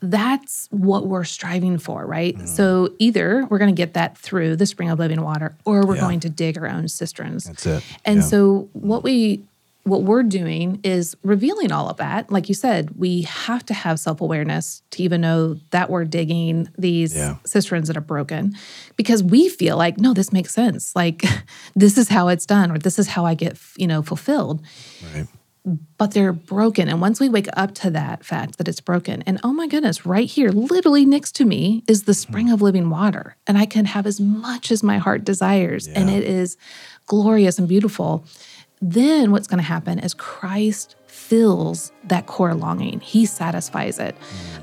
that's 0.00 0.68
what 0.70 1.06
we're 1.08 1.24
striving 1.24 1.78
for, 1.78 2.06
right? 2.06 2.38
So 2.46 2.94
either 2.98 3.46
we're 3.50 3.58
going 3.58 3.74
to 3.74 3.76
get 3.76 3.94
that 3.94 4.16
through 4.16 4.56
the 4.56 4.66
spring 4.66 4.90
of 4.90 4.98
living 4.98 5.20
water 5.22 5.56
or 5.64 5.86
we're 5.86 5.96
Yeah. 5.96 6.02
going 6.02 6.20
to 6.20 6.28
dig 6.30 6.56
our 6.58 6.68
own 6.68 6.86
cisterns. 6.88 7.44
That's 7.46 7.66
it. 7.66 7.82
And 8.04 8.16
Yeah. 8.18 8.22
so 8.22 8.68
what 8.74 9.02
we 9.02 9.42
what 9.88 10.02
we're 10.02 10.22
doing 10.22 10.80
is 10.84 11.16
revealing 11.22 11.72
all 11.72 11.88
of 11.88 11.96
that. 11.98 12.30
Like 12.30 12.48
you 12.48 12.54
said, 12.54 12.90
we 12.96 13.22
have 13.22 13.64
to 13.66 13.74
have 13.74 13.98
self-awareness 13.98 14.82
to 14.90 15.02
even 15.02 15.20
know 15.20 15.56
that 15.70 15.90
we're 15.90 16.04
digging 16.04 16.68
these 16.78 17.14
Yeah. 17.14 17.36
cisterns 17.44 17.88
that 17.88 17.96
are 17.96 18.02
broken 18.02 18.54
because 18.96 19.22
we 19.22 19.48
feel 19.48 19.76
like 19.76 19.98
no 19.98 20.14
this 20.14 20.32
makes 20.32 20.52
sense. 20.52 20.94
Like 20.94 21.24
this 21.74 21.98
is 21.98 22.08
how 22.08 22.28
it's 22.28 22.46
done 22.46 22.70
or 22.70 22.78
this 22.78 22.98
is 22.98 23.08
how 23.08 23.24
I 23.24 23.34
get, 23.34 23.58
you 23.76 23.86
know, 23.86 24.02
fulfilled 24.02 24.62
Right. 25.14 25.26
but 25.98 26.12
they're 26.12 26.32
broken. 26.32 26.88
And 26.88 27.00
once 27.00 27.20
we 27.20 27.28
wake 27.28 27.48
up 27.54 27.74
to 27.76 27.90
that 27.90 28.24
fact 28.24 28.58
that 28.58 28.68
it's 28.68 28.80
broken, 28.80 29.22
and 29.22 29.38
oh 29.42 29.52
my 29.52 29.66
goodness, 29.66 30.06
right 30.06 30.28
here, 30.28 30.50
literally 30.50 31.04
next 31.04 31.32
to 31.36 31.44
me 31.44 31.82
is 31.86 32.04
the 32.04 32.12
hmm. 32.12 32.16
spring 32.16 32.50
of 32.50 32.62
living 32.62 32.88
water, 32.90 33.36
and 33.46 33.58
I 33.58 33.66
can 33.66 33.84
have 33.84 34.06
as 34.06 34.20
much 34.20 34.70
as 34.70 34.82
my 34.82 34.98
heart 34.98 35.24
desires, 35.24 35.86
and 35.86 36.08
it 36.08 36.24
is 36.24 36.56
glorious 37.06 37.58
and 37.58 37.66
beautiful. 37.68 38.24
Then 38.80 39.32
what's 39.32 39.46
going 39.46 39.58
to 39.58 39.64
happen 39.64 39.98
is 39.98 40.14
Christ 40.14 40.96
fills 41.06 41.92
that 42.04 42.26
core 42.26 42.54
longing. 42.54 43.00
He 43.00 43.26
satisfies 43.26 43.98
it. 43.98 44.14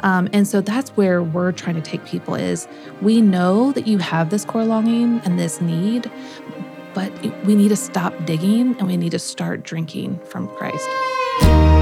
Um, 0.02 0.30
and 0.32 0.48
so 0.48 0.62
that's 0.62 0.92
where 0.92 1.22
we're 1.22 1.52
trying 1.52 1.76
to 1.76 1.82
take 1.82 2.06
people 2.06 2.36
is 2.36 2.68
we 3.02 3.22
know 3.22 3.72
that 3.74 3.88
you 3.88 3.98
have 3.98 4.30
this 4.30 4.46
core 4.46 4.64
longing 4.64 5.20
and 5.26 5.38
this 5.38 5.60
need, 5.60 6.10
but 6.94 7.12
we 7.46 7.56
need 7.56 7.70
to 7.70 7.76
stop 7.76 8.14
digging 8.26 8.78
and 8.78 8.88
we 8.88 8.96
need 8.98 9.12
to 9.12 9.20
start 9.20 9.64
drinking 9.64 10.20
from 10.26 10.48
Christ. 10.50 11.75